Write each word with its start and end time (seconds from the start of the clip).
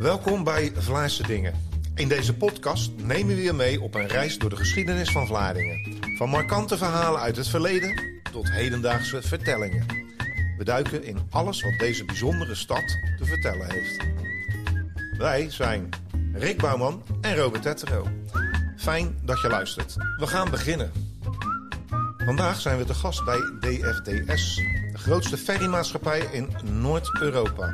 Welkom 0.00 0.44
bij 0.44 0.72
Vlaarse 0.74 1.22
Dingen. 1.22 1.54
In 1.94 2.08
deze 2.08 2.36
podcast 2.36 2.90
nemen 2.96 3.36
we 3.36 3.42
je 3.42 3.52
mee 3.52 3.80
op 3.80 3.94
een 3.94 4.06
reis 4.06 4.38
door 4.38 4.50
de 4.50 4.56
geschiedenis 4.56 5.10
van 5.10 5.26
Vlaardingen. 5.26 5.98
Van 6.16 6.28
markante 6.28 6.78
verhalen 6.78 7.20
uit 7.20 7.36
het 7.36 7.48
verleden 7.48 8.02
tot 8.32 8.50
hedendaagse 8.50 9.22
vertellingen. 9.22 9.86
We 10.58 10.64
duiken 10.64 11.04
in 11.04 11.18
alles 11.30 11.62
wat 11.62 11.78
deze 11.78 12.04
bijzondere 12.04 12.54
stad 12.54 12.98
te 13.18 13.24
vertellen 13.24 13.70
heeft. 13.72 14.04
Wij 15.18 15.50
zijn 15.50 15.88
Rick 16.32 16.58
Bouwman 16.58 17.02
en 17.20 17.36
Robert 17.36 17.62
Tettero. 17.62 18.06
Fijn 18.76 19.18
dat 19.22 19.40
je 19.40 19.48
luistert. 19.48 19.94
We 20.18 20.26
gaan 20.26 20.50
beginnen. 20.50 20.92
Vandaag 22.24 22.60
zijn 22.60 22.78
we 22.78 22.84
te 22.84 22.94
gast 22.94 23.24
bij 23.24 23.38
DFDS, 23.60 24.56
de 24.92 24.98
grootste 24.98 25.36
ferrymaatschappij 25.36 26.28
in 26.32 26.48
Noord-Europa. 26.80 27.72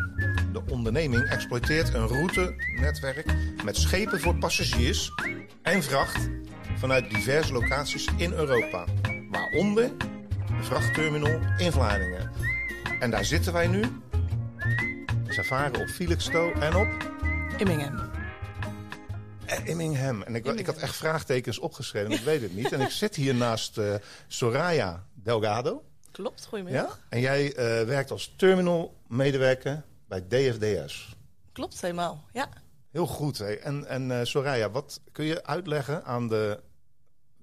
De 0.57 0.73
onderneming 0.73 1.29
exploiteert 1.29 1.95
een 1.95 2.07
routenetwerk 2.07 3.35
met 3.65 3.77
schepen 3.77 4.21
voor 4.21 4.35
passagiers 4.35 5.13
en 5.63 5.83
vracht 5.83 6.29
vanuit 6.77 7.11
diverse 7.11 7.53
locaties 7.53 8.09
in 8.17 8.33
Europa, 8.33 8.85
waaronder 9.31 9.91
de 10.47 10.63
vrachtterminal 10.63 11.41
in 11.59 11.73
Vlaardingen. 11.73 12.31
En 13.01 13.11
daar 13.11 13.25
zitten 13.25 13.53
wij 13.53 13.67
nu. 13.67 13.83
Ze 15.29 15.45
varen 15.45 15.81
op 15.81 15.89
Felixstowe 15.89 16.53
en 16.53 16.77
op 16.77 16.89
Immingham. 17.57 18.11
Eh, 19.47 19.67
Immingham. 19.67 20.23
En 20.23 20.35
ik, 20.35 20.47
ik 20.47 20.67
had 20.67 20.77
echt 20.77 20.97
vraagtekens 20.97 21.59
opgeschreven, 21.59 22.11
ik 22.11 22.21
weet 22.21 22.43
het 22.43 22.55
niet. 22.55 22.73
En 22.73 22.81
ik 22.81 22.91
zit 22.91 23.15
hier 23.15 23.35
naast 23.35 23.79
eh, 23.79 23.95
Soraya 24.27 25.07
Delgado. 25.15 25.85
Klopt, 26.11 26.41
Ja? 26.43 26.49
goedemiddag. 26.49 27.01
En 27.09 27.21
jij 27.21 27.55
eh, 27.55 27.87
werkt 27.87 28.11
als 28.11 28.35
terminalmedewerker 28.37 29.83
bij 30.07 30.27
DFDS. 30.29 31.17
Klopt 31.53 31.81
helemaal, 31.81 32.25
ja. 32.33 32.49
Heel 32.91 33.07
goed. 33.07 33.39
Hè? 33.39 33.55
En, 33.55 33.87
en 33.87 34.11
eh, 34.11 34.25
Soraya, 34.25 34.71
wat 34.71 35.01
kun 35.13 35.25
je 35.25 35.45
uitleggen 35.45 36.05
aan 36.05 36.29
de 36.29 36.63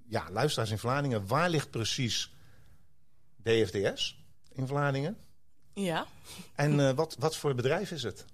ja, 0.08 0.28
luisteraars 0.32 0.72
in 0.72 0.78
Vlaardingen? 0.78 1.28
Waar 1.28 1.50
ligt 1.50 1.70
precies 1.70 2.34
DFDS 3.44 4.26
in 4.52 4.68
Vlaardingen? 4.68 5.18
Ja. 5.74 6.06
En 6.56 6.80
eh, 6.80 6.92
wat, 6.92 7.16
wat 7.20 7.36
voor 7.36 7.56
bedrijf 7.56 7.92
is 7.92 8.04
het? 8.04 8.26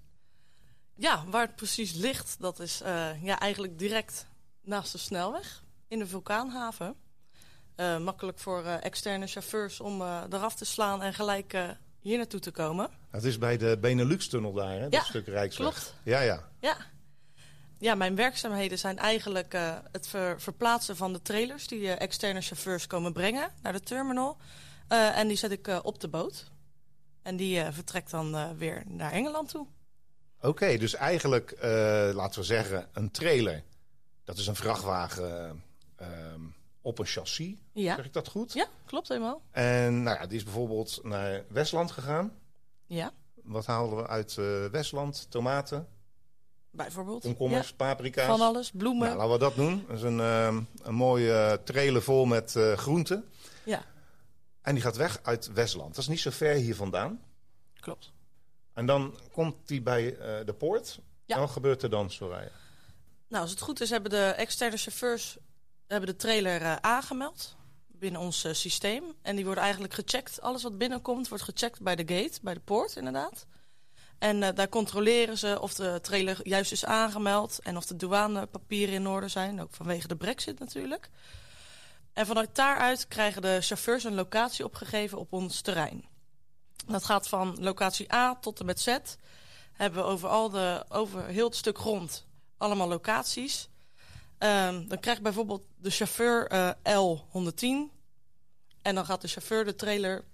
Ja, 0.94 1.24
waar 1.26 1.46
het 1.46 1.56
precies 1.56 1.92
ligt, 1.92 2.36
dat 2.40 2.60
is 2.60 2.80
eh, 2.80 3.22
ja, 3.22 3.38
eigenlijk 3.38 3.78
direct 3.78 4.26
naast 4.62 4.92
de 4.92 4.98
snelweg 4.98 5.62
in 5.88 5.98
de 5.98 6.06
vulkaanhaven. 6.06 6.94
Makkelijk 8.00 8.38
voor 8.38 8.64
externe 8.64 9.26
chauffeurs 9.26 9.80
om 9.80 10.02
eraf 10.02 10.54
te 10.54 10.64
slaan 10.64 11.02
en 11.02 11.14
gelijk 11.14 11.76
hier 12.00 12.16
naartoe 12.16 12.40
te 12.40 12.50
komen. 12.50 12.90
Het 13.10 13.24
is 13.24 13.38
bij 13.38 13.56
de 13.56 13.78
Benelux-tunnel 13.80 14.52
daar, 14.52 14.72
hè? 14.72 14.80
dat 14.80 14.92
Ja, 14.92 15.02
stuk 15.02 15.26
Rijksweg. 15.26 15.68
klopt. 15.70 15.94
Ja, 16.04 16.20
ja. 16.20 16.48
Ja. 16.60 16.76
Ja, 17.78 17.94
mijn 17.94 18.14
werkzaamheden 18.14 18.78
zijn 18.78 18.98
eigenlijk 18.98 19.54
eh, 19.54 19.76
het 19.92 20.08
ver- 20.08 20.40
verplaatsen 20.40 20.96
van 20.96 21.12
de 21.12 21.22
trailers 21.22 21.66
die 21.66 21.88
eh, 21.92 22.00
externe 22.00 22.40
chauffeurs 22.40 22.86
komen 22.86 23.12
brengen 23.12 23.50
naar 23.62 23.72
de 23.72 23.80
terminal. 23.80 24.36
Eh, 24.88 25.18
en 25.18 25.28
die 25.28 25.36
zet 25.36 25.50
ik 25.50 25.80
op 25.82 26.00
de 26.00 26.08
boot. 26.08 26.50
En 27.22 27.36
die 27.36 27.62
vertrekt 27.70 28.10
dan 28.10 28.56
weer 28.58 28.82
naar 28.86 29.12
Engeland 29.12 29.48
toe. 29.48 29.66
Oké, 30.40 30.76
dus 30.76 30.94
eigenlijk, 30.94 31.56
laten 32.14 32.40
we 32.40 32.46
zeggen, 32.46 32.88
een 32.92 33.10
trailer. 33.10 33.62
Dat 34.24 34.38
is 34.38 34.46
een 34.46 34.56
vrachtwagen 34.56 35.62
ehm, 35.96 36.40
op 36.80 36.98
een 36.98 37.06
chassis. 37.06 37.54
Ja. 37.72 37.94
Zeg 37.96 38.04
ik 38.04 38.12
dat 38.12 38.28
goed? 38.28 38.52
Ja, 38.52 38.66
klopt 38.86 39.08
helemaal. 39.08 39.42
En 39.50 40.02
nou 40.02 40.18
ja, 40.20 40.26
die 40.26 40.36
is 40.38 40.44
bijvoorbeeld 40.44 41.00
naar 41.02 41.44
Westland 41.48 41.90
gegaan. 41.90 42.32
Ja, 42.86 43.12
Wat 43.42 43.66
halen 43.66 43.96
we 43.96 44.06
uit 44.06 44.36
eh, 44.38 44.64
Westland? 44.66 45.26
Tomaten, 45.30 45.88
bijvoorbeeld. 46.70 47.22
komkommers, 47.22 47.72
paprika's. 47.72 48.24
Ja, 48.26 48.30
van 48.36 48.46
alles, 48.46 48.70
bloemen. 48.70 49.06
Nou, 49.06 49.16
laten 49.18 49.32
we 49.32 49.38
dat 49.38 49.54
doen. 49.54 49.84
Dat 49.88 49.96
is 49.96 50.02
een, 50.02 50.20
ehm, 50.20 50.60
een 50.82 50.94
mooie 50.94 51.32
eh, 51.32 51.52
trailer 51.64 52.02
vol 52.02 52.24
met 52.24 52.56
eh, 52.56 52.72
groenten. 52.76 53.24
Ja, 53.64 53.84
En 54.62 54.74
die 54.74 54.82
gaat 54.82 54.96
weg 54.96 55.20
uit 55.22 55.52
Westland. 55.52 55.88
Dat 55.94 55.98
is 56.02 56.08
niet 56.08 56.20
zo 56.20 56.30
ver 56.30 56.54
hier 56.54 56.74
vandaan. 56.76 57.20
klopt. 57.80 58.12
En 58.74 58.86
dan 58.86 59.14
komt 59.32 59.68
die 59.68 59.82
bij 59.82 60.16
de 60.44 60.54
poort. 60.58 61.00
Ja. 61.24 61.34
En 61.34 61.40
wat 61.40 61.50
gebeurt 61.50 61.82
er 61.82 61.90
dan, 61.90 62.10
Soraya? 62.10 62.50
Nou, 63.28 63.42
als 63.42 63.50
het 63.50 63.60
goed 63.60 63.80
is, 63.80 63.90
hebben 63.90 64.10
de 64.10 64.24
externe 64.24 64.76
chauffeurs 64.76 65.38
hebben 65.90 66.08
de 66.08 66.16
trailer 66.16 66.62
eh, 66.62 66.76
aangemeld 66.76 67.56
binnen 67.86 68.20
ons 68.20 68.44
eh, 68.44 68.52
systeem. 68.52 69.04
En 69.22 69.36
die 69.36 69.44
worden 69.44 69.62
eigenlijk 69.62 69.94
gecheckt. 69.94 70.40
Alles 70.40 70.62
wat 70.62 70.78
binnenkomt 70.78 71.28
wordt 71.28 71.44
gecheckt 71.44 71.80
bij 71.80 71.96
de 71.96 72.14
gate, 72.14 72.38
bij 72.42 72.54
de 72.54 72.60
poort 72.60 72.96
inderdaad. 72.96 73.46
En 74.18 74.42
eh, 74.42 74.54
daar 74.54 74.68
controleren 74.68 75.38
ze 75.38 75.58
of 75.60 75.74
de 75.74 75.98
trailer 76.02 76.48
juist 76.48 76.72
is 76.72 76.84
aangemeld 76.84 77.58
en 77.62 77.76
of 77.76 77.86
de 77.86 77.96
douanepapieren 77.96 78.94
in 78.94 79.06
orde 79.06 79.28
zijn. 79.28 79.60
Ook 79.60 79.72
vanwege 79.72 80.08
de 80.08 80.16
brexit 80.16 80.58
natuurlijk. 80.58 81.10
En 82.12 82.26
vanuit 82.26 82.54
daaruit 82.54 83.08
krijgen 83.08 83.42
de 83.42 83.58
chauffeurs 83.60 84.04
een 84.04 84.14
locatie 84.14 84.64
opgegeven 84.64 85.18
op 85.18 85.32
ons 85.32 85.60
terrein. 85.60 86.04
Dat 86.86 87.04
gaat 87.04 87.28
van 87.28 87.56
locatie 87.60 88.14
A 88.14 88.34
tot 88.34 88.60
en 88.60 88.66
met 88.66 88.80
Z. 88.80 88.96
Hebben 89.72 90.02
we 90.02 90.08
over, 90.08 90.28
al 90.28 90.50
de, 90.50 90.84
over 90.88 91.26
heel 91.26 91.46
het 91.46 91.56
stuk 91.56 91.78
grond 91.78 92.26
allemaal 92.56 92.88
locaties. 92.88 93.68
Ehm, 94.40 94.86
dan 94.88 94.98
krijgt 95.00 95.22
bijvoorbeeld 95.22 95.62
de 95.76 95.90
chauffeur 95.90 96.46
eh, 96.46 96.70
L110. 96.82 97.90
En 98.82 98.94
dan 98.94 99.04
gaat 99.04 99.20
de 99.20 99.28
chauffeur 99.28 99.64
de 99.64 99.74
trailer 99.74 100.24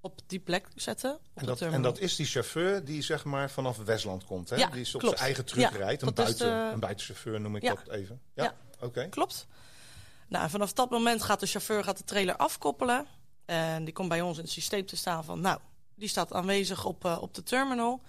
op 0.00 0.20
die 0.26 0.38
plek 0.38 0.66
zetten. 0.74 1.14
Op 1.14 1.20
En 1.34 1.40
de 1.40 1.46
dat, 1.46 1.60
en 1.60 1.82
dat 1.82 1.98
is 1.98 2.16
die 2.16 2.26
chauffeur 2.26 2.84
die 2.84 3.02
zeg 3.02 3.24
maar 3.24 3.50
vanaf 3.50 3.76
Westland 3.76 4.24
komt. 4.24 4.50
Hè? 4.50 4.56
Ja, 4.56 4.66
die 4.70 4.80
is 4.80 4.94
op 4.94 5.00
klopt. 5.00 5.16
zijn 5.18 5.28
eigen 5.28 5.44
truck 5.46 5.70
Ja, 5.70 5.76
rijdt. 5.76 6.02
Een, 6.02 6.14
buiten, 6.14 6.46
de- 6.46 6.72
een 6.72 6.80
buitenchauffeur 6.80 7.40
noem 7.40 7.56
ik 7.56 7.62
Ja. 7.62 7.74
dat 7.74 7.88
even. 7.88 8.20
Ja, 8.34 8.44
Ja. 8.44 8.54
oké. 8.80 9.08
Klopt. 9.08 9.46
Nou, 10.28 10.44
en 10.44 10.50
vanaf 10.50 10.72
dat 10.72 10.90
moment 10.90 11.22
gaat 11.22 11.40
de 11.40 11.46
chauffeur 11.46 11.84
gaat 11.84 11.98
de 11.98 12.04
trailer 12.04 12.36
afkoppelen. 12.36 13.06
En 13.44 13.84
die 13.84 13.94
komt 13.94 14.08
bij 14.08 14.20
ons 14.20 14.36
in 14.36 14.42
het 14.42 14.52
systeem 14.52 14.86
te 14.86 14.96
staan 14.96 15.24
van... 15.24 15.40
nou, 15.40 15.58
die 15.94 16.08
staat 16.08 16.32
aanwezig 16.32 16.84
op, 16.84 17.04
eh, 17.04 17.18
op 17.22 17.34
de 17.34 17.42
terminal. 17.42 18.00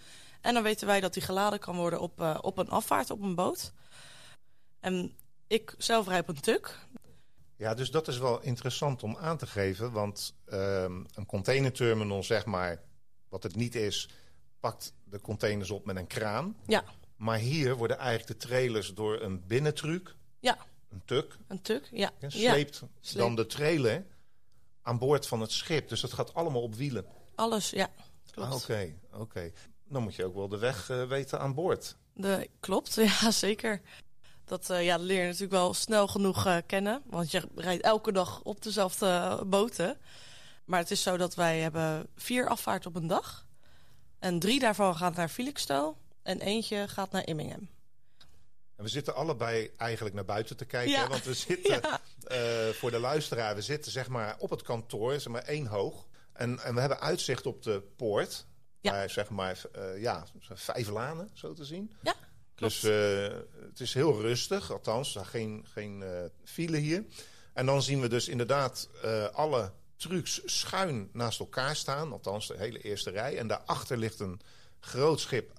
En 0.41 0.53
dan 0.53 0.63
weten 0.63 0.88
wij 0.88 1.00
dat 1.00 1.13
die 1.13 1.23
geladen 1.23 1.59
kan 1.59 1.75
worden 1.75 2.00
op, 2.02 2.22
eh, 2.22 2.38
op 2.41 2.57
een 2.57 2.69
afvaart, 2.69 3.09
op 3.09 3.22
een 3.22 3.35
boot. 3.35 3.73
En 4.79 5.16
ik 5.47 5.75
zelf 5.78 6.07
rijd 6.07 6.22
op 6.22 6.35
een 6.35 6.41
tuk. 6.41 6.79
Ja, 7.57 7.73
dus 7.73 7.91
dat 7.91 8.07
is 8.07 8.17
wel 8.17 8.41
interessant 8.41 9.03
om 9.03 9.17
aan 9.17 9.38
te 9.38 9.47
geven. 9.47 9.91
Want 9.91 10.35
ehm, 10.45 11.03
een 11.13 11.25
containerterminal, 11.25 12.23
zeg 12.23 12.45
maar, 12.45 12.81
wat 13.29 13.44
het 13.44 13.55
niet 13.55 13.75
is, 13.75 14.09
pakt 14.59 14.94
de 15.03 15.22
containers 15.22 15.72
op 15.72 15.85
met 15.85 15.95
een 15.95 16.07
kraan. 16.07 16.57
Ja, 16.67 16.84
Maar 17.16 17.38
hier 17.38 17.75
worden 17.75 17.97
eigenlijk 17.97 18.39
de 18.39 18.47
trailers 18.47 18.94
door 18.94 19.22
een 19.22 19.47
binnentruc, 19.47 20.16
ja, 20.39 20.57
een 20.89 21.01
tuk, 21.05 21.38
een 21.47 21.61
tuk. 21.61 21.88
Ja, 21.91 22.11
ja. 22.19 22.29
sleept 22.29 22.84
dan 23.13 23.35
de 23.35 23.45
trailer 23.45 24.05
aan 24.81 24.97
boord 24.97 25.28
van 25.28 25.41
het 25.41 25.51
schip. 25.51 25.89
Dus 25.89 26.01
dat 26.01 26.13
gaat 26.13 26.34
allemaal 26.34 26.61
op 26.61 26.75
wielen. 26.75 27.05
alles, 27.35 27.69
ja. 27.69 27.89
Klopt. 28.31 28.50
Ah, 28.50 28.55
Oké, 28.55 28.94
oké. 29.13 29.51
Dan 29.88 30.03
moet 30.03 30.16
je 30.16 30.25
ook 30.25 30.35
wel 30.35 30.47
de 30.47 30.57
weg 30.57 30.89
eh, 30.89 31.07
weten 31.07 31.39
aan 31.39 31.53
boord. 31.53 31.95
De, 32.13 32.50
klopt, 32.59 32.94
ja, 33.22 33.31
zeker. 33.31 33.81
Dat 34.45 34.69
eh, 34.69 34.85
ja, 34.85 34.97
leer 34.97 35.19
je 35.19 35.25
natuurlijk 35.25 35.51
wel 35.51 35.73
snel 35.73 36.07
genoeg 36.07 36.45
eh, 36.45 36.57
kennen. 36.66 37.01
Want 37.06 37.31
je 37.31 37.47
rijdt 37.56 37.83
elke 37.83 38.11
dag 38.11 38.41
op 38.41 38.61
dezelfde 38.63 39.41
boten. 39.45 39.97
Maar 40.66 40.79
het 40.79 40.91
is 40.91 41.01
zo 41.01 41.17
dat 41.17 41.35
wij 41.35 41.59
hebben 41.59 42.07
vier 42.16 42.47
afvaarten 42.47 42.89
op 42.89 42.95
een 42.95 43.07
dag. 43.07 43.45
En 44.19 44.39
drie 44.39 44.59
daarvan 44.59 44.95
gaan 44.95 45.13
naar 45.16 45.29
Felixstowe. 45.29 45.95
En 46.23 46.39
eentje 46.41 46.88
gaat 46.88 47.11
naar 47.11 47.28
Immingham. 47.28 47.69
En 48.75 48.84
we 48.84 48.89
zitten 48.89 49.16
allebei 49.16 49.72
eigenlijk 49.78 50.16
naar 50.16 50.25
buiten 50.25 50.58
te 50.58 50.66
kijken. 50.66 50.91
Ja. 50.91 51.02
hè, 51.03 51.08
Want 51.08 51.23
we 51.23 51.34
zitten, 51.47 51.79
Ja. 51.81 51.99
eh, 52.23 52.69
voor 52.73 52.91
de 52.91 52.99
luisteraar, 52.99 53.55
we 53.55 53.61
zitten 53.61 53.91
zeg 53.91 54.08
maar 54.08 54.35
op 54.40 54.49
het 54.49 54.61
kantoor, 54.61 55.11
zeg 55.19 55.28
maar 55.34 55.43
één 55.43 55.66
hoog. 55.66 56.08
En, 56.34 56.59
en 56.59 56.73
we 56.73 56.79
hebben 56.79 56.99
uitzicht 56.99 57.46
op 57.46 57.64
de 57.64 57.81
poort. 57.96 58.46
Ja. 58.81 59.08
Zeg 59.08 59.29
maar, 59.29 59.61
ja, 59.97 60.25
vijf 60.53 60.87
lanen, 60.90 61.29
zo 61.34 61.53
te 61.53 61.66
zien. 61.66 61.96
Ja, 62.02 62.14
klopt. 62.55 62.81
Dus 62.81 62.84
eh, 62.84 63.37
het 63.69 63.79
is 63.79 63.93
heel 63.93 64.22
rustig, 64.22 64.72
althans, 64.72 65.17
geen, 65.22 65.66
geen 65.73 66.03
eh, 66.03 66.09
file 66.43 66.78
hier. 66.78 67.05
En 67.53 67.66
dan 67.66 67.81
zien 67.81 68.02
we 68.02 68.07
dus 68.07 68.28
inderdaad 68.28 68.90
eh, 69.03 69.25
alle 69.25 69.72
trucks 69.96 70.41
schuin 70.46 71.09
naast 71.13 71.40
elkaar 71.40 71.75
staan. 71.75 72.11
Althans, 72.11 72.47
de 72.47 72.57
hele 72.57 72.81
eerste 72.81 73.09
rij. 73.09 73.37
En 73.37 73.47
daarachter 73.47 73.97
ligt 73.97 74.19
een 74.19 74.41
groot 74.79 75.19
schip, 75.19 75.52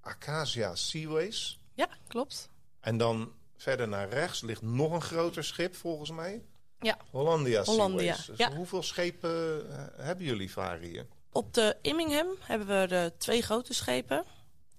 Acacia 0.00 0.74
Seaways. 0.74 1.58
ja, 1.74 1.88
klopt. 2.08 2.48
En 2.80 2.96
dan 2.96 3.32
verder 3.56 3.88
naar 3.88 4.08
rechts 4.08 4.40
ligt 4.40 4.62
nog 4.62 4.92
een 4.92 5.02
groter 5.02 5.44
schip, 5.44 5.76
volgens 5.76 6.10
mij. 6.10 6.42
Ja. 6.80 6.98
Hollandia 7.10 7.62
Hollandia, 7.64 8.14
Seaways. 8.14 8.26
Dus 8.26 8.36
ja. 8.36 8.54
Hoeveel 8.56 8.82
schepen 8.82 9.66
hebben 9.96 10.24
jullie 10.24 10.50
varen 10.50 10.88
hier? 10.88 11.06
Op 11.32 11.54
de 11.54 11.76
Immingham 11.82 12.26
hebben 12.40 12.80
we 12.80 12.86
de 12.86 13.12
twee 13.18 13.42
grote 13.42 13.74
schepen. 13.74 14.24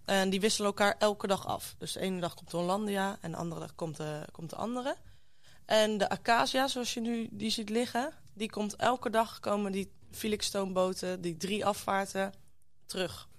En 0.06 0.30
die 0.30 0.40
wisselen 0.40 0.68
elkaar 0.68 0.96
elke 0.98 1.28
dag 1.28 1.48
af. 1.48 1.76
Dus 1.78 1.92
de 1.92 2.00
ene 2.00 2.22
dag 2.22 2.34
komt 2.34 2.52
de 2.52 2.58
Hollandia 2.58 3.18
en 3.22 3.32
de 3.32 3.38
andere 3.38 3.60
dag 3.62 3.76
komt 3.76 3.98
de, 3.98 4.26
komt 4.32 4.50
de 4.50 4.56
andere. 4.56 4.96
En 5.66 5.98
de 5.98 6.10
Acacia, 6.10 6.68
zoals 6.68 6.94
je 6.94 7.00
nu 7.02 7.28
die 7.32 7.50
ziet 7.50 7.70
liggen, 7.70 8.14
die 8.34 8.50
komt 8.50 8.76
elke 8.76 9.10
dag 9.10 9.40
komen 9.40 9.72
die 9.72 9.92
Felixstoomboten, 10.12 11.22
die 11.22 11.38
drie 11.38 11.66
afvaarten, 11.66 12.34
terug. 12.86 13.30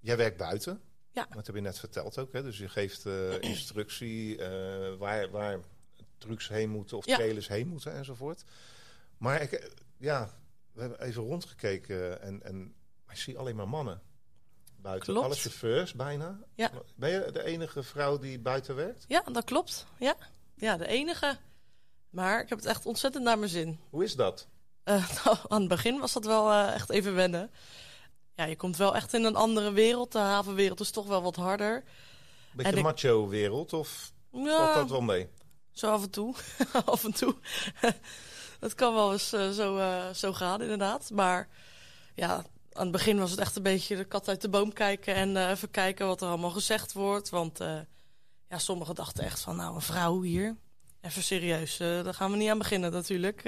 Jij 0.00 0.16
werkt 0.16 0.36
buiten. 0.36 0.80
Ja. 1.12 1.26
Dat 1.30 1.46
heb 1.46 1.54
je 1.54 1.60
net 1.60 1.78
verteld 1.78 2.18
ook. 2.18 2.32
Hè? 2.32 2.42
Dus 2.42 2.58
je 2.58 2.68
geeft 2.68 3.06
eh, 3.06 3.40
instructie 3.40 4.38
eh, 4.38 4.96
waar, 4.98 5.30
waar 5.30 5.60
trucks 6.18 6.48
heen 6.48 6.70
moeten 6.70 6.96
of 6.96 7.06
Ja. 7.06 7.16
trailers 7.16 7.48
heen 7.48 7.68
moeten 7.68 7.92
enzovoort. 7.94 8.44
Maar 9.18 9.42
ik, 9.42 9.52
eh, 9.52 9.70
ja, 9.96 10.30
we 10.72 10.80
hebben 10.80 11.00
even 11.00 11.22
rondgekeken 11.22 12.20
en, 12.22 12.42
en 12.42 12.74
ik 13.08 13.16
zie 13.16 13.38
alleen 13.38 13.56
maar 13.56 13.68
mannen 13.68 14.02
buiten. 14.84 15.12
Klopt. 15.12 15.26
Alle 15.26 15.34
chauffeurs 15.36 15.92
bijna. 15.94 16.38
Ja. 16.54 16.70
Ben 16.96 17.10
je 17.10 17.30
de 17.32 17.42
enige 17.44 17.82
vrouw 17.82 18.18
die 18.18 18.38
buiten 18.38 18.74
werkt? 18.76 19.04
Ja, 19.08 19.22
dat 19.32 19.44
klopt. 19.44 19.86
Ja. 19.98 20.14
ja, 20.54 20.76
de 20.76 20.86
enige. 20.86 21.36
Maar 22.10 22.40
ik 22.40 22.48
heb 22.48 22.58
het 22.58 22.66
echt 22.66 22.86
ontzettend 22.86 23.24
naar 23.24 23.38
mijn 23.38 23.50
zin. 23.50 23.80
Hoe 23.90 24.04
is 24.04 24.16
dat? 24.16 24.46
Eh, 24.82 25.08
nou, 25.24 25.36
aan 25.48 25.60
het 25.60 25.68
begin 25.68 25.98
was 26.00 26.12
dat 26.12 26.24
wel 26.24 26.50
eh, 26.50 26.74
echt 26.74 26.90
even 26.90 27.14
wennen. 27.14 27.50
Ja, 28.34 28.44
je 28.44 28.56
komt 28.56 28.76
wel 28.76 28.94
echt 28.94 29.14
in 29.14 29.24
een 29.24 29.36
andere 29.36 29.72
wereld. 29.72 30.12
De 30.12 30.18
havenwereld 30.18 30.80
is 30.80 30.90
toch 30.90 31.06
wel 31.06 31.22
wat 31.22 31.36
harder. 31.36 31.84
Beetje 32.52 32.72
En 32.76 32.82
macho-wereld 32.82 33.72
of 33.72 34.12
valt 34.32 34.46
Ja, 34.46 34.74
dat 34.74 34.90
wel 34.90 35.00
mee? 35.00 35.28
zo 35.72 35.90
af 35.90 36.02
en 36.02 36.10
toe. 36.10 36.34
af 36.84 37.04
en 37.04 37.12
toe. 37.12 37.34
Het 38.60 38.74
kan 38.74 38.94
wel 38.94 39.12
eens 39.12 39.32
eh, 39.32 39.50
zo, 39.50 39.80
zo 40.14 40.32
gaan, 40.32 40.62
inderdaad. 40.62 41.10
Maar 41.10 41.48
ja, 42.14 42.44
aan 42.74 42.82
het 42.82 42.92
begin 42.92 43.18
was 43.18 43.30
het 43.30 43.40
echt 43.40 43.56
een 43.56 43.62
beetje 43.62 43.96
de 43.96 44.04
kat 44.04 44.28
uit 44.28 44.40
de 44.40 44.48
boom 44.48 44.72
kijken... 44.72 45.14
en 45.14 45.36
eh, 45.36 45.50
even 45.50 45.70
kijken 45.70 46.06
wat 46.06 46.20
er 46.20 46.28
allemaal 46.28 46.50
gezegd 46.50 46.92
wordt. 46.92 47.28
Want 47.28 47.60
eh, 47.60 47.78
ja, 48.48 48.58
sommigen 48.58 48.94
dachten 48.94 49.24
echt 49.24 49.40
van, 49.40 49.56
nou, 49.56 49.74
een 49.74 49.80
vrouw 49.80 50.22
hier. 50.22 50.56
Even 51.00 51.22
serieus, 51.22 51.80
eh, 51.80 52.04
daar 52.04 52.14
gaan 52.14 52.30
we 52.30 52.36
niet 52.36 52.50
aan 52.50 52.58
beginnen 52.58 52.92
natuurlijk. 52.92 53.42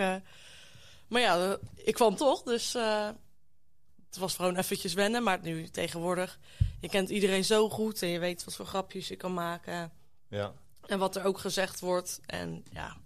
Maar 1.09 1.21
ja, 1.21 1.59
ik 1.75 1.95
kwam 1.95 2.17
toch, 2.17 2.43
dus... 2.43 2.73
het 2.73 4.19
was 4.19 4.37
gewoon 4.37 4.57
eventjes 4.57 4.95
wennen, 4.95 5.23
maar 5.23 5.39
nu 5.43 5.69
tegenwoordig... 5.69 6.39
Je 6.81 6.89
kent 6.89 7.09
iedereen 7.09 7.45
zo 7.45 7.69
goed 7.69 8.03
en 8.03 8.09
je 8.09 8.19
weet 8.19 8.45
wat 8.45 8.55
voor 8.55 8.67
grapjes 8.67 9.09
je 9.09 9.17
kan 9.17 9.35
maken... 9.35 9.93
Ja. 10.29 10.53
En 10.87 10.99
wat 10.99 11.17
er 11.17 11.25
ook 11.25 11.39
gezegd 11.39 11.81
wordt. 11.81 12.21
En 12.27 12.65
ja, 12.73 12.97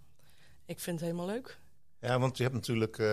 ik 0.65 0.79
vind 0.79 0.99
het 0.99 1.09
helemaal 1.09 1.33
leuk. 1.33 1.59
Ja, 1.99 2.19
want 2.19 2.37
je 2.37 2.43
hebt 2.43 2.55
natuurlijk 2.55 3.03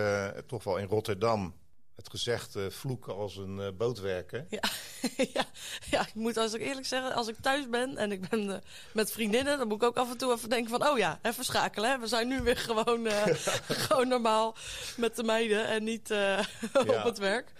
toch 0.47 0.63
wel 0.63 0.77
in 0.77 0.87
Rotterdam 0.87 1.53
het 1.99 2.09
gezegd 2.09 2.55
eh, 2.55 2.65
vloeken 2.69 3.15
als 3.15 3.35
een 3.37 3.59
eh, 3.59 3.67
bootwerker. 3.77 4.45
ja, 4.49 4.61
ja, 5.91 6.01
ik 6.07 6.13
moet 6.13 6.37
als 6.37 6.53
ik 6.53 6.61
eerlijk 6.61 6.85
zeggen, 6.87 7.13
als 7.13 7.27
ik 7.27 7.35
thuis 7.41 7.69
ben 7.69 7.97
en 7.97 8.11
ik 8.11 8.29
ben 8.29 8.49
eh, 8.51 8.57
met 8.93 9.11
vriendinnen, 9.11 9.57
dan 9.57 9.67
moet 9.67 9.77
ik 9.81 9.87
ook 9.87 9.97
af 9.97 10.11
en 10.11 10.17
toe 10.17 10.33
even 10.33 10.49
denken 10.49 10.69
van, 10.79 10.87
oh 10.87 10.97
ja, 10.97 11.19
even 11.21 11.43
schakelen. 11.43 11.89
Hè? 11.89 11.99
We 11.99 12.07
zijn 12.07 12.27
nu 12.27 12.41
weer 12.41 12.57
gewoon, 12.57 13.07
gewoon 13.87 14.07
normaal 14.07 14.55
met 14.97 15.15
de 15.15 15.23
meiden 15.23 15.67
en 15.67 15.83
niet 15.83 16.07
Ja. 16.09 16.39
op 16.73 17.03
het 17.03 17.17
werk. 17.17 17.51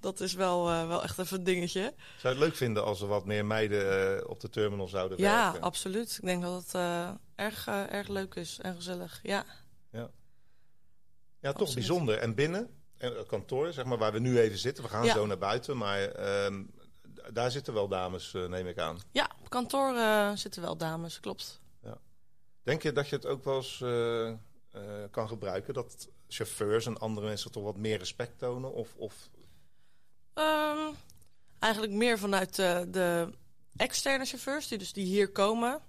Dat 0.00 0.20
is 0.20 0.34
wel, 0.34 0.64
wel 0.64 1.02
echt 1.02 1.18
even 1.18 1.38
een 1.38 1.44
dingetje. 1.44 1.80
Zou 1.80 1.94
je 2.20 2.28
het 2.28 2.38
leuk 2.38 2.56
vinden 2.56 2.84
als 2.84 3.00
er 3.00 3.06
wat 3.06 3.24
meer 3.26 3.44
meiden 3.46 4.28
op 4.28 4.40
de 4.40 4.50
terminal 4.50 4.88
zouden 4.88 5.18
Ja, 5.18 5.42
werken? 5.44 5.60
absoluut. 5.62 6.16
Ik 6.20 6.24
denk 6.26 6.42
dat 6.42 6.62
het 6.62 6.74
erg, 7.34 7.66
erg 7.66 8.08
leuk 8.08 8.34
is 8.34 8.58
en 8.62 8.74
gezellig. 8.74 9.20
Ja, 9.22 9.44
Ja, 9.90 11.52
toch 11.52 11.60
Absoluut. 11.60 11.74
bijzonder. 11.74 12.18
En 12.18 12.34
binnen, 12.34 12.81
kantoor, 13.26 13.72
zeg 13.72 13.84
maar, 13.84 13.98
waar 13.98 14.12
we 14.12 14.18
nu 14.18 14.38
even 14.40 14.58
zitten. 14.58 14.84
We 14.84 14.90
gaan 14.90 15.04
Ja. 15.04 15.12
zo 15.12 15.26
naar 15.26 15.38
buiten, 15.38 15.76
maar 15.76 16.00
ehm, 16.08 16.62
daar 17.32 17.50
zitten 17.50 17.74
wel 17.74 17.88
dames, 17.88 18.34
eh, 18.34 18.46
neem 18.46 18.66
ik 18.66 18.78
aan. 18.78 18.98
ja 19.12 19.30
op 19.40 19.48
kantoor 19.50 19.96
eh, 19.96 20.30
zitten 20.34 20.62
wel 20.62 20.76
dames, 20.76 21.20
klopt. 21.20 21.60
Denk 22.64 22.82
je 22.82 22.92
dat 22.92 23.08
je 23.08 23.16
het 23.16 23.26
ook 23.26 23.44
wel 23.44 23.56
eens 23.56 23.80
eh, 23.80 24.28
eh, 24.28 24.34
kan 25.10 25.28
gebruiken? 25.28 25.74
Dat 25.74 26.08
chauffeurs 26.28 26.86
en 26.86 26.98
andere 26.98 27.26
mensen 27.26 27.50
toch 27.52 27.62
wat 27.62 27.76
meer 27.76 27.98
respect 27.98 28.38
tonen? 28.38 28.72
Of, 28.72 28.94
of 28.96 29.14
Ehm, 30.34 30.92
eigenlijk 31.58 31.92
meer 31.92 32.18
vanuit 32.18 32.54
de, 32.56 32.86
de 32.90 33.28
externe 33.76 34.24
chauffeurs, 34.24 34.68
die 34.68 34.78
dus 34.78 34.92
die 34.92 35.04
hier 35.06 35.28
komen. 35.30 35.80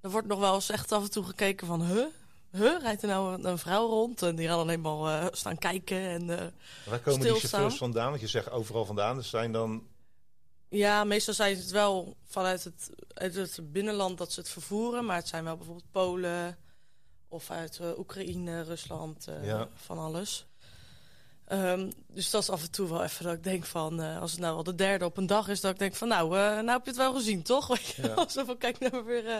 Er 0.00 0.10
wordt 0.10 0.26
nog 0.26 0.38
wel 0.38 0.54
eens 0.54 0.70
echt 0.70 0.92
af 0.92 1.02
en 1.02 1.10
toe 1.10 1.24
gekeken 1.24 1.66
van, 1.66 1.82
huh? 1.86 2.06
Huh? 2.52 2.80
Rijdt 2.80 3.02
er 3.02 3.08
nou 3.08 3.34
een, 3.34 3.46
een 3.46 3.58
vrouw 3.58 3.86
rond? 3.88 4.22
En 4.22 4.36
die 4.36 4.46
gaan 4.48 4.56
dan 4.56 4.68
helemaal 4.68 5.08
eh, 5.08 5.26
staan 5.32 5.58
kijken. 5.58 5.98
En, 5.98 6.38
eh, 6.38 6.46
waar 6.86 7.00
komen 7.00 7.20
die 7.20 7.30
chauffeurs 7.34 7.76
vandaan? 7.76 8.08
Want 8.08 8.20
je 8.20 8.26
zegt 8.26 8.50
overal 8.50 8.84
vandaan. 8.84 9.16
Dus 9.16 9.30
zijn 9.30 9.52
dan... 9.52 9.82
ja, 10.68 11.04
meestal 11.04 11.34
zijn 11.34 11.56
het 11.56 11.70
wel 11.70 12.16
vanuit 12.24 12.64
het, 12.64 12.90
uit 13.14 13.34
het 13.34 13.72
binnenland 13.72 14.18
dat 14.18 14.32
ze 14.32 14.40
het 14.40 14.48
vervoeren. 14.48 15.04
Maar 15.04 15.16
het 15.16 15.28
zijn 15.28 15.44
wel 15.44 15.56
bijvoorbeeld 15.56 15.90
Polen 15.90 16.58
of 17.28 17.50
uit 17.50 17.78
eh, 17.78 17.98
Oekraïne, 17.98 18.62
Rusland, 18.62 19.26
Ja. 19.42 19.68
van 19.74 19.98
alles. 19.98 20.46
Ehm, 21.46 21.90
dus 22.08 22.30
dat 22.30 22.42
is 22.42 22.50
af 22.50 22.62
en 22.62 22.70
toe 22.70 22.88
wel 22.88 23.02
even 23.02 23.24
dat 23.24 23.34
ik 23.34 23.42
denk 23.44 23.64
van, 23.64 24.00
eh, 24.02 24.20
als 24.20 24.30
het 24.30 24.40
nou 24.40 24.56
al 24.56 24.62
de 24.62 24.74
derde 24.74 25.04
op 25.04 25.16
een 25.16 25.26
dag 25.26 25.48
is, 25.48 25.60
dat 25.60 25.72
ik 25.72 25.78
denk 25.78 25.94
van, 25.94 26.08
nou, 26.08 26.36
eh, 26.38 26.40
nou 26.42 26.68
heb 26.70 26.82
je 26.84 26.88
het 26.90 26.96
wel 26.96 27.14
gezien, 27.14 27.42
toch? 27.42 27.66
Weet 27.76 27.86
je 27.86 28.02
Ja. 28.02 28.28
Zo 28.28 28.44
van, 28.44 28.58
kijk 28.58 28.78
nou 28.78 29.04
weer, 29.04 29.26
eh, 29.26 29.36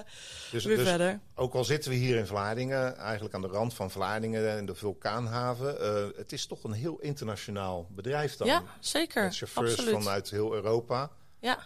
Dus, 0.51 0.65
weer 0.65 0.77
dus 0.77 0.89
verder. 0.89 1.21
ook 1.35 1.55
al 1.55 1.65
zitten 1.65 1.91
we 1.91 1.97
hier 1.97 2.17
in 2.17 2.27
Vlaardingen, 2.27 2.97
eigenlijk 2.97 3.35
aan 3.35 3.41
de 3.41 3.47
rand 3.49 3.75
van 3.75 3.91
Vlaardingen 3.91 4.59
in 4.59 4.67
de 4.67 4.75
vulkaanhaven. 4.75 5.77
het 6.17 6.33
is 6.33 6.47
toch 6.47 6.65
een 6.65 6.73
heel 6.73 6.99
internationaal 6.99 7.87
bedrijf 7.91 8.37
dan. 8.37 8.47
Ja, 8.47 8.63
zeker. 8.81 9.25
Met 9.25 9.37
chauffeurs 9.37 9.71
Absoluut. 9.71 9.95
vanuit 10.03 10.31
heel 10.31 10.55
Europa. 10.55 11.11
Ja, 11.41 11.59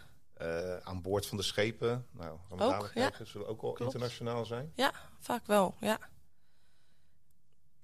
aan 0.83 1.03
boord 1.03 1.27
van 1.27 1.37
de 1.37 1.43
schepen. 1.43 2.07
Nou, 2.11 2.39
gaan 2.49 2.59
we 2.59 2.65
Ook, 2.65 2.91
ja. 2.95 3.11
Zullen 3.25 3.47
ook 3.47 3.63
al 3.63 3.73
Klopt. 3.73 3.81
internationaal 3.81 4.45
zijn? 4.45 4.73
ja, 4.75 4.93
vaak 5.21 5.47
wel, 5.47 5.75
ja. 5.81 5.99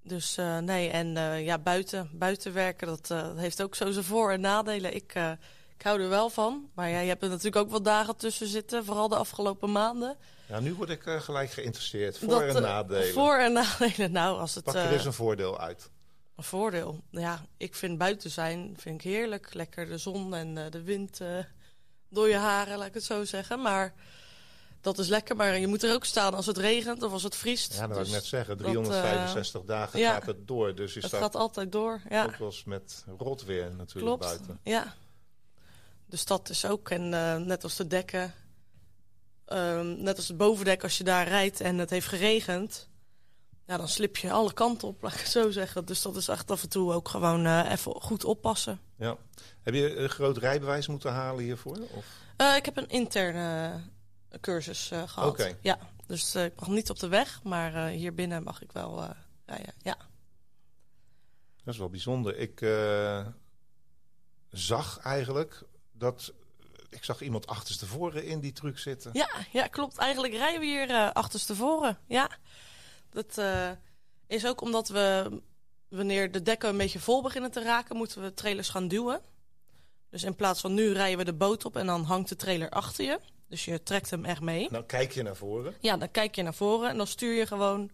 Dus 0.06 0.36
eh, 0.36 0.58
nee, 0.58 0.88
en 0.90 1.16
eh, 1.16 1.44
ja, 1.44 1.58
buiten, 1.58 2.10
buiten 2.12 2.52
werken, 2.52 2.86
dat, 2.86 3.10
eh, 3.10 3.22
dat 3.22 3.36
heeft 3.38 3.62
ook 3.62 3.74
zo 3.74 3.90
zijn 3.90 4.04
voor- 4.04 4.30
en 4.32 4.40
nadelen. 4.40 4.94
Ik, 4.94 5.14
ik 5.76 5.82
hou 5.82 6.00
er 6.02 6.08
wel 6.08 6.30
van. 6.30 6.70
Maar 6.74 6.88
ja, 6.88 6.98
je 7.00 7.08
hebt 7.08 7.22
er 7.22 7.28
natuurlijk 7.28 7.56
ook 7.56 7.70
wat 7.70 7.84
dagen 7.84 8.16
tussen 8.16 8.46
zitten, 8.46 8.84
vooral 8.84 9.08
de 9.08 9.16
afgelopen 9.16 9.72
maanden. 9.72 10.16
Ja, 10.48 10.60
nu 10.60 10.74
word 10.74 10.90
ik 10.90 11.02
gelijk 11.02 11.50
geïnteresseerd. 11.50 12.18
Voor- 12.18 12.28
Dat, 12.28 12.56
en 12.56 12.62
nadelen. 12.62 13.12
Voor- 13.12 13.36
en 13.38 13.52
nadelen. 13.62 14.12
Nou, 14.12 14.38
als 14.38 14.54
het 14.54 14.64
Pak 14.64 14.74
er 14.74 14.92
eens 14.92 15.04
een 15.04 15.12
voordeel 15.12 15.58
uit. 15.60 15.90
een 16.36 16.44
voordeel. 16.44 17.00
Ja, 17.10 17.44
ik 17.56 17.74
vind 17.74 17.98
buiten 17.98 18.30
zijn 18.30 18.74
vind 18.78 18.94
ik 19.04 19.10
heerlijk. 19.10 19.54
Lekker 19.54 19.86
de 19.86 19.98
zon 19.98 20.34
en 20.34 20.54
de 20.70 20.82
wind 20.82 21.20
door 22.10 22.28
je 22.28 22.36
haren, 22.36 22.78
laat 22.78 22.86
ik 22.86 22.94
het 22.94 23.04
zo 23.04 23.24
zeggen. 23.24 23.62
Maar 23.62 23.94
dat 24.86 24.98
is 24.98 25.08
lekker. 25.08 25.36
Maar 25.36 25.58
je 25.58 25.66
moet 25.66 25.82
er 25.82 25.94
ook 25.94 26.04
staan 26.04 26.34
als 26.34 26.46
het 26.46 26.56
regent 26.58 27.02
of 27.02 27.12
als 27.12 27.22
het 27.22 27.36
vriest. 27.36 27.72
Ja, 27.74 27.78
dat 27.80 27.88
wou 27.88 28.00
ik 28.00 28.04
Dus 28.04 28.14
net 28.14 28.24
zeggen. 28.24 28.56
dat, 28.56 28.66
365 28.66 29.62
dagen 29.62 29.98
ja. 29.98 30.12
gaat 30.12 30.26
het 30.26 30.48
door. 30.48 30.74
Dus 30.74 30.94
je 30.94 30.98
het 31.00 31.08
staat 31.08 31.20
gaat 31.20 31.34
altijd 31.36 31.72
door. 31.72 32.00
Ja, 32.08 32.24
ook 32.24 32.36
wel 32.36 32.48
eens 32.48 32.64
met 32.64 33.04
rot 33.18 33.44
weer 33.44 33.70
natuurlijk 33.76 34.06
klopt. 34.06 34.24
buiten. 34.24 34.58
Ja. 34.62 34.94
Dus 36.06 36.24
dat 36.24 36.48
is 36.48 36.64
ook. 36.64 36.90
En 36.90 37.14
eh, 37.14 37.36
net 37.36 37.62
als 37.62 37.76
de 37.76 37.86
dekken. 37.86 38.34
ehm, 39.44 40.02
net 40.02 40.16
als 40.16 40.28
het 40.28 40.36
bovendek, 40.36 40.82
als 40.82 40.98
je 40.98 41.04
daar 41.04 41.28
rijdt 41.28 41.60
en 41.60 41.78
het 41.78 41.90
heeft 41.90 42.08
geregend. 42.08 42.88
Ja, 43.66 43.76
dan 43.76 43.88
slip 43.88 44.16
je 44.16 44.30
alle 44.32 44.52
kanten 44.52 44.88
op, 44.88 45.00
laat 45.02 45.12
ik 45.14 45.18
het 45.20 45.28
zo 45.28 45.50
zeggen. 45.50 45.84
Dus 45.84 46.02
dat 46.02 46.16
is 46.16 46.28
echt 46.28 46.50
af 46.50 46.62
en 46.62 46.68
toe 46.68 46.92
ook 46.92 47.08
gewoon 47.08 47.46
eh, 47.46 47.70
even 47.70 47.92
goed 48.00 48.24
oppassen. 48.24 48.80
Ja. 48.98 49.16
Heb 49.62 49.74
je 49.74 49.96
een 49.96 50.08
groot 50.08 50.36
rijbewijs 50.36 50.86
moeten 50.86 51.12
halen 51.12 51.44
hiervoor? 51.44 51.78
Of? 51.94 52.04
Eh, 52.36 52.56
ik 52.56 52.64
heb 52.64 52.76
een 52.76 52.88
interne 52.88 53.80
cursus 54.40 54.90
eh, 54.90 55.08
gehad. 55.08 55.54
Ja, 55.60 55.78
dus 56.06 56.34
eh, 56.34 56.44
ik 56.44 56.60
mag 56.60 56.68
niet 56.68 56.90
op 56.90 56.98
de 56.98 57.08
weg, 57.08 57.42
maar 57.42 57.74
eh, 57.74 57.96
hier 57.96 58.14
binnen 58.14 58.42
mag 58.42 58.62
ik 58.62 58.72
wel 58.72 59.14
rijden. 59.46 59.74
Ja. 59.82 59.96
Dat 61.64 61.74
is 61.74 61.80
wel 61.80 61.90
bijzonder. 61.90 62.36
Ik 62.36 62.60
zag 64.50 64.98
eigenlijk 64.98 65.62
dat... 65.92 66.32
Ik 66.88 67.04
zag 67.04 67.20
iemand 67.20 67.46
achterstevoren 67.46 68.24
in 68.24 68.40
die 68.40 68.52
truck 68.52 68.78
zitten. 68.78 69.10
Ja, 69.14 69.28
ja, 69.52 69.66
klopt. 69.66 69.96
Eigenlijk 69.96 70.34
rijden 70.34 70.60
we 70.60 70.66
hier 70.66 70.90
eh 70.90 71.10
achterstevoren. 71.12 71.98
Ja, 72.06 72.30
dat 73.10 73.40
is 74.26 74.46
ook 74.46 74.60
omdat 74.60 74.88
we, 74.88 75.40
wanneer 75.88 76.32
de 76.32 76.42
dekken 76.42 76.68
een 76.68 76.76
beetje 76.76 77.00
vol 77.00 77.22
beginnen 77.22 77.50
te 77.50 77.62
raken, 77.62 77.96
moeten 77.96 78.22
we 78.22 78.34
trailers 78.34 78.68
gaan 78.68 78.88
duwen. 78.88 79.20
Dus 80.10 80.22
in 80.22 80.34
plaats 80.34 80.60
van 80.60 80.74
nu 80.74 80.92
rijden 80.92 81.18
we 81.18 81.24
de 81.24 81.34
boot 81.34 81.64
op 81.64 81.76
en 81.76 81.86
dan 81.86 82.04
hangt 82.04 82.28
de 82.28 82.36
trailer 82.36 82.70
achter 82.70 83.04
je. 83.04 83.20
Dus 83.48 83.64
je 83.64 83.82
trekt 83.82 84.10
hem 84.10 84.24
echt 84.24 84.40
mee. 84.40 84.68
Nou, 84.70 84.84
kijk 84.84 85.12
je 85.12 85.22
naar 85.22 85.36
voren. 85.36 85.74
Ja, 85.80 85.96
dan 85.96 86.10
kijk 86.10 86.34
je 86.34 86.42
naar 86.42 86.54
voren 86.54 86.90
en 86.90 86.96
dan 86.96 87.06
stuur 87.06 87.34
je 87.34 87.46
gewoon 87.46 87.90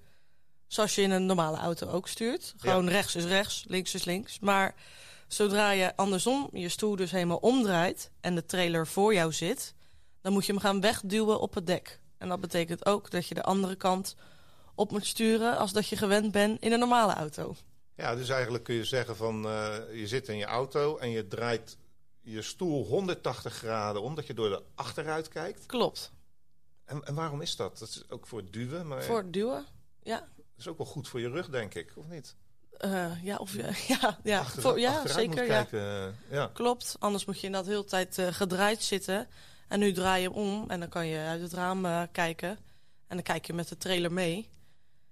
zoals 0.67 0.95
je 0.95 1.03
in 1.03 1.11
een 1.11 1.27
normale 1.27 1.57
auto 1.57 1.89
ook 1.89 2.09
stuurt. 2.09 2.55
Gewoon 2.57 2.89
rechts 2.89 3.17
is 3.17 3.25
rechts, 3.25 3.65
links 3.69 3.95
is 3.95 4.05
links. 4.05 4.39
Maar 4.39 4.75
zodra 5.27 5.71
je 5.71 5.97
andersom 5.97 6.49
je 6.53 6.69
stoel 6.69 6.97
dus 6.97 7.11
helemaal 7.11 7.37
omdraait 7.37 8.11
en 8.21 8.35
de 8.35 8.47
trailer 8.47 8.87
voor 8.87 9.15
jou 9.15 9.33
zit, 9.33 9.75
dan 10.21 10.33
moet 10.33 10.47
je 10.47 10.53
hem 10.53 10.61
gaan 10.61 10.81
wegduwen 10.81 11.41
op 11.41 11.55
het 11.55 11.67
dek. 11.67 12.01
En 12.19 12.29
dat 12.29 12.41
betekent 12.41 12.87
ook 12.87 13.11
dat 13.11 13.27
je 13.27 13.35
de 13.35 13.43
andere 13.43 13.75
kant 13.75 14.17
op 14.75 14.91
moet 14.91 15.07
sturen 15.07 15.57
als 15.59 15.73
dat 15.73 15.89
je 15.89 15.97
gewend 15.97 16.33
bent 16.33 16.61
in 16.61 16.73
een 16.73 16.79
normale 16.79 17.15
auto. 17.15 17.55
Ja, 17.97 18.15
dus 18.17 18.29
eigenlijk 18.29 18.65
kun 18.65 18.75
je 18.75 18.85
zeggen 18.85 19.17
van... 19.17 19.47
eh, 19.47 19.75
je 19.93 20.07
zit 20.07 20.29
in 20.29 20.37
je 20.37 20.45
auto 20.45 20.97
en 20.97 21.11
je 21.11 21.29
draait 21.29 21.77
je 22.23 22.43
stoel 22.43 22.85
180 22.85 23.53
graden 23.55 24.03
om... 24.03 24.15
dat 24.15 24.27
je 24.27 24.35
door 24.35 24.49
de 24.49 24.63
achteruit 24.75 25.29
kijkt. 25.29 25.67
Klopt. 25.67 26.13
En, 26.85 27.05
en 27.05 27.15
waarom 27.15 27.41
is 27.41 27.57
dat? 27.57 27.79
Dat 27.79 27.89
is 27.89 28.11
ook 28.11 28.27
voor 28.27 28.39
het 28.39 28.53
duwen, 28.53 28.87
maar 28.89 29.03
Voor 29.03 29.19
het 29.19 29.33
duwen. 29.33 29.67
Ja, 30.03 30.19
dat 30.19 30.29
is 30.59 30.69
ook 30.69 30.77
wel 30.79 30.87
goed 30.87 31.09
voor 31.09 31.21
je 31.21 31.29
rug, 31.31 31.49
denk 31.49 31.75
ik, 31.75 31.93
of 31.97 32.09
niet? 32.09 32.35
Eh, 32.77 33.25
ja, 33.25 33.37
of, 33.37 33.55
ja, 33.89 34.19
ja, 34.23 34.39
Achter- 34.39 34.63
voor, 34.63 34.81
ja 34.81 35.07
zeker. 35.07 35.29
moet 35.29 35.39
Ja. 35.39 35.45
kijken. 35.47 35.81
eh, 35.81 36.31
ja. 36.37 36.51
Klopt, 36.53 36.97
anders 36.99 37.25
moet 37.25 37.41
je 37.41 37.47
inderdaad 37.47 37.71
heel 37.71 37.83
de 37.83 37.89
tijd 37.89 38.19
eh, 38.19 38.27
gedraaid 38.27 38.83
zitten. 38.83 39.29
En 39.69 39.79
nu 39.79 39.93
draai 39.93 40.23
je 40.23 40.29
hem 40.29 40.37
om 40.37 40.71
en 40.71 40.81
dan 40.81 40.89
kan 40.89 41.07
je 41.07 41.19
uit 41.19 41.41
het 41.41 41.53
raam 41.53 42.09
kijken. 42.13 42.49
En 43.07 43.17
dan 43.17 43.23
kijk 43.23 43.47
je 43.47 43.53
met 43.53 43.69
de 43.69 43.77
trailer 43.77 44.13
mee. 44.13 44.49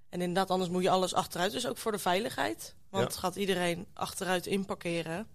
En 0.09 0.21
inderdaad, 0.21 0.50
anders 0.50 0.71
moet 0.71 0.83
je 0.83 0.90
alles 0.90 1.14
achteruit. 1.14 1.52
Dus 1.52 1.67
ook 1.67 1.76
voor 1.79 1.93
de 1.93 1.99
veiligheid. 1.99 2.75
Want 2.88 3.12
Ja. 3.14 3.19
gaat 3.21 3.37
iedereen 3.37 3.87
achteruit 3.95 4.47
inparkeren. 4.47 5.26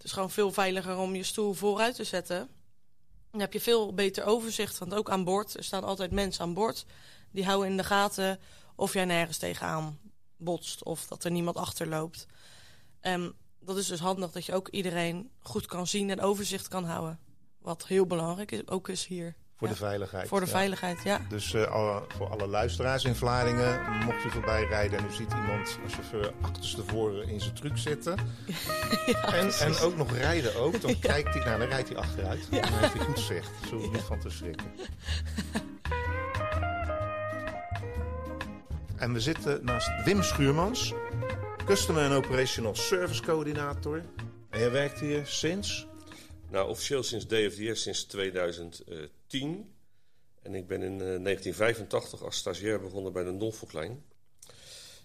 Het 0.00 0.08
is 0.08 0.14
gewoon 0.14 0.30
veel 0.30 0.52
veiliger 0.52 0.96
om 0.96 1.14
je 1.14 1.22
stoel 1.22 1.52
vooruit 1.52 1.94
te 1.94 2.04
zetten. 2.04 2.48
Dan 3.30 3.40
heb 3.40 3.52
je 3.52 3.60
veel 3.60 3.94
beter 3.94 4.24
overzicht. 4.24 4.78
Want 4.78 4.94
ook 4.94 5.10
aan 5.10 5.24
boord, 5.24 5.54
er 5.54 5.64
staan 5.64 5.84
altijd 5.84 6.10
mensen 6.10 6.42
aan 6.42 6.54
boord. 6.54 6.86
Die 7.30 7.44
houden 7.44 7.70
in 7.70 7.76
de 7.76 7.84
gaten 7.84 8.40
of 8.76 8.92
jij 8.92 9.04
nergens 9.04 9.38
tegenaan 9.38 9.98
botst. 10.36 10.84
Of 10.84 11.06
dat 11.06 11.24
er 11.24 11.30
niemand 11.30 11.56
achter 11.56 11.86
loopt. 11.88 12.26
En 13.00 13.34
dat 13.58 13.76
is 13.76 13.86
dus 13.86 14.00
handig 14.00 14.30
dat 14.30 14.46
je 14.46 14.54
ook 14.54 14.68
iedereen 14.68 15.30
goed 15.40 15.66
kan 15.66 15.86
zien 15.86 16.10
en 16.10 16.20
overzicht 16.20 16.68
kan 16.68 16.84
houden. 16.84 17.20
Wat 17.58 17.86
heel 17.86 18.06
belangrijk 18.06 18.52
is, 18.52 18.68
ook 18.68 18.88
is 18.88 19.06
hier. 19.06 19.36
Voor 19.60 19.68
Ja. 19.68 19.74
de 19.74 19.80
veiligheid. 19.80 20.28
Voor 20.28 20.40
de 20.40 20.46
ja. 20.46 20.52
veiligheid, 20.52 21.02
ja. 21.04 21.20
Dus 21.28 21.54
eh, 21.54 21.62
alle- 21.66 22.02
voor 22.16 22.28
alle 22.28 22.46
luisteraars 22.46 23.04
in 23.04 23.14
Vlaardingen, 23.14 23.80
mocht 24.04 24.24
u 24.24 24.30
voorbij 24.30 24.64
rijden 24.64 24.98
en 24.98 25.04
u 25.04 25.12
ziet 25.12 25.32
iemand 25.32 25.78
als 25.84 25.92
chauffeur 25.94 26.32
achterstevoren 26.40 27.28
in 27.28 27.40
zijn 27.40 27.54
truck 27.54 27.78
zitten. 27.78 28.18
en, 29.40 29.52
en 29.52 29.76
ook 29.76 29.96
nog 29.96 30.16
rijden 30.16 30.56
ook, 30.56 30.80
dan 30.80 30.98
kijkt 31.10 31.34
hij, 31.34 31.44
nou 31.44 31.58
dan 31.58 31.68
rijdt 31.68 31.88
hij 31.88 31.96
achteruit. 31.98 32.46
Dan 32.50 32.60
heeft 32.72 32.92
hij 32.92 33.04
goed 33.04 33.18
zicht. 33.18 33.70
We 33.70 33.76
niet 33.92 34.00
van 34.02 34.18
te 34.20 34.30
schrikken. 34.30 34.66
En 38.96 39.12
we 39.12 39.20
zitten 39.20 39.64
naast 39.64 40.04
Wim 40.04 40.22
Schuurmans, 40.22 40.92
Customer 41.64 42.04
and 42.10 42.24
Operational 42.24 42.74
Service 42.74 43.22
Coördinator. 43.22 44.02
En 44.50 44.58
jij 44.58 44.70
werkt 44.70 45.00
hier 45.00 45.26
sinds? 45.26 45.86
Nou, 46.50 46.68
officieel 46.68 47.02
sinds 47.02 47.26
DFDS 47.26 47.82
sinds 47.82 48.04
2010. 48.04 49.10
En 50.42 50.54
ik 50.54 50.66
ben 50.66 50.82
in 50.82 50.92
eh, 50.92 50.98
1985 50.98 52.22
als 52.22 52.36
stagiair 52.36 52.80
begonnen 52.80 53.12
bij 53.12 53.24
de 53.24 53.30
Norfolk-lijn. 53.30 54.02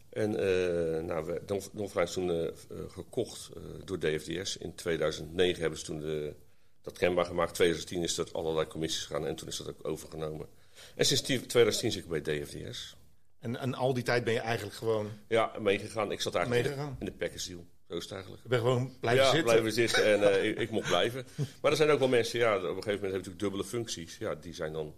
En 0.10 0.30
eh 0.40 1.04
nou, 1.04 1.26
we- 1.26 1.42
Norfolk-lijn 1.48 2.08
is 2.08 2.14
toen 2.14 2.30
eh, 2.30 2.48
eh, 2.48 2.54
gekocht 2.88 3.50
eh, 3.56 3.62
door 3.86 4.00
DFDS. 4.00 4.58
In 4.58 4.76
2009 4.76 5.62
hebben 5.62 5.80
ze 5.80 5.86
toen 5.86 6.00
de, 6.00 6.36
dat 6.82 6.98
kenbaar 6.98 7.26
gemaakt. 7.26 7.54
2010 7.54 8.04
is 8.04 8.16
dat 8.16 8.34
allerlei 8.34 8.68
commissies 8.68 9.06
gegaan 9.06 9.26
en 9.26 9.36
toen 9.36 9.48
is 9.48 9.58
dat 9.58 9.68
ook 9.68 9.88
overgenomen. 9.88 10.48
En 10.96 11.06
sinds 11.06 11.22
10 11.24 11.48
2010 11.48 11.92
zit 11.92 12.04
ik 12.04 12.10
bij 12.10 12.22
DFDS. 12.22 12.96
En, 13.40 13.56
en 13.60 13.74
al 13.74 13.94
die 13.94 14.04
tijd 14.04 14.24
ben 14.24 14.34
je 14.34 14.40
eigenlijk 14.40 14.76
gewoon, 14.76 15.12
Ja, 15.28 15.52
meegegaan. 15.60 16.12
Ik 16.12 16.22
zat 16.22 16.36
eigenlijk 16.36 16.66
in 16.68 16.76
de, 16.76 16.82
in 17.00 17.06
de 17.06 17.12
package 17.12 17.48
deal. 17.50 17.66
Zo 17.88 17.96
is 17.96 18.04
het 18.04 18.12
eigenlijk. 18.12 18.44
je 18.44 18.50
bent 18.50 18.62
gewoon 18.62 19.00
blijven 19.00 19.24
ja, 19.24 19.30
zitten. 19.32 19.52
blijven 19.52 19.72
zitten 19.72 20.06
en 20.06 20.34
eh, 20.34 20.50
ik, 20.50 20.58
ik 20.58 20.70
mocht 20.70 20.88
blijven. 20.88 21.26
Maar 21.62 21.72
er 21.72 21.78
zijn 21.78 21.90
ook 21.90 22.00
wel 22.00 22.08
mensen, 22.08 22.40
ja, 22.40 22.56
op 22.56 22.62
een 22.62 22.68
gegeven 22.68 22.84
moment 22.84 23.02
hebben 23.02 23.12
natuurlijk 23.12 23.40
dubbele 23.40 23.64
functies. 23.64 24.18
Ja, 24.18 24.36
die 24.36 24.54
zijn 24.54 24.74
dan, 24.74 24.96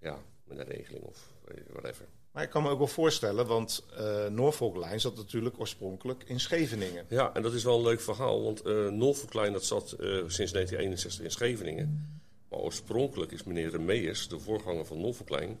ja, 0.00 0.18
met 0.44 0.58
een 0.58 0.64
regeling 0.64 1.04
of 1.04 1.32
eh, 1.48 1.54
whatever. 1.72 2.06
Maar 2.32 2.42
ik 2.42 2.50
kan 2.50 2.62
me 2.62 2.68
ook 2.68 2.78
wel 2.78 2.86
voorstellen, 2.86 3.46
want 3.46 3.86
eh 3.96 4.26
Norfolk 4.26 4.76
Line 4.76 4.98
zat 4.98 5.16
natuurlijk 5.16 5.60
oorspronkelijk 5.60 6.24
in 6.24 6.40
Scheveningen. 6.40 7.06
Ja, 7.08 7.34
en 7.34 7.42
dat 7.42 7.52
is 7.52 7.64
wel 7.64 7.76
een 7.76 7.84
leuk 7.84 8.00
verhaal, 8.00 8.42
want 8.42 8.60
eh 8.60 8.88
Norfolk 8.88 9.34
Line 9.34 9.50
dat 9.50 9.64
zat 9.64 9.88
sinds 9.88 10.52
1961 10.52 11.24
in 11.24 11.30
Scheveningen. 11.30 12.20
Maar 12.48 12.58
oorspronkelijk 12.58 13.32
is 13.32 13.44
meneer 13.44 13.70
Remeers, 13.70 14.28
de 14.28 14.38
voorganger 14.38 14.86
van 14.86 15.00
Norfolk 15.00 15.30
Line, 15.30 15.56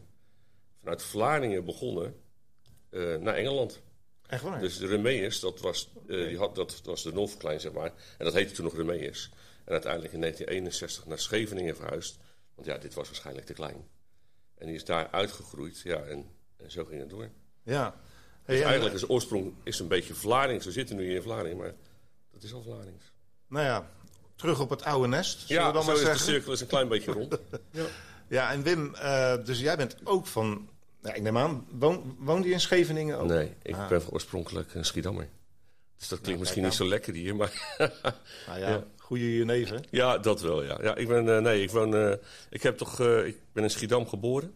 vanuit 0.80 1.02
Vlaardingen 1.02 1.64
begonnen 1.64 2.14
naar 2.90 3.34
Engeland. 3.34 3.82
Echt 4.30 4.42
waar? 4.42 4.60
Dus 4.60 4.78
de 4.78 4.86
Remeers, 4.86 5.40
dat 5.40 5.60
was, 5.60 5.88
eh, 6.08 6.26
die 6.26 6.38
had, 6.38 6.54
dat 6.54 6.80
was 6.84 7.02
de 7.02 7.12
Norfolk 7.12 7.42
Line, 7.42 7.58
zeg 7.58 7.72
maar. 7.72 7.92
En 8.18 8.24
dat 8.24 8.34
heette 8.34 8.54
toen 8.54 8.64
nog 8.64 8.76
Remeers. 8.76 9.30
En 9.64 9.72
uiteindelijk 9.72 10.12
in 10.12 10.20
1961 10.20 11.06
naar 11.06 11.18
Scheveningen 11.18 11.76
verhuisd. 11.76 12.18
Want 12.54 12.66
ja, 12.68 12.78
dit 12.78 12.94
was 12.94 13.06
waarschijnlijk 13.06 13.46
te 13.46 13.52
klein. 13.52 13.88
En 14.58 14.66
die 14.66 14.74
is 14.74 14.84
daar 14.84 15.08
uitgegroeid, 15.10 15.80
ja, 15.80 15.96
en, 16.02 16.26
en 16.56 16.70
zo 16.70 16.84
ging 16.84 17.00
het 17.00 17.10
door. 17.10 17.28
ja. 17.62 17.94
Hey, 18.44 18.54
Dus 18.54 18.64
en- 18.64 18.70
eigenlijk 18.70 18.94
is 18.94 19.00
de 19.06 19.08
oorsprong 19.14 19.54
is 19.62 19.78
een 19.78 19.88
beetje 19.88 20.14
Vlaardings. 20.14 20.64
We 20.64 20.72
zitten 20.72 20.96
nu 20.96 21.04
hier 21.06 21.14
in 21.16 21.22
Vlaardingen, 21.22 21.56
maar 21.58 21.74
dat 22.32 22.42
is 22.42 22.52
al 22.52 22.62
Vlaardings. 22.62 23.12
Nou 23.48 23.64
ja, 23.66 23.90
terug 24.36 24.60
op 24.60 24.70
het 24.70 24.82
oude 24.84 25.08
nest, 25.08 25.48
Ja, 25.48 25.66
we 25.66 25.72
dan 25.72 25.82
zo 25.82 25.92
maar 25.92 26.00
is 26.00 26.18
de 26.18 26.24
cirkel 26.24 26.52
is 26.52 26.60
een 26.60 26.66
klein 26.66 26.88
beetje 26.88 27.12
rond. 27.12 27.38
ja. 27.70 27.84
Ja, 28.28 28.50
en 28.52 28.62
Wim, 28.62 28.94
eh, 28.94 29.44
dus 29.44 29.60
jij 29.60 29.76
bent 29.76 29.96
ook 30.04 30.26
van, 30.26 30.68
nou, 31.02 31.16
ik 31.16 31.22
neem 31.22 31.38
aan, 31.38 31.66
woon, 31.70 32.16
woonde 32.18 32.46
je 32.48 32.52
in 32.52 32.60
Scheveningen 32.60 33.18
ook? 33.18 33.26
Nee, 33.28 33.52
ik 33.62 33.74
Ah. 33.74 33.88
ben 33.88 34.02
oorspronkelijk 34.10 34.74
een 34.74 34.84
Schiedammer. 34.84 35.28
Dus 35.98 36.08
dat 36.08 36.20
klinkt 36.20 36.40
misschien 36.40 36.62
niet 36.62 36.74
zo 36.74 36.86
lekker 36.88 37.14
hier, 37.14 37.36
maar 37.36 37.74
Nou 38.46 38.58
ja, 38.58 38.68
Ja. 38.68 38.84
goede 38.96 39.36
jenever. 39.36 39.80
Ja, 39.90 40.18
dat 40.18 40.40
wel, 40.40 40.62
ja. 40.62 40.78
ja 40.82 40.94
ik 40.96 41.08
ben, 41.08 41.36
eh, 41.36 41.42
nee, 41.42 41.62
ik 41.62 41.70
woon, 41.70 41.94
eh, 41.96 42.12
ik 42.50 42.62
heb 42.62 42.76
toch, 42.76 43.00
eh, 43.00 43.26
ik 43.26 43.36
ben 43.52 43.62
in 43.62 43.70
Schiedam 43.70 44.08
geboren. 44.08 44.54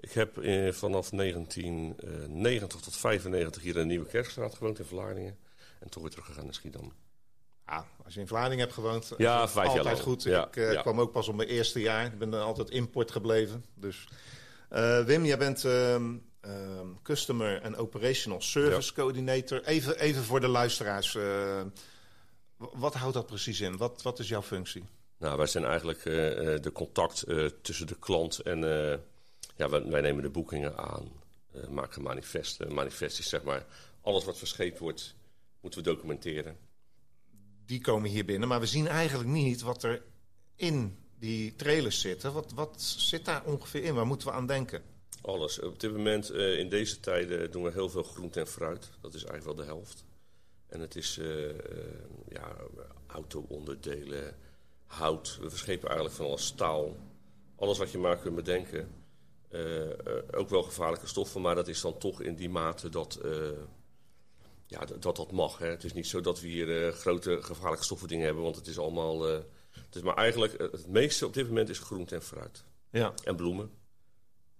Ik 0.00 0.12
heb 0.12 0.34
vanaf 0.74 1.12
1990 1.12 2.80
tot 2.80 2.96
95 2.96 3.62
hier 3.62 3.74
in 3.74 3.80
de 3.80 3.86
Nieuwe 3.86 4.06
Kerkstraat 4.06 4.54
gewoond 4.54 4.78
in 4.78 4.84
Vlaardingen. 4.84 5.36
En 5.80 5.90
toen 5.90 6.02
weer 6.02 6.10
teruggegaan 6.10 6.44
naar 6.44 6.54
Schiedam. 6.54 6.92
Ja, 7.66 7.86
als 8.04 8.14
je 8.14 8.20
in 8.20 8.26
Vlaardingen 8.26 8.64
hebt 8.64 8.74
gewoond, 8.74 9.12
Ja, 9.18 9.48
vijf 9.48 9.68
jaar 9.68 9.78
altijd 9.78 10.00
goed. 10.00 10.22
Ja, 10.22 10.46
ik 10.46 10.54
ja. 10.54 10.80
kwam 10.80 11.00
ook 11.00 11.12
pas 11.12 11.28
op 11.28 11.34
mijn 11.34 11.48
eerste 11.48 11.80
jaar. 11.80 12.06
Ik 12.06 12.18
ben 12.18 12.34
altijd 12.34 12.70
import 12.70 13.10
gebleven. 13.10 13.64
Dus, 13.74 14.08
Wim, 15.06 15.24
jij 15.24 15.38
bent 15.38 15.64
ehm, 15.64 16.16
ehm, 16.40 16.86
Customer 17.02 17.62
and 17.62 17.76
Operational 17.76 18.40
Service 18.40 18.92
Coördinator. 18.94 19.64
Even, 19.64 19.98
even 19.98 20.22
voor 20.22 20.40
de 20.40 20.48
luisteraars. 20.48 21.14
eh, 21.14 21.62
wat 22.56 22.94
houdt 22.94 23.14
dat 23.14 23.26
precies 23.26 23.60
in? 23.60 23.76
Wat, 23.76 24.02
wat 24.02 24.18
is 24.18 24.28
jouw 24.28 24.42
functie? 24.42 24.84
Nou, 25.18 25.36
wij 25.36 25.46
zijn 25.46 25.64
eigenlijk 25.64 26.04
eh, 26.04 26.54
eh, 26.54 26.62
de 26.62 26.72
contact 26.72 27.22
eh, 27.22 27.46
tussen 27.62 27.86
de 27.86 27.98
klant 27.98 28.38
en... 28.38 28.64
eh, 28.92 28.98
ja, 29.56 29.68
wij, 29.68 29.84
wij 29.84 30.00
nemen 30.00 30.22
de 30.22 30.30
boekingen 30.30 30.76
aan, 30.76 31.12
eh, 31.52 31.66
maken 31.68 32.02
manifesten, 32.02 32.74
manifesties, 32.74 33.28
zeg 33.28 33.42
maar. 33.42 33.66
Alles 34.00 34.24
wat 34.24 34.38
verscheept 34.38 34.78
wordt, 34.78 35.14
moeten 35.60 35.82
we 35.82 35.88
documenteren. 35.90 36.56
Die 37.66 37.80
komen 37.80 38.10
hier 38.10 38.24
binnen, 38.24 38.48
maar 38.48 38.60
we 38.60 38.66
zien 38.66 38.88
eigenlijk 38.88 39.28
niet 39.28 39.60
wat 39.62 39.82
er 39.82 40.02
in 40.56 40.98
die 41.22 41.54
trailers 41.56 42.00
zit. 42.00 42.22
Wat, 42.22 42.52
wat 42.54 42.82
zit 42.82 43.24
daar 43.24 43.44
ongeveer 43.44 43.82
in? 43.82 43.94
Waar 43.94 44.06
moeten 44.06 44.28
we 44.28 44.34
aan 44.34 44.46
denken? 44.46 44.82
Alles. 45.20 45.60
Op 45.60 45.80
dit 45.80 45.92
moment, 45.92 46.30
eh, 46.30 46.58
in 46.58 46.68
deze 46.68 47.00
tijden, 47.00 47.50
doen 47.50 47.62
we 47.62 47.70
heel 47.72 47.88
veel 47.88 48.02
groente 48.02 48.40
en 48.40 48.46
fruit. 48.46 48.90
Dat 49.00 49.14
is 49.14 49.24
eigenlijk 49.24 49.56
wel 49.56 49.66
de 49.66 49.72
helft. 49.72 50.04
En 50.66 50.80
het 50.80 50.96
is 50.96 51.18
eh, 51.18 51.48
eh, 51.48 51.56
ja, 52.28 52.56
auto-onderdelen, 53.06 54.36
hout. 54.86 55.38
We 55.40 55.50
verschepen 55.50 55.88
eigenlijk 55.88 56.16
van 56.16 56.26
alles 56.26 56.46
staal. 56.46 56.96
Alles 57.56 57.78
wat 57.78 57.90
je 57.90 57.98
maar 57.98 58.18
kunt 58.18 58.34
bedenken. 58.34 59.00
Ook 60.30 60.48
wel 60.48 60.62
gevaarlijke 60.62 61.06
stoffen, 61.06 61.40
maar 61.40 61.54
dat 61.54 61.68
is 61.68 61.80
dan 61.80 61.98
toch 61.98 62.20
in 62.22 62.34
die 62.34 62.48
mate 62.48 62.88
dat 62.88 63.20
ja, 64.66 64.84
dat, 64.98 65.16
dat 65.16 65.32
mag. 65.32 65.58
Hè. 65.58 65.66
Het 65.66 65.84
is 65.84 65.92
niet 65.92 66.06
zo 66.06 66.20
dat 66.20 66.40
we 66.40 66.46
hier 66.46 66.92
grote 66.92 67.42
gevaarlijke 67.42 67.84
stoffen 67.84 68.08
dingen 68.08 68.24
hebben, 68.24 68.42
want 68.42 68.56
het 68.56 68.66
is 68.66 68.78
allemaal. 68.78 69.44
Is 69.94 70.02
maar 70.02 70.16
eigenlijk 70.16 70.52
eh, 70.52 70.70
het 70.70 70.86
meeste 70.86 71.26
op 71.26 71.34
dit 71.34 71.48
moment 71.48 71.68
is 71.68 71.78
groente 71.78 72.14
en 72.14 72.22
fruit. 72.22 72.64
Ja. 72.90 73.14
En 73.24 73.36
bloemen. 73.36 73.70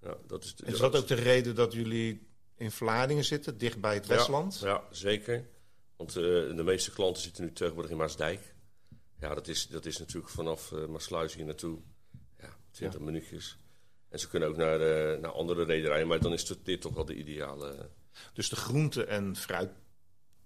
Ja, 0.00 0.16
dat 0.26 0.44
is, 0.44 0.54
Is 0.64 0.78
dat 0.78 0.96
ook 0.96 1.06
de 1.06 1.14
reden 1.14 1.54
dat 1.54 1.72
jullie 1.72 2.26
in 2.56 2.70
Vlaardingen 2.70 3.24
zitten, 3.24 3.58
dicht 3.58 3.80
bij 3.80 3.94
het 3.94 4.06
Westland? 4.06 4.58
Ja, 4.60 4.68
ja, 4.68 4.84
zeker. 4.90 5.48
Want 5.96 6.16
eh, 6.16 6.22
de 6.56 6.62
meeste 6.64 6.92
klanten 6.92 7.22
zitten 7.22 7.44
nu 7.44 7.52
tegenwoordig 7.52 7.90
in 7.90 7.96
Maasdijk. 7.96 8.54
Ja, 9.20 9.34
dat 9.34 9.48
is, 9.48 9.66
dat 9.66 9.86
is 9.86 9.98
natuurlijk 9.98 10.32
vanaf 10.32 10.70
uh, 10.70 10.86
Maasluis 10.86 11.34
hier 11.34 11.44
naartoe. 11.44 11.78
Ja, 12.38 12.56
20 12.70 13.00
minuutjes. 13.00 13.58
En 14.08 14.18
ze 14.18 14.28
kunnen 14.28 14.48
ook 14.48 14.56
naar, 14.56 14.80
uh, 14.80 15.20
naar 15.20 15.30
andere 15.30 15.64
rederijen, 15.64 16.06
maar 16.06 16.20
dan 16.20 16.32
is 16.32 16.56
dit, 16.62 16.80
toch 16.80 16.94
wel 16.94 17.04
de 17.04 17.14
ideale. 17.14 17.90
Dus 18.32 18.48
de 18.48 18.56
groente- 18.56 19.04
en 19.04 19.36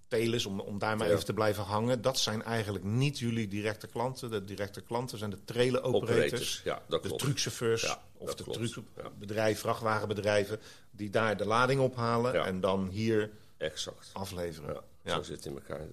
fruittelers, 0.08 0.46
om, 0.46 0.60
om 0.60 0.78
daar 0.78 0.96
maar 0.96 1.06
Ja. 1.06 1.12
even 1.12 1.25
te 1.25 1.32
blijven 1.32 1.64
hangen, 1.64 2.02
dat 2.02 2.18
zijn 2.18 2.42
eigenlijk 2.42 2.84
niet 2.84 3.18
jullie 3.18 3.48
directe 3.48 3.86
klanten. 3.86 4.30
De 4.30 4.44
directe 4.44 4.80
klanten 4.80 5.18
zijn 5.18 5.30
de 5.30 5.44
trailer 5.44 5.82
operators, 5.82 6.25
Operators, 6.25 6.60
ja, 6.64 6.82
dat 6.88 7.02
de 7.02 7.08
klopt. 7.08 7.22
truckchauffeurs 7.22 7.82
Ja, 7.82 8.02
of 8.16 8.34
de 8.34 8.44
truckbedrijven, 8.44 9.60
vrachtwagenbedrijven, 9.60 10.60
die 10.90 11.10
daar 11.10 11.36
de 11.36 11.44
lading 11.46 11.80
ophalen 11.80 12.44
en 12.44 12.60
dan 12.60 12.88
hier 12.88 13.30
Exact. 13.56 14.10
afleveren. 14.12 14.82
Zo 15.04 15.22
zit 15.22 15.36
het 15.36 15.46
in 15.46 15.52
elkaar. 15.54 15.86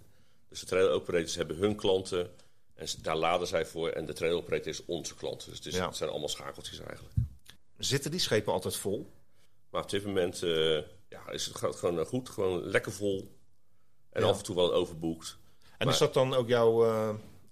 Dus 0.50 0.60
de 0.60 0.66
trailer 0.66 0.92
operators 0.92 1.36
hebben 1.36 1.58
hun 1.58 1.76
klanten 1.76 2.30
en 2.76 2.88
daar 3.02 3.16
laden 3.16 3.48
zij 3.48 3.66
voor. 3.66 3.90
En 3.90 4.06
de 4.06 4.14
trailer 4.14 4.38
operator 4.40 4.68
is 4.68 4.86
onze 4.86 5.16
klant. 5.16 5.46
Dus 5.46 5.58
het, 5.58 5.66
is, 5.66 5.76
Ja. 5.76 5.86
het 5.88 5.96
zijn 5.96 6.10
allemaal 6.10 6.30
schakeltjes 6.30 6.80
eigenlijk. 6.80 7.14
Zitten 7.78 8.12
die 8.12 8.20
schepen 8.20 8.54
altijd 8.54 8.76
vol? 8.76 9.12
Maar 9.70 9.82
op 9.84 9.90
dit 9.90 10.06
moment 10.06 10.44
eh, 10.44 10.76
ja, 11.10 11.30
is 11.32 11.46
het 11.46 11.56
gaat 11.56 11.76
gewoon 11.76 12.06
goed. 12.06 12.30
Gewoon 12.30 12.64
lekker 12.64 12.92
vol. 12.92 13.38
En 14.14 14.22
Ja. 14.22 14.28
af 14.28 14.38
en 14.38 14.44
toe 14.44 14.56
wel 14.56 14.74
overboekt. 14.74 15.38
En 15.78 15.86
Maar- 15.86 15.94
is 15.94 16.00
dat 16.00 16.14
dan 16.14 16.34
ook 16.34 16.48
jouw... 16.48 16.86
eh, 16.86 17.10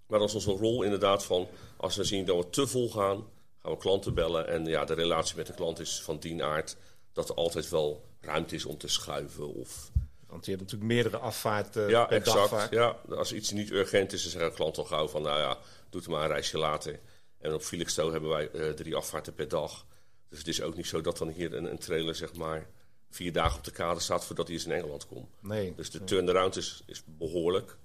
Maar 0.07 0.19
dat 0.19 0.29
is 0.29 0.35
onze 0.35 0.51
rol 0.51 0.83
inderdaad 0.83 1.25
van... 1.25 1.47
als 1.77 1.95
we 1.95 2.03
zien 2.03 2.25
dat 2.25 2.37
we 2.37 2.49
te 2.49 2.67
vol 2.67 2.89
gaan, 2.89 3.27
gaan 3.61 3.71
we 3.71 3.77
klanten 3.77 4.13
bellen. 4.13 4.47
En 4.47 4.65
ja, 4.65 4.85
de 4.85 4.93
relatie 4.93 5.35
met 5.35 5.47
de 5.47 5.53
klant 5.53 5.79
is 5.79 6.01
van 6.01 6.17
die 6.19 6.43
aard... 6.43 6.77
dat 7.13 7.29
er 7.29 7.35
altijd 7.35 7.69
wel 7.69 8.03
ruimte 8.21 8.55
is 8.55 8.65
om 8.65 8.77
te 8.77 8.87
schuiven. 8.87 9.53
Of, 9.53 9.91
want 10.27 10.45
je 10.45 10.51
hebt 10.51 10.63
natuurlijk 10.63 10.91
meerdere 10.91 11.17
afvaarten 11.17 11.89
ja, 11.89 12.05
per 12.05 12.23
dag 12.23 12.33
exact. 12.35 12.49
vaak. 12.49 12.71
Ja, 12.71 12.97
als 13.15 13.33
iets 13.33 13.51
niet 13.51 13.71
urgent 13.71 14.13
is, 14.13 14.21
dan 14.21 14.31
zeggen 14.31 14.49
de 14.49 14.55
klant 14.55 14.77
al 14.77 14.83
gauw 14.83 15.07
van... 15.07 15.21
nou 15.21 15.39
ja, 15.39 15.57
doe 15.89 16.01
het 16.01 16.09
maar 16.09 16.21
een 16.23 16.27
reisje 16.31 16.57
later. 16.57 16.99
En 17.39 17.53
op 17.53 17.61
Felixstowe 17.61 18.11
hebben 18.11 18.29
wij 18.29 18.49
eh, 18.51 18.69
drie 18.69 18.95
afvaarten 18.95 19.33
per 19.33 19.47
dag. 19.47 19.85
Dus 20.29 20.37
het 20.39 20.47
is 20.47 20.61
ook 20.61 20.75
niet 20.75 20.87
zo 20.87 21.01
dat 21.01 21.17
dan 21.17 21.29
hier 21.29 21.53
een, 21.53 21.65
een 21.71 21.77
trailer 21.79 22.15
zeg 22.15 22.33
maar 22.33 22.69
vier 23.11 23.33
dagen 23.33 23.57
op 23.57 23.63
de 23.63 23.71
kade 23.71 23.99
staat 23.99 24.25
voordat 24.25 24.47
hij 24.47 24.55
eens 24.55 24.65
in 24.65 24.71
Engeland 24.71 25.07
komt. 25.07 25.27
Nee. 25.39 25.73
Dus 25.75 25.91
de 25.91 26.03
turnaround 26.03 26.55
is, 26.55 26.83
is 26.85 27.03
behoorlijk. 27.05 27.77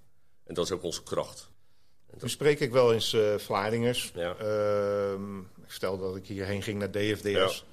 En 0.45 0.54
dat 0.54 0.64
is 0.64 0.71
ook 0.73 0.83
onze 0.83 1.02
kracht. 1.02 1.50
Nu 2.21 2.28
spreek 2.28 2.61
ik 2.61 2.73
wel 2.73 2.92
eens 2.92 3.12
eh 3.12 3.35
Vlaardingers. 3.38 4.12
Ja. 4.14 4.37
Ehm, 4.37 5.38
ik 5.38 5.45
vertelde 5.66 6.02
dat 6.02 6.16
ik 6.16 6.26
hierheen 6.26 6.62
ging 6.62 6.78
naar 6.78 6.90
DFDS. 6.90 7.64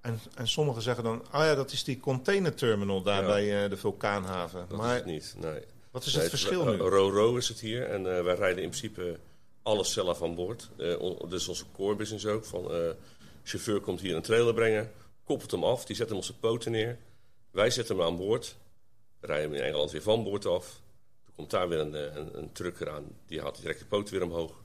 En, 0.00 0.20
en 0.34 0.48
sommigen 0.48 0.82
zeggen 0.82 1.04
dan, 1.04 1.24
ah 1.30 1.44
ja, 1.44 1.54
dat 1.54 1.72
is 1.72 1.84
die 1.84 2.00
containerterminal 2.00 3.02
daar 3.02 3.20
Ja. 3.22 3.26
bij 3.28 3.64
eh, 3.64 3.70
de 3.70 3.76
vulkaanhaven. 3.76 4.66
Dat 4.68 4.78
maar 4.78 4.90
is 4.90 4.96
het 4.96 5.06
niet, 5.06 5.34
nee. 5.38 5.60
wat 5.90 6.04
is 6.04 6.12
Nee, 6.12 6.20
het 6.22 6.30
verschil 6.30 6.64
nu? 6.64 6.76
Ro-ro 6.76 7.36
is 7.36 7.48
het 7.48 7.60
hier. 7.60 7.86
En 7.90 8.16
eh, 8.16 8.22
wij 8.22 8.34
rijden 8.34 8.62
in 8.62 8.68
principe 8.68 9.18
alles 9.62 9.92
zelf 9.92 10.22
aan 10.22 10.34
boord. 10.34 10.68
Eh, 10.78 11.10
dus 11.28 11.48
onze 11.48 11.64
core 11.72 11.96
business 11.96 12.26
ook. 12.26 12.44
Van, 12.44 12.72
eh, 12.72 12.90
chauffeur 13.44 13.80
komt 13.80 14.00
hier 14.00 14.16
een 14.16 14.22
trailer 14.22 14.54
brengen. 14.54 14.90
Koppelt 15.26 15.50
hem 15.50 15.64
af. 15.64 15.84
Die 15.84 15.96
zet 15.96 16.08
hem 16.08 16.18
op 16.18 16.24
zijn 16.24 16.38
poten 16.38 16.72
neer. 16.72 16.98
Wij 17.50 17.70
zetten 17.70 17.96
hem 17.96 18.04
aan 18.06 18.16
boord. 18.16 18.56
Rijden 19.20 19.50
hem 19.50 19.58
in 19.60 19.64
Engeland 19.66 19.90
weer 19.90 20.02
van 20.02 20.24
boord 20.24 20.46
af. 20.46 20.80
Dan 21.24 21.34
komt 21.34 21.50
daar 21.50 21.68
weer 21.68 21.78
een, 21.78 21.94
eh, 21.94 22.14
een, 22.14 22.38
een 22.38 22.52
trucker 22.52 22.90
aan. 22.90 23.04
Die 23.26 23.40
haalt 23.40 23.60
direct 23.60 23.78
de 23.78 23.84
poot 23.84 24.10
weer 24.10 24.22
omhoog. 24.22 24.62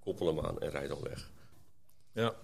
Koppel 0.00 0.26
hem 0.26 0.40
aan 0.46 0.60
en 0.60 0.70
rijdt 0.70 0.88
dan 0.88 1.02
weg. 1.02 1.30
Ja. 2.12 2.34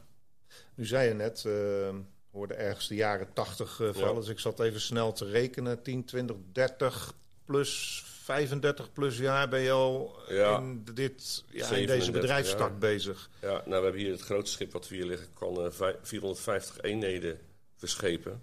Nu 0.74 0.86
zei 0.86 1.08
je 1.08 1.14
net, 1.14 1.44
eh 1.44 1.94
hoorde 2.30 2.54
ergens 2.54 2.88
de 2.88 2.94
jaren 2.94 3.32
80 3.32 3.80
eh 3.80 3.88
vallen. 3.92 4.08
Ja. 4.08 4.14
Dus 4.20 4.28
ik 4.28 4.38
zat 4.38 4.60
even 4.60 4.80
snel 4.80 5.12
te 5.12 5.24
rekenen. 5.24 5.82
10, 5.82 6.04
20, 6.04 6.36
30 6.52 7.14
plus 7.44 8.02
35 8.22 8.92
plus 8.92 9.18
jaar 9.18 9.48
ben 9.48 9.60
je 9.60 9.70
al 9.70 10.16
Ja. 10.28 10.58
in, 10.58 10.84
dit, 10.94 11.44
ja, 11.50 11.58
in 11.58 11.64
37 11.64 11.86
deze 11.98 12.10
bedrijfstak 12.10 12.58
jaar. 12.70 12.78
bezig. 12.78 13.30
Ja, 13.40 13.48
nou, 13.50 13.64
we 13.66 13.72
hebben 13.74 14.00
hier 14.00 14.10
het 14.10 14.20
grootste 14.20 14.52
schip 14.56 14.72
wat 14.72 14.88
we 14.88 14.94
hier 14.94 15.04
liggen. 15.04 15.28
Kan 15.34 15.72
vij- 15.72 15.96
450 16.02 16.80
eenheden 16.80 17.38
verschepen. 17.78 18.42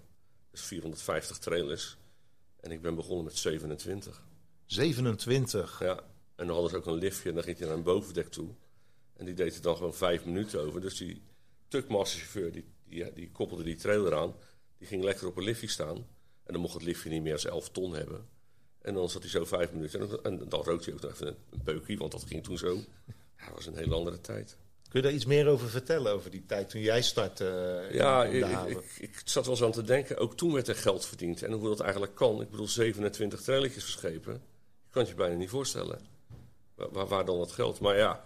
Dus 0.50 0.60
450 0.62 1.38
trailers. 1.38 1.96
En 2.60 2.70
ik 2.70 2.82
ben 2.82 2.94
begonnen 2.94 3.24
met 3.24 3.36
27. 3.36 4.22
27. 4.66 5.78
Ja, 5.80 5.96
en 6.34 6.46
dan 6.46 6.48
hadden 6.50 6.70
ze 6.70 6.76
ook 6.76 6.86
een 6.86 6.94
liftje 6.94 7.28
en 7.28 7.34
dan 7.34 7.44
ging 7.44 7.58
hij 7.58 7.66
naar 7.66 7.76
een 7.76 7.82
bovendek 7.82 8.28
toe. 8.28 8.48
En 9.16 9.24
die 9.24 9.34
deed 9.34 9.54
er 9.56 9.62
dan 9.62 9.76
gewoon 9.76 9.94
vijf 9.94 10.24
minuten 10.24 10.60
over. 10.60 10.80
Dus 10.80 10.96
die 10.96 11.22
tukmasterchauffeur, 11.68 12.52
die, 12.52 12.64
die, 12.84 13.12
die 13.12 13.30
koppelde 13.30 13.62
die 13.62 13.76
trailer 13.76 14.14
aan. 14.14 14.34
Die 14.78 14.86
ging 14.86 15.02
lekker 15.04 15.26
op 15.26 15.36
een 15.36 15.42
liftje 15.44 15.68
staan. 15.68 15.96
En 16.42 16.52
dan 16.52 16.60
mocht 16.60 16.74
het 16.74 16.82
liftje 16.82 17.10
niet 17.10 17.22
meer 17.22 17.32
als 17.32 17.44
11 17.44 17.70
ton 17.70 17.92
hebben. 17.94 18.28
En 18.82 18.94
dan 18.94 19.10
zat 19.10 19.22
hij 19.22 19.30
zo 19.30 19.44
vijf 19.44 19.72
minuten. 19.72 20.00
En, 20.00 20.08
dan- 20.08 20.22
en 20.24 20.48
dan 20.48 20.62
rookte 20.62 20.84
hij 20.84 20.94
ook 20.94 21.00
nog 21.00 21.12
even 21.12 21.26
een, 21.26 21.36
een 21.50 21.62
peukje, 21.62 21.96
want 21.96 22.12
dat 22.12 22.24
ging 22.24 22.44
toen 22.44 22.58
zo. 22.58 22.74
Ja, 23.36 23.44
dat 23.46 23.54
was 23.54 23.66
een 23.66 23.76
hele 23.76 23.94
andere 23.94 24.20
tijd. 24.20 24.56
Kun 24.96 25.04
je 25.04 25.10
daar 25.10 25.20
iets 25.20 25.30
meer 25.30 25.48
over 25.48 25.68
vertellen, 25.68 26.12
over 26.12 26.30
die 26.30 26.44
tijd 26.46 26.70
toen 26.70 26.80
jij 26.80 27.02
startte 27.02 27.48
eh, 27.88 27.94
Ja, 27.94 28.24
ik, 28.24 28.46
ik, 28.66 28.84
ik 28.98 29.20
zat 29.24 29.44
wel 29.44 29.54
eens 29.54 29.64
aan 29.64 29.72
te 29.72 29.82
denken. 29.82 30.16
Ook 30.16 30.36
toen 30.36 30.52
werd 30.52 30.68
er 30.68 30.74
geld 30.74 31.06
verdiend. 31.06 31.42
En 31.42 31.52
hoe 31.52 31.68
dat 31.68 31.80
eigenlijk 31.80 32.14
kan. 32.14 32.40
Ik 32.40 32.50
bedoel, 32.50 32.68
27 32.68 33.40
trailertjes 33.40 33.82
verschepen. 33.82 34.32
Je 34.32 34.90
kan 34.90 35.02
het 35.02 35.10
je 35.10 35.16
bijna 35.16 35.36
niet 35.36 35.48
voorstellen. 35.48 36.00
Waar, 36.74 37.06
waar, 37.06 37.24
dan 37.24 37.38
dat 37.38 37.52
geld? 37.52 37.80
Maar 37.80 37.96
ja, 37.96 38.24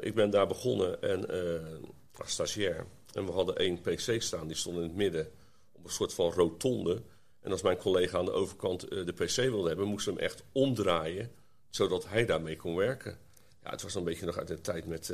ik 0.00 0.14
ben 0.14 0.30
daar 0.30 0.46
begonnen 0.46 1.02
en, 1.02 1.30
eh, 1.30 2.20
als 2.20 2.30
stagiair. 2.30 2.86
En 3.12 3.26
we 3.26 3.32
hadden 3.32 3.56
één 3.56 3.80
PC 3.80 4.22
staan. 4.22 4.46
Die 4.46 4.56
stond 4.56 4.76
in 4.76 4.82
het 4.82 4.96
midden 4.96 5.30
op 5.72 5.84
een 5.84 5.90
soort 5.90 6.14
van 6.14 6.32
rotonde. 6.32 7.02
En 7.40 7.50
als 7.50 7.62
mijn 7.62 7.76
collega 7.76 8.18
aan 8.18 8.24
de 8.24 8.32
overkant 8.32 8.88
eh, 8.88 9.06
de 9.06 9.12
PC 9.12 9.34
wilde 9.34 9.68
hebben, 9.68 9.86
moesten 9.86 10.14
we 10.14 10.18
hem 10.18 10.28
echt 10.28 10.44
omdraaien. 10.52 11.30
Zodat 11.70 12.08
hij 12.08 12.26
daarmee 12.26 12.56
kon 12.56 12.76
werken. 12.76 13.18
Ja, 13.62 13.70
het 13.70 13.82
was 13.82 13.94
een 13.94 14.04
beetje 14.04 14.26
nog 14.26 14.38
uit 14.38 14.48
de 14.48 14.60
tijd 14.60 14.86
met 14.86 15.12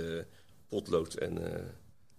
potlood 0.72 1.14
en, 1.14 1.52
eh, 1.52 1.60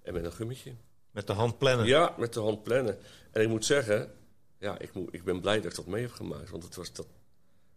en 0.02 0.14
met 0.14 0.26
een 0.26 0.32
gummetje. 0.32 0.74
Met 1.12 1.28
de 1.28 1.34
hand 1.34 1.58
plannen. 1.58 1.86
Ja, 1.86 2.16
met 2.18 2.34
de 2.34 2.40
hand 2.40 2.64
plannen. 2.64 2.98
En 3.32 3.42
ik 3.42 3.48
moet 3.48 3.66
zeggen, 3.66 4.12
ja, 4.60 4.80
ik, 4.80 4.94
moet, 4.94 5.14
ik 5.14 5.24
ben 5.24 5.42
blij 5.42 5.56
dat 5.62 5.72
ik 5.72 5.76
dat 5.76 5.86
mee 5.86 6.02
heb 6.02 6.12
gemaakt. 6.12 6.50
Want 6.50 6.64
het 6.64 6.76
was, 6.76 6.94
dat 6.94 7.08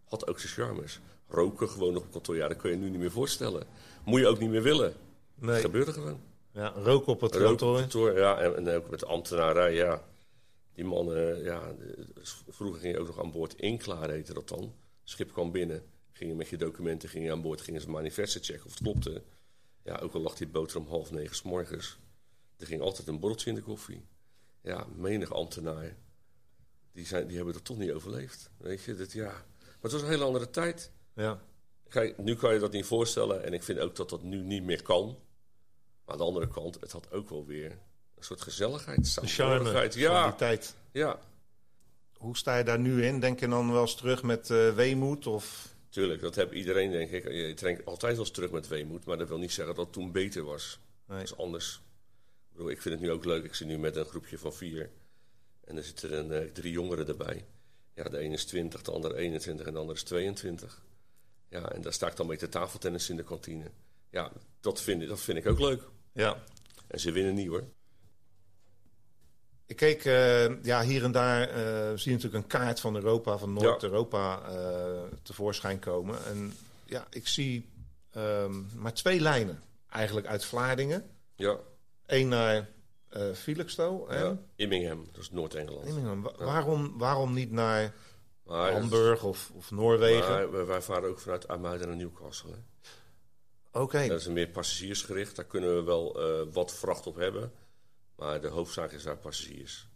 had 0.03 0.27
ook 0.27 0.39
zijn 0.39 0.53
charmes. 0.53 0.99
Roken 1.27 1.69
gewoon 1.69 1.95
op 1.95 2.11
kantoor, 2.11 2.35
ja, 2.35 2.47
dat 2.47 2.57
kun 2.57 2.71
je 2.71 2.77
nu 2.77 2.89
niet 2.89 2.99
meer 2.99 3.11
voorstellen. 3.11 3.67
Moet 4.05 4.19
je 4.19 4.27
ook 4.27 4.39
niet 4.39 4.49
meer 4.49 4.61
willen. 4.61 4.93
Nee. 5.35 5.51
Dat 5.51 5.61
gebeurde 5.61 5.91
gewoon. 5.91 6.19
Ja, 6.51 6.67
rook 6.67 7.07
op 7.07 7.21
het 7.21 7.35
Roken 7.35 7.49
op 7.51 7.57
kantoor. 7.57 7.79
kantoor, 7.79 8.17
ja. 8.17 8.39
En, 8.39 8.55
en 8.55 8.75
ook 8.75 8.89
met 8.89 8.99
de 8.99 9.05
ambtenarij, 9.05 9.73
ja. 9.73 10.03
Die 10.73 10.85
mannen, 10.85 11.43
ja. 11.43 11.75
Vroeger 12.47 12.79
ging 12.79 12.93
je 12.93 12.99
ook 12.99 13.07
nog 13.07 13.19
aan 13.19 13.31
boord 13.31 13.53
inklaar, 13.55 14.09
heette 14.09 14.33
dat 14.33 14.47
dan. 14.47 14.73
Schip 15.03 15.31
kwam 15.31 15.51
binnen, 15.51 15.83
gingen 16.11 16.35
met 16.35 16.47
je 16.47 16.57
documenten, 16.57 17.09
gingen 17.09 17.31
aan 17.31 17.41
boord, 17.41 17.61
gingen 17.61 17.81
ze 17.81 17.89
manifesten 17.89 18.43
checken 18.43 18.65
of 18.65 18.71
het 18.71 18.81
klopte. 18.81 19.21
Ja, 19.87 19.97
ook 19.97 20.13
al 20.13 20.21
lag 20.21 20.35
die 20.35 20.47
boter 20.47 20.77
om 20.77 20.87
half 20.87 21.11
negen 21.11 21.35
's 21.35 21.41
morgens. 21.41 21.97
Er 22.57 22.65
ging 22.67 22.81
altijd 22.81 23.07
een 23.07 23.19
borreltje 23.19 23.49
in 23.49 23.55
de 23.55 23.61
koffie. 23.61 24.05
Ja, 24.61 24.87
menig 24.95 25.33
ambtenaar. 25.33 25.95
Die, 26.91 27.05
zijn, 27.05 27.27
die 27.27 27.35
hebben 27.35 27.53
dat 27.53 27.65
toch 27.65 27.77
niet 27.77 27.91
overleefd. 27.91 28.49
Weet 28.57 28.83
je, 28.83 28.95
dat, 28.95 29.11
ja. 29.11 29.31
Maar 29.59 29.77
het 29.81 29.91
was 29.91 30.01
een 30.01 30.07
hele 30.07 30.23
andere 30.23 30.49
tijd. 30.49 30.91
Ja. 31.15 31.39
Kijk, 31.89 32.17
nu 32.17 32.35
kan 32.35 32.53
je 32.53 32.59
dat 32.59 32.71
niet 32.71 32.85
voorstellen. 32.85 33.43
En 33.43 33.53
ik 33.53 33.63
vind 33.63 33.79
ook 33.79 33.95
dat 33.95 34.09
dat 34.09 34.23
nu 34.23 34.41
niet 34.41 34.63
meer 34.63 34.81
kan. 34.81 35.05
Maar 36.05 36.13
aan 36.13 36.17
de 36.17 36.23
andere 36.23 36.47
kant, 36.47 36.79
het 36.79 36.91
had 36.91 37.11
ook 37.11 37.29
wel 37.29 37.45
weer 37.45 37.71
een 38.15 38.23
soort 38.23 38.41
gezelligheid. 38.41 39.09
Charme 39.11 39.29
samenhorigheid. 39.29 39.93
van 39.93 40.01
Ja, 40.01 40.27
die 40.27 40.35
tijd. 40.35 40.75
ja, 40.91 41.19
Hoe 42.17 42.37
sta 42.37 42.57
je 42.57 42.63
daar 42.63 42.79
nu 42.79 43.05
in? 43.05 43.19
Denk 43.19 43.39
je 43.39 43.47
dan 43.47 43.71
wel 43.71 43.81
eens 43.81 43.95
terug 43.95 44.23
met 44.23 44.49
eh, 44.49 44.73
weemoed? 44.73 45.27
Of... 45.27 45.75
tuurlijk. 45.97 46.21
Dat 46.21 46.35
heb 46.35 46.53
iedereen, 46.53 46.91
denk 46.91 47.11
ik. 47.11 47.31
Je 47.31 47.53
trekt 47.53 47.85
altijd 47.85 48.11
wel 48.15 48.21
eens 48.25 48.31
terug 48.33 48.51
met 48.51 48.67
weemoed. 48.67 49.05
Maar 49.05 49.17
dat 49.17 49.27
wil 49.27 49.37
niet 49.37 49.51
zeggen 49.51 49.75
dat 49.75 49.85
het 49.85 49.93
toen 49.93 50.11
beter 50.11 50.43
was. 50.43 50.79
Nee. 51.07 51.17
Dat 51.17 51.27
is 51.27 51.37
anders. 51.37 51.75
Ik, 52.49 52.51
bedoel, 52.53 52.69
ik 52.69 52.81
vind 52.81 52.93
het 52.95 53.03
nu 53.03 53.11
ook 53.11 53.25
leuk. 53.25 53.43
Ik 53.43 53.53
zit 53.53 53.67
nu 53.67 53.77
met 53.77 53.95
een 53.95 54.05
groepje 54.05 54.37
van 54.37 54.53
vier. 54.53 54.89
En 55.63 55.77
er 55.77 55.83
zitten 55.83 56.17
een, 56.17 56.31
eh, 56.31 56.51
drie 56.51 56.71
jongeren 56.71 57.07
erbij. 57.07 57.45
Ja, 57.95 58.03
de 58.03 58.17
ene 58.17 58.33
is 58.33 58.45
20, 58.45 58.81
de 58.81 58.91
andere 58.91 59.15
21 59.15 59.65
en 59.65 59.73
de 59.73 59.79
andere 59.79 59.97
is 59.97 60.03
22. 60.03 60.83
Ja, 61.49 61.71
en 61.71 61.81
daar 61.81 61.93
sta 61.93 62.07
ik 62.07 62.15
dan 62.15 62.27
mee 62.27 62.37
te 62.37 62.49
tafeltennis 62.49 63.09
in 63.09 63.15
de 63.15 63.23
kantine. 63.23 63.71
Ja, 64.09 64.31
dat 64.59 64.81
vind, 64.81 65.01
ik- 65.01 65.07
dat 65.07 65.19
vind 65.19 65.37
ik 65.37 65.45
ook 65.47 65.59
leuk. 65.59 65.83
Ja. 66.13 66.43
En 66.87 66.99
ze 66.99 67.11
winnen 67.11 67.33
niet 67.33 67.47
hoor. 67.47 67.63
Ik 69.67 69.75
keek 69.75 70.05
eh, 70.05 70.63
ja, 70.63 70.81
hier 70.83 71.03
en 71.03 71.11
daar, 71.11 71.41
eh, 71.49 71.97
zie 71.97 72.11
je 72.11 72.17
natuurlijk 72.17 72.43
een 72.43 72.47
kaart 72.47 72.79
van 72.79 72.95
Europa, 72.95 73.37
van 73.37 73.53
Noord-Europa 73.53 74.41
eh, 74.49 75.01
tevoorschijn 75.23 75.79
komen. 75.79 76.25
En 76.25 76.53
ja, 76.85 77.07
ik 77.09 77.27
zie 77.27 77.69
ehm, 78.11 78.53
maar 78.75 78.93
twee 78.93 79.19
lijnen 79.19 79.61
eigenlijk 79.89 80.27
uit 80.27 80.45
Vlaardingen. 80.45 81.09
Ja, 81.35 81.57
Eén 82.05 82.27
naar 82.27 82.69
eh 83.09 83.31
Felixstowe 83.33 84.07
en 84.09 84.23
ja. 84.23 84.37
Immingham, 84.55 85.05
dat 85.11 85.21
is 85.21 85.31
Noord-Engeland. 85.31 85.87
Immingham. 85.87 86.21
Wa- 86.21 86.33
waarom, 86.37 86.97
waarom 86.97 87.33
niet 87.33 87.51
naar 87.51 87.93
Maar, 88.43 88.71
Hamburg 88.71 89.23
of, 89.23 89.51
of 89.53 89.71
Noorwegen? 89.71 90.29
maar 90.29 90.51
wij, 90.51 90.65
wij 90.65 90.81
varen 90.81 91.09
ook 91.09 91.19
vanuit 91.19 91.47
Amuiden 91.47 91.87
naar 91.87 91.97
Newcastle. 91.97 92.51
Oké, 93.71 94.07
Dat 94.07 94.19
is 94.19 94.25
een 94.25 94.33
meer 94.33 94.47
passagiersgericht. 94.49 95.35
Daar 95.35 95.45
kunnen 95.45 95.75
we 95.75 95.83
wel 95.83 96.19
wat 96.51 96.73
vracht 96.73 97.07
op 97.07 97.15
hebben. 97.15 97.51
Maar 98.17 98.41
de 98.41 98.47
hoofdzaak 98.47 98.91
is 98.91 99.03
daar 99.03 99.17
passagiers. 99.17 99.87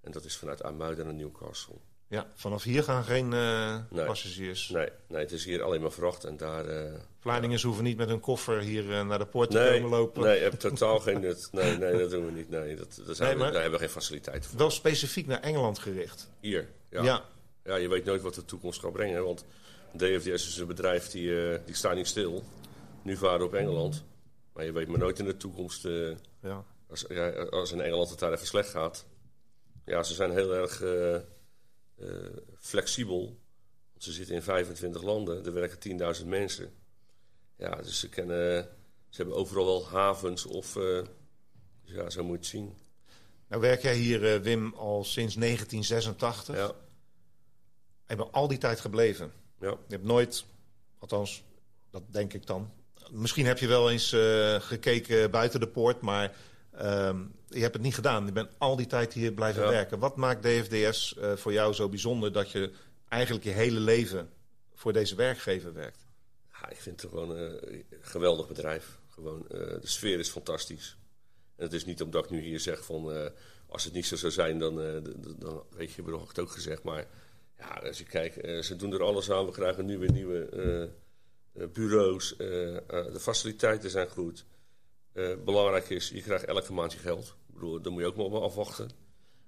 En 0.00 0.12
dat 0.12 0.24
is 0.24 0.36
vanuit 0.36 0.62
Amuiden 0.62 1.04
naar 1.04 1.14
Newcastle. 1.14 1.74
ja, 2.08 2.26
vanaf 2.34 2.62
hier 2.62 2.82
gaan 2.82 3.04
geen 3.04 3.32
eh, 3.32 3.78
Nee. 3.90 4.04
passagiers. 4.06 4.68
Nee, 4.68 4.88
nee, 5.08 5.20
het 5.20 5.32
is 5.32 5.44
hier 5.44 5.62
alleen 5.62 5.80
maar 5.80 5.92
vracht. 5.92 6.24
En 6.24 6.36
daar... 6.36 6.90
Vlaardingers 7.18 7.62
hoeven 7.62 7.84
niet 7.84 7.96
met 7.96 8.08
hun 8.08 8.20
koffer 8.20 8.58
hier 8.60 8.92
eh, 8.92 9.06
naar 9.06 9.18
de 9.18 9.26
poort 9.26 9.50
te 9.50 9.58
nee, 9.58 9.72
komen 9.80 9.98
lopen. 9.98 10.22
nee, 10.22 10.36
je 10.36 10.42
hebt 10.42 10.60
totaal 10.70 11.00
geen 11.00 11.20
nut. 11.20 11.48
Nee, 11.52 11.76
nee, 11.78 11.98
dat 11.98 12.10
doen 12.10 12.26
we 12.26 12.32
niet. 12.32 12.48
Nee, 12.48 12.76
dat, 12.76 13.00
dat 13.06 13.16
zijn 13.16 13.28
Nee, 13.28 13.36
we- 13.38 13.42
maar- 13.42 13.52
daar 13.52 13.60
hebben 13.62 13.78
we 13.80 13.84
geen 13.86 13.94
faciliteiten 13.94 14.50
voor. 14.50 14.58
Wel 14.58 14.70
specifiek 14.70 15.26
naar 15.26 15.40
Engeland 15.40 15.78
gericht. 15.78 16.30
Hier, 16.40 16.68
ja. 16.90 17.02
ja. 17.02 17.24
Ja, 17.64 17.76
je 17.76 17.88
weet 17.88 18.04
nooit 18.04 18.22
wat 18.22 18.34
de 18.34 18.44
toekomst 18.44 18.80
gaat 18.80 18.92
brengen. 18.92 19.24
Want 19.24 19.44
DFDS 19.96 20.46
is 20.48 20.56
een 20.56 20.66
bedrijf 20.66 21.08
die, 21.10 21.58
die 21.64 21.74
staat 21.74 21.94
niet 21.94 22.06
stil. 22.06 22.42
Nu 23.02 23.16
varen 23.16 23.38
we 23.38 23.44
op 23.44 23.54
Engeland. 23.54 24.04
Maar 24.52 24.64
je 24.64 24.72
weet 24.72 24.88
maar 24.88 24.98
nooit 24.98 25.18
in 25.18 25.24
de 25.24 25.36
toekomst... 25.36 25.82
ja. 26.40 26.64
Als, 26.92 27.04
ja, 27.08 27.30
als 27.30 27.72
in 27.72 27.80
Engeland 27.80 28.10
het 28.10 28.18
daar 28.18 28.32
even 28.32 28.46
slecht 28.46 28.68
gaat. 28.68 29.06
Ja, 29.84 30.02
ze 30.02 30.14
zijn 30.14 30.30
heel 30.30 30.54
erg 30.54 30.82
eh, 30.82 31.14
eh, 31.14 31.22
flexibel. 32.58 33.24
Want 33.90 34.04
ze 34.04 34.12
zitten 34.12 34.34
in 34.34 34.42
25 34.42 35.02
landen. 35.02 35.44
Er 35.44 35.52
werken 35.52 36.16
10.000 36.20 36.26
mensen. 36.26 36.72
Ja, 37.56 37.70
dus 37.70 38.00
ze, 38.00 38.08
kennen, 38.08 38.68
ze 39.08 39.16
hebben 39.16 39.36
overal 39.36 39.64
wel 39.64 39.88
havens 39.88 40.46
of... 40.46 40.76
eh, 40.76 41.02
dus 41.84 41.94
ja, 41.94 42.10
zo 42.10 42.22
moet 42.24 42.32
je 42.32 42.38
het 42.38 42.46
zien. 42.46 42.76
Nou 43.48 43.60
werk 43.62 43.82
jij 43.82 43.96
hier, 43.96 44.42
Wim, 44.42 44.74
al 44.74 45.04
sinds 45.04 45.34
1986. 45.34 46.56
Ja, 46.56 46.74
Je 48.08 48.16
bent 48.16 48.32
al 48.32 48.48
die 48.48 48.58
tijd 48.58 48.80
gebleven. 48.80 49.32
ja. 49.60 49.68
Je 49.70 49.94
hebt 49.94 50.04
nooit, 50.04 50.44
althans, 50.98 51.42
dat 51.90 52.02
denk 52.06 52.32
ik 52.32 52.46
dan. 52.46 52.72
Misschien 53.10 53.46
heb 53.46 53.58
je 53.58 53.66
wel 53.66 53.90
eens 53.90 54.08
gekeken 54.64 55.30
buiten 55.30 55.60
de 55.60 55.68
poort, 55.68 56.00
maar 56.00 56.34
ehm, 56.72 57.20
je 57.48 57.60
hebt 57.60 57.74
het 57.74 57.82
niet 57.82 57.94
gedaan. 57.94 58.26
Je 58.26 58.32
bent 58.32 58.50
al 58.58 58.76
die 58.76 58.86
tijd 58.86 59.12
hier 59.12 59.32
blijven 59.32 59.62
Ja. 59.62 59.68
werken. 59.70 59.98
Wat 59.98 60.16
maakt 60.16 60.42
DFDS 60.42 61.16
eh, 61.16 61.36
voor 61.36 61.52
jou 61.52 61.72
zo 61.72 61.88
bijzonder 61.88 62.32
dat 62.32 62.50
je 62.50 62.72
eigenlijk 63.08 63.44
je 63.44 63.50
hele 63.50 63.80
leven 63.80 64.30
voor 64.74 64.92
deze 64.92 65.14
werkgever 65.14 65.72
werkt? 65.72 66.06
Ja, 66.52 66.68
ik 66.70 66.80
vind 66.80 67.00
het 67.00 67.10
gewoon 67.10 67.36
eh, 67.36 67.42
een 67.70 67.84
geweldig 68.00 68.48
bedrijf. 68.48 68.98
Gewoon, 69.08 69.48
eh, 69.48 69.58
de 69.58 69.78
sfeer 69.82 70.18
is 70.18 70.28
fantastisch. 70.30 70.96
En 71.56 71.64
het 71.64 71.72
is 71.72 71.84
niet 71.84 72.02
omdat 72.02 72.24
ik 72.24 72.30
nu 72.30 72.40
hier 72.40 72.60
zeg 72.60 72.84
van... 72.84 73.12
eh, 73.12 73.26
als 73.66 73.84
het 73.84 73.92
niet 73.92 74.06
zo 74.06 74.16
zou 74.16 74.32
zijn, 74.32 74.58
dan, 74.58 74.80
eh, 74.82 74.96
dan 75.38 75.62
weet 75.70 75.92
je, 75.92 76.02
heb 76.02 76.14
ik 76.14 76.28
het 76.28 76.38
ook 76.38 76.50
gezegd. 76.50 76.82
Maar 76.82 77.06
ja, 77.58 77.68
als 77.86 77.98
je 77.98 78.04
kijkt, 78.04 78.36
eh, 78.36 78.60
ze 78.62 78.76
doen 78.76 78.92
er 78.92 79.02
alles 79.02 79.30
aan. 79.30 79.46
We 79.46 79.52
krijgen 79.52 79.84
nu 79.86 79.98
weer 79.98 80.12
nieuwe 80.12 80.44
eh, 80.48 80.82
eh, 81.62 81.68
bureaus. 81.72 82.36
eh, 82.36 82.76
eh, 82.76 82.82
de 83.12 83.20
faciliteiten 83.20 83.90
zijn 83.90 84.08
goed. 84.08 84.44
Eh, 85.12 85.34
belangrijk 85.44 85.88
is, 85.88 86.08
je 86.08 86.22
krijgt 86.22 86.44
elke 86.44 86.72
maand 86.72 86.92
je 86.92 86.98
geld. 86.98 87.26
Ik 87.48 87.54
bedoel, 87.54 87.80
daar 87.80 87.92
moet 87.92 88.00
je 88.00 88.06
ook 88.06 88.16
nog 88.16 88.30
wel 88.30 88.42
afwachten. 88.42 88.90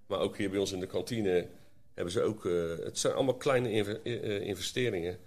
Maar 0.07 0.19
ook 0.19 0.37
hier 0.37 0.51
bij 0.51 0.59
ons 0.59 0.73
in 0.73 0.81
de 0.81 0.87
kantine 0.87 1.49
hebben 1.95 2.13
ze 2.13 2.23
ook... 2.23 2.47
eh, 2.47 2.77
het 2.85 2.99
zijn 2.99 3.15
allemaal 3.15 3.37
kleine 3.37 4.01
eh, 4.03 4.41
investeringen. 4.41 5.19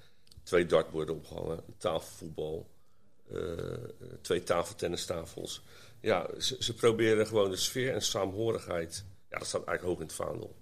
Twee 0.43 0.65
dartborden 0.65 1.15
opgehangen, 1.15 1.63
tafelvoetbal, 1.77 2.69
twee 4.21 4.43
tafeltennistafels. 4.43 5.63
Ja, 6.01 6.29
ze, 6.39 6.55
ze 6.59 6.73
proberen 6.73 7.27
gewoon 7.27 7.49
de 7.49 7.55
sfeer 7.55 7.93
en 7.93 8.01
saamhorigheid... 8.01 9.05
Ja, 9.29 9.37
dat 9.37 9.47
staat 9.47 9.65
eigenlijk 9.65 9.87
hoog 9.87 9.99
in 9.99 10.05
het 10.05 10.27
vaandel. 10.27 10.55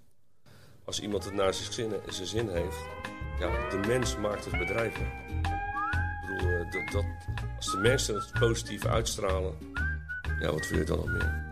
Als 0.84 1.00
iemand 1.00 1.24
het 1.24 1.34
naar 1.34 1.54
zijn 1.54 1.72
zin, 1.72 1.92
zijn 2.08 2.26
zin 2.26 2.48
heeft... 2.48 2.76
Ja, 3.38 3.68
de 3.70 3.88
mens 3.88 4.16
maakt 4.16 4.44
het 4.44 4.58
bedrijf. 4.58 4.98
Bedoel, 6.36 6.50
eh, 6.50 6.72
dat, 6.72 6.92
dat, 6.92 7.04
als 7.56 7.70
de 7.70 7.78
mensen 7.78 8.14
het 8.14 8.32
positief 8.38 8.86
uitstralen... 8.86 9.54
Ja, 10.40 10.52
wat 10.52 10.68
wil 10.68 10.78
je 10.78 10.84
dan 10.84 10.96
nog 10.96 11.06
meer? 11.06 11.44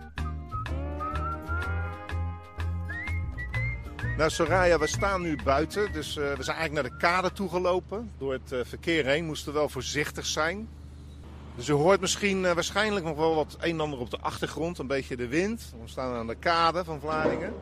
Nou, 4.16 4.30
Soraya, 4.30 4.78
we 4.78 4.86
staan 4.86 5.22
nu 5.22 5.38
buiten. 5.44 5.92
Dus 5.92 6.16
eh, 6.16 6.32
we 6.32 6.42
zijn 6.42 6.56
eigenlijk 6.56 6.72
naar 6.72 6.98
de 6.98 7.06
kade 7.06 7.32
toegelopen. 7.32 8.10
Door 8.18 8.32
het 8.32 8.52
eh, 8.52 8.58
verkeer 8.64 9.04
heen 9.04 9.24
moesten 9.24 9.52
we 9.52 9.58
wel 9.58 9.68
voorzichtig 9.68 10.26
zijn. 10.26 10.68
Dus 11.54 11.68
u 11.68 11.72
hoort 11.72 12.00
misschien 12.00 12.44
eh, 12.44 12.52
waarschijnlijk 12.52 13.04
nog 13.04 13.16
wel 13.16 13.34
wat 13.34 13.56
een 13.60 13.70
en 13.70 13.80
ander 13.80 13.98
op 13.98 14.10
de 14.10 14.18
achtergrond. 14.20 14.78
Een 14.78 14.86
beetje 14.86 15.16
de 15.16 15.28
wind. 15.28 15.74
We 15.82 15.88
staan 15.88 16.14
aan 16.14 16.26
de 16.26 16.34
kade 16.34 16.84
van 16.84 17.00
Vlaardingen. 17.00 17.54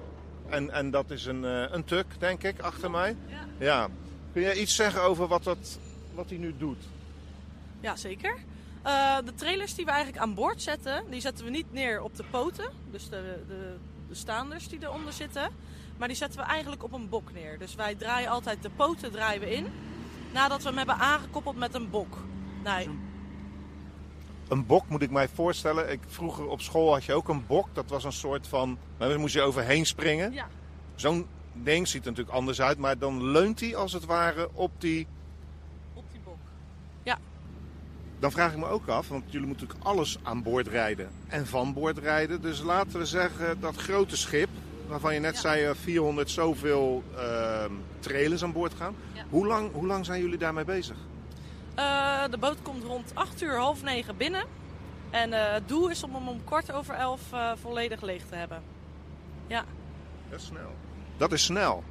En, 0.49 0.71
en 0.71 0.91
dat 0.91 1.11
is 1.11 1.25
een, 1.27 1.45
eh, 1.45 1.65
een 1.71 1.85
tuk, 1.85 2.07
denk 2.19 2.43
ik, 2.43 2.61
achter 2.61 2.91
mij. 2.91 3.17
Ja. 3.27 3.47
Ja. 3.59 3.89
Kun 4.33 4.43
je 4.43 4.61
iets 4.61 4.75
zeggen 4.75 5.03
over 5.03 5.27
wat, 5.27 5.45
dat, 5.45 5.79
wat 6.15 6.29
hij 6.29 6.39
nu 6.39 6.55
doet? 6.59 6.85
Ja, 7.83 7.97
zeker. 7.97 8.35
Eh, 8.83 9.17
de 9.25 9.35
trailers 9.35 9.75
die 9.75 9.85
we 9.85 9.91
eigenlijk 9.91 10.23
aan 10.23 10.35
boord 10.35 10.63
zetten, 10.63 11.05
die 11.11 11.21
zetten 11.21 11.45
we 11.45 11.51
niet 11.51 11.73
neer 11.73 12.03
op 12.03 12.17
de 12.17 12.25
poten. 12.31 12.71
Dus 12.91 13.09
de, 13.09 13.43
de, 13.49 13.77
de 14.09 14.15
staanders 14.15 14.69
die 14.69 14.79
eronder 14.83 15.13
zitten. 15.13 15.51
Maar 15.99 16.09
die 16.09 16.17
zetten 16.17 16.41
we 16.41 16.47
eigenlijk 16.47 16.83
op 16.83 16.93
een 16.93 17.09
bok 17.09 17.33
neer. 17.33 17.59
Dus 17.59 17.75
wij 17.75 17.95
draaien 17.95 18.31
altijd 18.31 18.63
de 18.63 18.71
poten 18.71 19.11
draaien 19.13 19.41
we 19.41 19.55
in. 19.55 19.67
Nadat 20.33 20.63
we 20.63 20.69
hem 20.69 20.77
hebben 20.77 20.97
aangekoppeld 20.97 21.57
met 21.57 21.75
een 21.75 21.91
bok. 21.91 22.17
Nou, 22.63 22.89
Een 24.49 24.67
bok 24.67 24.89
moet 24.89 25.03
ik 25.03 25.11
mij 25.11 25.29
voorstellen. 25.29 25.91
Ik, 25.91 26.01
vroeger 26.07 26.47
op 26.47 26.61
school 26.61 26.93
had 26.93 27.05
je 27.05 27.13
ook 27.15 27.29
een 27.29 27.47
bok. 27.47 27.69
Dat 27.73 27.89
was 27.91 28.05
een 28.05 28.13
soort 28.13 28.47
van. 28.49 28.79
Daar 28.97 29.21
moest 29.21 29.35
je 29.35 29.43
overheen 29.43 29.87
springen. 29.87 30.33
ja, 30.33 30.49
Zo'n 30.95 31.27
ding 31.53 31.89
ziet 31.89 32.05
er 32.05 32.11
natuurlijk 32.11 32.37
anders 32.37 32.61
uit. 32.61 32.79
Maar 32.79 32.99
dan 32.99 33.25
leunt 33.25 33.61
hij 33.61 33.77
als 33.77 33.93
het 33.93 34.05
ware 34.05 34.49
op 34.53 34.71
die. 34.79 35.07
op 35.95 36.05
die 36.11 36.21
bok. 36.21 36.37
Dan 38.23 38.31
vraag 38.33 38.53
ik 38.53 38.59
me 38.59 38.67
ook 38.67 38.87
af, 38.89 39.09
want 39.09 39.25
jullie 39.27 39.47
moeten 39.47 39.67
natuurlijk 39.67 39.91
alles 39.91 40.19
aan 40.23 40.43
boord 40.43 40.67
rijden 40.69 41.11
en 41.29 41.47
van 41.47 41.73
boord 41.73 41.99
rijden. 41.99 42.41
Dus 42.43 42.61
laten 42.61 42.99
we 42.99 43.07
zeggen 43.07 43.61
dat 43.61 43.77
grote 43.77 44.17
schip, 44.17 44.49
waarvan 44.87 45.15
je 45.15 45.21
net 45.21 45.35
Ja. 45.35 45.41
zei 45.41 45.65
eh, 45.65 45.75
400 45.75 46.31
zoveel 46.31 47.03
ehm, 47.17 47.73
trailers 47.99 48.43
aan 48.43 48.53
boord 48.53 48.75
gaan. 48.75 48.95
Ja. 49.13 49.25
Hoe, 49.31 49.47
lang, 49.47 49.73
hoe 49.73 49.87
lang 49.87 50.05
zijn 50.05 50.21
jullie 50.21 50.39
daarmee 50.39 50.65
bezig? 50.65 50.97
Eh, 51.75 52.23
de 52.31 52.39
boot 52.39 52.57
komt 52.63 52.85
rond 52.85 53.11
8 53.15 53.43
uur, 53.43 53.57
half 53.59 53.83
9 53.83 54.17
binnen. 54.17 54.45
En 55.11 55.33
eh, 55.33 55.53
het 55.53 55.69
doel 55.69 55.89
is 55.89 56.03
om 56.03 56.15
hem 56.15 56.29
om 56.29 56.45
kwart 56.45 56.73
over 56.73 56.95
11 56.95 57.21
eh, 57.33 57.51
volledig 57.61 58.03
leeg 58.03 58.23
te 58.29 58.35
hebben. 58.35 58.63
Ja, 59.47 59.65
Dat 60.31 60.41
is 60.41 60.47
snel. 60.47 60.75
Dat 61.17 61.33
is 61.33 61.45
snel. 61.45 61.85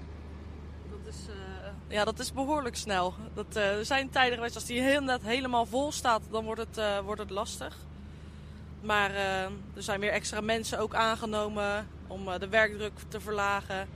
Ja, 1.91 2.03
dat 2.03 2.19
is 2.19 2.33
behoorlijk 2.33 2.75
snel. 2.75 3.13
Dat, 3.33 3.55
eh, 3.55 3.77
er 3.77 3.85
zijn 3.85 4.09
tijden 4.09 4.35
geweest, 4.35 4.55
als 4.55 4.65
die 4.65 4.77
inderdaad 4.77 5.21
helemaal 5.21 5.65
vol 5.65 5.91
staat, 5.91 6.21
dan 6.31 6.45
wordt 6.45 6.61
het, 6.61 6.77
eh, 6.77 6.99
wordt 6.99 7.21
het 7.21 7.29
lastig. 7.29 7.77
Maar 8.81 9.09
eh, 9.09 9.43
er 9.43 9.83
zijn 9.83 9.99
weer 9.99 10.11
extra 10.11 10.41
mensen 10.41 10.79
ook 10.79 10.95
aangenomen 10.95 11.87
om 12.07 12.39
de 12.39 12.47
werkdruk 12.47 12.93
te 13.07 13.19
verlagen. 13.19 13.87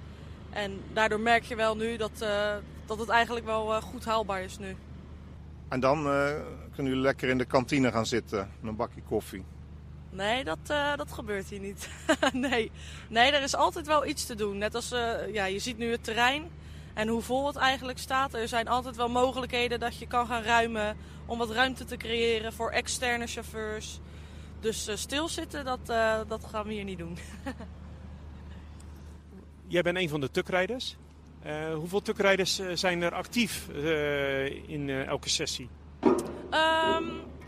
En 0.50 0.82
daardoor 0.94 1.20
merk 1.20 1.44
je 1.44 1.56
wel 1.56 1.76
nu 1.76 1.98
dat, 1.98 2.26
dat 2.86 3.00
het 3.00 3.10
eigenlijk 3.10 3.46
wel 3.46 3.82
goed 3.82 4.06
haalbaar 4.06 4.42
is 4.42 4.58
nu. 4.58 4.76
En 5.68 5.80
dan 5.80 6.04
kunnen 6.74 6.92
jullie 6.92 7.02
lekker 7.02 7.30
in 7.30 7.38
de 7.38 7.46
kantine 7.46 7.92
gaan 7.92 8.06
zitten 8.06 8.52
een 8.64 8.76
bakje 8.76 9.02
koffie. 9.02 9.44
Nee, 10.10 10.44
dat, 10.44 10.58
dat 10.96 11.12
gebeurt 11.12 11.50
hier 11.50 11.60
niet. 11.60 11.90
nee. 12.34 12.72
nee, 13.08 13.32
er 13.32 13.44
is 13.44 13.56
altijd 13.56 13.88
wel 13.88 14.06
iets 14.06 14.26
te 14.26 14.36
doen. 14.36 14.58
Net 14.58 14.76
als 14.76 14.90
ja, 15.32 15.46
je 15.46 15.60
ziet 15.60 15.78
nu 15.78 15.92
het 15.92 16.04
terrein 16.04 16.52
en 16.96 17.08
hoe 17.08 17.22
vol 17.22 17.48
het 17.48 17.56
eigenlijk 17.56 18.00
staat. 18.00 18.34
Er 18.34 18.48
zijn 18.48 18.68
altijd 18.68 18.96
wel 18.96 19.10
mogelijkheden 19.10 19.80
dat 19.80 19.98
je 19.98 20.08
kan 20.08 20.28
gaan 20.28 20.44
ruimen 20.44 20.98
om 21.26 21.38
wat 21.38 21.52
ruimte 21.52 21.86
te 21.86 21.98
creëren 21.98 22.54
voor 22.54 22.72
externe 22.72 23.28
chauffeurs. 23.28 24.00
Dus 24.60 24.88
eh, 24.88 24.96
stilzitten, 24.96 25.66
dat, 25.66 25.90
eh, 25.90 26.20
dat 26.28 26.46
gaan 26.46 26.68
we 26.68 26.74
hier 26.74 26.84
niet 26.84 26.98
doen. 26.98 27.18
Jij 29.68 29.82
bent 29.82 29.98
een 29.98 30.10
van 30.10 30.22
de 30.22 30.32
tukrijders. 30.32 30.96
Eh, 31.42 31.74
hoeveel 31.74 32.02
tukrijders 32.02 32.62
zijn 32.74 33.02
er 33.02 33.14
actief 33.14 33.68
in 34.68 34.90
elke 34.90 35.30
sessie? 35.30 35.70
Ehm, 36.50 37.04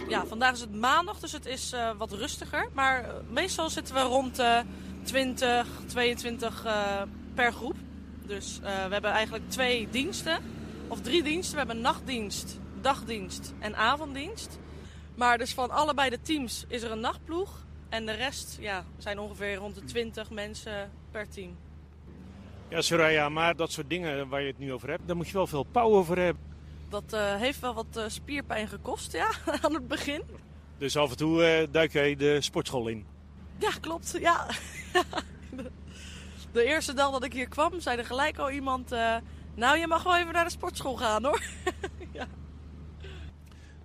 ja, 0.07 0.25
vandaag 0.25 0.53
is 0.53 0.59
het 0.59 0.75
maandag, 0.75 1.19
dus 1.19 1.31
het 1.31 1.45
is 1.45 1.75
wat 1.97 2.11
rustiger. 2.11 2.69
Maar 2.73 3.05
meestal 3.29 3.69
zitten 3.69 3.95
we 3.95 4.01
rond 4.01 4.35
de 4.35 4.63
20, 5.07 5.67
22 5.87 6.65
eh, 6.65 7.01
per 7.33 7.51
groep. 7.53 7.75
Dus 8.27 8.59
eh, 8.63 8.85
we 8.85 8.93
hebben 8.93 9.11
eigenlijk 9.11 9.49
twee 9.49 9.87
diensten, 9.91 10.43
of 10.87 11.01
drie 11.01 11.23
diensten. 11.23 11.51
We 11.51 11.57
hebben 11.57 11.81
nachtdienst, 11.81 12.59
dagdienst 12.81 13.53
en 13.59 13.75
avonddienst. 13.75 14.59
Maar 15.15 15.37
dus 15.37 15.53
van 15.53 15.69
allebei 15.69 16.09
de 16.09 16.21
teams 16.21 16.65
is 16.67 16.81
er 16.81 16.91
een 16.91 16.99
nachtploeg. 16.99 17.65
En 17.89 18.05
de 18.05 18.11
rest 18.11 18.57
ja, 18.59 18.85
zijn 18.97 19.19
ongeveer 19.19 19.55
rond 19.55 19.75
de 19.75 19.83
20 19.83 20.29
mensen 20.29 20.91
per 21.11 21.29
team. 21.29 21.57
Ja, 22.69 22.81
Soraya, 22.81 23.29
maar 23.29 23.55
dat 23.55 23.71
soort 23.71 23.89
dingen 23.89 24.29
waar 24.29 24.41
je 24.41 24.47
het 24.47 24.59
nu 24.59 24.73
over 24.73 24.89
hebt, 24.89 25.07
daar 25.07 25.15
moet 25.15 25.27
je 25.27 25.33
wel 25.33 25.47
veel 25.47 25.63
power 25.63 26.05
voor 26.05 26.17
hebben. 26.17 26.43
Dat 26.89 27.13
eh, 27.13 27.35
heeft 27.35 27.59
wel 27.59 27.73
wat 27.73 27.97
eh, 27.97 28.03
spierpijn 28.07 28.67
gekost, 28.67 29.11
ja, 29.11 29.31
aan 29.61 29.73
het 29.73 29.87
begin. 29.87 30.21
Dus 30.77 30.97
af 30.97 31.09
en 31.09 31.17
toe 31.17 31.67
duik 31.71 31.91
jij 31.91 32.15
de 32.15 32.41
sportschool 32.41 32.87
in. 32.87 33.05
Ja, 33.57 33.71
klopt. 33.81 34.17
Ja. 34.19 34.47
De 36.57 36.63
eerste 36.63 36.93
dag 36.93 37.11
dat 37.11 37.23
ik 37.23 37.33
hier 37.33 37.47
kwam, 37.47 37.79
zei 37.79 37.97
er 37.97 38.05
gelijk 38.05 38.37
al 38.37 38.51
iemand... 38.51 38.91
eh, 38.91 39.15
nou, 39.55 39.77
je 39.77 39.87
mag 39.87 40.03
wel 40.03 40.17
even 40.17 40.33
naar 40.33 40.43
de 40.43 40.51
sportschool 40.51 40.95
gaan, 40.95 41.23
hoor. 41.23 41.41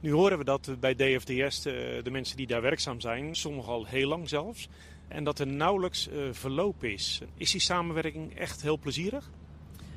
Nu 0.00 0.12
horen 0.12 0.38
we 0.38 0.44
dat 0.44 0.80
bij 0.80 0.94
DFDS 0.94 1.64
eh, 1.64 1.72
de 2.02 2.10
mensen 2.10 2.36
die 2.36 2.46
daar 2.46 2.62
werkzaam 2.62 3.00
zijn, 3.00 3.34
sommigen 3.34 3.72
al 3.72 3.86
heel 3.86 4.08
lang 4.08 4.28
zelfs, 4.28 4.68
en 5.08 5.24
dat 5.24 5.38
er 5.38 5.46
nauwelijks 5.46 6.08
eh, 6.08 6.18
verloop 6.30 6.84
is. 6.84 7.20
Is 7.36 7.50
die 7.50 7.60
samenwerking 7.60 8.38
echt 8.38 8.62
heel 8.62 8.78
plezierig? 8.78 9.30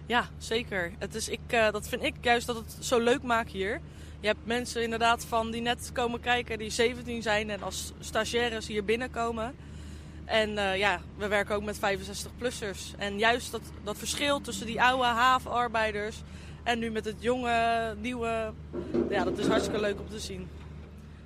Ja, 0.05 0.29
zeker. 0.37 0.91
Het 0.97 1.15
is, 1.15 1.29
ik, 1.29 1.49
dat 1.49 1.87
vind 1.87 2.03
ik 2.03 2.15
juist 2.21 2.47
dat 2.47 2.55
het 2.55 2.77
zo 2.79 2.99
leuk 2.99 3.23
maakt 3.23 3.51
hier. 3.51 3.81
Je 4.19 4.27
hebt 4.27 4.45
mensen 4.45 4.83
inderdaad 4.83 5.25
van 5.25 5.51
die 5.51 5.61
net 5.61 5.89
komen 5.93 6.19
kijken, 6.19 6.57
die 6.57 6.69
17 6.69 7.21
zijn 7.21 7.49
en 7.49 7.61
als 7.61 7.93
stagiaires 7.99 8.67
hier 8.67 8.85
binnenkomen. 8.85 9.55
En 10.25 10.57
eh, 10.57 10.77
ja, 10.77 11.01
we 11.17 11.27
werken 11.27 11.55
ook 11.55 11.63
met 11.63 11.77
65-plussers. 11.77 12.97
En 12.97 13.17
juist 13.17 13.51
dat, 13.51 13.61
dat 13.83 13.97
verschil 13.97 14.41
tussen 14.41 14.65
die 14.65 14.81
oude 14.81 15.03
havenarbeiders 15.03 16.21
en 16.63 16.79
nu 16.79 16.91
met 16.91 17.05
het 17.05 17.15
jonge, 17.19 17.95
nieuwe, 17.99 18.53
ja, 19.09 19.23
dat 19.23 19.37
is 19.37 19.47
hartstikke 19.47 19.79
leuk 19.79 19.99
om 19.99 20.09
te 20.09 20.19
zien. 20.19 20.47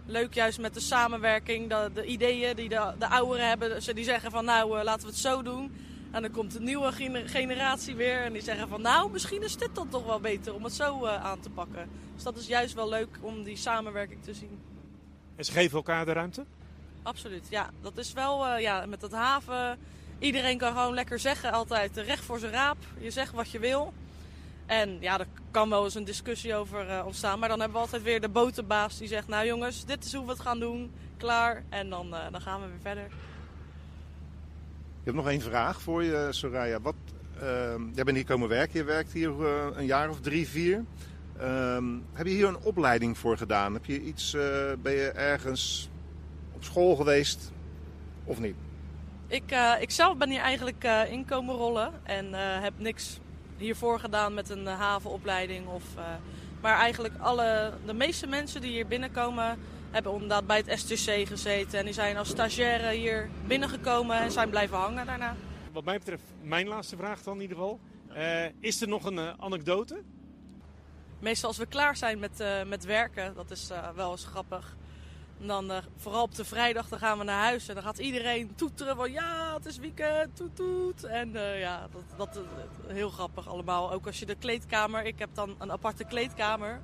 Leuk 0.05 0.33
juist 0.33 0.59
met 0.59 0.73
de 0.73 0.79
samenwerking, 0.79 1.69
de, 1.69 1.91
de 1.93 2.05
ideeën 2.05 2.55
die 2.55 2.69
de, 2.69 2.93
de 2.99 3.09
ouderen 3.09 3.47
hebben. 3.47 3.81
Ze 3.81 3.93
die 3.93 4.03
zeggen 4.03 4.31
van 4.31 4.45
nou, 4.45 4.77
eh, 4.77 4.83
laten 4.83 5.01
we 5.01 5.07
het 5.07 5.17
zo 5.21 5.41
doen. 5.41 5.71
En 6.11 6.21
dan 6.21 6.31
komt 6.31 6.51
de 6.51 6.59
nieuwe 6.59 6.91
gene- 6.91 7.27
generatie 7.27 7.95
weer 7.95 8.21
en 8.21 8.33
die 8.33 8.41
zeggen 8.41 8.67
van 8.67 8.81
nou, 8.81 9.11
misschien 9.11 9.43
is 9.43 9.57
dit 9.57 9.75
dan 9.75 9.89
toch 9.89 10.05
wel 10.05 10.19
beter 10.19 10.53
om 10.53 10.63
het 10.63 10.73
zo 10.73 11.05
eh, 11.05 11.23
aan 11.25 11.39
te 11.39 11.49
pakken. 11.49 11.89
Dus 12.15 12.23
dat 12.23 12.37
is 12.37 12.47
juist 12.47 12.73
wel 12.73 12.89
leuk 12.89 13.17
om 13.21 13.43
die 13.43 13.57
samenwerking 13.57 14.23
te 14.23 14.33
zien. 14.33 14.59
En 15.35 15.45
ze 15.45 15.51
geven 15.51 15.77
elkaar 15.77 16.05
de 16.05 16.11
ruimte? 16.11 16.45
Absoluut, 17.09 17.47
ja. 17.49 17.69
Dat 17.81 17.97
is 17.97 18.13
wel, 18.13 18.45
eh, 18.45 18.61
ja, 18.61 18.85
met 18.85 18.99
dat 18.99 19.11
haven. 19.11 19.77
Iedereen 20.19 20.57
kan 20.57 20.71
gewoon 20.71 20.93
lekker 20.93 21.19
zeggen 21.19 21.51
altijd, 21.51 21.97
eh, 21.97 22.05
recht 22.05 22.23
voor 22.23 22.39
zijn 22.39 22.51
raap. 22.51 22.77
Je 22.97 23.11
zegt 23.11 23.31
wat 23.31 23.49
je 23.49 23.59
wil. 23.59 23.93
En 24.65 24.97
ja, 24.99 25.19
er 25.19 25.27
kan 25.51 25.69
wel 25.69 25.83
eens 25.83 25.95
een 25.95 26.03
discussie 26.03 26.55
over 26.55 26.89
eh, 26.89 27.05
ontstaan. 27.05 27.39
Maar 27.39 27.49
dan 27.49 27.59
hebben 27.59 27.77
we 27.77 27.83
altijd 27.83 28.03
weer 28.03 28.21
de 28.21 28.29
botenbaas 28.29 28.97
die 28.97 29.07
zegt, 29.07 29.27
nou 29.27 29.45
jongens, 29.45 29.85
dit 29.85 30.05
is 30.05 30.13
hoe 30.13 30.25
we 30.25 30.31
het 30.31 30.39
gaan 30.39 30.59
doen. 30.59 30.91
Klaar. 31.17 31.63
En 31.69 31.89
dan, 31.89 32.09
dan 32.31 32.41
gaan 32.41 32.61
we 32.61 32.67
weer 32.67 32.81
verder. 32.81 33.05
Ik 34.99 35.05
heb 35.05 35.13
nog 35.13 35.29
één 35.29 35.41
vraag 35.41 35.81
voor 35.81 36.03
je, 36.03 36.27
Soraya. 36.29 36.81
Wat, 36.81 36.95
ehm, 37.39 37.81
jij 37.93 38.03
bent 38.03 38.17
hier 38.17 38.25
komen 38.25 38.49
werken. 38.49 38.79
Je 38.79 38.85
werkt 38.85 39.11
hier 39.11 39.29
een 39.77 39.85
jaar 39.85 40.09
of 40.09 40.19
drie, 40.19 40.47
vier. 40.47 40.85
Ehm, 41.37 41.85
heb 42.13 42.25
je 42.25 42.33
hier 42.33 42.47
een 42.47 42.63
opleiding 42.63 43.17
voor 43.17 43.37
gedaan? 43.37 43.73
Heb 43.73 43.85
je 43.85 44.01
iets, 44.01 44.31
ben 44.81 44.93
je 44.93 45.11
ergens 45.15 45.89
op 46.59 46.65
school 46.65 46.95
geweest 46.95 47.51
of 48.23 48.39
niet? 48.39 48.55
Ik, 49.27 49.51
uh, 49.51 49.73
ik 49.79 49.91
zelf 49.91 50.17
ben 50.17 50.29
hier 50.29 50.39
eigenlijk 50.39 50.83
uh, 50.83 51.11
in 51.11 51.25
komen 51.25 51.55
rollen 51.55 51.93
en 52.03 52.25
uh, 52.25 52.61
heb 52.61 52.73
niks 52.77 53.19
hiervoor 53.57 53.99
gedaan 53.99 54.33
met 54.33 54.49
een 54.49 54.65
havenopleiding. 54.65 55.67
Of, 55.67 55.83
maar 56.61 56.77
eigenlijk 56.77 57.13
alle, 57.19 57.73
de 57.85 57.93
meeste 57.93 58.27
mensen 58.27 58.61
die 58.61 58.71
hier 58.71 58.87
binnenkomen 58.87 59.57
hebben 59.91 60.13
inderdaad 60.13 60.47
bij 60.47 60.63
het 60.65 60.79
STC 60.79 61.27
gezeten. 61.27 61.79
En 61.79 61.85
die 61.85 61.93
zijn 61.93 62.17
als 62.17 62.29
stagiaire 62.29 62.91
hier 62.91 63.29
binnengekomen 63.47 64.19
en 64.19 64.31
zijn 64.31 64.49
blijven 64.49 64.77
hangen 64.77 65.05
daarna. 65.05 65.35
Wat 65.71 65.83
mij 65.83 65.97
betreft, 65.97 66.23
mijn 66.41 66.67
laatste 66.67 66.95
vraag 66.95 67.23
dan 67.23 67.35
in 67.35 67.41
ieder 67.41 67.57
geval. 67.57 67.79
is 68.59 68.81
er 68.81 68.87
nog 68.87 69.03
een 69.03 69.41
anekdote? 69.41 70.01
Meestal 71.19 71.49
als 71.49 71.57
we 71.57 71.65
klaar 71.65 71.95
zijn 71.95 72.19
met, 72.19 72.43
met 72.67 72.85
werken, 72.85 73.33
dat 73.35 73.51
is 73.51 73.69
wel 73.95 74.11
eens 74.11 74.25
grappig 74.25 74.77
en 75.39 75.47
dan 75.47 75.71
uh, 75.71 75.77
vooral 75.97 76.23
op 76.23 76.35
de 76.35 76.45
vrijdag 76.45 76.87
dan 76.87 76.99
gaan 76.99 77.17
we 77.17 77.23
naar 77.23 77.43
huis 77.43 77.67
en 77.67 77.73
dan 77.73 77.83
gaat 77.83 77.97
iedereen 77.97 78.55
toeteren 78.55 78.95
van 78.95 79.11
ja, 79.11 79.53
het 79.53 79.65
is 79.65 79.77
weekend, 79.77 80.35
toet 80.35 80.55
toet. 80.55 81.03
En 81.03 81.29
uh, 81.29 81.59
ja, 81.59 81.87
dat, 81.91 82.33
dat 82.33 82.37
uh, 82.37 82.93
heel 82.93 83.09
grappig 83.09 83.47
allemaal. 83.47 83.91
Ook 83.91 84.05
als 84.05 84.19
je 84.19 84.25
de 84.25 84.35
kleedkamer, 84.35 85.05
ik 85.05 85.19
heb 85.19 85.29
dan 85.33 85.55
een 85.57 85.71
aparte 85.71 86.03
kleedkamer. 86.03 86.81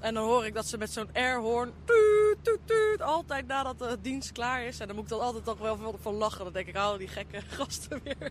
En 0.00 0.14
dan 0.14 0.24
hoor 0.24 0.46
ik 0.46 0.54
dat 0.54 0.66
ze 0.66 0.78
met 0.78 0.92
zo'n 0.92 1.08
airhorn 1.12 1.72
toet, 1.84 2.36
toet, 2.42 2.58
toet, 2.64 3.02
altijd 3.02 3.46
nadat 3.46 3.78
de 3.78 3.98
dienst 4.00 4.32
klaar 4.32 4.62
is. 4.62 4.80
En 4.80 4.86
dan 4.86 4.96
moet 4.96 5.04
ik 5.04 5.10
dan 5.10 5.20
altijd 5.20 5.44
toch 5.44 5.58
wel 5.58 5.96
van, 6.00 6.14
lachen. 6.14 6.44
Dan 6.44 6.52
denk 6.52 6.66
ik, 6.66 6.76
hou 6.76 6.98
die 6.98 7.08
gekke 7.08 7.40
gasten 7.56 8.00
weer. 8.02 8.30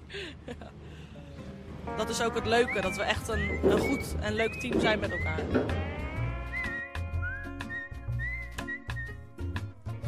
Dat 1.97 2.09
is 2.09 2.21
ook 2.21 2.35
het 2.35 2.45
leuke, 2.45 2.81
dat 2.81 2.95
we 2.95 3.03
echt 3.03 3.27
een, 3.27 3.71
een 3.71 3.79
goed 3.79 4.15
en 4.19 4.33
leuk 4.33 4.59
team 4.59 4.79
zijn 4.79 4.99
met 4.99 5.11
elkaar. 5.11 5.39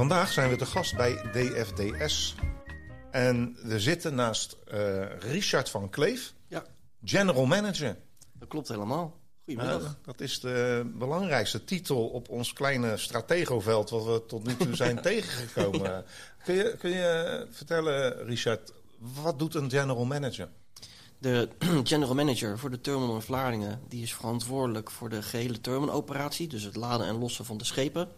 Vandaag 0.02 0.32
zijn 0.32 0.50
we 0.50 0.56
te 0.56 0.66
gast 0.66 0.96
bij 0.96 1.14
DFDS. 1.32 2.36
En 3.12 3.58
we 3.64 3.80
zitten 3.80 4.16
naast 4.16 4.58
uh, 4.74 5.20
Richard 5.20 5.70
van 5.70 5.90
Kleef, 5.90 6.34
ja. 6.48 6.64
General 7.04 7.46
Manager. 7.46 7.98
Dat 8.34 8.48
klopt 8.48 8.68
helemaal. 8.68 9.20
Goedemiddag. 9.46 9.82
Uh, 9.82 9.90
dat 10.02 10.20
is 10.20 10.40
de 10.40 10.92
belangrijkste 10.96 11.64
titel 11.64 12.08
op 12.08 12.30
ons 12.30 12.54
kleine 12.54 12.98
strategoveld 12.98 13.90
wat 13.90 14.06
we 14.06 14.26
tot 14.28 14.48
nu 14.48 14.56
toe 14.56 14.76
zijn 14.76 15.02
tegengekomen. 15.12 15.82
Ja. 15.82 16.04
Kun, 16.44 16.56
je, 16.56 16.76
kun 16.80 16.90
je 16.90 17.48
vertellen, 17.52 18.26
Richard, 18.26 18.74
wat 18.98 19.40
doet 19.40 19.56
een 19.56 19.70
General 19.70 20.06
Manager? 20.06 20.50
De 21.18 21.50
general 21.84 22.16
manager 22.16 22.60
voor 22.60 22.70
de 22.70 22.82
terminal 22.82 23.16
in 23.16 23.22
Vlaardingen 23.22 23.82
die 23.88 24.04
is 24.04 24.14
verantwoordelijk 24.14 24.92
voor 24.92 25.10
de 25.10 25.22
gehele 25.22 25.62
terminaloperatie, 25.62 26.48
dus 26.48 26.64
het 26.64 26.76
laden 26.76 27.08
en 27.08 27.18
lossen 27.18 27.46
van 27.46 27.58
de 27.58 27.66
schepen. 27.66 28.10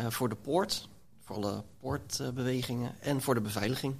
Uh, 0.00 0.06
voor 0.10 0.28
de 0.28 0.36
poort, 0.36 0.88
voor 1.26 1.36
alle 1.36 1.64
poortbewegingen 1.78 3.00
en 3.00 3.20
voor 3.20 3.34
de 3.34 3.40
beveiliging. 3.40 3.94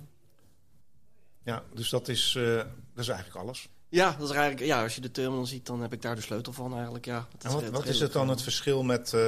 Ja, 1.42 1.62
dus 1.74 1.90
dat 1.90 2.08
is, 2.08 2.34
uh, 2.38 2.56
dat 2.56 2.66
is 2.94 3.08
eigenlijk 3.08 3.38
alles. 3.38 3.68
Ja, 3.88 4.16
dat 4.18 4.28
is 4.28 4.34
eigenlijk, 4.34 4.66
ja, 4.66 4.82
als 4.82 4.94
je 4.94 5.00
de 5.00 5.10
terminal 5.10 5.46
ziet, 5.46 5.66
dan 5.66 5.80
heb 5.80 5.92
ik 5.92 6.02
daar 6.02 6.14
de 6.14 6.20
sleutel 6.20 6.52
van 6.52 6.74
eigenlijk. 6.74 7.04
Ja, 7.04 7.28
en 7.42 7.52
wat, 7.52 7.68
wat 7.68 7.86
is 7.86 8.00
het 8.00 8.12
dan 8.12 8.28
het 8.28 8.42
verschil 8.42 8.82
met, 8.82 9.12
uh, 9.12 9.20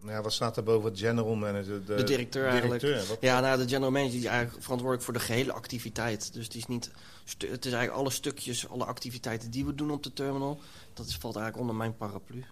nou 0.00 0.12
ja, 0.12 0.22
wat 0.22 0.32
staat 0.32 0.56
er 0.56 0.62
boven 0.62 0.96
general 0.96 1.34
manager? 1.34 1.84
De, 1.84 1.94
de 1.94 2.04
directeur, 2.04 2.60
directeur 2.60 2.92
eigenlijk. 2.92 3.22
Ja, 3.22 3.40
nou, 3.40 3.58
de 3.58 3.68
general 3.68 3.90
manager 3.90 4.18
is 4.18 4.24
eigenlijk 4.24 4.62
verantwoordelijk 4.62 5.02
voor 5.02 5.14
de 5.14 5.20
gehele 5.20 5.52
activiteit. 5.52 6.32
Dus 6.32 6.44
het 6.44 6.54
is, 6.54 6.66
niet, 6.66 6.90
het 7.24 7.64
is 7.64 7.72
eigenlijk 7.72 7.92
alle 7.92 8.10
stukjes, 8.10 8.68
alle 8.68 8.84
activiteiten 8.84 9.50
die 9.50 9.64
we 9.64 9.74
doen 9.74 9.90
op 9.90 10.02
de 10.02 10.12
terminal. 10.12 10.60
Dat 10.94 11.06
is, 11.06 11.16
valt 11.16 11.36
eigenlijk 11.36 11.68
onder 11.68 11.76
mijn 11.76 11.96
paraplu. 11.96 12.44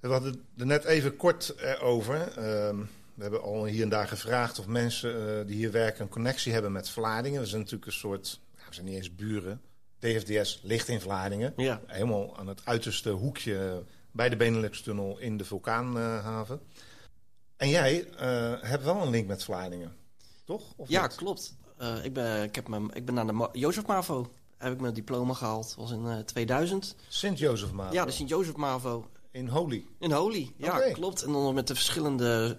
We 0.00 0.08
hadden 0.08 0.44
er 0.56 0.66
net 0.66 0.84
even 0.84 1.16
kort 1.16 1.54
over. 1.80 2.38
Uh, 2.38 2.80
we 3.14 3.22
hebben 3.22 3.42
al 3.42 3.64
hier 3.64 3.82
en 3.82 3.88
daar 3.88 4.08
gevraagd 4.08 4.58
of 4.58 4.66
mensen 4.66 5.38
uh, 5.38 5.46
die 5.46 5.56
hier 5.56 5.70
werken 5.70 6.02
een 6.02 6.08
connectie 6.08 6.52
hebben 6.52 6.72
met 6.72 6.88
Vlaardingen. 6.88 7.40
We 7.40 7.46
zijn 7.46 7.60
natuurlijk 7.60 7.86
een 7.86 7.98
soort, 7.98 8.40
we 8.54 8.74
zijn 8.74 8.86
niet 8.86 8.96
eens 8.96 9.14
buren. 9.14 9.60
DFDS 9.98 10.60
ligt 10.62 10.88
in 10.88 11.00
Vlaardingen. 11.00 11.52
Ja. 11.56 11.80
Helemaal 11.86 12.36
aan 12.38 12.46
het 12.46 12.60
uiterste 12.64 13.10
hoekje 13.10 13.84
bij 14.10 14.28
de 14.28 14.36
Benelux-tunnel 14.36 15.18
in 15.18 15.36
de 15.36 15.44
vulkaanhaven. 15.44 16.60
en 17.56 17.68
jij 17.68 18.08
uh, 18.12 18.52
hebt 18.60 18.84
wel 18.84 19.02
een 19.02 19.10
link 19.10 19.26
met 19.26 19.44
Vlaardingen, 19.44 19.96
toch? 20.44 20.72
Of 20.76 20.88
ja, 20.88 21.02
niet? 21.02 21.14
klopt. 21.14 21.56
Uh, 21.80 22.04
ik, 22.04 22.12
ben, 22.12 22.42
ik, 22.42 22.54
heb 22.54 22.68
mijn, 22.68 22.90
ik 22.94 23.04
ben 23.04 23.14
naar 23.14 23.26
de 23.26 23.48
Jozef 23.52 23.86
Mavo. 23.86 24.30
Heb 24.56 24.72
ik 24.72 24.80
mijn 24.80 24.94
diploma 24.94 25.34
gehaald. 25.34 25.68
Dat 25.68 25.76
was 25.76 25.90
in 25.90 26.24
2000. 26.24 26.96
Sint-Jozef 27.08 27.72
Mavo? 27.72 27.92
Ja, 27.92 28.04
de 28.04 28.10
Sint-Jozef 28.10 28.56
Mavo. 28.56 29.10
In 29.30 29.48
Holy? 29.48 29.86
In 29.98 30.12
Holy, 30.12 30.52
ja, 30.56 30.76
okay. 30.76 30.92
klopt. 30.92 31.22
En 31.22 31.32
dan 31.32 31.54
met 31.54 31.66
de 31.66 31.74
verschillende 31.74 32.56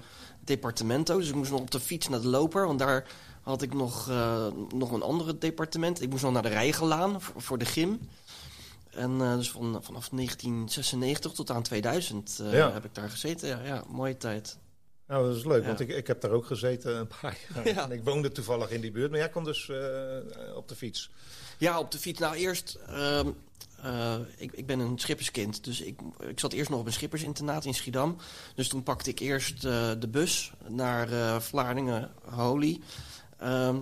departemento. 0.48 1.18
Dus 1.18 1.30
ik 1.30 1.36
moest 1.36 1.52
nog 1.52 1.60
op 1.60 1.72
de 1.72 1.80
fiets 1.80 2.08
naar 2.08 2.22
de 2.22 2.28
loper, 2.28 2.66
want 2.66 2.80
daar 2.80 3.08
had 3.42 3.62
ik 3.62 3.74
nog, 3.74 4.10
uh, 4.10 4.48
nog 4.74 4.92
een 4.92 5.02
andere 5.02 5.38
departement. 5.38 6.02
Ik 6.02 6.10
moest 6.10 6.24
nog 6.24 6.34
naar 6.34 6.42
de 6.42 6.50
Rijgelaan 6.50 7.22
voor, 7.22 7.42
voor 7.42 7.58
de 7.58 7.66
gym. 7.66 8.00
En 8.92 9.12
uh, 9.12 9.36
dus 9.36 9.52
van, 9.52 9.80
vanaf 9.84 10.10
1996 10.10 11.32
tot 11.32 11.52
aan 11.52 11.64
2000 11.64 12.40
uh, 12.42 12.54
ja. 12.54 12.72
heb 12.72 12.86
ik 12.86 12.96
daar 12.96 13.10
gezeten. 13.10 13.48
Ja, 13.48 13.62
ja 13.64 13.84
mooie 13.88 14.18
tijd. 14.18 14.58
Nou, 15.08 15.28
dat 15.28 15.36
is 15.36 15.46
leuk, 15.46 15.62
ja. 15.62 15.68
want 15.68 15.80
ik, 15.80 15.90
ik 15.90 16.08
heb 16.08 16.22
daar 16.22 16.32
ook 16.32 16.46
gezeten 16.46 16.98
een 16.98 17.08
paar 17.22 17.38
jaar. 17.54 17.68
Ja. 17.76 17.84
En 17.84 17.92
ik 17.92 18.04
woonde 18.04 18.32
toevallig 18.32 18.70
in 18.70 18.82
die 18.82 18.92
buurt, 18.92 19.10
maar 19.10 19.20
jij 19.20 19.30
kwam 19.30 19.44
dus 19.44 19.72
op 20.56 20.68
de 20.68 20.76
fiets. 20.76 21.10
Ja, 21.58 21.80
op 21.80 21.92
de 21.92 21.98
fiets. 21.98 22.20
Nou, 22.20 22.36
eerst... 22.36 22.80
Uh, 23.86 24.16
ik, 24.38 24.52
ik, 24.52 24.66
ben 24.66 24.80
een 24.80 25.00
schipperskind, 25.00 25.64
dus 25.64 25.82
ik, 25.82 26.00
ik 26.20 26.40
zat 26.40 26.54
eerst 26.54 26.70
nog 26.70 26.80
op 26.80 26.86
een 26.86 26.94
schippersinternaat 26.94 27.66
in 27.66 27.74
Schiedam. 27.74 28.18
Dus 28.56 28.68
toen 28.68 28.84
pakte 28.84 29.10
ik 29.10 29.20
eerst 29.20 29.66
uh, 29.66 29.92
de 30.00 30.08
bus 30.08 30.52
naar 30.68 31.42
Vlaardingen, 31.42 32.12
Holy. 32.24 32.82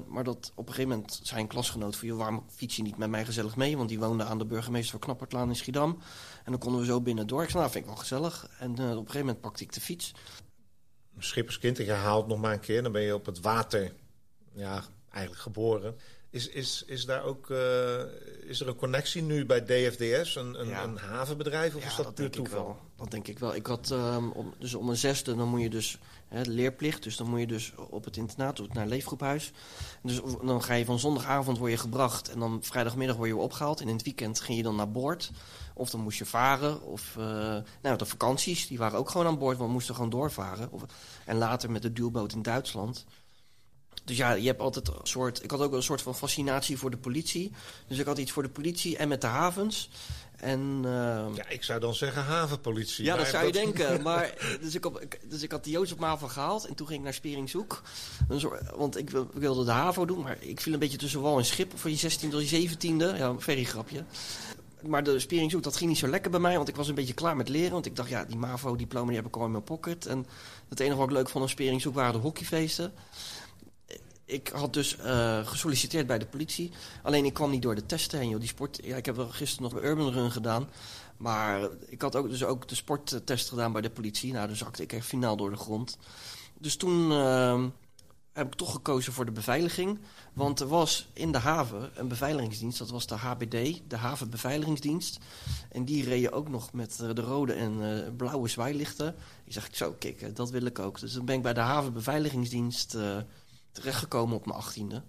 maar 0.07 0.23
dat 0.23 0.51
op 0.55 0.67
een 0.67 0.73
gegeven 0.73 0.97
moment 0.97 1.19
zei 1.23 1.41
een 1.41 1.47
klasgenoot 1.47 1.95
van... 1.95 2.17
waarom 2.17 2.43
fiets 2.49 2.75
je 2.75 2.81
niet 2.81 2.97
met 2.97 3.09
mij 3.09 3.25
gezellig 3.25 3.55
mee? 3.55 3.77
Want 3.77 3.89
die 3.89 3.99
woonde 3.99 4.23
aan 4.23 4.37
de 4.37 4.45
burgemeester 4.45 4.91
van 4.91 4.99
Knappertlaan 4.99 5.49
in 5.49 5.55
Schiedam. 5.55 5.99
En 6.43 6.51
dan 6.51 6.59
konden 6.59 6.79
we 6.79 6.85
zo 6.85 7.01
binnen 7.01 7.27
door. 7.27 7.43
Ik 7.43 7.49
zei, 7.49 7.59
nou, 7.59 7.71
vind 7.71 7.83
ik 7.83 7.89
wel 7.89 7.99
gezellig. 7.99 8.47
En 8.59 8.71
op 8.71 8.79
een 8.79 8.95
gegeven 8.95 9.19
moment 9.19 9.41
pakte 9.41 9.63
ik 9.63 9.73
de 9.73 9.81
fiets. 9.81 10.13
Schipperskind, 11.17 11.77
het 12.19 12.27
nog 12.27 12.39
maar 12.39 12.53
een 12.53 12.59
keer. 12.59 12.83
Dan 12.83 12.91
ben 12.91 13.01
je 13.01 13.13
op 13.13 13.25
het 13.25 13.39
water 13.39 13.91
ja, 14.53 14.83
eigenlijk 15.09 15.43
geboren. 15.43 15.97
Is, 16.33 16.47
is, 16.49 16.83
is 16.85 17.05
daar 17.05 17.23
ook 17.23 17.49
uh, 17.49 18.01
is 18.45 18.59
er 18.59 18.67
een 18.67 18.75
connectie 18.75 19.21
nu 19.21 19.45
bij 19.45 19.63
DFDS, 19.63 20.35
een, 20.35 20.59
een, 20.59 20.67
ja. 20.67 20.83
een 20.83 20.97
havenbedrijf, 20.97 21.75
of 21.75 21.81
ja, 21.81 21.87
is 21.87 21.95
dat, 21.95 22.05
dat 22.05 22.15
puur 22.15 22.31
denk 22.31 22.47
toeval? 22.47 22.59
Ik 22.59 22.65
wel. 22.65 22.79
Dat 22.97 23.11
denk 23.11 23.27
ik 23.27 23.39
wel. 23.39 23.55
Ik 23.55 23.65
had 23.65 23.89
um, 23.91 24.31
om, 24.31 24.53
dus 24.59 24.73
om 24.73 24.89
een 24.89 24.95
zesde, 24.95 25.35
dan 25.35 25.47
moet 25.47 25.61
je 25.61 25.69
dus 25.69 25.97
hè, 26.27 26.41
leerplicht, 26.41 27.03
dus 27.03 27.17
dan 27.17 27.29
moet 27.29 27.39
je 27.39 27.47
dus 27.47 27.73
op 27.89 28.05
het 28.05 28.17
internaat 28.17 28.73
naar 28.73 28.87
leefgroephuis. 28.87 29.51
Dus 30.03 30.21
dan 30.43 30.63
ga 30.63 30.73
je 30.73 30.85
van 30.85 30.99
zondagavond 30.99 31.57
word 31.57 31.71
je 31.71 31.77
gebracht 31.77 32.29
en 32.29 32.39
dan 32.39 32.63
vrijdagmiddag 32.63 33.15
word 33.15 33.29
je 33.29 33.35
opgehaald. 33.35 33.81
En 33.81 33.87
in 33.87 33.95
het 33.95 34.03
weekend 34.03 34.39
ging 34.39 34.57
je 34.57 34.63
dan 34.63 34.75
naar 34.75 34.91
boord. 34.91 35.31
Of 35.73 35.89
dan 35.89 36.01
moest 36.01 36.17
je 36.17 36.25
varen. 36.25 36.81
Of 36.81 37.15
uh, 37.19 37.25
nou, 37.81 37.97
de 37.97 38.05
vakanties, 38.05 38.67
die 38.67 38.77
waren 38.77 38.99
ook 38.99 39.09
gewoon 39.09 39.27
aan 39.27 39.37
boord, 39.37 39.57
want 39.57 39.67
we 39.67 39.73
moesten 39.73 39.95
gewoon 39.95 40.09
doorvaren. 40.09 40.71
Of, 40.71 40.83
en 41.25 41.37
later 41.37 41.71
met 41.71 41.81
de 41.81 41.93
duurboot 41.93 42.33
in 42.33 42.41
Duitsland. 42.41 43.05
Dus 44.03 44.17
ja, 44.17 44.33
je 44.33 44.47
hebt 44.47 44.59
altijd 44.59 44.87
een 44.87 44.93
soort. 45.03 45.43
Ik 45.43 45.51
had 45.51 45.59
ook 45.59 45.73
een 45.73 45.83
soort 45.83 46.01
van 46.01 46.15
fascinatie 46.15 46.77
voor 46.77 46.91
de 46.91 46.97
politie. 46.97 47.51
Dus 47.87 47.97
ik 47.97 48.05
had 48.05 48.17
iets 48.17 48.31
voor 48.31 48.43
de 48.43 48.49
politie 48.49 48.97
en 48.97 49.07
met 49.07 49.21
de 49.21 49.27
havens. 49.27 49.89
En, 50.43 50.81
uh, 50.85 51.25
ja, 51.35 51.47
ik 51.47 51.63
zou 51.63 51.79
dan 51.79 51.93
zeggen 51.93 52.23
havenpolitie. 52.23 53.05
Ja, 53.05 53.15
dat 53.15 53.27
zou 53.27 53.45
je 53.45 53.51
dat... 53.51 53.63
denken. 53.63 54.01
Maar, 54.03 54.57
dus, 54.61 54.75
ik 54.75 54.85
op, 54.85 55.07
dus 55.29 55.41
ik 55.41 55.51
had 55.51 55.63
de 55.63 55.69
Jozef 55.69 55.97
Mavo 55.97 56.27
gehaald 56.27 56.65
en 56.65 56.75
toen 56.75 56.87
ging 56.87 56.99
ik 56.99 57.05
naar 57.05 57.13
Speringzoek. 57.13 57.81
Want 58.75 58.97
ik 58.97 59.09
wilde 59.33 59.65
de 59.65 59.71
HAVO 59.71 60.05
doen, 60.05 60.21
maar 60.21 60.37
ik 60.39 60.61
viel 60.61 60.73
een 60.73 60.79
beetje 60.79 60.97
tussen 60.97 61.21
wal 61.21 61.37
en 61.37 61.45
schip 61.45 61.71
van 61.75 61.91
je 61.91 62.11
16e 62.11 62.29
tot 62.29 62.49
je 62.49 62.69
17e. 62.69 63.17
Ja, 63.17 63.35
een 63.45 63.65
grapje. 63.65 64.03
Maar 64.81 65.03
de 65.03 65.19
Speringzoek, 65.19 65.63
dat 65.63 65.75
ging 65.75 65.89
niet 65.89 65.99
zo 65.99 66.07
lekker 66.07 66.31
bij 66.31 66.39
mij, 66.39 66.55
want 66.55 66.67
ik 66.67 66.75
was 66.75 66.87
een 66.87 66.95
beetje 66.95 67.13
klaar 67.13 67.35
met 67.35 67.49
leren. 67.49 67.71
Want 67.71 67.85
ik 67.85 67.95
dacht, 67.95 68.09
ja, 68.09 68.25
die 68.25 68.37
MAVO-diploma 68.37 69.07
die 69.07 69.15
heb 69.15 69.25
ik 69.25 69.35
al 69.35 69.45
in 69.45 69.51
mijn 69.51 69.63
pocket. 69.63 70.05
En 70.05 70.25
het 70.69 70.79
enige 70.79 70.97
wat 70.97 71.07
ik 71.07 71.13
leuk 71.13 71.29
vond 71.29 71.43
aan 71.43 71.49
Speringzoek 71.49 71.95
waren 71.95 72.13
de 72.13 72.19
hockeyfeesten 72.19 72.93
ik 74.25 74.47
had 74.47 74.73
dus 74.73 74.97
uh, 74.97 75.47
gesolliciteerd 75.47 76.07
bij 76.07 76.19
de 76.19 76.25
politie. 76.25 76.71
Alleen 77.01 77.25
ik 77.25 77.33
kwam 77.33 77.49
niet 77.49 77.61
door 77.61 77.75
de 77.75 77.85
testen 77.85 78.19
heen. 78.19 78.29
Joh. 78.29 78.39
Die 78.39 78.49
sport, 78.49 78.79
ja, 78.83 78.95
ik 78.95 79.05
heb 79.05 79.15
wel 79.15 79.27
gisteren 79.27 79.63
nog 79.63 79.81
een 79.81 79.87
Urban 79.87 80.11
Run 80.11 80.31
gedaan. 80.31 80.69
Maar 81.17 81.69
ik 81.87 82.01
had 82.01 82.15
ook, 82.15 82.29
dus 82.29 82.43
ook 82.43 82.67
de 82.67 82.75
sporttest 82.75 83.49
gedaan 83.49 83.71
bij 83.71 83.81
de 83.81 83.89
politie. 83.89 84.33
Nou, 84.33 84.47
dan 84.47 84.55
zakte 84.55 84.81
ik 84.81 84.93
echt 84.93 85.05
finaal 85.05 85.37
door 85.37 85.49
de 85.49 85.57
grond. 85.57 85.97
Dus 86.59 86.75
toen 86.75 87.11
uh, 87.11 87.63
heb 88.33 88.47
ik 88.47 88.53
toch 88.53 88.71
gekozen 88.71 89.13
voor 89.13 89.25
de 89.25 89.31
beveiliging. 89.31 89.99
Want 90.33 90.59
er 90.59 90.67
was 90.67 91.09
in 91.13 91.31
de 91.31 91.37
haven 91.37 91.91
een 91.95 92.07
beveiligingsdienst. 92.07 92.77
Dat 92.77 92.89
was 92.89 93.07
de 93.07 93.15
HBD, 93.15 93.81
de 93.87 93.97
Havenbeveiligingsdienst. 93.97 95.19
En 95.71 95.85
die 95.85 96.03
reden 96.03 96.31
ook 96.31 96.49
nog 96.49 96.73
met 96.73 96.97
de 96.97 97.21
rode 97.21 97.53
en 97.53 97.79
uh, 97.79 98.15
blauwe 98.17 98.47
zwaailichten. 98.47 99.15
Ik 99.43 99.53
zeg, 99.53 99.69
zo, 99.71 99.95
kijk, 99.99 100.35
dat 100.35 100.49
wil 100.49 100.65
ik 100.65 100.79
ook. 100.79 100.99
Dus 100.99 101.13
dan 101.13 101.25
ben 101.25 101.35
ik 101.35 101.41
bij 101.41 101.53
de 101.53 101.59
Havenbeveiligingsdienst... 101.59 102.95
Uh, 102.95 103.17
terechtgekomen 103.73 104.35
op 104.35 104.45
mijn 104.45 104.57
achttiende. 104.57 105.03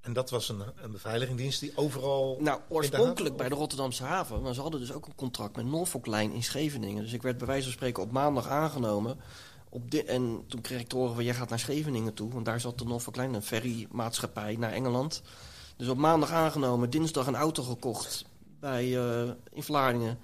En 0.00 0.12
dat 0.12 0.30
was 0.30 0.48
een, 0.48 0.62
een 0.76 0.90
beveiligingsdienst 0.90 1.60
die 1.60 1.72
overal... 1.74 2.36
Nou, 2.40 2.60
oorspronkelijk 2.68 3.36
bij 3.36 3.48
de 3.48 3.54
Rotterdamse 3.54 4.04
haven. 4.04 4.42
Maar 4.42 4.54
ze 4.54 4.60
hadden 4.60 4.80
dus 4.80 4.92
ook 4.92 5.06
een 5.06 5.14
contract 5.14 5.56
met 5.56 5.66
Norfolk 5.66 6.06
Line 6.06 6.34
in 6.34 6.42
Scheveningen. 6.42 7.02
Dus 7.02 7.12
ik 7.12 7.22
werd 7.22 7.38
bij 7.38 7.46
wijze 7.46 7.62
van 7.62 7.72
spreken 7.72 8.02
op 8.02 8.10
maandag 8.10 8.48
aangenomen 8.48 9.20
Op 9.68 9.90
di- 9.90 9.98
en 9.98 10.44
toen 10.48 10.60
kreeg 10.60 10.80
ik 10.80 10.88
te 10.88 10.96
horen 10.96 11.14
van, 11.14 11.24
jij 11.24 11.34
gaat 11.34 11.48
naar 11.48 11.58
Scheveningen 11.58 12.14
toe. 12.14 12.32
Want 12.32 12.44
daar 12.44 12.60
zat 12.60 12.78
de 12.78 12.84
Norfolk 12.84 13.16
Line, 13.16 13.36
een 13.36 13.42
ferrymaatschappij, 13.42 14.56
naar 14.56 14.72
Engeland. 14.72 15.22
Dus 15.76 15.88
op 15.88 15.98
maandag 15.98 16.30
aangenomen, 16.30 16.90
dinsdag 16.90 17.26
een 17.26 17.36
auto 17.36 17.62
gekocht 17.62 18.24
bij, 18.60 18.98
eh, 18.98 19.30
in 19.52 19.62
Vlaardingen. 19.62 20.18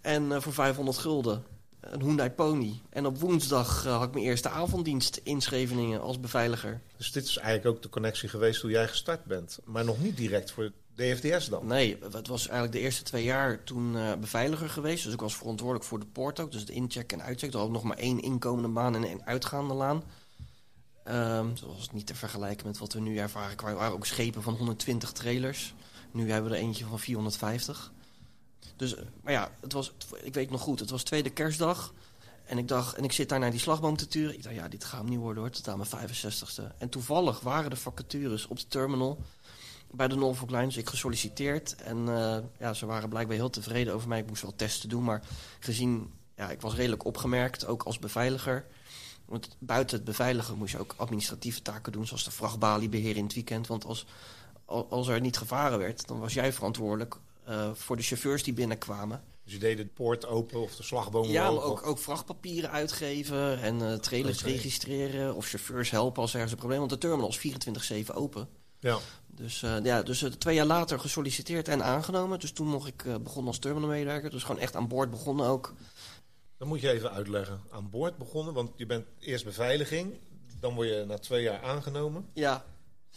En 0.00 0.32
eh, 0.32 0.40
voor 0.40 0.52
500 0.52 0.98
gulden. 0.98 1.44
Een 1.82 2.02
Hyundai 2.02 2.30
Pony. 2.30 2.80
En 2.90 3.06
op 3.06 3.18
woensdag 3.18 3.86
eh, 3.86 3.96
had 3.96 4.08
ik 4.08 4.14
mijn 4.14 4.24
eerste 4.24 4.48
avonddienst 4.48 5.20
in 5.22 5.40
Scheveningen 5.40 6.00
als 6.00 6.20
beveiliger. 6.20 6.80
Dus 6.96 7.12
dit 7.12 7.24
is 7.24 7.36
eigenlijk 7.36 7.76
ook 7.76 7.82
de 7.82 7.88
connectie 7.88 8.28
geweest 8.28 8.62
hoe 8.62 8.70
jij 8.70 8.88
gestart 8.88 9.24
bent. 9.24 9.58
Maar 9.64 9.84
nog 9.84 10.00
niet 10.00 10.16
direct 10.16 10.50
voor 10.50 10.72
DFDS 10.94 11.48
dan. 11.48 11.66
Nee, 11.66 11.98
het 12.12 12.26
was 12.26 12.48
eigenlijk 12.48 12.72
de 12.72 12.80
eerste 12.80 13.02
twee 13.02 13.24
jaar 13.24 13.64
toen 13.64 13.96
eh, 13.96 14.12
beveiliger 14.14 14.68
geweest. 14.68 15.04
Dus 15.04 15.12
ik 15.12 15.20
was 15.20 15.36
verantwoordelijk 15.36 15.88
voor 15.88 16.00
de 16.00 16.06
poort 16.06 16.40
ook. 16.40 16.52
Dus 16.52 16.60
het 16.60 16.70
incheck 16.70 17.12
en 17.12 17.22
uitcheck. 17.22 17.52
Er 17.52 17.58
had 17.58 17.70
nog 17.70 17.82
maar 17.82 17.96
één 17.96 18.20
inkomende 18.20 18.68
baan 18.68 18.94
en 18.94 19.04
één 19.04 19.26
uitgaande 19.26 19.74
laan. 19.74 20.02
Ehm 21.04 21.48
dat 21.48 21.74
was 21.76 21.90
niet 21.92 22.06
te 22.06 22.14
vergelijken 22.14 22.66
met 22.66 22.78
wat 22.78 22.92
we 22.92 23.00
nu 23.00 23.16
ervaren. 23.18 23.56
Er 23.56 23.74
waren 23.74 23.92
ook 23.92 24.06
schepen 24.06 24.42
van 24.42 24.54
120 24.54 25.12
trailers. 25.12 25.74
Nu 26.12 26.30
hebben 26.30 26.50
we 26.50 26.56
er 26.56 26.62
eentje 26.62 26.84
van 26.84 26.98
450. 26.98 27.92
Dus, 28.82 28.94
maar 29.22 29.32
ja, 29.32 29.50
het 29.60 29.72
was, 29.72 29.92
ik 30.22 30.34
weet 30.34 30.50
nog 30.50 30.60
goed, 30.60 30.80
het 30.80 30.90
was 30.90 31.02
tweede 31.02 31.30
kerstdag. 31.30 31.92
En 32.44 32.58
ik 32.58 32.68
dacht, 32.68 32.96
en 32.96 33.04
ik 33.04 33.12
zit 33.12 33.28
daar 33.28 33.38
naar 33.38 33.50
die 33.50 33.60
slagboom 33.60 33.96
te 33.96 34.06
turen. 34.06 34.34
Ik 34.34 34.42
dacht, 34.42 34.54
ja, 34.54 34.68
dit 34.68 34.84
gaat 34.84 35.00
hem 35.00 35.08
niet 35.08 35.18
worden 35.18 35.42
hoor, 35.42 35.52
tot 35.52 35.68
aan 35.68 35.78
mijn 35.78 36.10
65ste. 36.10 36.76
En 36.78 36.88
toevallig 36.88 37.40
waren 37.40 37.70
de 37.70 37.76
vacatures 37.76 38.46
op 38.46 38.58
de 38.58 38.66
terminal 38.68 39.18
bij 39.90 40.08
de 40.08 40.16
Norfolk 40.16 40.50
Line. 40.50 40.66
Dus 40.66 40.76
ik 40.76 40.88
gesolliciteerd. 40.88 41.74
En 41.74 42.08
eh, 42.08 42.38
ja, 42.58 42.72
ze 42.72 42.86
waren 42.86 43.08
blijkbaar 43.08 43.36
heel 43.36 43.50
tevreden 43.50 43.94
over 43.94 44.08
mij. 44.08 44.18
Ik 44.18 44.26
moest 44.26 44.42
wel 44.42 44.56
testen 44.56 44.88
doen, 44.88 45.04
maar 45.04 45.22
gezien, 45.60 46.12
ja, 46.36 46.50
ik 46.50 46.60
was 46.60 46.74
redelijk 46.74 47.04
opgemerkt, 47.04 47.66
ook 47.66 47.82
als 47.82 47.98
beveiliger. 47.98 48.66
Want 49.24 49.56
buiten 49.58 49.96
het 49.96 50.04
beveiligen 50.04 50.58
moest 50.58 50.72
je 50.72 50.78
ook 50.78 50.94
administratieve 50.96 51.62
taken 51.62 51.92
doen, 51.92 52.06
zoals 52.06 52.24
de 52.24 52.30
vrachtbalie 52.30 52.88
beheren 52.88 53.16
in 53.16 53.24
het 53.24 53.34
weekend. 53.34 53.66
Want 53.66 53.84
als, 53.84 54.06
al- 54.64 54.86
als 54.90 55.08
er 55.08 55.20
niet 55.20 55.36
gevaren 55.36 55.78
werd, 55.78 56.06
dan 56.06 56.18
was 56.18 56.34
jij 56.34 56.52
verantwoordelijk 56.52 57.16
voor 57.72 57.96
de 57.96 58.02
chauffeurs 58.02 58.42
die 58.42 58.52
binnenkwamen. 58.54 59.22
Dus 59.44 59.52
je 59.52 59.58
deed 59.58 59.76
de 59.76 59.86
poort 59.86 60.26
open 60.26 60.60
of 60.60 60.76
de 60.76 60.82
slagboom 60.82 61.28
Ja, 61.28 61.48
open. 61.48 61.64
ook, 61.64 61.86
ook 61.86 61.98
vrachtpapieren 61.98 62.70
uitgeven 62.70 63.60
en 63.60 63.82
eh, 63.92 63.94
trailers 63.98 64.44
registreren 64.44 65.34
of 65.34 65.48
chauffeurs 65.48 65.90
helpen 65.90 66.22
als 66.22 66.32
ergens 66.32 66.52
een 66.52 66.58
probleem. 66.58 66.78
Want 66.78 66.90
de 66.90 66.98
terminal 66.98 67.28
is 67.28 67.38
24-7 67.38 68.14
open. 68.14 68.48
Ja. 68.80 68.98
Dus, 69.26 69.62
eh, 69.62 69.76
ja, 69.82 70.02
dus 70.02 70.22
eh, 70.22 70.30
twee 70.30 70.54
jaar 70.54 70.66
later 70.66 70.98
gesolliciteerd 71.00 71.68
en 71.68 71.82
aangenomen. 71.84 72.40
Dus 72.40 72.52
toen 72.52 72.66
mocht 72.66 72.88
ik 72.88 73.04
eh, 73.04 73.16
begonnen 73.16 73.46
als 73.46 73.58
terminalmedewerker. 73.58 74.30
Dus 74.30 74.42
gewoon 74.42 74.60
echt 74.60 74.76
aan 74.76 74.88
boord 74.88 75.10
begonnen 75.10 75.46
ook. 75.46 75.74
Dan 76.58 76.68
moet 76.68 76.80
je 76.80 76.90
even 76.90 77.12
uitleggen. 77.12 77.60
Aan 77.70 77.90
boord 77.90 78.16
begonnen, 78.18 78.54
want 78.54 78.70
je 78.76 78.86
bent 78.86 79.06
eerst 79.18 79.44
beveiliging. 79.44 80.18
Dan 80.60 80.74
word 80.74 80.88
je 80.88 81.04
na 81.06 81.18
twee 81.18 81.42
jaar 81.42 81.62
aangenomen. 81.62 82.28
Ja, 82.34 82.64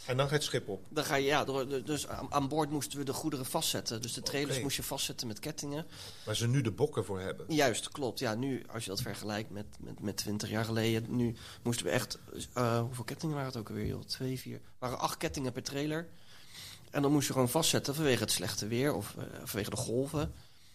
En 0.04 0.16
dan 0.16 0.26
ga 0.26 0.30
je 0.32 0.38
het 0.38 0.46
schip 0.46 0.68
op. 0.68 0.84
dan 0.88 1.04
ga 1.04 1.14
je, 1.14 1.26
ja 1.26 1.44
dus 1.84 2.08
aan, 2.08 2.48
boord 2.48 2.70
moesten 2.70 2.98
we 2.98 3.04
de 3.04 3.12
goederen 3.12 3.46
vastzetten. 3.46 4.02
Dus 4.02 4.12
de 4.12 4.22
trailers 4.22 4.60
moest 4.60 4.76
je 4.76 4.82
vastzetten 4.82 5.26
met 5.26 5.38
kettingen. 5.38 5.86
Waar 6.24 6.36
ze 6.36 6.48
nu 6.48 6.60
de 6.60 6.70
bokken 6.70 7.04
voor 7.04 7.20
hebben. 7.20 7.46
Juist, 7.54 7.88
klopt. 7.88 8.18
Ja, 8.18 8.34
nu, 8.34 8.64
als 8.72 8.84
je 8.84 8.90
dat 8.90 9.00
vergelijkt 9.02 9.50
met, 9.50 9.66
met, 9.78 10.00
met 10.00 10.16
20 10.16 10.50
jaar 10.50 10.64
geleden, 10.64 11.16
nu 11.16 11.34
moesten 11.62 11.86
we 11.86 11.92
echt. 11.92 12.18
eh, 12.52 12.80
hoeveel 12.80 13.04
kettingen 13.04 13.34
waren 13.34 13.50
het 13.50 13.60
ook 13.60 13.68
alweer? 13.68 13.86
Joh? 13.86 14.02
Twee, 14.04 14.38
vier. 14.38 14.60
waren 14.78 14.98
acht 14.98 15.16
kettingen 15.16 15.52
per 15.52 15.62
trailer. 15.62 16.08
En 16.90 17.02
dan 17.02 17.12
moest 17.12 17.26
je 17.26 17.32
gewoon 17.32 17.48
vastzetten 17.48 17.94
vanwege 17.94 18.22
het 18.22 18.32
slechte 18.32 18.66
weer 18.66 18.94
of 18.94 19.14
eh, 19.18 19.24
vanwege 19.44 19.70
de 19.70 19.76
golven. 19.76 20.32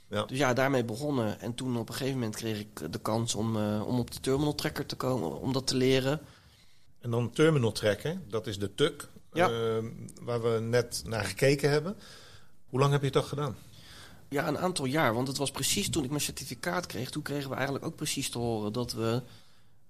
Ja. 0.08 0.26
Dus 0.26 0.38
ja, 0.38 0.54
daarmee 0.54 0.84
begonnen. 0.86 1.40
En 1.40 1.54
toen 1.56 1.78
op 1.78 1.88
een 1.90 1.96
gegeven 1.96 2.20
moment 2.20 2.36
kreeg 2.36 2.60
ik 2.60 2.92
de 2.94 3.00
kans 3.00 3.36
om, 3.36 3.58
eh, 3.58 3.88
om 3.88 4.00
op 4.00 4.12
de 4.12 4.20
terminal 4.20 4.56
tracker 4.56 4.86
te 4.86 4.96
komen, 4.96 5.40
om 5.40 5.54
dat 5.54 5.68
te 5.68 5.76
leren. 5.76 6.22
En 7.00 7.12
dan 7.12 7.32
terminal 7.32 7.72
trekken, 7.72 8.24
dat 8.30 8.48
is 8.48 8.60
de 8.60 8.76
tuk. 8.76 9.10
Ja. 9.34 9.50
eh, 9.50 9.84
waar 10.22 10.42
we 10.42 10.60
net 10.60 11.04
naar 11.06 11.24
gekeken 11.24 11.70
hebben. 11.70 11.96
Hoe 12.70 12.80
lang 12.80 12.92
heb 12.92 13.04
je 13.04 13.12
dat 13.12 13.26
gedaan? 13.26 13.56
Ja, 14.30 14.48
een 14.48 14.58
aantal 14.58 14.86
jaar. 14.86 15.14
Want 15.14 15.28
het 15.28 15.38
was 15.38 15.52
precies 15.52 15.90
toen 15.90 16.04
ik 16.04 16.10
mijn 16.10 16.22
certificaat 16.22 16.86
kreeg. 16.86 17.10
Toen 17.10 17.22
kregen 17.22 17.50
we 17.50 17.56
eigenlijk 17.56 17.86
ook 17.86 17.96
precies 17.96 18.30
te 18.30 18.38
horen 18.38 18.74
dat 18.74 18.92
we 18.94 19.22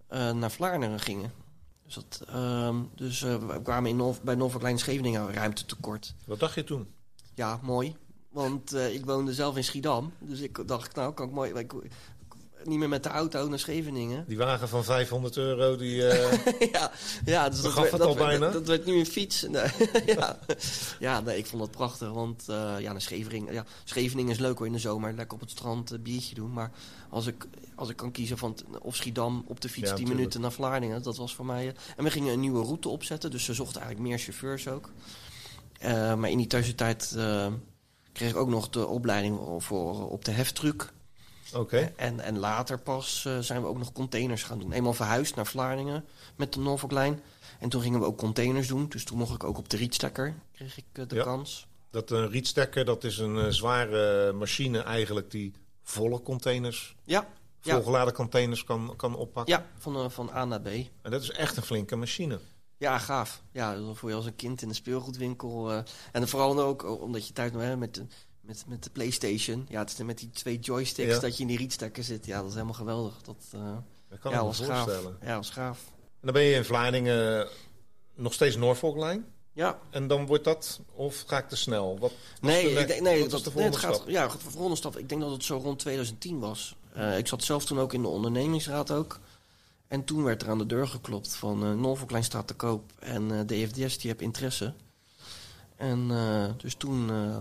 eh, 0.08 0.32
naar 0.32 0.52
Vlaardingen 0.52 1.00
gingen. 1.00 1.32
Dus, 1.86 1.94
dat, 1.94 2.28
ehm, 2.28 2.76
dus 2.96 3.22
eh, 3.22 3.36
we 3.36 3.62
kwamen 3.62 3.90
in 3.90 4.16
bij 4.24 4.36
Norfolk 4.36 4.62
Line 4.62 4.78
Scheveningen 4.78 5.34
ruimte 5.34 5.66
tekort. 5.66 6.16
Wat 6.26 6.40
dacht 6.40 6.56
je 6.56 6.64
toen? 6.64 6.88
Ja, 7.34 7.60
mooi. 7.62 7.96
Want 8.30 8.74
eh, 8.74 8.94
ik 8.94 9.06
woonde 9.06 9.34
zelf 9.34 9.56
in 9.56 9.64
Schiedam. 9.64 10.14
Dus 10.20 10.40
ik 10.40 10.68
dacht, 10.68 10.96
nou 10.96 11.14
kan 11.14 11.28
ik 11.28 11.34
mooi... 11.34 11.54
Ik, 11.54 11.74
niet 12.64 12.80
meer 12.80 12.90
met 12.90 13.04
de 13.04 13.10
auto 13.10 13.48
naar 13.48 13.60
Scheveningen. 13.60 14.24
Die 14.28 14.38
wagen 14.38 14.68
van 14.68 14.84
500 14.84 15.38
euro, 15.38 15.76
die... 15.76 16.08
eh, 16.08 16.70
ja, 16.74 16.92
ja, 17.26 17.50
dus 17.50 17.62
dat, 17.62 17.74
werd- 17.74 17.92
het 17.92 18.00
dat, 18.00 18.08
al 18.10 18.16
werd- 18.16 18.40
bijna? 18.40 18.50
Dat, 18.54 18.68
werd 18.68 18.86
nu 18.86 19.00
een 19.00 19.06
fiets. 19.06 19.42
Nee, 19.50 19.66
ja. 20.06 20.40
ja, 21.00 21.20
nee, 21.20 21.38
ik 21.38 21.46
vond 21.46 21.62
dat 21.62 21.72
prachtig. 21.72 22.10
Want 22.12 22.50
eh, 22.50 22.74
ja, 22.80 22.92
naar 22.92 23.02
Scheveningen, 23.02 23.54
ja, 23.54 23.66
Scheveningen 23.84 24.32
is 24.32 24.40
leuk 24.40 24.58
hoor 24.58 24.68
in 24.68 24.74
de 24.74 24.80
zomer. 24.80 25.14
Lekker 25.14 25.34
op 25.36 25.40
het 25.42 25.50
strand 25.52 25.92
een 25.92 26.02
biertje 26.02 26.36
doen. 26.36 26.54
Maar 26.54 26.72
als 27.10 27.28
ik, 27.28 27.48
als 27.76 27.90
ik 27.90 27.96
kan 27.96 28.12
kiezen 28.12 28.38
van 28.38 28.56
of 28.82 28.96
Schiedam 28.96 29.44
op 29.48 29.62
de 29.62 29.70
fiets 29.70 29.90
Ja, 29.90 29.96
10 29.96 29.96
tuurlijk. 29.96 30.18
minuten 30.18 30.42
naar 30.42 30.52
Vlaardingen. 30.52 31.04
Dat 31.04 31.18
was 31.18 31.36
voor 31.36 31.46
mij... 31.46 31.68
eh, 31.68 31.74
en 31.98 32.04
we 32.04 32.12
gingen 32.12 32.34
een 32.34 32.40
nieuwe 32.40 32.64
route 32.66 32.90
opzetten. 32.90 33.32
Dus 33.32 33.44
ze 33.44 33.54
zochten 33.54 33.82
eigenlijk 33.82 34.10
meer 34.10 34.20
chauffeurs 34.20 34.68
ook. 34.68 34.90
Eh, 35.80 36.16
maar 36.16 36.30
in 36.30 36.38
die 36.38 36.48
tussentijd 36.48 37.14
eh, 37.18 37.48
kreeg 38.14 38.30
ik 38.30 38.36
ook 38.36 38.50
nog 38.50 38.70
de 38.70 38.88
opleiding 38.88 39.40
voor 39.58 40.10
op 40.10 40.26
de 40.26 40.32
heftruck. 40.32 40.94
Oké. 41.54 41.94
En, 41.96 42.20
en 42.20 42.38
later 42.40 42.80
pas 42.80 43.26
eh, 43.26 43.38
zijn 43.40 43.62
we 43.62 43.68
ook 43.68 43.78
nog 43.78 43.92
containers 43.92 44.44
gaan 44.44 44.60
doen. 44.60 44.72
Eenmaal 44.72 44.94
verhuisd 44.94 45.36
naar 45.36 45.46
Vlaardingen 45.48 46.06
met 46.36 46.54
de 46.54 46.60
Norfolk 46.60 46.92
Line. 46.92 47.18
En 47.60 47.70
toen 47.70 47.82
gingen 47.82 48.00
we 48.00 48.06
ook 48.06 48.18
containers 48.18 48.68
doen. 48.68 48.90
Dus 48.90 49.04
toen 49.04 49.18
mocht 49.18 49.34
ik 49.36 49.44
ook 49.44 49.58
op 49.58 49.70
de 49.70 49.78
rietstekker, 49.78 50.36
kreeg 50.54 50.78
ik 50.78 50.86
eh, 50.94 51.08
de 51.08 51.16
Ja. 51.16 51.24
kans. 51.24 51.68
Dat 51.90 52.10
een 52.10 52.30
rietstekker, 52.30 52.86
dat 52.86 53.04
is 53.04 53.18
een 53.18 53.38
eh, 53.38 53.48
zware 53.48 54.32
machine 54.34 54.80
eigenlijk 54.82 55.32
die 55.32 55.54
volle 55.84 56.22
containers, 56.22 56.96
Ja, 57.04 57.28
ja. 57.62 57.74
volgeladen 57.74 58.14
containers 58.14 58.64
kan, 58.64 58.94
kan 58.98 59.16
oppakken. 59.16 59.54
ja 59.54 59.66
van, 59.78 59.96
eh, 59.96 60.10
van 60.10 60.30
A 60.34 60.46
naar 60.46 60.62
B. 60.62 60.68
En 61.02 61.12
dat 61.12 61.22
is 61.22 61.30
echt 61.32 61.58
een 61.58 61.64
flinke 61.64 61.96
machine. 61.96 62.40
Ja, 62.78 62.98
gaaf. 62.98 63.42
Ja, 63.52 63.76
dan 63.76 63.96
voel 63.96 64.10
je 64.10 64.16
als 64.16 64.26
een 64.26 64.36
kind 64.36 64.62
in 64.62 64.70
een 64.70 64.76
speelgoedwinkel. 64.76 65.72
eh, 65.72 65.80
en 66.12 66.28
vooral 66.28 66.60
ook 66.62 66.84
eh, 66.84 67.02
omdat 67.02 67.28
je 67.28 67.34
thuis 67.34 67.52
nog 67.52 67.62
hè, 67.62 67.78
met, 67.78 67.96
de, 67.96 68.06
met, 68.52 68.64
met 68.68 68.84
de 68.84 68.90
Playstation... 68.90 69.66
Ja, 69.70 69.80
het 69.80 69.90
is 69.92 69.98
met 69.98 70.18
die 70.18 70.30
twee 70.30 70.60
joysticks 70.60 71.14
Ja. 71.14 71.20
dat 71.20 71.36
je 71.36 71.42
in 71.42 71.48
die 71.48 71.58
rietstekker 71.58 72.04
zit. 72.04 72.26
Ja, 72.26 72.38
dat 72.38 72.48
is 72.48 72.54
helemaal 72.54 72.74
geweldig. 72.74 73.22
Dat 73.22 73.36
eh, 73.54 73.60
Dat 74.10 74.20
kan 74.20 74.32
ja, 74.32 74.38
ik 74.38 74.44
me 74.44 74.48
was 74.50 74.60
gaaf. 74.60 74.84
voorstellen. 74.84 75.18
Ja, 75.22 75.36
was 75.36 75.50
gaaf. 75.50 75.80
En 75.98 76.28
dan 76.28 76.34
ben 76.34 76.44
je 76.44 76.56
in 76.56 76.66
Vlaardingen 76.66 77.48
nog 78.16 78.34
steeds 78.34 78.56
Norfolk 78.56 78.96
Line. 78.96 79.22
Ja, 79.54 79.80
En 79.90 80.08
dan 80.08 80.26
wordt 80.26 80.44
dat, 80.44 80.80
of 80.94 81.24
ga 81.28 81.38
ik 81.38 81.48
te 81.50 81.56
snel? 81.56 82.00
Wat 82.00 82.12
Nee, 82.42 82.68
de 82.68 82.74
ne- 82.74 82.80
ik 82.80 82.88
denk, 82.88 83.02
nee, 83.02 83.28
dat, 83.28 83.44
de 83.44 83.52
nee, 83.56 83.66
het 83.66 83.76
gaat, 83.76 84.04
ja, 84.08 84.28
de 84.28 84.38
volgende 84.40 84.76
stap. 84.76 84.98
Ik 84.98 85.10
denk 85.10 85.22
dat 85.22 85.32
het 85.32 85.44
zo 85.44 85.58
rond 85.58 85.80
2010 85.80 86.40
was. 86.40 86.76
Eh, 86.94 87.18
ik 87.18 87.28
zat 87.28 87.44
zelf 87.44 87.66
toen 87.66 87.80
ook 87.80 87.94
in 87.94 88.02
de 88.02 88.08
ondernemingsraad 88.08 88.92
ook. 88.92 89.20
En 89.88 90.04
toen 90.04 90.24
werd 90.24 90.42
er 90.42 90.50
aan 90.50 90.58
de 90.58 90.66
deur 90.66 90.88
geklopt 90.88 91.36
van 91.36 91.64
eh 91.64 91.74
Norfolk 91.74 92.12
staat 92.24 92.48
te 92.48 92.54
koop 92.54 92.92
en 93.00 93.32
eh 93.32 93.40
DFDS 93.40 93.98
die 93.98 94.10
heeft 94.10 94.22
interesse. 94.22 94.74
En 95.76 96.08
eh, 96.12 96.46
dus 96.58 96.76
toen 96.76 97.10
eh, 97.10 97.38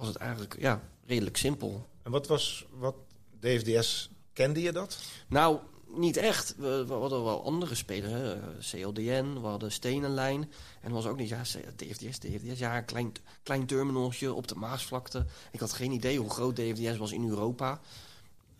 was 0.00 0.08
het 0.08 0.16
eigenlijk 0.16 0.56
ja, 0.58 0.82
redelijk 1.06 1.36
simpel. 1.36 1.86
En 2.02 2.10
wat 2.10 2.26
was, 2.26 2.66
wat, 2.78 2.94
DFDS, 3.40 4.10
kende 4.32 4.62
je 4.62 4.72
dat? 4.72 4.98
Nou, 5.28 5.58
niet 5.86 6.16
echt. 6.16 6.54
We, 6.56 6.84
we 6.86 6.92
hadden 6.92 7.24
wel 7.24 7.44
andere 7.44 7.74
spelers. 7.74 8.12
Hè. 8.12 8.36
CLDN, 8.58 9.32
we 9.40 9.46
hadden 9.46 9.72
Stenenlijn. 9.72 10.40
En 10.80 10.88
er 10.88 10.94
was 10.94 11.06
ook 11.06 11.16
niet, 11.16 11.28
ja, 11.28 11.42
DFDS, 11.76 12.18
DFDS. 12.18 12.58
Ja, 12.58 12.76
een 12.76 12.84
klein, 12.84 13.12
klein 13.42 13.66
terminaltje 13.66 14.32
op 14.32 14.48
de 14.48 14.54
Maasvlakte. 14.54 15.26
Ik 15.52 15.60
had 15.60 15.72
geen 15.72 15.92
idee 15.92 16.18
hoe 16.18 16.30
groot 16.30 16.56
DFDS 16.56 16.96
was 16.96 17.12
in 17.12 17.28
Europa. 17.28 17.80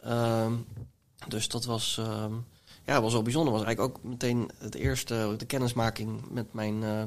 Ehm, 0.01 0.55
dus 1.29 1.49
dat 1.49 1.65
was, 1.65 1.99
ehm, 1.99 2.35
ja, 2.87 3.03
was 3.03 3.13
wel 3.13 3.23
bijzonder. 3.23 3.53
was 3.53 3.65
eigenlijk 3.65 3.97
ook 3.97 4.05
meteen 4.05 4.51
het 4.59 4.75
eerste, 4.75 5.35
de 5.37 5.47
kennismaking 5.47 6.31
met 6.31 6.53
mijn, 6.53 6.83
eh, 6.83 7.03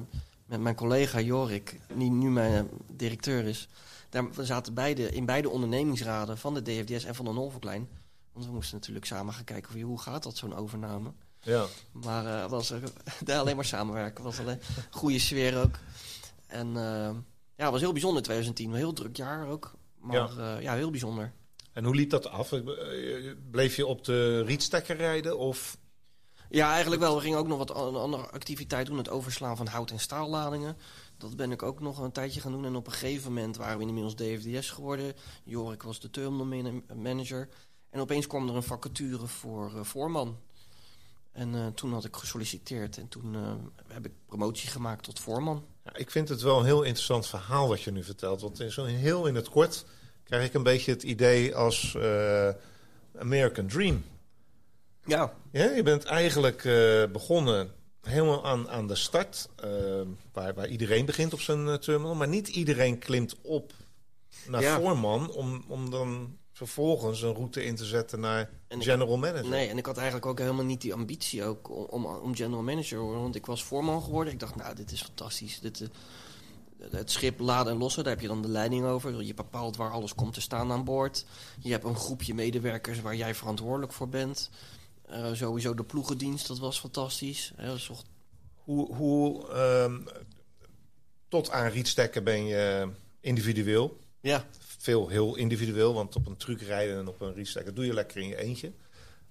met 0.45 0.59
mijn 0.59 0.75
collega 0.75 1.19
Jorik, 1.19 1.79
die 1.95 2.11
nu 2.11 2.29
mijn 2.29 2.53
eh, 2.53 2.77
directeur 2.91 3.45
is. 3.45 3.67
Daar, 4.13 4.25
zaten 4.45 4.73
beide, 4.73 5.09
in 5.09 5.25
beide 5.25 5.49
ondernemingsraden 5.49 6.37
van 6.37 6.53
de 6.53 6.61
DFDS 6.61 7.03
en 7.03 7.15
van 7.15 7.25
de 7.25 7.31
Line. 7.63 7.85
Want 8.33 8.45
we 8.45 8.51
moesten 8.51 8.75
natuurlijk 8.75 9.05
samen 9.05 9.33
gaan 9.33 9.43
kijken 9.43 9.81
hoe 9.81 9.99
gaat 10.01 10.23
dat, 10.23 10.37
zo'n 10.37 10.55
overname. 10.55 11.11
Ja. 11.41 11.65
Maar 11.91 12.25
eh 12.25 12.49
was 12.49 12.69
er, 12.69 12.81
daar 13.23 13.39
alleen 13.39 13.55
maar 13.55 13.65
samenwerken. 13.65 14.23
was 14.23 14.39
alleen 14.39 14.59
goede 14.91 15.19
sfeer 15.19 15.61
ook. 15.61 15.75
En 16.47 16.67
eh, 16.67 17.09
ja, 17.55 17.63
het 17.63 17.71
was 17.71 17.81
heel 17.81 17.91
bijzonder 17.91 18.17
in 18.17 18.23
2010. 18.23 18.69
Een 18.69 18.75
heel 18.75 18.93
druk 18.93 19.17
jaar 19.17 19.47
ook. 19.47 19.73
Maar 19.99 20.15
ja, 20.37 20.57
ja 20.57 20.73
heel 20.73 20.89
bijzonder. 20.91 21.31
En 21.71 21.83
hoe 21.85 21.95
liep 21.95 22.09
dat 22.09 22.27
af? 22.27 22.51
Eh, 22.51 22.61
Bleef 23.51 23.75
je 23.75 23.85
op 23.85 24.03
de 24.05 24.43
rietstekker 24.43 24.95
rijden? 24.95 25.37
Of 25.37 25.77
Ja, 26.49 26.71
eigenlijk 26.71 27.01
wel. 27.01 27.15
We 27.15 27.21
gingen 27.21 27.37
ook 27.37 27.47
nog 27.47 27.57
wat 27.57 27.71
an- 27.73 27.95
andere 27.95 28.29
activiteit 28.29 28.85
doen. 28.87 28.97
Het 28.97 29.09
overslaan 29.09 29.57
van 29.57 29.67
hout- 29.67 29.91
en 29.91 29.99
staalladingen. 29.99 30.77
Dat 31.23 31.35
ben 31.35 31.51
ik 31.51 31.63
ook 31.63 31.79
nog 31.79 31.99
een 31.99 32.11
tijdje 32.11 32.41
gaan 32.41 32.51
doen. 32.51 32.65
En 32.65 32.75
op 32.75 32.85
een 32.87 32.93
gegeven 32.93 33.33
moment 33.33 33.57
waren 33.57 33.77
we 33.77 33.85
inmiddels 33.85 34.15
DFDS 34.15 34.69
geworden. 34.69 35.13
Jorik 35.43 35.83
was 35.83 35.99
de 35.99 36.09
terminal 36.09 36.45
man- 36.45 36.83
manager. 36.95 37.49
En 37.89 37.99
opeens 37.99 38.27
kwam 38.27 38.49
er 38.49 38.55
een 38.55 38.63
vacature 38.63 39.27
voor 39.27 39.71
eh, 39.75 39.83
voorman. 39.83 40.37
En 41.31 41.55
eh, 41.55 41.67
toen 41.67 41.93
had 41.93 42.05
ik 42.05 42.15
gesolliciteerd 42.15 42.97
en 42.97 43.07
toen 43.07 43.35
eh, 43.35 43.53
heb 43.87 44.05
ik 44.05 44.11
promotie 44.25 44.69
gemaakt 44.69 45.03
tot 45.03 45.19
voorman. 45.19 45.65
Ja, 45.83 45.95
ik 45.95 46.11
vind 46.11 46.29
het 46.29 46.41
wel 46.41 46.59
een 46.59 46.65
heel 46.65 46.83
interessant 46.83 47.27
verhaal 47.27 47.67
wat 47.67 47.81
je 47.81 47.91
nu 47.91 48.03
vertelt. 48.03 48.41
Want 48.41 48.59
in 48.59 48.71
zo 48.71 48.85
heel 48.85 49.27
in 49.27 49.35
het 49.35 49.49
kort 49.49 49.85
krijg 50.23 50.45
ik 50.45 50.53
een 50.53 50.63
beetje 50.63 50.91
het 50.91 51.03
idee 51.03 51.55
als 51.55 51.97
American 53.17 53.67
Dream. 53.67 54.03
Ja, 55.05 55.33
Ja, 55.51 55.69
je 55.69 55.83
bent 55.83 56.03
eigenlijk 56.03 56.61
begonnen 57.11 57.71
helemaal 58.03 58.45
aan, 58.45 58.69
aan 58.69 58.87
de 58.87 58.95
start, 58.95 59.49
eh, 59.55 59.69
waar, 60.33 60.53
waar 60.53 60.67
iedereen 60.67 61.05
begint 61.05 61.33
op 61.33 61.39
zijn 61.41 61.67
eh, 61.67 61.73
terminal. 61.73 62.15
Maar 62.15 62.27
niet 62.27 62.47
iedereen 62.47 62.99
klimt 62.99 63.35
op 63.41 63.73
naar 64.47 64.61
Ja. 64.61 64.79
voorman 64.79 65.31
om, 65.31 65.63
om 65.67 65.89
dan 65.89 66.37
vervolgens 66.51 67.21
een 67.21 67.33
route 67.33 67.63
in 67.63 67.75
te 67.75 67.85
zetten 67.85 68.19
naar 68.19 68.49
En 68.67 68.81
general 68.81 69.17
manager. 69.17 69.49
nee, 69.49 69.69
en 69.69 69.77
ik 69.77 69.85
had 69.85 69.95
eigenlijk 69.97 70.25
ook 70.25 70.39
helemaal 70.39 70.65
niet 70.65 70.81
die 70.81 70.93
ambitie 70.93 71.43
ook 71.43 71.69
om, 71.69 72.05
om, 72.05 72.05
om 72.05 72.35
general 72.35 72.63
manager 72.63 72.97
te 72.97 73.03
worden. 73.03 73.21
Want 73.21 73.35
ik 73.35 73.45
was 73.45 73.63
voorman 73.63 74.01
geworden. 74.03 74.33
Ik 74.33 74.39
dacht, 74.39 74.55
nou, 74.55 74.75
dit 74.75 74.91
is 74.91 75.01
fantastisch. 75.01 75.59
Dit, 75.59 75.81
eh, 75.81 75.87
het 76.91 77.11
schip 77.11 77.39
laden 77.39 77.73
en 77.73 77.79
lossen, 77.79 78.03
daar 78.03 78.13
heb 78.13 78.21
je 78.21 78.27
dan 78.27 78.41
de 78.41 78.47
leiding 78.47 78.85
over. 78.85 79.23
Je 79.23 79.33
bepaalt 79.33 79.75
waar 79.75 79.91
alles 79.91 80.15
komt 80.15 80.33
te 80.33 80.41
staan 80.41 80.71
aan 80.71 80.83
boord. 80.83 81.25
Je 81.59 81.71
hebt 81.71 81.83
een 81.83 81.95
groepje 81.95 82.33
medewerkers 82.33 83.01
waar 83.01 83.15
jij 83.15 83.35
verantwoordelijk 83.35 83.93
voor 83.93 84.09
bent. 84.09 84.49
Eh, 85.13 85.33
sowieso 85.33 85.73
de 85.73 85.83
ploegendienst, 85.83 86.47
dat 86.47 86.59
was 86.59 86.79
fantastisch. 86.79 87.53
Toch- 87.87 88.03
Hoe, 88.55 88.95
hoe 88.95 89.47
ehm, 89.51 90.01
tot 91.27 91.49
aan 91.51 91.67
rietstekken 91.69 92.23
ben 92.23 92.45
je 92.45 92.89
individueel. 93.19 93.97
ja, 94.21 94.45
Veel 94.59 95.07
heel 95.07 95.35
individueel, 95.35 95.93
want 95.93 96.15
op 96.15 96.27
een 96.27 96.37
truck 96.37 96.61
rijden 96.61 96.97
en 96.97 97.07
op 97.07 97.21
een 97.21 97.33
rietstek, 97.33 97.65
dat 97.65 97.75
doe 97.75 97.85
je 97.85 97.93
lekker 97.93 98.17
in 98.21 98.27
je 98.27 98.37
eentje. 98.41 98.71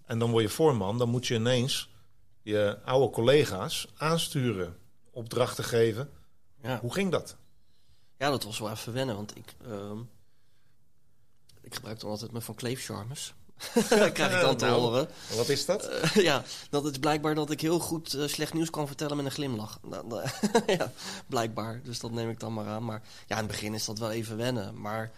En 0.07 0.19
dan 0.19 0.31
word 0.31 0.43
je 0.43 0.49
voorman, 0.51 0.99
dan 0.99 1.09
moet 1.09 1.27
je 1.27 1.35
ineens 1.35 1.89
je 2.43 2.79
oude 2.85 3.11
collega's 3.15 3.89
aansturen, 3.97 4.77
opdrachten 5.11 5.65
geven. 5.65 6.11
ja. 6.63 6.79
Hoe 6.81 6.93
ging 6.93 7.11
dat? 7.11 7.37
ja, 8.19 8.31
dat 8.31 8.45
was 8.45 8.59
wel 8.59 8.71
even 8.71 8.93
wennen. 8.93 9.15
Want 9.17 9.37
ik, 9.37 9.55
ehm, 9.65 9.99
ik 11.61 11.75
gebruik 11.75 12.01
dan 12.01 12.11
altijd 12.11 12.31
mijn 12.33 12.45
Van 12.45 12.55
Kleef 12.55 12.85
charmes. 12.85 13.35
krijg 14.13 14.35
ik 14.35 14.41
dan 14.41 14.57
te 14.57 14.65
Nou. 14.65 14.81
horen. 14.81 15.09
Wat 15.37 15.49
is 15.49 15.67
dat? 15.67 15.87
Eh, 15.89 16.15
ja, 16.15 16.43
dat 16.71 16.85
is 16.87 16.99
blijkbaar 16.99 17.35
dat 17.35 17.51
ik 17.51 17.61
heel 17.61 17.79
goed 17.79 18.15
eh, 18.15 18.27
slecht 18.27 18.53
nieuws 18.55 18.71
kan 18.71 18.87
vertellen 18.87 19.17
met 19.17 19.25
een 19.25 19.31
glimlach. 19.33 19.79
Nou, 19.83 20.23
ja, 20.79 20.93
blijkbaar. 21.27 21.81
Dus 21.85 22.01
dat 22.01 22.11
neem 22.11 22.31
ik 22.31 22.41
dan 22.41 22.53
maar 22.55 22.67
aan. 22.67 22.85
Maar 22.85 23.03
ja, 23.27 23.35
in 23.37 23.43
het 23.43 23.51
begin 23.51 23.75
is 23.75 23.85
dat 23.85 23.99
wel 23.99 24.11
even 24.11 24.37
wennen. 24.37 24.81
Maar 24.81 25.13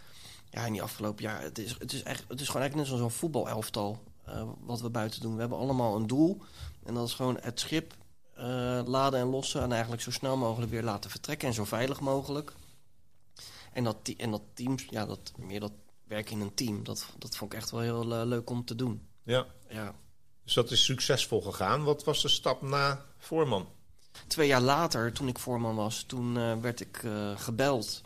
ja, 0.51 0.67
in 0.67 0.73
die 0.73 0.83
afgelopen 0.83 1.23
jaar, 1.25 1.43
het 1.43 1.59
is, 1.59 1.75
het 1.79 1.93
is, 1.93 2.03
echt, 2.03 2.25
het 2.29 2.41
is 2.41 2.47
gewoon 2.47 2.63
eigenlijk 2.63 2.91
net 2.91 3.01
zo'n 3.01 3.11
voetbalelftal 3.11 4.03
eh, 4.25 4.43
wat 4.61 4.81
we 4.81 4.91
buiten 4.91 5.21
doen. 5.21 5.35
We 5.35 5.41
hebben 5.41 5.59
allemaal 5.59 5.97
een 5.97 6.07
doel. 6.07 6.43
En 6.85 6.95
dat 6.95 7.09
is 7.09 7.15
gewoon 7.15 7.39
het 7.41 7.61
schip 7.61 7.95
eh, 8.35 8.81
laden 8.85 9.21
en 9.21 9.27
lossen. 9.27 9.63
En 9.63 9.73
eigenlijk 9.73 10.03
zo 10.03 10.11
snel 10.11 10.37
mogelijk 10.37 10.71
weer 10.71 10.83
laten 10.83 11.11
vertrekken. 11.11 11.49
En 11.49 11.55
zo 11.55 11.65
veilig 11.65 12.01
mogelijk. 12.01 12.53
En 13.73 13.85
dat, 13.85 13.97
en 14.17 14.31
dat 14.31 14.43
team, 14.55 14.75
ja, 14.91 15.07
dat, 15.07 15.33
meer 15.37 15.61
dat 15.61 15.73
werken 16.07 16.33
in 16.33 16.41
een 16.41 16.55
team, 16.55 16.85
dat, 16.85 17.07
dat 17.19 17.37
vond 17.37 17.53
ik 17.53 17.59
echt 17.59 17.71
wel 17.71 17.81
heel 17.81 18.15
eh, 18.15 18.27
leuk 18.27 18.51
om 18.51 18.65
te 18.65 18.75
doen. 18.75 19.07
Ja, 19.23 19.47
Ja. 19.69 19.95
dus 20.45 20.55
dat 20.55 20.71
is 20.71 20.85
succesvol 20.85 21.41
gegaan. 21.43 21.85
Wat 21.85 22.05
was 22.05 22.23
de 22.23 22.29
stap 22.29 22.63
na 22.63 23.05
voorman? 23.19 23.69
Twee 24.27 24.47
jaar 24.47 24.61
later, 24.61 25.13
toen 25.13 25.29
ik 25.29 25.39
voorman 25.39 25.75
was, 25.75 26.03
toen 26.03 26.37
eh, 26.39 26.57
werd 26.61 26.81
ik 26.81 27.03
eh, 27.05 27.39
gebeld 27.39 28.03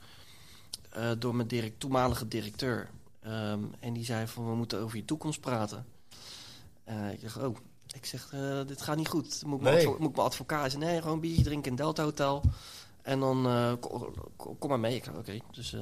door 1.19 1.35
mijn 1.35 1.49
direct, 1.49 1.81
toenmalige 1.81 2.29
directeur. 2.29 2.91
Ehm, 3.21 3.61
en 3.81 3.93
die 3.93 4.05
zei 4.05 4.27
van, 4.27 4.49
we 4.51 4.55
moeten 4.57 4.81
over 4.81 4.97
je 4.97 5.05
toekomst 5.05 5.41
praten. 5.41 5.87
Ik 7.13 7.21
dacht, 7.23 7.37
oh, 7.37 7.57
ik 7.95 8.07
zeg, 8.07 8.35
dit 8.67 8.83
gaat 8.83 8.97
niet 8.97 9.09
goed. 9.09 9.43
Moet 9.47 9.57
ik 9.57 9.63
mijn 9.63 9.75
Nee. 9.77 9.87
advo- 9.87 9.99
moet 9.99 10.09
ik 10.11 10.17
mijn 10.17 10.27
advocaat 10.29 10.63
zeggen, 10.71 10.81
nee, 10.81 10.99
gewoon 10.99 11.15
een 11.15 11.21
biertje 11.21 11.43
drinken 11.43 11.71
in 11.71 11.77
Delta 11.77 12.03
Hotel. 12.03 12.43
En 13.03 13.21
dan, 13.21 13.43
ko- 13.81 14.13
ko- 14.37 14.55
kom 14.55 14.69
maar 14.69 14.81
mee. 14.81 14.95
Ik 14.97 15.05
zei, 15.05 15.17
oké. 15.17 15.39
Dus, 15.53 15.77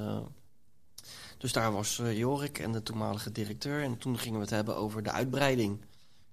dus 1.37 1.53
daar 1.53 1.71
was 1.71 1.99
eh, 1.99 2.17
Jorik 2.17 2.59
en 2.59 2.71
de 2.71 2.83
toenmalige 2.83 3.31
directeur. 3.31 3.83
En 3.83 3.97
toen 3.97 4.17
gingen 4.17 4.37
we 4.37 4.45
het 4.45 4.53
hebben 4.53 4.75
over 4.75 5.03
de 5.03 5.11
uitbreiding. 5.11 5.81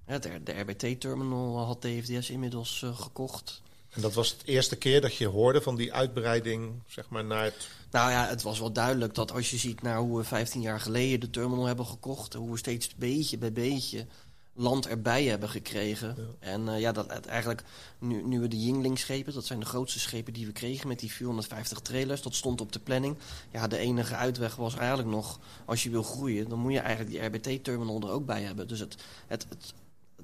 De, 0.07 0.43
de 0.43 0.61
RBT-terminal 0.61 1.59
had 1.59 1.83
DFDS 1.83 2.31
inmiddels 2.31 2.83
eh, 2.83 2.99
gekocht. 2.99 3.63
En 3.91 4.01
dat 4.01 4.15
was 4.15 4.31
het 4.31 4.45
eerste 4.45 4.77
keer 4.77 5.01
dat 5.01 5.15
je 5.15 5.27
hoorde 5.27 5.61
van 5.61 5.77
die 5.77 5.93
uitbreiding, 5.93 6.83
zeg 6.87 7.09
maar, 7.09 7.25
naar 7.25 7.45
het... 7.45 7.69
Nou 7.91 8.11
ja, 8.11 8.27
het 8.27 8.43
was 8.43 8.59
wel 8.59 8.73
duidelijk 8.73 9.15
dat 9.15 9.33
als 9.33 9.51
je 9.51 9.57
ziet 9.57 9.83
naar 9.83 9.99
hoe 9.99 10.19
we 10.19 10.25
15 10.25 10.61
jaar 10.61 10.81
geleden 10.81 11.21
de 11.21 11.31
terminal 11.31 11.65
hebben 11.65 11.87
gekocht, 11.87 12.33
hoe 12.33 12.51
we 12.51 12.57
steeds 12.57 12.95
beetje 12.97 13.39
bij 13.39 13.53
beetje 13.53 14.07
land 14.55 14.87
erbij 14.87 15.25
hebben 15.25 15.49
gekregen. 15.49 16.17
En 16.39 16.69
eh, 16.69 16.81
ja, 16.81 16.93
dat 16.93 17.07
eigenlijk 17.07 17.63
nu, 17.99 18.23
nu 18.23 18.41
we 18.41 18.49
de 18.49 18.65
Yingling-schepen, 18.65 19.35
dat 19.35 19.45
zijn 19.45 19.61
de 19.61 19.67
grootste 19.67 19.99
schepen 19.99 20.33
die 20.33 20.47
we 20.47 20.53
kregen 20.53 20.89
met 20.89 20.99
die 20.99 21.13
450 21.13 21.81
trailers, 21.81 22.23
dat 22.23 22.35
stond 22.35 22.61
op 22.61 22.73
de 22.73 22.79
planning. 22.79 23.17
Ja, 23.53 23.67
de 23.67 23.79
enige 23.79 24.15
uitweg 24.15 24.57
was 24.57 24.77
eigenlijk 24.77 25.09
nog, 25.09 25.39
als 25.65 25.83
je 25.83 25.91
wil 25.91 26.03
groeien, 26.03 26.49
dan 26.49 26.59
moet 26.59 26.73
je 26.73 26.79
eigenlijk 26.79 27.11
die 27.11 27.25
RBT-terminal 27.25 28.01
er 28.01 28.11
ook 28.11 28.27
bij 28.27 28.43
hebben. 28.43 28.69
Dus 28.69 28.79
het, 28.81 28.97
het, 29.27 29.47
het, 29.49 29.75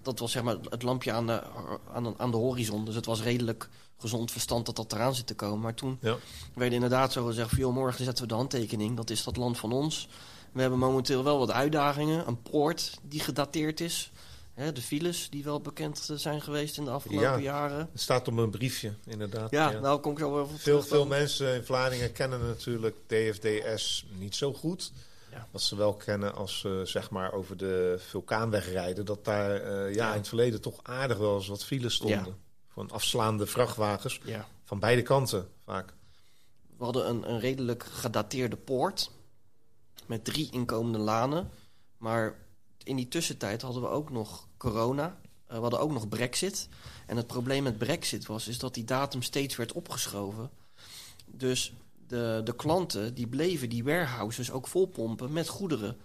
dat 0.03 0.19
was 0.19 0.33
zeg 0.33 0.43
maar 0.43 0.57
het 0.71 0.83
lampje 0.83 1.13
aan 1.13 1.27
de, 1.27 1.43
aan, 1.93 2.03
de, 2.03 2.13
aan 2.17 2.31
de 2.31 2.37
horizon. 2.37 2.85
Dus 2.85 2.95
het 2.95 3.07
was 3.07 3.23
redelijk 3.23 3.69
gezond 3.99 4.31
verstand 4.31 4.67
dat 4.67 4.77
dat 4.77 4.93
eraan 4.93 5.15
zit 5.15 5.27
te 5.27 5.35
komen. 5.35 5.61
Maar 5.61 5.75
toen 5.75 5.99
Ja. 6.01 6.17
werd 6.55 6.73
inderdaad 6.73 7.13
zo 7.13 7.25
gezegd... 7.27 7.51
van, 7.51 7.75
morgen 7.75 8.05
zetten 8.05 8.25
we 8.25 8.31
de 8.31 8.37
handtekening. 8.37 8.97
Dat 8.97 9.11
is 9.11 9.25
dat 9.25 9.37
land 9.37 9.59
van 9.59 9.73
ons. 9.73 10.09
We 10.53 10.61
hebben 10.61 10.79
momenteel 10.79 11.25
wel 11.25 11.39
wat 11.39 11.51
uitdagingen. 11.51 12.29
Een 12.29 12.43
poort 12.43 12.99
die 13.03 13.21
gedateerd 13.21 13.81
is. 13.81 14.11
Hè, 14.61 14.73
de 14.73 14.83
files 14.83 15.31
die 15.31 15.45
wel 15.45 15.61
bekend 15.61 16.09
eh, 16.11 16.17
zijn 16.17 16.41
geweest 16.41 16.77
in 16.77 16.85
de 16.85 16.91
afgelopen 16.91 17.29
Ja. 17.29 17.39
jaren. 17.39 17.89
Het 17.93 18.01
staat 18.01 18.29
op 18.29 18.37
een 18.37 18.51
briefje, 18.51 18.95
inderdaad. 19.07 19.51
Ja, 19.51 19.71
nou 19.71 20.01
kom 20.01 20.13
ik 20.13 20.19
zo 20.19 20.33
wel 20.35 20.49
Veel, 20.49 20.83
veel 20.83 21.07
mensen 21.07 21.55
in 21.55 21.65
Vlaardingen 21.65 22.13
kennen 22.13 22.47
natuurlijk 22.47 22.97
DFDS 23.07 24.07
niet 24.19 24.35
zo 24.35 24.53
goed. 24.53 24.93
Ja. 25.31 25.47
Wat 25.51 25.63
ze 25.63 25.77
wel 25.77 25.95
kennen 25.95 26.35
als 26.35 26.59
ze 26.59 26.83
zeg 26.85 27.11
maar 27.11 27.33
over 27.33 27.57
de 27.57 27.97
vulkaanweg 27.99 28.73
rijden. 28.73 29.05
Dat 29.05 29.25
daar 29.25 29.55
eh, 29.57 29.95
ja, 29.95 30.11
in 30.11 30.19
het 30.19 30.29
verleden 30.29 30.61
toch 30.61 30.81
aardig 30.83 31.19
wel 31.19 31.35
eens 31.37 31.49
wat 31.49 31.65
files 31.65 31.95
stonden. 31.95 32.37
Van 32.69 32.91
afslaande 32.91 33.47
vrachtwagens. 33.47 34.21
Van 34.65 34.79
beide 34.79 35.03
kanten 35.03 35.49
vaak. 35.65 35.95
We 36.77 36.85
hadden 36.85 37.09
een, 37.09 37.31
een 37.31 37.41
redelijk 37.41 37.85
gedateerde 37.85 38.57
poort. 38.57 39.11
Met 40.07 40.25
drie 40.25 40.51
inkomende 40.51 40.99
lanen. 40.99 41.51
Maar 41.99 42.35
in 42.85 42.97
die 42.97 43.09
tussentijd 43.09 43.63
hadden 43.63 43.83
we 43.83 43.89
ook 43.89 44.11
nog 44.11 44.49
corona. 44.57 45.21
Eh, 45.47 45.55
we 45.57 45.63
hadden 45.63 45.81
ook 45.81 45.93
nog 45.93 46.09
brexit. 46.09 46.69
En 47.07 47.17
het 47.17 47.27
probleem 47.27 47.63
met 47.63 47.79
brexit 47.79 48.27
was 48.27 48.49
is 48.49 48.59
dat 48.59 48.75
die 48.75 48.85
datum 48.85 49.23
steeds 49.23 49.57
werd 49.57 49.73
opgeschoven. 49.73 50.51
Dus 51.27 51.73
de, 52.07 52.41
de 52.45 52.55
klanten 52.57 53.15
die 53.15 53.27
bleven 53.27 53.69
die 53.69 53.85
warehouses 53.85 54.51
ook 54.51 54.67
volpompen 54.69 55.33
met 55.33 55.49
goederen. 55.49 55.97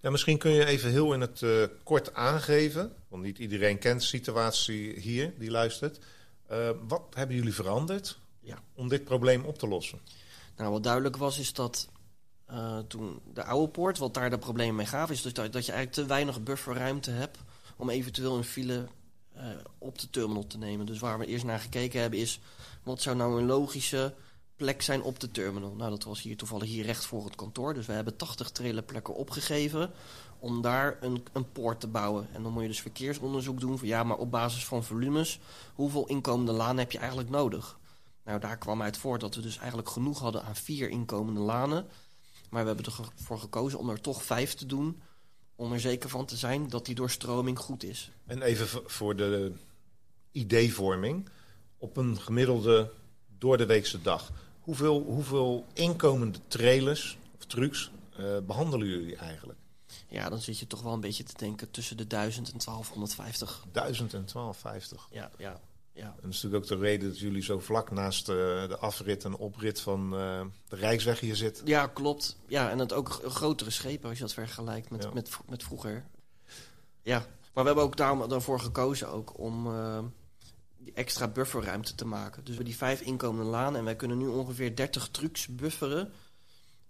Ja, 0.00 0.10
misschien 0.10 0.38
kun 0.38 0.50
je 0.50 0.64
even 0.64 0.90
heel 0.90 1.12
in 1.14 1.20
het 1.20 1.42
eh, 1.42 1.62
kort 1.82 2.14
aangeven. 2.14 2.92
Want 3.08 3.22
niet 3.22 3.38
iedereen 3.38 3.78
kent 3.78 4.00
de 4.00 4.06
situatie 4.06 5.00
hier 5.00 5.34
die 5.38 5.50
luistert. 5.50 5.98
Eh, 6.46 6.70
wat 6.88 7.02
hebben 7.14 7.36
jullie 7.36 7.54
veranderd 7.54 8.18
Ja. 8.40 8.58
om 8.74 8.88
dit 8.88 9.04
probleem 9.04 9.44
op 9.44 9.58
te 9.58 9.68
lossen? 9.68 9.98
Nou, 10.56 10.70
wat 10.72 10.82
duidelijk 10.82 11.16
was 11.16 11.38
is 11.38 11.52
dat 11.52 11.88
eh, 12.48 12.78
toen 12.78 13.20
de 13.32 13.44
oude 13.44 13.68
poort, 13.68 13.98
wat 13.98 14.14
daar 14.14 14.30
de 14.30 14.38
problemen 14.38 14.74
mee 14.74 14.86
gaf, 14.86 15.10
is 15.10 15.22
dat, 15.22 15.34
dat 15.34 15.66
je 15.66 15.72
eigenlijk 15.72 15.92
te 15.92 16.06
weinig 16.06 16.42
bufferruimte 16.42 17.10
hebt 17.10 17.38
om 17.76 17.90
eventueel 17.90 18.36
een 18.36 18.44
file 18.44 18.86
eh, 19.34 19.44
op 19.78 19.98
de 19.98 20.10
terminal 20.10 20.46
te 20.46 20.58
nemen. 20.58 20.86
Dus 20.86 20.98
waar 20.98 21.18
we 21.18 21.26
eerst 21.26 21.44
naar 21.44 21.60
gekeken 21.60 22.00
hebben 22.00 22.18
is, 22.18 22.40
wat 22.82 23.02
zou 23.02 23.16
nou 23.16 23.40
een 23.40 23.46
logische 23.46 24.14
plek 24.56 24.82
zijn 24.82 25.02
op 25.02 25.20
de 25.20 25.30
terminal? 25.30 25.74
Nou, 25.74 25.90
dat 25.90 26.04
was 26.04 26.22
hier 26.22 26.36
toevallig 26.36 26.68
hier 26.68 26.84
recht 26.84 27.06
voor 27.06 27.24
het 27.24 27.34
kantoor. 27.34 27.74
Dus 27.74 27.86
we 27.86 27.92
hebben 27.92 28.16
80 28.16 28.50
trailerplekken 28.50 29.14
opgegeven 29.14 29.90
om 30.38 30.62
daar 30.62 30.98
een, 31.00 31.24
een 31.32 31.52
poort 31.52 31.80
te 31.80 31.86
bouwen. 31.86 32.28
En 32.32 32.42
dan 32.42 32.52
moet 32.52 32.62
je 32.62 32.68
dus 32.68 32.80
verkeersonderzoek 32.80 33.60
doen 33.60 33.78
van 33.78 33.88
ja, 33.88 34.02
maar 34.04 34.16
op 34.16 34.30
basis 34.30 34.64
van 34.64 34.84
volumes, 34.84 35.40
hoeveel 35.74 36.06
inkomende 36.06 36.52
laan 36.52 36.78
heb 36.78 36.92
je 36.92 36.98
eigenlijk 36.98 37.30
nodig? 37.30 37.78
Nou, 38.24 38.40
daar 38.40 38.58
kwam 38.58 38.82
uit 38.82 38.96
voort 38.96 39.20
dat 39.20 39.34
we 39.34 39.40
dus 39.40 39.58
eigenlijk 39.58 39.88
genoeg 39.88 40.18
hadden 40.18 40.44
aan 40.44 40.56
vier 40.56 40.88
inkomende 40.88 41.40
lanen. 41.40 41.86
Maar 42.48 42.62
we 42.62 42.68
hebben 42.68 42.86
ervoor 42.86 43.38
gekozen 43.38 43.78
om 43.78 43.90
er 43.90 44.00
toch 44.00 44.22
vijf 44.22 44.54
te 44.54 44.66
doen. 44.66 45.02
Om 45.56 45.72
er 45.72 45.80
zeker 45.80 46.08
van 46.08 46.26
te 46.26 46.36
zijn 46.36 46.68
dat 46.68 46.86
die 46.86 46.94
doorstroming 46.94 47.58
goed 47.58 47.82
is. 47.82 48.10
En 48.26 48.42
even 48.42 48.82
voor 48.86 49.16
de 49.16 49.52
ideevorming. 50.32 51.28
Op 51.78 51.96
een 51.96 52.20
gemiddelde 52.20 52.90
doordeweekse 53.38 54.02
dag. 54.02 54.32
Hoeveel, 54.60 55.02
hoeveel 55.02 55.66
inkomende 55.72 56.38
trailers 56.48 57.18
of 57.36 57.44
trucks 57.44 57.90
eh, 58.16 58.38
behandelen 58.46 58.88
jullie 58.88 59.16
eigenlijk? 59.16 59.58
Ja, 60.08 60.28
dan 60.28 60.40
zit 60.40 60.58
je 60.58 60.66
toch 60.66 60.82
wel 60.82 60.92
een 60.92 61.00
beetje 61.00 61.24
te 61.24 61.36
denken 61.36 61.70
tussen 61.70 61.96
de 61.96 62.06
1000 62.06 62.52
en 62.52 62.58
1250. 62.58 63.64
1000 63.72 64.14
en 64.14 64.26
1250. 64.32 65.08
Ja, 65.10 65.30
ja, 65.38 65.60
ja. 65.98 66.04
En 66.06 66.20
dat 66.22 66.32
is 66.32 66.42
natuurlijk 66.42 66.72
ook 66.72 66.78
de 66.78 66.84
reden 66.86 67.08
dat 67.08 67.18
jullie 67.18 67.42
zo 67.42 67.58
vlak 67.58 67.90
naast 67.90 68.28
eh, 68.28 68.34
de 68.68 68.76
afrit 68.80 69.24
en 69.24 69.36
oprit 69.36 69.80
van 69.80 70.14
eh, 70.14 70.44
de 70.68 70.76
Rijksweg 70.76 71.20
hier 71.20 71.36
zitten. 71.36 71.66
Ja, 71.66 71.86
klopt. 71.86 72.36
Ja, 72.46 72.70
en 72.70 72.78
het 72.78 72.92
ook 72.92 73.08
grotere 73.24 73.70
schepen 73.70 74.08
als 74.08 74.18
je 74.18 74.24
dat 74.24 74.32
vergelijkt 74.34 74.90
met, 74.90 75.02
Ja. 75.02 75.10
met, 75.14 75.30
met 75.48 75.62
vroeger. 75.62 76.04
Ja, 77.02 77.18
Maar 77.18 77.64
we 77.64 77.70
hebben 77.70 77.84
ook 77.84 77.96
daarom, 77.96 78.28
daarvoor 78.28 78.60
gekozen 78.60 79.08
ook 79.08 79.38
om 79.38 79.66
eh, 79.66 79.98
die 80.78 80.92
extra 80.92 81.28
bufferruimte 81.28 81.94
te 81.94 82.06
maken. 82.06 82.44
Dus 82.44 82.44
we 82.44 82.48
hebben 82.50 82.64
die 82.64 82.76
vijf 82.76 83.00
inkomende 83.00 83.50
lanen 83.50 83.78
en 83.78 83.84
wij 83.84 83.96
kunnen 83.96 84.18
nu 84.18 84.26
ongeveer 84.26 84.76
30 84.76 85.08
trucks 85.08 85.46
bufferen 85.46 86.12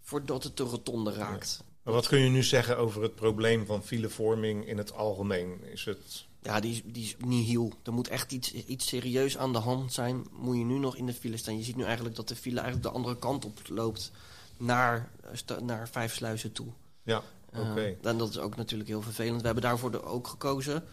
voordat 0.03 0.43
het 0.43 0.57
de 0.57 0.63
rotonde 0.63 1.13
raakt. 1.13 1.65
Maar 1.83 1.95
wat 1.95 2.07
kun 2.09 2.19
je 2.19 2.31
nu 2.31 2.43
zeggen 2.43 2.79
over 2.79 3.03
het 3.03 3.15
probleem 3.15 3.67
van 3.67 3.85
filevorming 3.85 4.67
in 4.67 4.79
het 4.79 4.93
algemeen? 4.93 5.65
Is 5.65 5.85
het... 5.85 6.27
Ja, 6.43 6.61
die, 6.61 6.73
is- 6.73 6.83
die 6.85 7.05
is 7.05 7.17
niet 7.19 7.47
heel. 7.47 7.73
Er 7.83 7.93
moet 7.93 8.09
echt 8.09 8.33
iets, 8.33 8.53
iets 8.53 8.87
serieus 8.87 9.39
aan 9.39 9.53
de 9.53 9.59
hand 9.59 9.93
zijn. 9.93 10.27
Moet 10.33 10.57
je 10.57 10.65
nu 10.65 10.79
nog 10.79 10.97
in 10.97 11.07
de 11.07 11.15
file 11.15 11.37
staan. 11.37 11.59
Je 11.59 11.65
ziet 11.65 11.77
nu 11.77 11.85
eigenlijk 11.85 12.17
dat 12.17 12.29
de 12.29 12.37
file 12.37 12.61
eigenlijk 12.61 12.89
de 12.89 12.95
andere 12.95 13.17
kant 13.19 13.45
op 13.45 13.61
loopt. 13.69 14.11
Naar, 14.57 15.11
eh, 15.47 15.59
naar 15.59 15.89
vijf 15.89 16.15
sluizen 16.15 16.53
toe. 16.53 16.67
Ja, 17.03 17.23
Eh, 17.51 17.71
oké. 17.71 17.97
en 18.03 18.19
dat 18.19 18.29
is 18.31 18.39
ook 18.39 18.57
natuurlijk 18.57 18.89
heel 18.89 19.03
vervelend. 19.03 19.41
We 19.41 19.47
hebben 19.47 19.65
daarvoor 19.65 19.91
de- 19.91 20.03
ook 20.05 20.27
gekozen. 20.27 20.85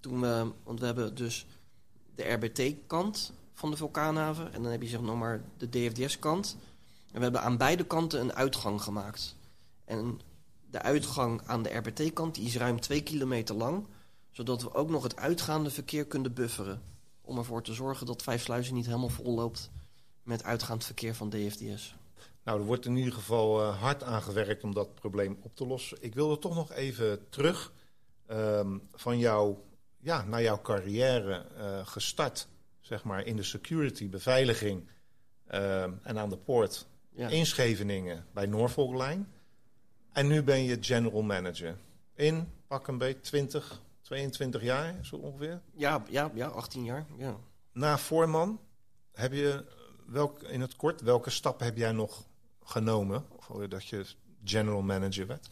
Toen 0.00 0.20
we, 0.20 0.52
want 0.64 0.80
we 0.80 0.86
hebben 0.86 1.14
dus 1.14 1.46
de 2.14 2.22
RBT-kant 2.32 3.32
van 3.52 3.70
de 3.70 3.76
vulkaanhaven. 3.76 4.52
En 4.52 4.62
dan 4.62 4.70
heb 4.72 4.82
je 4.82 4.88
zeg 4.88 5.00
nog 5.00 5.18
maar 5.18 5.42
de 5.56 5.68
DFDS-kant. 5.68 6.56
En 7.12 7.16
we 7.16 7.22
hebben 7.22 7.42
aan 7.42 7.56
beide 7.56 7.84
kanten 7.84 8.20
een 8.20 8.32
uitgang 8.34 8.82
gemaakt. 8.82 9.36
En 9.84 10.20
de 10.70 10.82
uitgang 10.82 11.40
aan 11.46 11.62
de 11.62 11.70
RBT-kant 11.76 12.34
die 12.34 12.44
is 12.44 12.56
ruim 12.56 12.80
twee 12.80 13.02
kilometer 13.02 13.54
lang. 13.54 13.86
Zodat 14.34 14.62
we 14.62 14.74
ook 14.74 14.90
nog 14.90 15.02
het 15.02 15.16
uitgaande 15.16 15.70
verkeer 15.70 16.06
kunnen 16.06 16.34
bufferen. 16.34 16.82
Om 17.20 17.38
ervoor 17.38 17.62
te 17.62 17.74
zorgen 17.74 18.06
dat 18.06 18.22
Vijf 18.22 18.42
Sluizen 18.42 18.74
niet 18.74 18.86
helemaal 18.86 19.08
vol 19.08 19.34
loopt 19.34 19.70
met 20.22 20.44
uitgaand 20.44 20.84
verkeer 20.84 21.14
van 21.14 21.30
DFDS. 21.30 21.94
Nou, 22.44 22.60
er 22.60 22.66
wordt 22.66 22.86
in 22.86 22.96
ieder 22.96 23.12
geval 23.12 23.60
eh, 23.62 23.80
hard 23.80 24.02
aan 24.02 24.22
gewerkt 24.22 24.64
om 24.64 24.74
dat 24.74 24.94
probleem 24.94 25.38
op 25.42 25.56
te 25.56 25.66
lossen. 25.66 25.98
Ik 26.00 26.14
wilde 26.14 26.38
toch 26.38 26.54
nog 26.54 26.72
even 26.72 27.28
terug 27.28 27.72
ehm, 28.26 28.78
van 28.92 29.18
jou, 29.18 29.56
ja, 30.00 30.24
naar 30.24 30.42
jouw 30.42 30.60
carrière 30.62 31.46
eh, 31.56 31.86
gestart, 31.86 32.48
zeg 32.80 33.04
maar, 33.04 33.26
in 33.26 33.36
de 33.36 33.42
security, 33.42 34.08
beveiliging 34.08 34.88
ehm, 35.46 35.92
en 36.02 36.18
aan 36.18 36.30
de 36.30 36.36
poort 36.36 36.86
Ja. 37.16 37.28
in 37.28 37.46
Scheveningen 37.46 38.26
bij 38.32 38.46
Norfolk 38.46 38.92
Line. 39.02 39.24
En 40.12 40.26
nu 40.26 40.42
ben 40.42 40.62
je 40.62 40.76
general 40.80 41.22
manager 41.22 41.76
in 42.14 42.48
pak 42.66 42.86
een 42.86 42.98
beetje 42.98 43.20
20, 43.20 43.82
22 44.04 44.62
jaar, 44.62 44.98
zo 45.02 45.16
ongeveer. 45.16 45.60
Ja, 45.74 46.04
ja, 46.08 46.30
ja, 46.34 46.46
18 46.46 46.84
jaar. 46.84 47.06
Ja. 47.16 47.36
Na 47.72 47.98
voorman, 47.98 48.60
heb 49.12 49.32
je 49.32 49.64
welk, 50.06 50.42
in 50.42 50.60
het 50.60 50.76
kort, 50.76 51.00
welke 51.00 51.30
stappen 51.30 51.66
heb 51.66 51.76
jij 51.76 51.92
nog 51.92 52.24
genomen 52.64 53.24
voordat 53.38 53.86
je 53.86 54.06
general 54.44 54.82
manager 54.82 55.26
werd? 55.26 55.48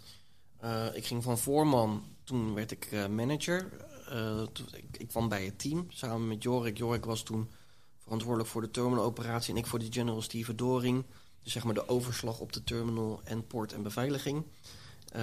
Eh, 0.58 0.86
ik 0.94 1.06
ging 1.06 1.22
van 1.22 1.38
voorman, 1.38 2.04
toen 2.24 2.54
werd 2.54 2.70
ik 2.70 2.84
eh, 2.84 3.06
manager. 3.06 3.68
Eh, 4.08 4.42
toen, 4.42 4.66
ik, 4.72 4.96
ik 4.96 5.08
kwam 5.08 5.28
bij 5.28 5.44
het 5.44 5.58
team 5.58 5.86
samen 5.88 6.28
met 6.28 6.42
Jorik. 6.42 6.78
Jorik 6.78 7.04
was 7.04 7.22
toen 7.22 7.50
verantwoordelijk 7.98 8.50
voor 8.50 8.60
de 8.60 8.70
terminaloperatie 8.70 9.52
en 9.52 9.58
ik 9.58 9.66
voor 9.66 9.78
de 9.78 9.92
general 9.92 10.22
stevedoring. 10.22 11.04
Dus 11.42 11.52
zeg 11.52 11.64
maar 11.64 11.74
de 11.74 11.88
overslag 11.88 12.40
op 12.40 12.52
de 12.52 12.64
terminal 12.64 13.20
en 13.24 13.46
poort 13.46 13.72
en 13.72 13.82
beveiliging. 13.82 14.44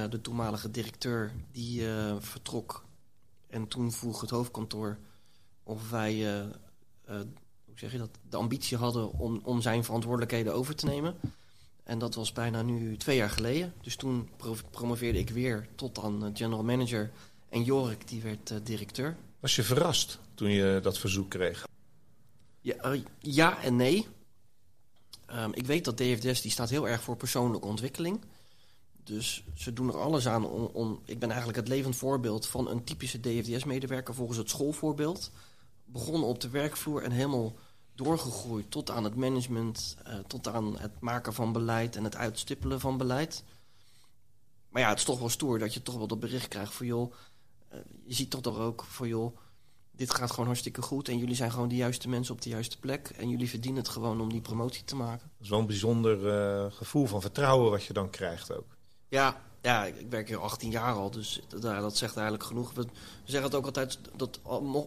De 0.09 0.21
toenmalige 0.21 0.71
directeur 0.71 1.34
die 1.51 1.84
vertrok 2.19 2.84
en 3.50 3.68
toen 3.68 3.91
vroeg 3.91 4.22
het 4.22 4.30
hoofdkantoor 4.30 4.97
of 5.64 5.89
wij 5.89 6.14
eh, 6.14 6.39
eh, 6.39 6.50
hoe 7.66 7.76
zeg 7.76 7.91
je 7.91 7.97
dat, 7.97 8.10
de 8.30 8.38
ambitie 8.38 8.78
hadden 8.78 9.14
om, 9.14 9.41
om 9.43 9.62
zijn 9.62 9.84
verantwoordelijkheden 9.84 10.54
over 10.54 10.76
te 10.76 10.86
nemen. 10.86 11.16
En 11.84 12.00
dat 12.00 12.16
was 12.16 12.32
bijna 12.32 12.62
nu 12.62 12.97
twee 12.97 13.18
jaar 13.18 13.30
geleden. 13.30 13.74
Dus 13.82 13.95
toen 13.95 14.30
pro- 14.38 14.56
promoveerde 14.72 15.20
ik 15.20 15.30
weer 15.30 15.68
tot 15.76 16.00
aan 16.00 16.26
eh, 16.26 16.32
general 16.34 16.64
manager. 16.64 17.12
En 17.50 17.64
Jorik, 17.64 18.08
die 18.08 18.22
werd 18.22 18.66
directeur. 18.66 19.18
Was 19.39 19.56
je 19.56 19.64
verrast 19.64 20.20
toen 20.34 20.50
je 20.50 20.80
dat 20.84 20.97
verzoek 20.97 21.30
kreeg? 21.30 21.68
Ja, 22.62 22.95
ja 23.20 23.62
en 23.62 23.76
nee. 23.76 24.08
Ehm, 25.26 25.50
ik 25.54 25.66
weet 25.66 25.86
dat 25.86 25.97
DFDS 25.97 26.41
die 26.41 26.52
staat 26.52 26.70
heel 26.70 26.88
erg 26.88 27.02
voor 27.02 27.16
persoonlijke 27.16 27.68
ontwikkeling. 27.68 28.22
Dus 29.04 29.43
ze 29.56 29.74
doen 29.74 29.88
er 29.88 29.97
alles 29.97 30.28
aan 30.28 30.45
om, 30.45 30.64
om... 30.74 31.00
Ik 31.06 31.20
ben 31.20 31.30
eigenlijk 31.30 31.60
het 31.60 31.68
levend 31.68 31.95
voorbeeld 31.95 32.47
van 32.47 32.70
een 32.70 32.84
typische 32.84 33.20
DFDS-medewerker... 33.20 34.14
volgens 34.14 34.38
het 34.38 34.50
schoolvoorbeeld. 34.50 35.32
Begonnen 35.86 36.30
op 36.30 36.41
de 36.41 36.50
werkvloer 36.50 37.04
en 37.04 37.12
helemaal 37.12 37.56
doorgegroeid... 37.95 38.72
tot 38.72 38.91
aan 38.91 39.04
het 39.04 39.16
management, 39.16 39.95
eh, 40.04 40.14
tot 40.28 40.47
aan 40.47 40.80
het 40.80 41.00
maken 41.00 41.34
van 41.34 41.52
beleid... 41.52 41.95
en 41.95 42.04
het 42.04 42.16
uitstippelen 42.16 42.80
van 42.80 42.97
beleid. 42.97 43.43
Maar 44.70 44.82
ja, 44.82 44.89
het 44.89 44.97
is 44.97 45.06
toch 45.06 45.20
wel 45.20 45.30
stoer 45.30 45.60
dat 45.60 45.74
je 45.74 45.82
toch 45.82 45.95
wel 45.95 46.08
dat 46.08 46.20
bericht 46.20 46.47
krijgt 46.47 46.74
van... 46.74 46.86
joh, 46.86 47.14
eh, 47.68 47.80
je 48.06 48.14
ziet 48.14 48.30
toch 48.30 48.58
ook 48.58 48.84
van 48.84 49.08
joh 49.08 49.38
dit 50.00 50.14
gaat 50.14 50.30
gewoon 50.30 50.45
hartstikke 50.45 50.82
goed. 50.82 51.08
En 51.08 51.18
jullie 51.18 51.36
zijn 51.36 51.52
gewoon 51.52 51.68
de 51.68 51.76
juiste 51.76 52.10
mensen 52.10 52.34
op 52.34 52.41
de 52.41 52.50
juiste 52.50 52.80
plek. 52.80 53.10
En 53.10 53.30
jullie 53.30 53.50
verdienen 53.50 53.82
het 53.82 53.91
gewoon 53.91 54.22
om 54.22 54.32
die 54.32 54.41
promotie 54.41 54.84
te 54.84 54.95
maken. 54.95 55.32
Dat 55.34 55.43
is 55.43 55.50
wel 55.50 55.60
een 55.60 55.66
bijzonder 55.66 56.28
eh, 56.28 56.72
gevoel 56.72 57.06
van 57.06 57.22
vertrouwen 57.22 57.72
wat 57.72 57.84
je 57.84 57.93
dan 57.93 58.10
krijgt 58.10 58.56
ook. 58.56 58.78
Ja, 59.10 59.41
ja 59.62 59.86
ik 59.86 60.10
werk 60.10 60.28
hier 60.28 60.38
18 60.38 60.72
jaar 60.72 60.93
al. 60.93 61.12
Dus 61.12 61.41
dat, 61.47 61.64
ja, 61.64 61.80
dat 61.80 61.97
zegt 61.97 62.16
eigenlijk 62.16 62.47
genoeg. 62.47 62.74
We, 62.74 62.86
zeggen 63.24 63.49
het 63.49 63.55
ook 63.55 63.66
altijd, 63.66 63.99
dat 64.16 64.39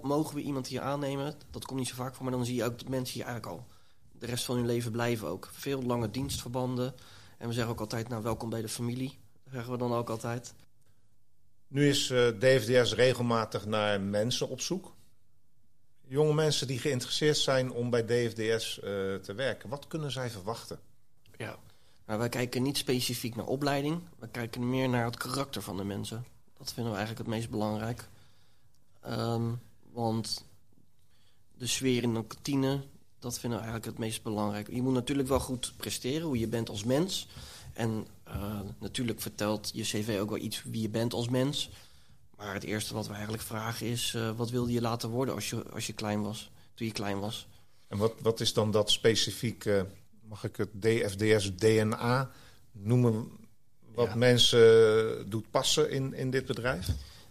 mogen 0.02 0.34
we 0.34 0.42
iemand 0.42 0.66
hier 0.66 0.80
aannemen. 0.80 1.34
Dat 1.50 1.64
komt 1.64 1.78
niet 1.78 1.88
zo 1.88 1.94
vaak 1.94 2.14
voor. 2.14 2.24
Maar 2.24 2.32
dan 2.32 2.44
zie 2.44 2.54
je 2.54 2.64
ook 2.64 2.78
dat 2.78 2.88
mensen 2.88 3.14
hier 3.14 3.24
eigenlijk 3.24 3.58
al 3.58 3.66
de 4.12 4.26
rest 4.26 4.44
van 4.44 4.56
hun 4.56 4.66
leven 4.66 4.92
blijven 4.92 5.28
ook. 5.28 5.48
Veel 5.52 5.82
lange 5.82 6.10
dienstverbanden. 6.10 6.94
En 7.38 7.48
we 7.48 7.54
zeggen 7.54 7.72
ook 7.72 7.80
altijd, 7.80 8.08
nou 8.08 8.22
welkom 8.22 8.50
bij 8.50 8.62
de 8.62 8.68
familie. 8.68 9.18
Zeggen 9.50 9.72
we 9.72 9.78
dan 9.78 9.92
ook 9.92 10.10
altijd. 10.10 10.54
Nu 11.68 11.88
is 11.88 12.10
eh, 12.10 12.28
DFDS 12.28 12.94
regelmatig 12.94 13.66
naar 13.66 14.00
mensen 14.00 14.48
op 14.48 14.60
zoek. 14.60 14.94
Jonge 16.06 16.34
mensen 16.34 16.66
die 16.66 16.78
geïnteresseerd 16.78 17.36
zijn 17.36 17.70
om 17.70 17.90
bij 17.90 18.04
DFDS 18.04 18.80
eh, 18.80 19.14
te 19.14 19.32
werken. 19.36 19.68
Wat 19.68 19.86
kunnen 19.86 20.10
zij 20.10 20.30
verwachten? 20.30 20.80
Ja. 21.36 21.58
Maar 22.04 22.18
wij 22.18 22.28
kijken 22.28 22.62
niet 22.62 22.76
specifiek 22.76 23.36
naar 23.36 23.46
opleiding. 23.46 24.00
We 24.18 24.28
kijken 24.28 24.70
meer 24.70 24.88
naar 24.88 25.04
het 25.04 25.16
karakter 25.16 25.62
van 25.62 25.76
de 25.76 25.84
mensen. 25.84 26.24
Dat 26.58 26.72
vinden 26.72 26.92
we 26.92 26.98
eigenlijk 26.98 27.28
het 27.28 27.36
meest 27.36 27.50
belangrijk. 27.50 28.08
Ehm, 29.00 29.52
want 29.92 30.44
de 31.58 31.66
sfeer 31.66 32.02
in 32.02 32.14
een 32.14 32.26
kantine, 32.26 32.84
dat 33.18 33.38
vinden 33.38 33.58
we 33.58 33.64
eigenlijk 33.64 33.96
het 33.96 34.04
meest 34.06 34.22
belangrijk. 34.22 34.70
Je 34.70 34.82
moet 34.82 34.92
natuurlijk 34.92 35.28
wel 35.28 35.40
goed 35.40 35.72
presteren, 35.76 36.26
hoe 36.26 36.38
je 36.38 36.48
bent 36.48 36.68
als 36.68 36.84
mens. 36.84 37.28
En 37.72 38.06
eh, 38.24 38.60
natuurlijk 38.78 39.20
vertelt 39.20 39.70
je 39.74 39.82
cv 39.82 40.18
ook 40.20 40.28
wel 40.28 40.38
iets 40.38 40.62
wie 40.62 40.82
je 40.82 40.88
bent 40.88 41.12
als 41.12 41.28
mens. 41.28 41.70
Maar 42.36 42.54
het 42.54 42.64
eerste 42.64 42.94
wat 42.94 43.06
we 43.06 43.12
eigenlijk 43.12 43.42
vragen 43.42 43.86
is... 43.86 44.14
eh, 44.14 44.30
wat 44.36 44.50
wilde 44.50 44.72
je 44.72 44.80
laten 44.80 45.08
worden 45.08 45.34
als 45.34 45.50
je, 45.50 45.70
als 45.70 45.86
je 45.86 45.92
klein 45.92 46.22
was? 46.22 46.50
Toen 46.74 46.86
je 46.86 46.92
klein 46.92 47.20
was. 47.20 47.46
En 47.88 47.98
wat, 47.98 48.12
wat 48.22 48.40
is 48.40 48.52
dan 48.52 48.70
dat 48.70 48.90
specifiek, 48.90 49.64
mag 50.32 50.44
ik 50.44 50.56
het 50.56 50.82
DFDS 50.82 51.56
DNA 51.56 52.30
noemen, 52.72 53.30
wat 53.94 54.06
Ja. 54.06 54.14
mensen 54.14 55.30
doet 55.30 55.50
passen 55.50 55.90
in, 55.90 56.14
in 56.14 56.30
dit 56.30 56.46
bedrijf? 56.46 56.88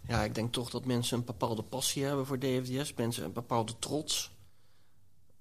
Ja, 0.08 0.24
ik 0.24 0.34
denk 0.34 0.52
toch 0.52 0.70
dat 0.70 0.84
mensen 0.84 1.18
een 1.18 1.24
bepaalde 1.24 1.62
passie 1.62 2.04
hebben 2.04 2.26
voor 2.26 2.38
DFDS. 2.38 2.94
Mensen 2.94 3.24
een 3.24 3.32
bepaalde 3.32 3.72
trots. 3.78 4.30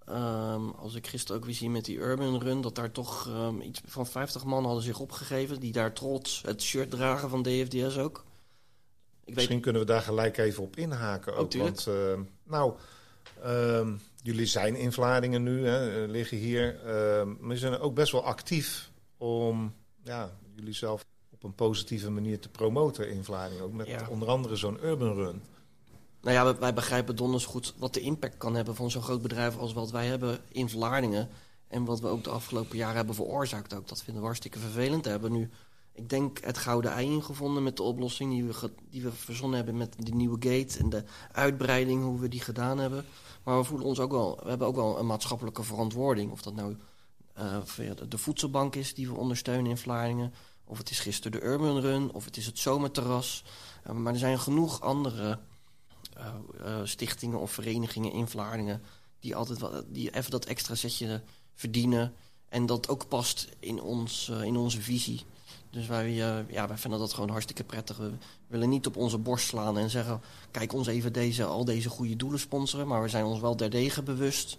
Ehm, 0.05 0.70
als 0.70 0.95
ik 0.95 1.07
gisteren 1.07 1.41
ook 1.41 1.45
weer 1.45 1.55
zie 1.55 1.70
met 1.70 1.86
die 1.86 1.97
Urban 1.97 2.41
Run... 2.41 2.62
dat 2.62 2.76
daar 2.76 2.91
toch 2.91 3.28
ehm, 3.28 3.59
iets 3.62 3.82
van 3.86 4.07
50 4.07 4.43
man 4.43 4.66
hadden 4.66 4.84
zich 4.84 4.99
opgegeven... 4.99 5.59
die 5.59 5.72
daar 5.72 5.93
trots 5.93 6.41
het 6.45 6.62
shirt 6.62 6.91
dragen 6.91 7.30
van 7.30 7.41
DFDS 7.43 7.97
ook. 7.97 8.18
Ik 8.18 9.26
weet, 9.26 9.36
Misschien 9.36 9.62
kunnen 9.62 9.82
we 9.82 9.88
daar 9.88 10.01
gelijk 10.01 10.38
even 10.38 10.64
op 10.64 10.76
inhaken. 10.76 11.36
Ook, 11.36 11.53
want, 11.53 11.88
eh, 11.88 12.20
nou, 12.43 12.74
ehm, 13.41 13.93
jullie 14.22 14.45
zijn 14.45 14.76
in 14.76 14.91
Vlaardingen 14.91 15.43
nu, 15.43 15.67
hè, 15.67 16.03
eh, 16.03 16.09
liggen 16.09 16.38
hier. 16.38 16.80
ehm, 16.86 17.34
maar 17.39 17.57
zijn 17.57 17.80
ook 17.80 17.95
best 17.95 18.11
wel 18.11 18.24
actief 18.24 18.91
om 19.17 19.74
ja, 20.03 20.32
jullie 20.55 20.74
zelf 20.74 21.05
op 21.30 21.43
een 21.43 21.55
positieve 21.55 22.09
manier 22.09 22.39
te 22.39 22.49
promoten 22.49 23.09
in 23.09 23.24
Vlaardingen. 23.24 23.63
Ook 23.63 23.74
met 23.74 23.88
Ja. 23.88 24.07
onder 24.09 24.28
andere 24.28 24.55
zo'n 24.55 24.78
urban 24.84 25.13
run. 25.13 25.41
nou 26.22 26.36
ja, 26.36 26.59
wij, 26.59 26.74
begrijpen 26.74 27.15
donders 27.15 27.45
goed 27.45 27.74
wat 27.78 27.93
de 27.93 27.99
impact 27.99 28.38
kan 28.38 28.55
hebben... 28.55 28.76
van 28.76 28.91
zo'n 28.91 29.01
groot 29.01 29.22
bedrijf 29.22 29.57
als 29.57 29.74
wat 29.74 29.91
wij 29.91 30.07
hebben 30.07 30.39
in 30.51 30.69
Vlaardingen. 30.69 31.30
En 31.67 31.86
wat 31.86 31.99
we 31.99 32.07
ook 32.07 32.24
de 32.24 32.30
afgelopen 32.30 32.78
jaren 32.78 32.95
hebben 32.95 33.15
veroorzaakt 33.15 33.74
ook. 33.74 33.88
Dat 33.88 33.97
vinden 34.03 34.22
we 34.22 34.28
hartstikke 34.28 34.59
vervelend. 34.59 35.03
We 35.05 35.09
hebben 35.11 35.32
nu, 35.32 35.49
ik 35.93 36.09
denk, 36.09 36.39
het 36.43 36.57
gouden 36.57 36.91
ei 36.91 37.05
ingevonden 37.05 37.63
met 37.63 37.78
de 37.78 37.84
oplossing... 37.84 38.32
die 38.32 38.43
we, 38.43 38.72
die 38.89 39.01
we 39.01 39.11
verzonnen 39.11 39.55
hebben 39.57 39.78
met 39.78 39.95
de 39.97 40.13
nieuwe 40.13 40.38
gate... 40.39 40.80
en 40.80 40.89
de 40.89 41.03
uitbreiding, 41.32 42.03
hoe 42.03 42.19
we 42.19 42.28
die 42.28 42.41
gedaan 42.41 42.78
hebben. 42.78 43.05
Maar 43.44 43.58
we 43.58 43.64
voelen 43.64 43.88
ons 43.88 44.00
ook 44.00 44.12
wel... 44.12 44.39
We 44.44 44.50
hebben 44.50 44.68
ook 44.68 44.76
wel 44.76 45.00
een 45.00 45.06
maatschappelijke 45.06 45.64
verantwoording. 45.64 46.32
Of 46.32 46.42
dat 46.42 46.54
nou 46.54 46.78
via 47.64 47.94
de, 47.94 48.18
voedselbank 48.18 48.76
is 48.76 48.94
die 48.94 49.08
we 49.08 49.16
ondersteunen 49.16 49.72
in 49.72 49.78
Vlaardingen... 49.78 50.34
of 50.66 50.78
het 50.78 50.89
is 50.89 51.00
gisteren 51.00 51.39
de 51.39 51.46
Urban 51.46 51.80
Run, 51.80 52.12
of 52.12 52.26
het 52.26 52.38
is 52.38 52.46
het 52.46 52.60
zomerterras. 52.60 53.44
Eh, 53.84 53.94
maar 53.94 54.14
er 54.14 54.20
zijn 54.20 54.39
genoeg 54.39 54.82
andere 54.82 55.39
eh, 56.14 56.80
stichtingen 56.84 57.39
of 57.39 57.52
verenigingen 57.52 58.12
in 58.12 58.28
Vlaardingen... 58.28 58.82
die 59.20 59.36
altijd 59.36 59.60
wat, 59.60 59.84
die 59.88 60.16
even 60.16 60.32
dat 60.32 60.46
extra 60.46 60.76
zetje 60.76 61.22
verdienen... 61.54 62.14
en 62.50 62.66
dat 62.66 62.89
ook 62.89 63.08
past 63.08 63.50
in, 63.60 63.82
ons, 63.82 64.30
in 64.30 64.58
onze 64.58 64.82
visie. 64.82 65.26
Dus 65.72 65.88
wij, 65.88 66.07
eh, 66.07 66.49
ja, 66.49 66.67
wij 66.67 66.78
vinden 66.78 66.99
dat 66.99 67.13
gewoon 67.13 67.30
hartstikke 67.30 67.63
prettig. 67.63 67.97
We 67.97 68.11
willen 68.47 68.69
niet 68.69 68.88
op 68.88 68.95
onze 68.95 69.17
borst 69.17 69.47
slaan 69.47 69.78
en 69.78 69.89
zeggen... 69.89 70.22
kijk 70.51 70.74
ons 70.74 70.88
even 70.88 71.13
deze, 71.13 71.43
al 71.43 71.65
deze 71.65 71.89
goede 71.89 72.15
doelen 72.15 72.39
sponsoren. 72.39 72.88
Maar 72.88 73.01
we 73.01 73.07
zijn 73.07 73.26
ons 73.26 73.39
wel 73.39 73.55
derdege 73.55 74.03
bewust 74.03 74.57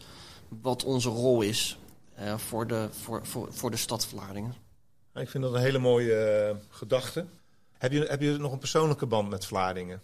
wat 0.48 0.84
onze 0.84 1.08
rol 1.08 1.42
is 1.42 1.78
eh, 2.14 2.38
voor, 2.38 2.66
de, 2.66 2.88
voor, 2.90 3.26
voor, 3.26 3.52
voor 3.52 3.70
de 3.70 3.76
stad 3.76 4.06
Vlaardingen. 4.06 4.54
Ik 5.14 5.28
vind 5.28 5.44
dat 5.44 5.54
een 5.54 5.60
hele 5.60 5.78
mooie 5.78 6.14
eh, 6.14 6.56
gedachte. 6.68 7.26
Heb 7.78 7.92
je, 7.92 8.04
heb 8.04 8.20
je 8.20 8.36
nog 8.38 8.52
een 8.52 8.58
persoonlijke 8.58 9.06
band 9.06 9.28
met 9.28 9.46
Vlaardingen? 9.46 10.00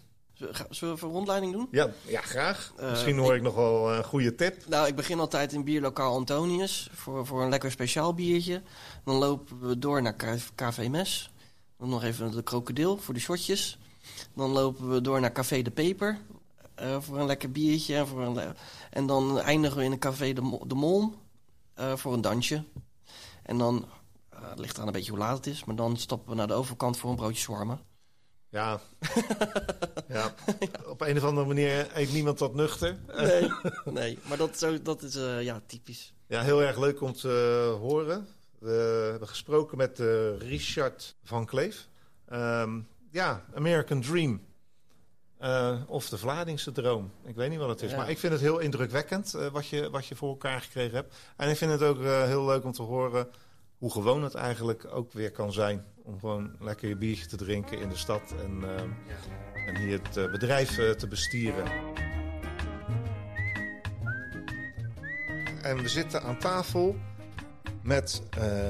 Zullen 0.69 0.95
we- 0.95 1.05
een 1.05 1.11
rondleiding 1.11 1.51
doen? 1.53 1.67
Ja, 1.71 1.89
ja 2.07 2.21
graag. 2.21 2.73
Eh, 2.77 2.89
Misschien 2.89 3.17
hoor 3.17 3.31
ik, 3.31 3.37
ik- 3.37 3.43
nog 3.43 3.55
wel 3.55 3.93
een 3.93 4.03
goede 4.03 4.35
tip. 4.35 4.67
Nou, 4.67 4.87
ik 4.87 4.95
begin 4.95 5.19
altijd 5.19 5.53
in 5.53 5.63
bierlokaal 5.63 6.13
Antonius 6.15 6.89
voor, 6.93 7.25
voor 7.25 7.41
een 7.43 7.49
lekker 7.49 7.71
speciaal 7.71 8.13
biertje. 8.13 8.61
Dan 9.05 9.15
lopen 9.15 9.59
we 9.59 9.79
door 9.79 10.01
naar 10.01 10.13
K- 10.13 10.55
Café 10.55 10.87
Mes. 10.87 11.31
Dan 11.77 11.89
nog 11.89 12.03
even 12.03 12.31
de 12.31 12.43
krokodil 12.43 12.97
voor 12.97 13.13
de 13.13 13.19
shotjes. 13.19 13.77
Dan 14.35 14.49
lopen 14.49 14.89
we 14.89 15.01
door 15.01 15.19
naar 15.19 15.31
Café 15.31 15.61
de 15.61 15.71
Peper 15.71 16.17
eh, 16.75 16.97
voor 17.01 17.19
een 17.19 17.25
lekker 17.25 17.51
biertje. 17.51 17.95
En, 17.95 18.07
voor 18.07 18.21
een 18.21 18.53
en 18.91 19.05
dan 19.07 19.39
eindigen 19.39 19.77
we 19.77 19.83
in 19.83 19.91
een 19.91 19.99
Café 19.99 20.33
de, 20.33 20.41
Mo- 20.41 20.63
de 20.67 20.75
Molm 20.75 21.15
eh, 21.73 21.95
voor 21.95 22.13
een 22.13 22.21
dansje. 22.21 22.63
En 23.43 23.57
dan, 23.57 23.85
eh, 24.29 24.39
het 24.49 24.59
ligt 24.59 24.75
eraan 24.75 24.87
een 24.87 24.93
beetje 24.93 25.11
hoe 25.11 25.19
laat 25.19 25.37
het 25.37 25.47
is, 25.47 25.63
maar 25.65 25.75
dan 25.75 25.97
stappen 25.97 26.29
we 26.29 26.35
naar 26.35 26.47
de 26.47 26.53
overkant 26.53 26.97
voor 26.97 27.09
een 27.09 27.15
broodje 27.15 27.41
shawarma. 27.41 27.79
Ja. 28.49 28.79
ja. 30.07 30.33
Op 30.85 31.01
een 31.01 31.17
of 31.17 31.23
andere 31.23 31.47
manier 31.47 31.87
eet 31.93 32.13
niemand 32.13 32.37
dat 32.37 32.53
nuchter. 32.53 32.97
Nee, 33.15 33.51
nee 33.99 34.19
maar 34.27 34.37
dat, 34.37 34.57
zo, 34.57 34.81
dat 34.81 35.01
is 35.01 35.15
eh, 35.15 35.41
ja, 35.41 35.61
typisch. 35.65 36.13
Ja, 36.27 36.41
heel 36.41 36.61
erg 36.61 36.77
leuk 36.77 37.01
om 37.01 37.13
te 37.13 37.75
horen. 37.79 38.27
We 38.59 39.07
hebben 39.11 39.27
gesproken 39.27 39.77
met 39.77 39.99
eh, 39.99 40.37
Richard 40.37 41.15
van 41.23 41.45
Kleef. 41.45 41.87
Ehm, 42.25 42.79
ja, 43.11 43.45
American 43.53 44.01
Dream. 44.01 44.41
Eh, 45.39 45.75
of 45.87 46.09
de 46.09 46.17
Vladingse 46.17 46.71
droom. 46.71 47.11
Ik 47.25 47.35
weet 47.35 47.49
niet 47.49 47.59
wat 47.59 47.69
het 47.69 47.81
is. 47.81 47.91
Ja. 47.91 47.97
Maar 47.97 48.09
ik 48.09 48.19
vind 48.19 48.33
het 48.33 48.41
heel 48.41 48.59
indrukwekkend 48.59 49.33
eh, 49.33 49.47
wat, 49.47 49.67
je, 49.67 49.89
wat 49.89 50.05
je 50.05 50.15
voor 50.15 50.29
elkaar 50.29 50.61
gekregen 50.61 50.95
hebt. 50.95 51.15
En 51.37 51.49
ik 51.49 51.57
vind 51.57 51.71
het 51.71 51.81
ook 51.81 52.03
eh, 52.03 52.23
heel 52.23 52.45
leuk 52.45 52.63
om 52.63 52.71
te 52.71 52.81
horen 52.81 53.27
hoe 53.79 53.91
gewoon 53.91 54.23
het 54.23 54.35
eigenlijk 54.35 54.87
ook 54.91 55.13
weer 55.13 55.31
kan 55.31 55.53
zijn. 55.53 55.85
Om 56.03 56.19
gewoon 56.19 56.55
lekker 56.59 56.89
je 56.89 56.95
biertje 56.95 57.25
te 57.25 57.35
drinken 57.35 57.79
in 57.79 57.89
de 57.89 57.95
stad. 57.95 58.33
En, 58.43 58.63
eh, 58.63 59.67
en 59.67 59.77
hier 59.77 60.01
het 60.03 60.17
eh, 60.17 60.31
bedrijf 60.31 60.77
eh, 60.77 60.89
te 60.89 61.07
bestieren. 61.07 61.65
En 65.61 65.81
we 65.81 65.87
zitten 65.87 66.21
aan 66.21 66.39
tafel 66.39 66.95
met 67.81 68.21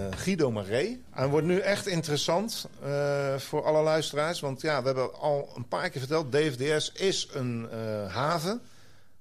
Guido 0.09 0.51
Maré. 0.51 0.97
Het 1.09 1.29
wordt 1.29 1.47
nu 1.47 1.59
echt 1.59 1.87
interessant 1.87 2.69
voor 3.37 3.63
alle 3.63 3.83
luisteraars. 3.83 4.39
Want 4.39 4.61
ja, 4.61 4.79
we 4.79 4.85
hebben 4.85 5.13
al 5.13 5.49
een 5.55 5.67
paar 5.67 5.89
keer 5.89 5.99
verteld... 5.99 6.31
DFDS 6.31 6.91
is 6.91 7.29
een 7.33 7.69
haven 8.07 8.61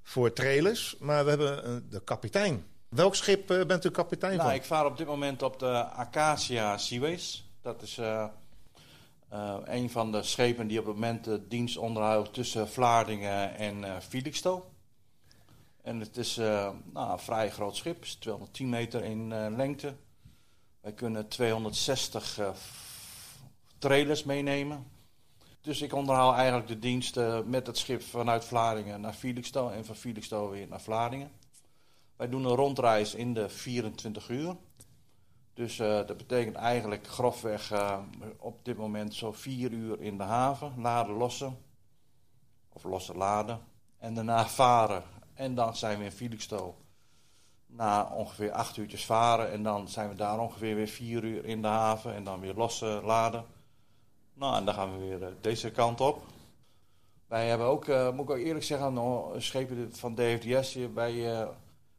voor 0.03 0.32
trailers. 0.32 0.97
Maar 1.01 1.24
we 1.24 1.30
hebben 1.30 1.84
de 1.91 2.01
kapitein. 2.05 2.64
Welk 2.89 3.14
schip 3.14 3.51
eh, 3.51 3.64
bent 3.66 3.84
u 3.84 3.91
kapitein 3.91 4.36
Nou, 4.36 4.49
van? 4.49 4.59
ik 4.59 4.64
vaar 4.64 4.86
op 4.86 4.97
dit 4.97 5.07
moment 5.07 5.43
op 5.43 5.59
de 5.59 5.84
Acacia 5.84 6.78
Seaways. 6.78 7.45
Dat 7.62 7.82
is 7.82 7.99
eh, 7.99 8.26
eh, 9.28 9.55
een 9.64 9.91
van 9.91 10.12
de 10.12 10.22
schepen 10.22 10.66
die 10.66 10.78
op 10.78 10.86
het 10.86 10.95
moment 10.95 11.24
de 11.24 11.49
dienst 11.49 11.76
onderhoudt 11.76 12.32
tussen 12.32 12.68
Vlaardingen 12.68 13.55
en 13.57 13.84
eh 13.84 14.01
Felixstowe. 14.01 14.62
En 15.82 16.01
het 16.01 16.16
is 16.16 16.36
nou, 16.36 16.74
een 17.12 17.18
vrij 17.18 17.51
groot 17.51 17.76
schip, 17.76 18.03
is 18.03 18.14
210 18.14 18.68
meter 18.68 19.05
in 19.05 19.28
lengte. 19.57 19.95
Wij 20.80 20.93
kunnen 20.93 21.28
260 21.28 22.39
eh, 22.39 22.51
f- 22.55 23.36
trailers 23.78 24.24
meenemen. 24.24 24.86
Dus 25.61 25.82
ik 25.82 25.93
onderhoud 25.93 26.34
eigenlijk 26.34 26.68
de 26.68 26.78
diensten 26.78 27.51
met 27.51 27.66
het 27.66 27.78
schip 27.78 28.03
vanuit 28.03 28.45
Vlaardingen 28.45 29.01
naar 29.01 29.12
Felixstowe 29.12 29.72
en 29.72 29.84
van 29.84 29.97
Felixstowe 29.97 30.51
weer 30.51 30.68
naar 30.68 30.80
Vlaardingen. 30.80 31.30
Wij 32.18 32.28
doen 32.28 32.44
een 32.44 32.54
rondreis 32.54 33.14
in 33.14 33.34
de 33.34 33.48
24 33.48 34.28
uur. 34.28 34.56
Dus 35.54 35.78
eh, 35.78 36.06
dat 36.06 36.16
betekent 36.16 36.56
eigenlijk 36.56 37.06
grofweg 37.06 37.70
eh, 37.70 37.98
op 38.38 38.64
dit 38.64 38.76
moment 38.76 39.14
zo 39.14 39.32
vier 39.32 39.72
uur 39.72 40.00
in 40.00 40.16
de 40.16 40.22
haven. 40.22 40.72
Laden, 40.80 41.14
lossen. 41.14 41.58
Of 42.72 42.84
lossen, 42.84 43.16
laden. 43.16 43.60
En 43.98 44.14
daarna 44.14 44.46
varen. 44.62 45.02
En 45.34 45.54
dan 45.54 45.76
zijn 45.76 45.98
we 45.98 46.04
in 46.04 46.12
Felixstowe. 46.12 46.72
Na 47.66 48.12
ongeveer 48.14 48.52
acht 48.52 48.76
uurtjes 48.76 49.06
varen. 49.06 49.50
En 49.50 49.62
dan 49.62 49.88
zijn 49.88 50.08
we 50.08 50.14
daar 50.14 50.38
ongeveer 50.38 50.74
weer 50.74 50.88
vier 50.88 51.24
uur 51.24 51.44
in 51.44 51.62
de 51.62 51.68
haven. 51.68 52.14
En 52.14 52.24
dan 52.24 52.40
weer 52.40 52.54
lossen, 52.54 53.04
laden. 53.04 53.44
Nou, 54.34 54.56
en 54.56 54.64
dan 54.64 54.74
gaan 54.74 54.92
we 54.92 55.06
weer 55.06 55.22
eh, 55.22 55.32
deze 55.40 55.70
kant 55.70 56.00
op. 56.00 56.22
Wij 57.26 57.48
hebben 57.48 57.66
ook, 57.66 57.86
moet 57.86 58.24
ik 58.24 58.30
ook 58.30 58.36
eerlijk 58.36 58.64
zeggen, 58.64 58.92
nog 58.92 59.34
schepen 59.42 59.96
van 59.96 60.14
DFDS. 60.14 60.74
hier, 60.74 60.94
Wij 60.94 61.48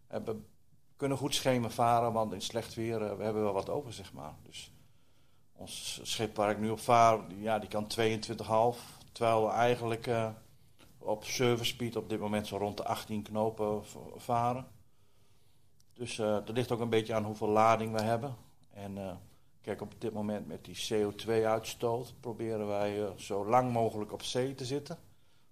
hebben, 0.10 0.46
kunnen 0.96 1.18
goed 1.18 1.36
schemen 1.36 1.72
varen, 1.72 2.14
want 2.14 2.34
in 2.34 2.42
slecht 2.42 2.74
weer 2.74 3.02
eh, 3.02 3.18
we 3.18 3.24
hebben 3.24 3.44
wel 3.44 3.54
wat 3.54 3.70
over, 3.70 3.94
zeg 3.94 4.14
maar. 4.14 4.34
Dus 4.44 4.72
ons 5.54 6.00
schip 6.04 6.36
waar 6.36 6.50
ik 6.52 6.60
nu 6.60 6.70
op 6.70 6.80
vaar, 6.80 7.20
ja, 7.38 7.60
die 7.60 7.70
kan 7.70 7.88
22,5. 8.00 9.00
Terwijl 9.12 9.46
we 9.46 9.52
eigenlijk 9.52 10.08
eh, 10.08 10.30
op 10.98 11.24
service 11.24 11.72
speed 11.72 11.96
op 11.96 12.10
dit 12.10 12.20
moment 12.20 12.48
zo 12.48 12.58
rond 12.58 12.78
de 12.78 12.84
18 12.84 13.22
knopen 13.22 13.84
varen. 14.16 14.68
Dus 15.94 16.20
eh 16.20 16.26
dat 16.46 16.50
ligt 16.50 16.72
ook 16.72 16.80
een 16.80 16.90
beetje 16.90 17.14
aan 17.14 17.24
hoeveel 17.24 17.50
lading 17.50 17.94
we 17.94 18.02
hebben. 18.02 18.36
En 18.70 18.98
eh, 18.98 19.16
kijk, 19.62 19.82
op 19.82 19.94
dit 19.98 20.14
moment 20.14 20.48
met 20.48 20.66
die 20.66 20.88
CO2-uitstoot 20.94 22.14
proberen 22.20 22.68
wij 22.68 23.14
zo 23.18 23.46
lang 23.46 23.72
mogelijk 23.72 24.12
op 24.12 24.24
zee 24.24 24.56
te 24.56 24.66
zitten. 24.66 24.98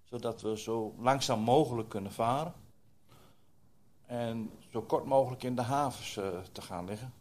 Zodat 0.04 0.40
we 0.42 0.58
zo 0.58 0.94
langzaam 0.98 1.40
mogelijk 1.40 1.88
kunnen 1.88 2.12
varen. 2.12 2.54
En 4.08 4.50
zo 4.72 4.82
kort 4.82 5.04
mogelijk 5.04 5.42
in 5.42 5.54
de 5.54 5.62
havens 5.62 6.16
eh, 6.16 6.38
te 6.52 6.62
gaan 6.62 6.84
liggen. 6.84 7.12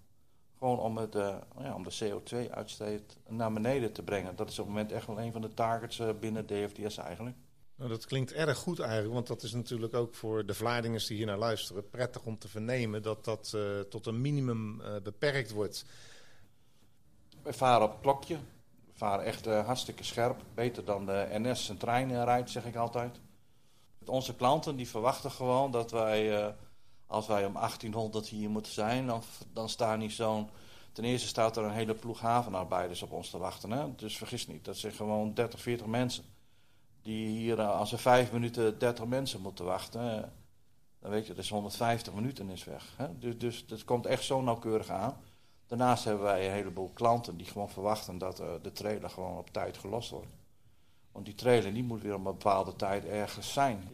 Gewoon 0.58 0.80
om, 0.80 0.98
het, 0.98 1.16
eh, 1.16 1.36
ja, 1.60 1.76
om 1.76 1.84
de 1.84 1.98
CO2-uitstoot 2.04 3.18
naar 3.28 3.54
beneden 3.54 3.94
te 3.94 4.04
brengen. 4.04 4.36
Dat 4.36 4.50
is 4.50 4.60
op 4.60 4.66
het 4.66 4.76
moment 4.76 4.92
echt 4.92 5.08
wel 5.08 5.20
een 5.20 5.32
van 5.32 5.42
de 5.42 5.54
targets 5.54 6.00
eh, 6.00 6.10
binnen 6.20 6.46
DFDS 6.46 6.98
eigenlijk. 6.98 7.36
Nou, 7.76 7.90
dat 7.90 8.06
klinkt 8.06 8.34
erg 8.34 8.58
goed 8.58 8.80
eigenlijk, 8.80 9.14
want 9.14 9.28
dat 9.28 9.44
is 9.44 9.54
natuurlijk 9.54 9.94
ook 9.94 10.16
voor 10.16 10.46
de 10.46 10.54
Vlaardingers 10.54 11.08
die 11.08 11.18
hier 11.18 11.26
naar 11.26 11.38
luisteren 11.38 11.90
prettig 11.90 12.26
om 12.26 12.38
te 12.38 12.48
vernemen 12.48 13.02
dat 13.02 13.26
dat 13.26 13.58
tot 13.90 14.06
een 14.06 14.22
minimum 14.22 14.82
beperkt 15.04 15.52
wordt. 15.52 15.86
We 17.44 17.54
varen 17.54 17.86
op 17.86 17.92
het 17.92 18.02
klokje. 18.02 18.36
We 18.86 18.92
varen 18.94 19.26
echt 19.26 19.46
hartstikke 19.46 20.04
scherp. 20.04 20.42
Beter 20.54 20.86
dan 20.86 21.06
de 21.06 21.28
NS 21.32 21.70
een 21.70 21.78
trein 21.78 22.24
rijdt, 22.24 22.50
zeg 22.50 22.66
ik 22.66 22.76
altijd. 22.76 23.20
Onze 24.06 24.36
klanten 24.36 24.76
die 24.76 24.88
verwachten 24.88 25.32
gewoon 25.32 25.72
dat 25.72 25.92
wij, 25.92 26.56
als 27.08 27.28
wij 27.28 27.46
om 27.46 27.54
1800 27.54 28.28
hier 28.28 28.50
moeten 28.50 28.72
zijn, 28.72 29.08
dan, 29.08 29.22
dan 29.54 29.70
staan 29.70 30.00
niet 30.00 30.12
zo'n... 30.12 30.50
Ten 30.92 31.04
eerste 31.04 31.28
staat 31.28 31.58
er 31.58 31.64
een 31.64 31.72
hele 31.72 31.94
ploeg 31.94 32.20
havenarbeiders 32.20 33.02
op 33.02 33.12
ons 33.12 33.30
te 33.30 33.38
wachten. 33.38 33.72
Hè? 33.72 33.96
Dus 33.96 34.18
vergis 34.18 34.48
niet, 34.48 34.66
dat 34.66 34.78
zijn 34.78 34.94
gewoon 34.94 35.34
30, 35.34 35.62
40 35.62 35.86
mensen. 35.86 36.24
Die 37.02 37.28
hier, 37.28 37.60
eh, 37.60 37.80
als 37.80 37.92
er 37.92 38.00
vijf 38.00 38.32
minuten 38.32 38.80
30 38.80 39.06
mensen 39.06 39.42
moeten 39.42 39.66
wachten, 39.66 40.18
eh, 40.18 40.24
dan 41.00 41.12
weet 41.12 41.28
je, 41.28 41.34
dat 41.34 41.44
is 41.44 41.50
150 41.50 42.14
minuten 42.14 42.50
is 42.50 42.64
weg. 42.64 42.94
Hè? 42.96 43.18
Dus, 43.20 43.38
dus 43.38 43.66
dat 43.66 43.84
komt 43.84 44.06
echt 44.06 44.24
zo 44.24 44.42
nauwkeurig 44.42 44.90
aan. 44.90 45.18
Daarnaast 45.68 46.04
hebben 46.04 46.24
wij 46.24 46.46
een 46.46 46.54
heleboel 46.54 46.92
klanten 46.94 47.38
die 47.38 47.46
gewoon 47.46 47.70
verwachten 47.70 48.18
dat 48.18 48.40
eh, 48.40 48.48
de 48.62 48.72
trailer 48.72 49.10
gewoon 49.10 49.38
op 49.38 49.50
tijd 49.50 49.78
gelost 49.78 50.10
wordt. 50.10 50.32
Want 51.12 51.26
die 51.26 51.36
trailer 51.36 51.74
die 51.74 51.84
moet 51.84 52.02
weer 52.02 52.14
op 52.14 52.18
een 52.18 52.24
bepaalde 52.24 52.76
tijd 52.76 53.06
ergens 53.06 53.54
zijn. 53.54 53.90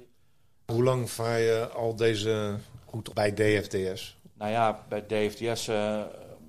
Hoe 0.66 0.84
lang 0.84 1.10
vaar 1.10 1.40
je 1.40 1.70
al 1.70 1.96
deze 1.96 2.58
route 2.94 3.14
bij 3.14 3.34
DFDS? 3.34 4.18
Nou 4.34 4.52
ja, 4.52 4.86
bij 4.88 5.06
DFDS, 5.06 5.68
eh, 5.68 6.04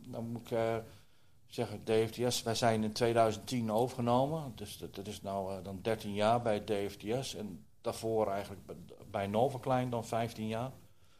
dan 0.07 0.29
moet 0.29 0.41
ik 0.41 0.51
eh, 0.51 0.77
zeggen, 1.47 1.85
DFDS, 1.85 2.43
wij 2.43 2.55
zijn 2.55 2.85
in 2.85 2.93
2010 2.93 3.73
overgenomen. 3.73 4.53
Dus 4.55 4.79
dat, 4.79 4.95
dat 4.95 5.07
is 5.07 5.23
nou 5.23 5.57
eh, 5.57 5.65
dan 5.65 5.79
13 5.83 6.15
jaar 6.15 6.43
bij 6.43 6.65
DFDS. 6.65 7.35
En 7.35 7.65
daarvoor 7.81 8.31
eigenlijk 8.31 8.63
bij, 9.11 9.27
Novacline 9.27 9.89
dan 9.89 10.05
15 10.05 10.47
jaar. 10.47 10.71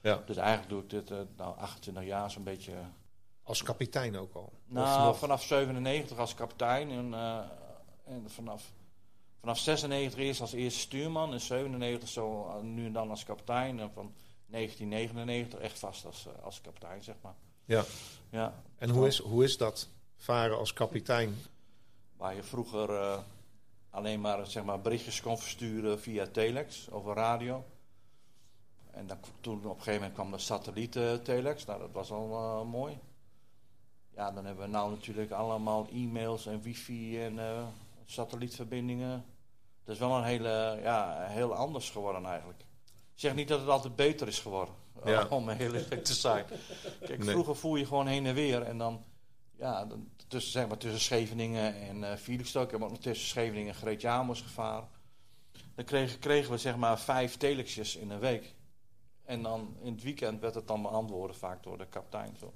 Ja. 0.01 0.23
Dus 0.27 0.37
eigenlijk 0.37 0.69
doe 0.69 0.83
ik 0.83 0.91
dit 0.91 1.37
nou 1.37 1.59
28 1.59 2.05
jaar 2.05 2.31
zo'n 2.31 2.45
beetje... 2.45 2.73
Als 3.43 3.63
kapitein 3.63 4.17
ook 4.17 4.35
al? 4.35 4.53
Nou, 4.67 5.17
vanaf 5.17 5.43
97 5.43 6.19
als 6.19 6.35
kapitein 6.35 6.91
en, 6.91 7.15
en 8.05 8.31
vanaf, 8.31 8.73
vanaf 9.41 9.59
96 9.59 10.19
eerst 10.19 10.41
als 10.41 10.53
eerste 10.53 10.81
stuurman 10.81 11.33
en 11.33 11.41
97 11.41 12.09
zo 12.09 12.53
nu 12.63 12.87
en 12.87 12.93
dan 12.93 13.11
als 13.11 13.25
kapitein 13.25 13.81
en 13.81 13.91
van 13.93 14.13
1999 14.55 15.59
echt 15.59 15.79
vast 15.79 16.05
als, 16.05 16.27
eh, 16.27 16.45
als 16.45 16.61
kapitein, 16.61 17.03
zeg 17.03 17.15
maar. 17.21 17.35
Ja. 17.65 17.85
Ja, 18.31 18.63
En 18.79 18.91
hoe 18.91 19.07
is, 19.07 19.19
hoe 19.19 19.45
is 19.45 19.57
dat, 19.57 19.89
varen 20.17 20.59
als 20.59 20.73
kapitein? 20.73 21.37
waar 22.17 22.35
je 22.35 22.43
vroeger 22.43 22.91
eh, 22.91 23.19
alleen 23.91 24.21
maar, 24.21 24.47
zeg 24.47 24.65
maar 24.65 24.81
berichtjes 24.81 25.21
kon 25.21 25.39
versturen 25.39 26.01
via 26.01 26.27
telex 26.27 26.91
over 26.91 27.15
radio. 27.15 27.65
En 28.91 29.07
dan, 29.07 29.19
toen 29.41 29.57
op 29.57 29.65
een 29.65 29.71
gegeven 29.71 29.95
moment 29.95 30.13
kwam 30.13 30.31
de 30.31 30.39
satelliet 30.39 30.97
eh, 30.97 31.13
telex, 31.13 31.65
nou 31.65 31.81
dat 31.81 31.93
was 31.93 32.11
al 32.11 32.65
mooi. 32.65 32.99
Ja, 34.15 34.31
dan 34.31 34.45
hebben 34.45 34.65
we 34.65 34.71
nou 34.71 34.91
natuurlijk 34.91 35.31
allemaal 35.31 35.89
e-mails 35.93 36.47
en 36.47 36.63
wifi 36.63 37.25
en 37.25 37.39
satellietverbindingen. 38.05 39.25
Dat 39.85 39.95
is 39.95 40.01
wel 40.01 40.17
een 40.17 40.25
hele, 40.25 40.79
ja, 40.83 41.27
heel 41.27 41.55
anders 41.55 41.91
geworden 41.91 42.25
eigenlijk. 42.25 42.65
Zeg 43.15 43.35
niet 43.35 43.49
dat 43.49 43.61
het 43.61 43.69
altijd 43.69 43.97
beter 43.97 44.29
is 44.29 44.39
geworden, 44.41 44.75
Ja. 45.05 45.27
om 45.31 45.49
heel 45.49 45.75
eerlijk 45.75 46.05
te 46.05 46.15
zijn. 46.15 46.45
Kijk, 47.01 47.19
Nee. 47.19 47.31
vroeger 47.31 47.57
voer 47.57 47.79
je 47.79 47.87
gewoon 47.87 48.07
heen 48.07 48.27
en 48.27 48.35
weer 48.35 48.63
en 48.63 48.79
dan, 48.79 49.05
ja, 49.57 49.85
dan 49.85 50.09
tussen, 50.29 50.53
zeg 50.53 50.69
maar, 50.69 50.79
tussen 50.79 51.01
Scheveningen 51.01 51.75
en 51.75 52.05
eh 52.05 52.17
Felixstowe. 52.17 52.65
Ik 52.67 52.71
heb 52.73 52.83
ook 52.83 52.91
nog 52.91 52.99
tussen 53.01 53.29
Scheveningen 53.29 53.69
en 53.69 53.79
Greet 53.79 54.01
Jamers 54.01 54.41
gevaren. 54.41 54.89
Dan 55.75 55.85
kregen, 55.85 56.19
kregen 56.19 56.51
we 56.51 56.59
zeg 56.59 56.77
maar 56.77 56.99
vijf 57.01 57.37
telexjes 57.37 57.97
in 57.97 58.11
een 58.11 58.19
week. 58.21 58.55
En 59.25 59.43
dan 59.43 59.77
in 59.81 59.93
het 59.93 60.03
weekend 60.03 60.41
werd 60.41 60.55
het 60.55 60.67
dan 60.67 60.83
beantwoorden 60.83 61.37
vaak 61.37 61.63
door 61.63 61.79
de 61.79 61.87
kapitein. 61.87 62.37
Zo. 62.39 62.53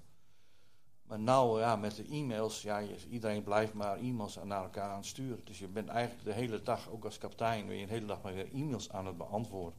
Maar 1.03 1.19
nou, 1.19 1.61
ja, 1.61 1.77
met 1.77 1.97
de 1.97 2.05
e-mails, 2.11 2.63
ja, 2.63 2.83
iedereen 3.11 3.43
blijft 3.43 3.73
maar 3.75 3.97
e-mails 3.99 4.39
naar 4.45 4.63
elkaar 4.63 4.91
aan 4.91 4.97
het 4.97 5.07
sturen. 5.07 5.45
Dus 5.45 5.59
je 5.59 5.67
bent 5.69 5.89
eigenlijk 5.89 6.25
de 6.25 6.33
hele 6.33 6.63
dag, 6.63 6.89
ook 6.91 7.05
als 7.05 7.19
kapitein, 7.19 7.67
ben 7.67 7.77
je 7.77 7.87
de 7.87 7.93
hele 7.93 8.07
dag 8.07 8.23
maar 8.23 8.35
weer 8.35 8.53
e-mails 8.53 8.91
aan 8.91 9.07
het 9.07 9.17
beantwoorden. 9.17 9.79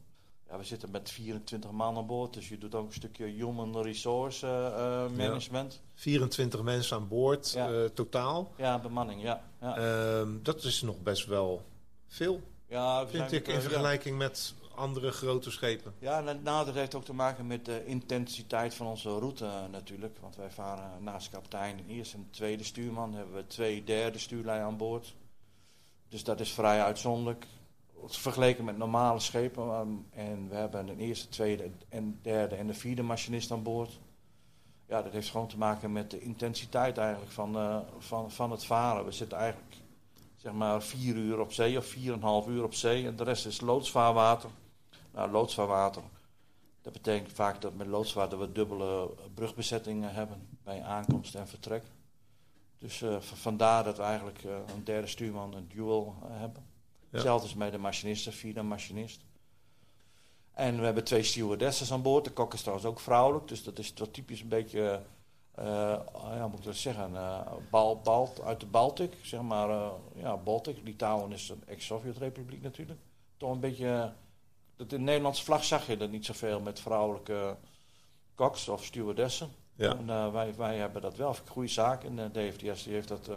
Ja, 0.50 0.58
we 0.58 0.64
zitten 0.64 0.90
met 0.90 1.10
24 1.10 1.70
man 1.70 1.96
aan 1.96 2.06
boord, 2.06 2.34
dus 2.34 2.48
je 2.48 2.58
doet 2.58 2.74
ook 2.74 2.86
een 2.86 2.92
stukje 2.94 3.24
human 3.24 3.82
resource 3.82 4.46
eh, 4.46 5.04
eh, 5.04 5.10
management. 5.10 5.80
24 5.94 6.62
mensen 6.62 6.96
aan 6.96 7.08
boord 7.08 7.50
Ja. 7.50 7.72
eh, 7.72 7.84
totaal. 7.84 8.52
Ja, 8.56 8.78
bemanning, 8.78 9.22
ja. 9.22 9.42
Ja, 9.60 9.76
Ehm, 9.76 10.28
dat 10.42 10.62
is 10.64 10.82
nog 10.82 11.02
best 11.02 11.26
wel 11.26 11.62
veel, 12.08 12.40
ja 12.66 13.04
we 13.04 13.10
vind 13.10 13.32
ik, 13.32 13.48
in 13.48 13.60
vergelijking 13.60 14.18
met 14.18 14.54
andere 14.74 15.10
grote 15.10 15.50
schepen. 15.50 15.94
Ja, 15.98 16.20
nou, 16.20 16.64
dat 16.66 16.74
heeft 16.74 16.94
ook 16.94 17.04
te 17.04 17.14
maken 17.14 17.46
met 17.46 17.64
de 17.64 17.86
intensiteit 17.86 18.74
van 18.74 18.86
onze 18.86 19.08
route 19.18 19.48
natuurlijk. 19.70 20.18
Want 20.20 20.36
wij 20.36 20.50
varen 20.50 21.02
naast 21.02 21.30
kapitein 21.30 21.78
en 21.78 21.84
eerste 21.88 22.16
en 22.16 22.28
tweede 22.30 22.64
stuurman 22.64 23.14
hebben 23.14 23.34
we 23.34 23.46
twee 23.46 23.84
derde 23.84 24.18
stuurlui 24.18 24.60
aan 24.60 24.76
boord. 24.76 25.14
Dus 26.08 26.24
dat 26.24 26.40
is 26.40 26.52
vrij 26.52 26.82
uitzonderlijk. 26.82 27.46
Vergeleken 28.06 28.64
met 28.64 28.76
normale 28.76 29.20
schepen. 29.20 30.04
en 30.10 30.48
we 30.48 30.54
hebben 30.54 30.88
een 30.88 30.98
eerste, 30.98 31.28
tweede 31.28 31.70
en 31.88 32.18
derde 32.22 32.54
en 32.54 32.66
de 32.66 32.74
vierde 32.74 33.02
machinist 33.02 33.50
aan 33.50 33.62
boord. 33.62 33.98
Ja, 34.86 35.02
dat 35.02 35.12
heeft 35.12 35.30
gewoon 35.30 35.48
te 35.48 35.58
maken 35.58 35.92
met 35.92 36.10
de 36.10 36.20
intensiteit 36.20 36.98
eigenlijk 36.98 37.32
van, 37.32 37.56
eh, 37.56 37.78
van, 37.98 38.30
van 38.30 38.50
het 38.50 38.64
varen. 38.64 39.04
We 39.04 39.12
zitten 39.12 39.38
eigenlijk 39.38 39.76
zeg 40.36 40.52
maar 40.52 40.82
vier 40.82 41.16
uur 41.16 41.40
op 41.40 41.52
zee 41.52 41.78
of 41.78 41.86
vier 41.86 42.12
en 42.12 42.18
een 42.18 42.22
half 42.22 42.46
uur 42.46 42.62
op 42.62 42.74
zee. 42.74 43.06
En 43.06 43.16
de 43.16 43.24
rest 43.24 43.46
is 43.46 43.60
loodsvaarwater. 43.60 44.50
Nou, 45.12 45.30
loodsvaarwater. 45.30 46.02
Dat 46.82 46.92
betekent 46.92 47.32
vaak 47.32 47.60
dat 47.60 47.74
met 47.74 47.86
loodsvaart 47.86 48.30
dat 48.30 48.40
we 48.40 48.52
dubbele 48.52 49.10
brugbezettingen 49.34 50.14
hebben 50.14 50.48
bij 50.64 50.82
aankomst 50.82 51.34
en 51.34 51.48
vertrek. 51.48 51.82
Dus 52.78 53.02
eh, 53.02 53.20
vandaar 53.20 53.84
dat 53.84 53.96
we 53.96 54.02
eigenlijk 54.02 54.44
eh, 54.44 54.52
een 54.74 54.84
derde 54.84 55.06
stuurman, 55.06 55.54
een 55.54 55.68
dual 55.68 56.14
hebben. 56.22 56.69
Hetzelfde 57.10 57.46
is 57.46 57.54
met 57.54 57.72
de 57.72 57.78
machinist, 57.78 58.24
de 58.24 58.32
vierde 58.32 58.62
machinist. 58.62 59.20
En 60.52 60.78
we 60.78 60.84
hebben 60.84 61.04
twee 61.04 61.22
stewardesses 61.22 61.92
aan 61.92 62.02
boord. 62.02 62.24
De 62.24 62.30
kok 62.30 62.54
is 62.54 62.60
trouwens 62.60 62.88
ook 62.88 63.00
vrouwelijk, 63.00 63.48
dus 63.48 63.64
dat 63.64 63.78
is 63.78 63.92
wat 63.96 64.12
typisch 64.12 64.40
een 64.40 64.48
beetje, 64.48 65.00
eh, 65.54 65.98
ja, 66.14 66.48
moet 66.48 66.58
ik 66.58 66.64
dat 66.64 66.76
zeggen, 66.76 67.16
eh 67.16 67.52
bal, 67.70 68.00
bal, 68.00 68.32
uit 68.44 68.60
de 68.60 68.66
Baltic, 68.66 69.12
zeg 69.22 69.40
maar, 69.42 69.70
eh, 69.70 69.90
ja, 70.14 70.36
Baltic. 70.36 70.76
Litouwen 70.84 71.32
is 71.32 71.48
een 71.48 71.62
ex-Sovjet-republiek 71.66 72.62
natuurlijk. 72.62 73.00
Toch 73.36 73.50
een 73.50 73.60
beetje, 73.60 74.12
dat 74.76 74.92
in 74.92 74.98
de 74.98 75.04
Nederlandse 75.04 75.44
vlag 75.44 75.64
zag 75.64 75.86
je 75.86 75.96
dat 75.96 76.10
niet 76.10 76.26
zoveel 76.26 76.60
met 76.60 76.80
vrouwelijke 76.80 77.56
koks 78.34 78.68
of 78.68 78.84
stewardessen. 78.84 79.50
Ja. 79.74 79.96
En, 79.96 80.32
wij, 80.32 80.54
wij 80.54 80.76
hebben 80.76 81.02
dat 81.02 81.16
wel, 81.16 81.28
een 81.28 81.48
goede 81.48 81.68
zaak. 81.68 82.04
En 82.04 82.16
de 82.16 82.30
DFDS 82.30 82.82
die 82.82 82.92
heeft 82.92 83.08
dat 83.08 83.28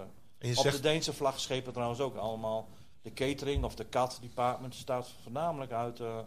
op 0.56 0.72
de 0.72 0.80
Deense 0.82 1.14
vlagschepen 1.14 1.74
trouwens 1.74 2.00
ook 2.00 2.16
allemaal. 2.16 2.68
De 3.04 3.14
catering 3.14 3.64
of 3.64 3.76
de 3.76 3.90
cat 3.90 4.18
department 4.22 4.76
staat 4.76 5.12
voornamelijk 5.24 5.72
uit, 5.72 6.00
eh, 6.00 6.18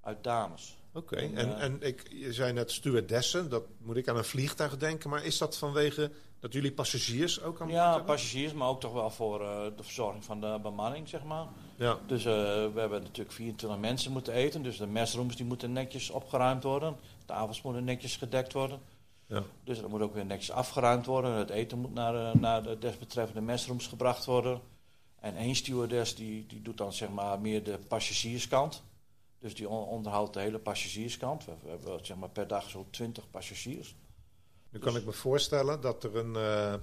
uit 0.00 0.24
dames. 0.24 0.76
oké, 0.94 1.16
en, 1.16 1.36
en, 1.36 1.56
eh, 1.56 1.62
en 1.62 1.82
ik, 1.82 2.08
je 2.10 2.32
zei 2.32 2.52
net 2.52 2.70
stewardessen, 2.70 3.50
dat 3.50 3.62
moet 3.78 3.96
ik 3.96 4.08
aan 4.08 4.16
een 4.16 4.24
vliegtuig 4.24 4.76
denken. 4.76 5.10
Maar 5.10 5.24
is 5.24 5.38
dat 5.38 5.56
vanwege 5.58 6.10
dat 6.40 6.52
jullie 6.52 6.72
passagiers 6.72 7.42
ook 7.42 7.60
aan 7.60 7.68
Ja, 7.68 7.98
passagiers, 7.98 8.52
maar 8.52 8.68
ook 8.68 8.80
toch 8.80 8.92
wel 8.92 9.10
voor 9.10 9.40
eh, 9.42 9.64
de 9.76 9.82
verzorging 9.82 10.24
van 10.24 10.40
de 10.40 10.58
bemanning, 10.62 11.08
zeg 11.08 11.24
maar. 11.24 11.46
Ja, 11.76 11.98
Dus 12.06 12.24
we 12.24 12.72
hebben 12.74 13.02
natuurlijk 13.02 13.32
24 13.34 13.78
mensen 13.80 14.12
moeten 14.12 14.32
eten. 14.32 14.62
Dus 14.62 14.76
de 14.76 14.86
mesrooms 14.86 15.36
die 15.36 15.46
moeten 15.46 15.72
netjes 15.72 16.10
opgeruimd 16.10 16.62
worden. 16.62 16.96
Tafels 17.24 17.62
moeten 17.62 17.84
netjes 17.84 18.16
gedekt 18.16 18.52
worden. 18.52 18.80
ja. 19.26 19.42
Dus 19.64 19.80
dat 19.80 19.90
moet 19.90 20.00
ook 20.00 20.14
weer 20.14 20.26
netjes 20.26 20.50
afgeruimd 20.50 21.06
worden. 21.06 21.32
Het 21.32 21.50
eten 21.50 21.78
moet 21.78 21.94
naar, 21.94 22.12
de- 22.12 22.38
naar 22.38 22.62
de 22.62 22.78
desbetreffende 22.78 23.40
mesrooms 23.40 23.86
gebracht 23.86 24.24
worden. 24.24 24.60
En 25.26 25.36
één 25.36 25.54
stewardess 25.54 26.14
die, 26.14 26.46
die 26.46 26.62
doet 26.62 26.78
dan 26.78 26.92
zeg 26.92 27.08
maar 27.08 27.40
meer 27.40 27.64
de 27.64 27.78
passagierskant. 27.88 28.82
Dus 29.38 29.54
die 29.54 29.68
on- 29.68 29.86
onderhoudt 29.86 30.34
de 30.34 30.40
hele 30.40 30.58
passagierskant. 30.58 31.44
We, 31.44 31.52
we 31.62 31.68
hebben 31.68 32.06
zeg 32.06 32.16
maar 32.16 32.28
per 32.28 32.46
dag 32.46 32.70
zo'n 32.70 32.90
20 32.90 33.30
passagiers. 33.30 33.94
Nu 34.70 34.78
kan 34.78 34.96
ik 34.96 35.04
me 35.04 35.12
voorstellen 35.12 35.80
dat 35.80 36.04
er 36.04 36.16
een 36.16 36.36
eh, 36.36 36.74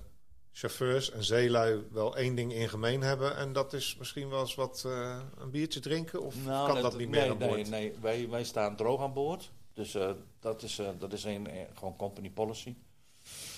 chauffeurs 0.51 1.11
en 1.11 1.23
zeelui 1.23 1.87
wel 1.91 2.17
één 2.17 2.35
ding 2.35 2.53
in 2.53 2.69
gemeen 2.69 3.01
hebben. 3.01 3.37
En 3.37 3.53
dat 3.53 3.73
is 3.73 3.95
misschien 3.99 4.29
wel 4.29 4.39
eens 4.39 4.55
wat 4.55 4.83
eh, 4.85 5.21
een 5.37 5.51
biertje 5.51 5.79
drinken. 5.79 6.21
Of 6.21 6.45
Nou, 6.45 6.73
kan 6.73 6.81
dat, 6.81 6.97
niet 6.97 7.09
meer 7.09 7.21
nee, 7.21 7.29
aan 7.29 7.37
boord? 7.37 7.51
Nee, 7.55 7.65
nee. 7.69 7.93
Wij, 8.01 8.29
wij 8.29 8.43
staan 8.43 8.75
droog 8.75 9.01
aan 9.01 9.13
boord. 9.13 9.51
Dus 9.73 9.95
eh, 9.95 10.11
dat 10.39 10.63
is, 10.63 10.81
dat 10.99 11.13
is 11.13 11.23
een, 11.23 11.47
gewoon 11.73 11.95
company 11.95 12.29
policy. 12.29 12.75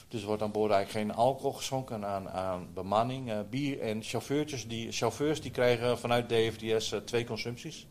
Dus 0.08 0.22
er 0.22 0.28
wordt 0.28 0.42
aan 0.42 0.52
boord 0.52 0.72
eigenlijk 0.72 1.08
geen 1.08 1.18
alcohol 1.18 1.54
geschonken 1.54 2.06
aan, 2.06 2.30
aan 2.30 2.74
bemanning. 2.74 3.32
eh, 3.32 3.40
bier 3.50 3.80
en 3.82 4.04
chauffeurtjes 4.04 4.68
die, 4.68 4.92
chauffeurs 4.92 5.42
die 5.42 5.52
krijgen 5.52 6.00
vanuit 6.00 6.30
DFDS 6.30 6.92
eh, 6.92 7.00
twee 7.00 7.26
consumpties. 7.26 7.88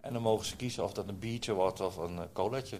En 0.00 0.12
dan 0.12 0.22
mogen 0.22 0.46
ze 0.46 0.56
kiezen 0.56 0.84
of 0.84 0.92
dat 0.92 1.08
een 1.08 1.18
biertje 1.18 1.52
wordt 1.52 1.80
of 1.80 1.96
een 1.96 2.18
eh, 2.18 2.24
colaatje. 2.32 2.78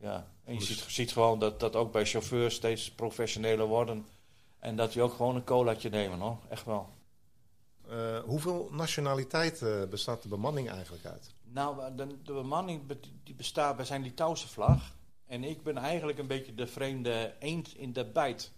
Ja. 0.00 0.26
En 0.44 0.52
je 0.52 0.58
Dus- 0.58 0.68
ziet, 0.68 0.78
ziet 0.88 1.12
gewoon 1.12 1.38
dat, 1.38 1.60
dat 1.60 1.76
ook 1.76 1.92
bij 1.92 2.04
chauffeurs 2.06 2.54
steeds 2.54 2.90
professioneler 2.90 3.66
worden. 3.66 4.06
En 4.58 4.76
dat 4.76 4.92
die 4.92 5.02
ook 5.02 5.12
gewoon 5.12 5.36
een 5.36 5.44
colaatje 5.44 5.90
nemen 5.90 6.18
hoor. 6.20 6.38
Echt 6.48 6.64
wel. 6.64 6.88
Hoeveel 8.24 8.68
nationaliteiten 8.72 9.90
bestaat 9.90 10.22
de 10.22 10.28
bemanning 10.28 10.70
eigenlijk 10.70 11.04
uit? 11.04 11.30
Nou, 11.42 11.94
de, 11.96 12.06
de 12.22 12.32
bemanning 12.32 12.86
be- 12.86 13.00
die 13.24 13.34
bestaat 13.34 13.76
bij 13.76 13.84
zijn 13.84 14.02
Litouwse 14.02 14.48
vlag. 14.48 14.92
En 15.32 15.44
ik 15.44 15.62
ben 15.62 15.76
eigenlijk 15.76 16.18
een 16.18 16.26
beetje 16.26 16.54
de 16.54 16.66
vreemde 16.66 17.34
eend 17.38 17.76
in 17.76 17.92
de 17.92 18.04
bijt. 18.04 18.52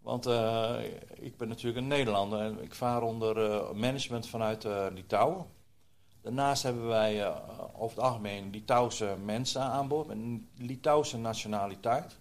Want 0.00 0.26
eh, 0.26 0.76
ik 1.14 1.36
ben 1.36 1.48
natuurlijk 1.48 1.76
een 1.76 1.86
Nederlander 1.86 2.40
en 2.40 2.62
ik 2.62 2.74
vaar 2.74 3.02
onder 3.02 3.50
eh, 3.50 3.72
management 3.72 4.28
vanuit 4.28 4.64
eh, 4.64 4.86
Litouwen. 4.94 5.46
Daarnaast 6.20 6.62
hebben 6.62 6.86
wij 6.86 7.34
over 7.72 7.96
het 7.96 8.06
algemeen 8.06 8.50
Litouwse 8.50 9.16
mensen 9.24 9.60
aan 9.60 9.88
boord 9.88 10.06
met 10.06 10.16
een 10.16 10.48
Litouwse 10.56 11.18
nationaliteit. 11.18 12.18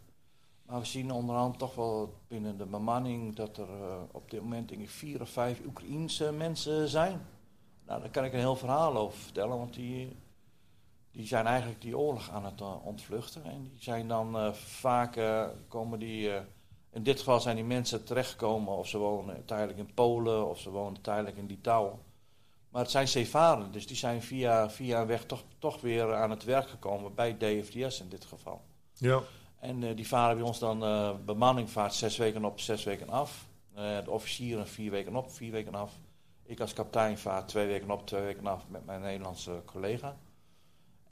Maar 0.65 0.79
we 0.79 0.85
zien 0.85 1.11
onderhand 1.11 1.59
toch 1.59 1.75
wel 1.75 2.13
binnen 2.27 2.57
de 2.57 2.65
bemanning 2.65 3.35
dat 3.35 3.57
er 3.57 3.69
op 4.11 4.31
dit 4.31 4.41
moment 4.41 4.69
denk 4.69 4.89
vier 4.89 5.21
of 5.21 5.29
vijf 5.29 5.61
Oekraïense 5.65 6.31
mensen 6.31 6.87
zijn. 6.87 7.25
Nou, 7.85 8.01
daar 8.01 8.09
kan 8.11 8.23
ik 8.23 8.33
een 8.33 8.39
heel 8.39 8.55
verhaal 8.55 8.97
over 8.97 9.17
vertellen, 9.17 9.57
want 9.57 9.73
die, 9.73 10.15
die 11.15 11.27
zijn 11.27 11.45
eigenlijk 11.45 11.81
die 11.81 11.97
oorlog 11.97 12.29
aan 12.31 12.45
het 12.45 12.61
eh, 12.61 12.85
ontvluchten. 12.85 13.43
En 13.43 13.69
die 13.71 13.83
zijn 13.83 14.07
dan 14.07 14.37
eh, 14.37 14.53
vaak, 14.53 15.15
eh, 15.15 15.45
komen 15.67 15.99
die, 15.99 16.31
in 16.91 17.03
dit 17.03 17.19
geval 17.19 17.39
zijn 17.39 17.55
die 17.55 17.65
mensen 17.65 18.03
terechtgekomen 18.03 18.73
of 18.73 18.87
ze 18.87 18.97
wonen 18.97 19.45
tijdelijk 19.45 19.77
in 19.77 19.93
Polen 19.93 20.49
of 20.49 20.59
ze 20.59 20.69
wonen 20.69 21.01
tijdelijk 21.01 21.37
in 21.37 21.45
Litouwen. 21.45 21.99
Maar 22.69 22.81
het 22.81 22.91
zijn 22.91 23.07
zeevarenden, 23.07 23.71
dus 23.71 23.87
die 23.87 23.97
zijn 23.97 24.21
via, 24.21 24.69
via 24.69 25.01
een 25.01 25.07
weg 25.07 25.25
toch, 25.25 25.43
toch 25.59 25.81
weer 25.81 26.13
aan 26.13 26.29
het 26.29 26.43
werk 26.43 26.69
gekomen 26.69 27.15
bij 27.15 27.37
DFDS 27.37 27.99
in 27.99 28.09
dit 28.09 28.25
geval. 28.25 28.61
Ja. 28.93 29.21
En 29.59 29.95
die 29.95 30.07
varen 30.07 30.37
bij 30.37 30.45
ons 30.45 30.59
dan, 30.59 30.79
bemanning 31.25 31.69
vaart 31.69 31.93
zes 31.93 32.17
weken 32.17 32.45
op, 32.45 32.59
zes 32.59 32.83
weken 32.83 33.09
af. 33.09 33.47
Eh, 33.75 34.03
de 34.03 34.11
officieren 34.11 34.67
vier 34.67 34.91
weken 34.91 35.15
op, 35.15 35.31
vier 35.31 35.51
weken 35.51 35.75
af. 35.75 35.91
Ik 36.43 36.59
als 36.59 36.73
kapitein 36.73 37.17
vaar 37.17 37.45
twee 37.45 37.67
weken 37.67 37.91
op, 37.91 38.07
twee 38.07 38.21
weken 38.21 38.47
af 38.47 38.63
met 38.67 38.85
mijn 38.85 39.01
Nederlandse 39.01 39.61
collega. 39.65 40.17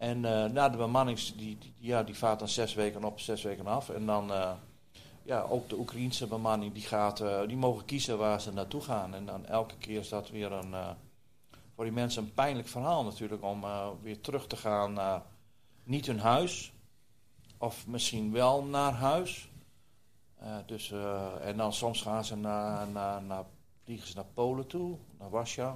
En 0.03 0.25
eh 0.25 0.51
na 0.51 0.69
de 0.69 0.77
bemanning, 0.77 1.19
die, 1.19 1.57
ja, 1.77 2.03
die 2.03 2.15
vaart 2.15 2.39
dan 2.39 2.47
zes 2.47 2.73
weken 2.73 3.03
op, 3.03 3.19
zes 3.19 3.41
weken 3.43 3.67
af. 3.67 3.89
En 3.89 4.05
dan, 4.05 4.31
eh, 4.31 4.51
ja, 5.23 5.41
ook 5.41 5.69
de 5.69 5.77
Oekraïense 5.77 6.27
bemanning, 6.27 6.73
die, 6.73 6.83
gaat, 6.83 7.19
eh, 7.19 7.47
die 7.47 7.57
mogen 7.57 7.85
kiezen 7.85 8.17
waar 8.17 8.41
ze 8.41 8.53
naartoe 8.53 8.81
gaan. 8.81 9.13
En 9.13 9.25
dan 9.25 9.45
elke 9.45 9.77
keer 9.77 9.99
is 9.99 10.09
dat 10.09 10.29
weer 10.29 10.51
een, 10.51 10.75
voor 11.75 11.83
die 11.83 11.93
mensen 11.93 12.23
een 12.23 12.33
pijnlijk 12.33 12.67
verhaal 12.67 13.03
natuurlijk, 13.03 13.43
om 13.43 13.63
weer 14.01 14.21
terug 14.21 14.47
te 14.47 14.55
gaan 14.55 14.93
naar 14.93 15.21
niet 15.83 16.05
hun 16.05 16.19
huis, 16.19 16.73
of 17.57 17.87
misschien 17.87 18.31
wel 18.31 18.63
naar 18.63 18.93
huis. 18.93 19.49
Dus, 20.65 20.93
en 21.41 21.57
dan 21.57 21.73
soms 21.73 22.01
gaan 22.01 22.25
ze 22.25 22.35
naar, 22.35 22.87
naar, 22.87 23.21
naar, 23.21 23.43
vliegen 23.83 24.07
ze 24.07 24.15
naar 24.15 24.33
Polen 24.33 24.67
toe, 24.67 24.97
naar 25.19 25.29
Warschau 25.29 25.75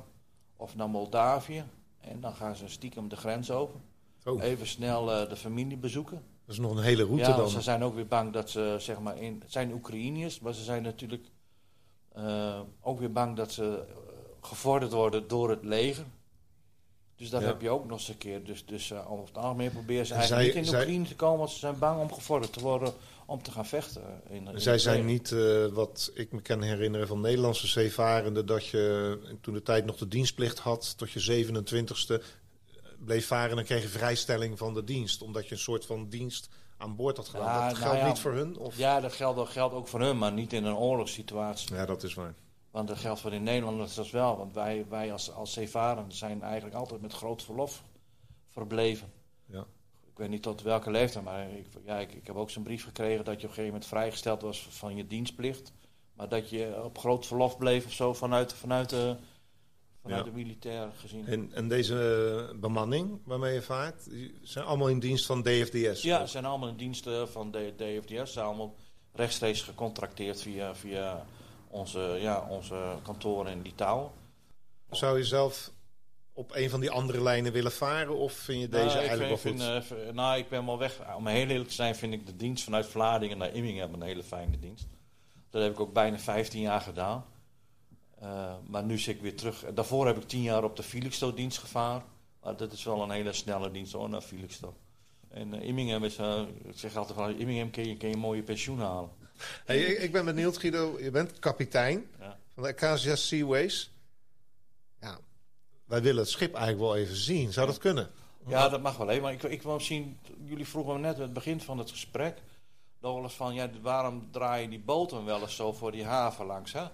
of 0.55 0.75
naar 0.75 0.89
Moldavië. 0.89 1.63
En 1.99 2.21
dan 2.21 2.35
gaan 2.35 2.55
ze 2.55 2.67
stiekem 2.67 3.07
de 3.07 3.15
grens 3.15 3.51
over. 3.51 3.79
Oh. 4.27 4.43
Even 4.43 4.67
snel 4.67 5.11
eh, 5.13 5.29
de 5.29 5.35
familie 5.35 5.77
bezoeken. 5.77 6.21
Dat 6.45 6.55
is 6.55 6.61
nog 6.61 6.71
een 6.77 6.83
hele 6.83 7.03
route 7.03 7.29
ja, 7.29 7.35
dan. 7.37 7.49
ze 7.49 7.61
zijn 7.61 7.83
ook 7.83 7.95
weer 7.95 8.07
bang 8.07 8.33
dat 8.33 8.49
ze, 8.49 8.75
zeg 8.79 8.99
maar, 8.99 9.17
in, 9.17 9.37
het 9.41 9.51
zijn 9.51 9.71
Oekraïniërs, 9.73 10.39
maar 10.39 10.53
ze 10.53 10.63
zijn 10.63 10.83
natuurlijk 10.83 11.25
eh, 12.13 12.59
ook 12.81 12.99
weer 12.99 13.11
bang 13.11 13.35
dat 13.35 13.51
ze 13.51 13.63
eh, 13.87 13.93
gevorderd 14.41 14.91
worden 14.91 15.27
door 15.27 15.49
het 15.49 15.63
leger. 15.63 16.05
Dus 17.15 17.29
dat 17.29 17.41
Ja. 17.41 17.47
heb 17.47 17.61
je 17.61 17.69
ook 17.69 17.85
nog 17.87 17.97
eens 17.97 18.07
een 18.07 18.17
keer. 18.17 18.43
Dus, 18.43 18.65
dus 18.65 18.91
eh, 18.91 19.11
over 19.11 19.25
het 19.25 19.37
algemeen 19.37 19.71
proberen 19.71 20.05
ze 20.05 20.13
En 20.13 20.19
eigenlijk 20.19 20.51
zij- 20.51 20.59
niet 20.61 20.69
in 20.69 20.75
zij- 20.75 20.81
Oekraïne 20.81 21.07
te 21.07 21.15
komen, 21.15 21.37
want 21.37 21.49
ze 21.51 21.59
zijn 21.59 21.79
bang 21.79 22.01
om 22.01 22.13
gevorderd 22.13 22.53
te 22.53 22.59
worden 22.59 22.93
om 23.25 23.41
te 23.43 23.51
gaan 23.51 23.65
vechten. 23.65 24.01
In, 24.29 24.47
in 24.47 24.61
Zij 24.61 24.77
zijn 24.77 25.05
niet, 25.05 25.35
wat 25.73 26.11
ik 26.13 26.31
me 26.31 26.41
kan 26.41 26.61
herinneren 26.61 27.07
van 27.07 27.21
Nederlandse 27.21 27.67
zeevarenden, 27.67 28.45
dat 28.45 28.65
je 28.67 29.17
toen 29.41 29.53
de 29.53 29.63
tijd 29.63 29.85
nog 29.85 29.97
de 29.97 30.07
dienstplicht 30.07 30.59
had, 30.59 30.97
tot 30.97 31.11
je 31.11 31.19
27ste 31.19 32.21
bleef 32.99 33.27
varen, 33.27 33.55
dan 33.55 33.65
kreeg 33.65 33.81
je 33.81 33.87
vrijstelling 33.87 34.57
van 34.57 34.73
de 34.73 34.83
dienst, 34.83 35.21
omdat 35.21 35.47
je 35.47 35.51
een 35.51 35.61
soort 35.61 35.85
van 35.85 36.09
dienst 36.09 36.49
aan 36.77 36.95
boord 36.95 37.17
had 37.17 37.27
gedaan. 37.27 37.45
Ja, 37.45 37.69
dat 37.69 37.77
nou 37.77 37.83
geldt 37.83 37.99
ja. 37.99 38.07
niet 38.07 38.19
voor 38.19 38.33
hun? 38.33 38.57
Of? 38.57 38.77
Ja, 38.77 38.99
dat 38.99 39.13
geldt, 39.13 39.37
dat 39.37 39.49
geldt 39.49 39.73
ook 39.73 39.87
voor 39.87 39.99
hun, 39.99 40.17
maar 40.17 40.31
niet 40.31 40.53
in 40.53 40.65
een 40.65 40.75
oorlogssituatie. 40.75 41.75
ja, 41.75 41.85
dat 41.85 42.03
is 42.03 42.13
waar. 42.13 42.33
Want 42.71 42.87
dat 42.87 42.97
geldt 42.97 43.19
voor 43.19 43.31
de 43.31 43.37
Nederlanders 43.37 43.95
dat 43.95 44.09
wel. 44.09 44.37
Want 44.37 44.53
wij, 44.53 44.85
wij 44.89 45.11
als, 45.11 45.31
als 45.31 45.53
zeevarenden 45.53 46.17
zijn 46.17 46.41
eigenlijk 46.41 46.75
altijd 46.75 47.01
met 47.01 47.13
groot 47.13 47.43
verlof 47.43 47.83
verbleven. 48.49 49.11
Ja. 49.45 49.65
Ik 50.05 50.17
weet 50.17 50.29
niet 50.29 50.41
tot 50.41 50.61
welke 50.61 50.91
leeftijd, 50.91 51.25
maar 51.25 51.51
ik, 51.51 51.65
ja, 51.85 51.97
ik, 51.99 52.13
ik 52.13 52.27
heb 52.27 52.35
ook 52.35 52.49
zo'n 52.49 52.63
brief 52.63 52.83
gekregen 52.83 53.25
dat 53.25 53.33
je 53.33 53.47
op 53.47 53.49
een 53.49 53.49
gegeven 53.49 53.71
moment 53.71 53.85
vrijgesteld 53.85 54.41
was 54.41 54.67
van 54.69 54.95
je 54.95 55.07
dienstplicht. 55.07 55.71
Maar 56.13 56.29
dat 56.29 56.49
je 56.49 56.83
op 56.83 56.97
groot 56.97 57.25
verlof 57.25 57.57
bleef 57.57 57.85
of 57.85 57.91
zo 57.91 58.13
vanuit, 58.13 58.53
vanuit, 58.53 58.89
de, 58.89 59.15
vanuit 60.07 60.25
Ja. 60.25 60.31
de 60.31 60.37
militair 60.37 60.89
gezien. 60.99 61.27
En, 61.27 61.49
en 61.53 61.67
deze 61.67 62.47
eh, 62.51 62.59
bemanning 62.59 63.19
waarmee 63.25 63.53
je 63.53 63.61
vaart, 63.61 64.07
zijn 64.41 64.65
allemaal 64.65 64.89
in 64.89 64.99
dienst 64.99 65.25
van 65.25 65.41
DFDS? 65.41 66.01
Ja, 66.01 66.25
ze 66.25 66.31
zijn 66.31 66.45
allemaal 66.45 66.69
in 66.69 66.75
diensten 66.77 67.29
van 67.29 67.51
de 67.51 67.73
DFDS. 67.77 68.15
Ze 68.27 68.33
zijn 68.33 68.45
allemaal 68.45 68.75
rechtstreeks 69.13 69.61
gecontracteerd 69.61 70.41
via, 70.41 70.75
via 70.75 71.25
onze, 71.67 72.17
ja, 72.21 72.45
onze 72.49 72.95
kantoren 73.03 73.51
in 73.51 73.61
Litouwen. 73.61 74.11
Zou 74.89 75.17
je 75.17 75.23
zelf 75.23 75.71
op 76.33 76.55
een 76.55 76.69
van 76.69 76.79
die 76.79 76.91
andere 76.91 77.21
lijnen 77.23 77.51
willen 77.51 77.71
varen 77.71 78.15
of 78.17 78.33
vind 78.33 78.61
je 78.61 78.69
deze 78.69 78.85
Nou, 78.85 78.97
eigenlijk 78.97 79.29
wel 79.29 79.53
goed? 79.53 79.63
vind, 79.87 79.99
eh, 80.01 80.13
nou, 80.13 80.37
ik 80.37 80.49
ben 80.49 80.65
wel 80.65 80.77
weg. 80.77 81.15
Om 81.15 81.27
heel 81.27 81.47
eerlijk 81.47 81.69
te 81.69 81.75
zijn, 81.75 81.95
vind 81.95 82.13
ik 82.13 82.25
de 82.25 82.35
dienst 82.35 82.63
vanuit 82.63 82.85
Vlaardingen 82.85 83.37
naar 83.37 83.53
Immingen 83.53 83.93
een 83.93 84.01
hele 84.01 84.23
fijne 84.23 84.59
dienst. 84.59 84.87
Dat 85.49 85.61
heb 85.61 85.71
ik 85.71 85.79
ook 85.79 85.93
bijna 85.93 86.17
15 86.19 86.61
jaar 86.61 86.81
gedaan. 86.81 87.25
Eh, 88.19 88.53
maar 88.67 88.83
nu 88.83 88.97
zit 88.97 89.15
ik 89.15 89.21
weer 89.21 89.35
terug. 89.35 89.65
Daarvoor 89.73 90.05
heb 90.05 90.17
ik 90.17 90.27
10 90.27 90.41
jaar 90.41 90.63
op 90.63 90.75
de 90.75 90.83
Felixstowe-dienst 90.83 91.57
gevaren. 91.57 92.03
Maar 92.43 92.57
dat 92.57 92.71
is 92.71 92.83
wel 92.83 93.01
een 93.01 93.09
hele 93.09 93.33
snelle 93.33 93.71
dienst 93.71 93.93
hoor, 93.93 94.09
naar 94.09 94.21
Felixstowe. 94.21 94.73
En 95.29 95.53
eh, 95.53 95.67
Immingham 95.67 96.03
is, 96.03 96.17
eh, 96.17 96.41
ik 96.63 96.77
zeg 96.79 96.95
altijd 96.95 97.17
van, 97.17 97.35
Immingham 97.37 97.69
kun 97.71 97.87
je, 97.87 97.97
kun 97.97 98.07
je 98.07 98.13
een 98.13 98.19
mooie 98.19 98.43
pensioen 98.43 98.79
halen. 98.79 99.09
Hey, 99.65 99.79
ik, 99.79 99.99
ik 99.99 100.11
ben 100.11 100.25
benieuwd, 100.25 100.57
Guido. 100.57 100.99
Je 100.99 101.11
bent 101.11 101.39
kapitein 101.39 102.05
Ja. 102.19 102.37
van 102.53 102.63
de 102.63 102.69
Acacia 102.69 103.15
Seaways. 103.15 103.91
Ja, 105.01 105.17
wij 105.85 106.01
willen 106.01 106.21
het 106.21 106.29
schip 106.31 106.53
eigenlijk 106.53 106.83
wel 106.83 106.95
even 106.95 107.15
zien. 107.15 107.53
Zou 107.53 107.67
dat 107.67 107.77
kunnen? 107.77 108.09
Ja, 108.47 108.69
dat 108.69 108.81
mag 108.81 108.97
wel 108.97 109.09
even. 109.09 109.23
Maar 109.23 109.33
ik, 109.33 109.43
ik 109.43 109.61
wil 109.61 109.73
misschien, 109.73 110.19
jullie 110.45 110.67
vroegen 110.67 110.93
me 110.93 110.99
net 110.99 111.15
aan 111.15 111.21
het 111.21 111.33
begin 111.33 111.61
van 111.61 111.77
het 111.77 111.89
gesprek. 111.91 112.41
Nog 112.99 113.13
wel 113.13 113.23
eens 113.23 113.33
van, 113.33 113.53
ja, 113.53 113.69
waarom 113.81 114.27
draaien 114.31 114.69
die 114.69 114.79
boten 114.79 115.25
wel 115.25 115.41
eens 115.41 115.55
zo 115.55 115.73
voor 115.73 115.91
die 115.91 116.05
haven 116.05 116.45
langs, 116.45 116.73
hè? 116.73 116.85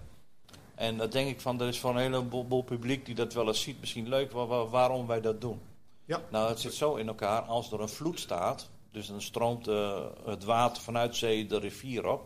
En 0.74 0.96
dan 0.96 1.10
denk 1.10 1.28
ik 1.28 1.40
van, 1.40 1.60
er 1.60 1.68
is 1.68 1.80
voor 1.80 1.90
een 1.90 1.96
heleboel 1.96 2.62
publiek 2.62 3.06
die 3.06 3.14
dat 3.14 3.32
wel 3.32 3.46
eens 3.46 3.62
ziet, 3.62 3.80
misschien 3.80 4.08
leuk 4.08 4.32
wa- 4.32 4.46
wa- 4.46 4.66
waarom 4.66 5.06
wij 5.06 5.20
dat 5.20 5.40
doen. 5.40 5.60
Ja. 6.04 6.20
Nou, 6.30 6.48
het 6.48 6.60
zit 6.60 6.74
zo 6.74 6.94
in 6.94 7.08
elkaar, 7.08 7.42
als 7.42 7.72
er 7.72 7.80
een 7.80 7.88
vloed 7.88 8.20
staat, 8.20 8.70
dus 8.90 9.06
dan 9.06 9.20
stroomt 9.22 9.68
eh, 9.68 10.04
het 10.24 10.44
water 10.44 10.82
vanuit 10.82 11.16
zee 11.16 11.46
de 11.46 11.58
rivier 11.58 12.06
op. 12.06 12.24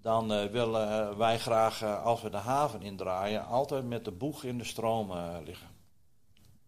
Dan 0.00 0.32
eh, 0.32 0.50
willen 0.50 0.90
eh, 1.10 1.16
wij 1.16 1.38
graag, 1.38 1.82
als 1.82 2.22
we 2.22 2.30
de 2.30 2.36
haven 2.36 2.82
indraaien, 2.82 3.46
altijd 3.46 3.84
met 3.84 4.04
de 4.04 4.12
boeg 4.12 4.44
in 4.44 4.58
de 4.58 4.64
stroom 4.64 5.12
liggen. 5.44 5.68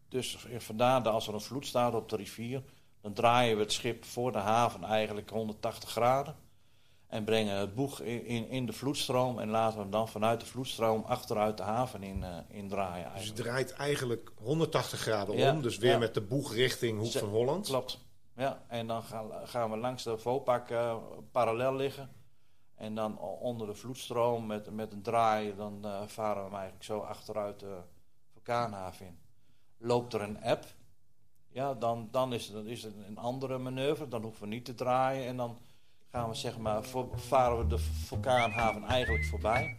Dus 0.09 0.39
vandaar 0.59 1.03
dat 1.03 1.13
als 1.13 1.29
er 1.29 1.35
een 1.35 1.41
vloed 1.41 1.67
staat 1.67 1.95
op 1.95 2.09
de 2.09 2.17
rivier, 2.17 2.63
dan 3.01 3.13
draaien 3.13 3.57
we 3.57 3.63
het 3.63 3.73
schip 3.73 4.05
voor 4.05 4.33
de 4.33 4.39
haven 4.39 4.85
eigenlijk 4.85 5.31
180 5.31 5.91
graden. 5.91 6.37
En 7.09 7.25
brengen 7.25 7.57
het 7.57 7.75
boeg 7.75 8.01
in, 8.01 8.49
in, 8.49 8.67
de 8.67 8.73
vloedstroom 8.73 9.39
en 9.39 9.49
laten 9.49 9.77
we 9.77 9.83
hem 9.83 9.91
dan 9.91 10.09
vanuit 10.09 10.41
de 10.41 10.47
vloedstroom 10.47 11.03
achteruit 11.03 11.57
de 11.57 11.63
haven 11.63 12.03
in, 12.03 12.23
eh 12.23 12.37
in 12.49 12.69
draaien. 12.69 13.05
Dus 13.05 13.13
je 13.13 13.19
Eigenlijk. 13.19 13.49
draait 13.49 13.73
eigenlijk 13.73 14.33
180 14.37 15.01
graden 15.01 15.37
Ja, 15.37 15.53
om. 15.53 15.63
Dus 15.63 15.79
weer 15.79 15.91
ja. 15.91 15.99
met 15.99 16.15
de 16.15 16.21
boeg 16.21 16.55
richting 16.55 16.99
Hoek 16.99 17.13
van 17.13 17.29
Holland. 17.29 17.67
Klopt. 17.67 17.99
Ja, 18.37 18.63
en 18.69 18.87
dan 18.87 19.03
gaan, 19.03 19.31
gaan 19.45 19.71
we 19.71 19.77
langs 19.77 20.03
de 20.03 20.19
Vopak 20.19 20.71
eh, 20.71 20.97
parallel 21.31 21.75
liggen. 21.75 22.11
En 22.75 22.95
dan 22.95 23.19
onder 23.19 23.67
de 23.67 23.75
vloedstroom 23.75 24.47
met, 24.47 24.71
met 24.71 24.93
een 24.93 25.03
draai, 25.03 25.57
dan 25.57 25.85
eh, 25.85 26.03
varen 26.07 26.37
we 26.37 26.43
hem 26.43 26.53
eigenlijk 26.53 26.85
zo 26.85 26.99
achteruit 26.99 27.61
de 27.61 27.77
vulkaanhaven 28.33 29.07
in. 29.07 29.19
Loopt 29.79 30.15
er 30.15 30.23
een 30.23 30.43
app, 30.43 30.65
ja, 31.49 31.75
dan, 31.75 32.09
dan 32.11 32.33
is, 32.33 32.45
het, 32.45 32.55
dan 32.55 32.67
is 32.67 32.83
het 32.83 32.95
een 33.07 33.19
andere 33.19 33.59
manoeuvre. 33.59 34.09
Dan 34.09 34.23
hoeven 34.23 34.43
we 34.43 34.49
niet 34.49 34.65
te 34.65 34.75
draaien 34.75 35.27
en 35.27 35.37
dan 35.37 35.59
gaan 36.13 36.29
we 36.29 36.35
zeg 36.35 36.59
maar, 36.59 36.85
voor, 36.85 37.09
varen 37.15 37.59
we 37.59 37.67
de 37.67 37.79
vulkaanhaven 37.79 38.83
eigenlijk 38.83 39.25
voorbij. 39.25 39.77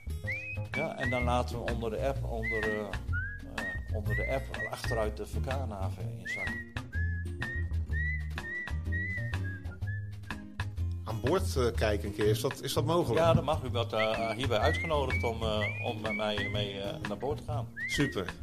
Ja, 0.71 0.97
en 0.97 1.09
dan 1.09 1.23
laten 1.23 1.63
we 1.63 1.71
onder 1.71 1.89
de 1.89 2.07
app, 2.07 2.23
onder, 2.23 2.63
eh, 2.63 2.79
eh, 2.79 3.95
onder 3.95 4.15
de 4.15 4.33
app 4.33 4.67
achteruit 4.71 5.17
de 5.17 5.25
vulkaanhaven 5.25 6.19
inzakken. 6.19 6.67
Aan 11.03 11.21
boord 11.21 11.55
eh, 11.55 11.65
kijken 11.75 12.07
een 12.07 12.15
keer. 12.15 12.27
Is 12.27 12.41
dat, 12.41 12.61
is 12.61 12.73
dat 12.73 12.85
mogelijk? 12.85 13.19
Ja, 13.19 13.33
dan 13.33 13.43
mag 13.43 13.63
u 13.63 13.69
wat 13.69 13.93
eh, 13.93 14.29
hierbij 14.29 14.59
uitgenodigd 14.59 15.23
om, 15.23 15.43
om 15.83 16.01
met 16.01 16.15
mij 16.15 16.49
mee 16.51 16.81
naar 17.07 17.17
boord 17.17 17.37
te 17.37 17.43
gaan. 17.43 17.67
Super. 17.87 18.33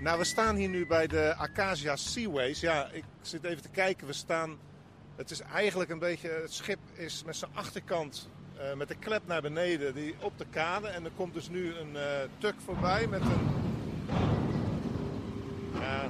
Nou, 0.00 0.18
we 0.18 0.24
staan 0.24 0.56
hier 0.56 0.68
nu 0.68 0.86
bij 0.86 1.06
de 1.06 1.34
Acacia 1.36 1.96
Seaways. 1.96 2.60
Ja, 2.60 2.88
ik 2.92 3.04
zit 3.20 3.44
even 3.44 3.62
te 3.62 3.68
kijken. 3.68 4.06
We 4.06 4.12
staan. 4.12 4.58
Het 5.16 5.30
is 5.30 5.40
eigenlijk 5.40 5.90
een 5.90 5.98
beetje. 5.98 6.28
Het 6.28 6.52
schip 6.52 6.78
is 6.92 7.22
met 7.24 7.36
zijn 7.36 7.50
achterkant. 7.54 8.28
eh, 8.56 8.74
met 8.74 8.88
de 8.88 8.94
klep 8.94 9.26
naar 9.26 9.42
beneden. 9.42 9.94
Die 9.94 10.14
op 10.20 10.38
de 10.38 10.46
kade. 10.50 10.88
En 10.88 11.04
er 11.04 11.10
komt 11.16 11.34
dus 11.34 11.48
nu 11.48 11.74
een 11.74 11.96
eh 11.96 12.02
tuk 12.38 12.54
voorbij 12.64 13.06
met 13.06 13.20
een. 13.20 13.48
Ja, 15.80 16.08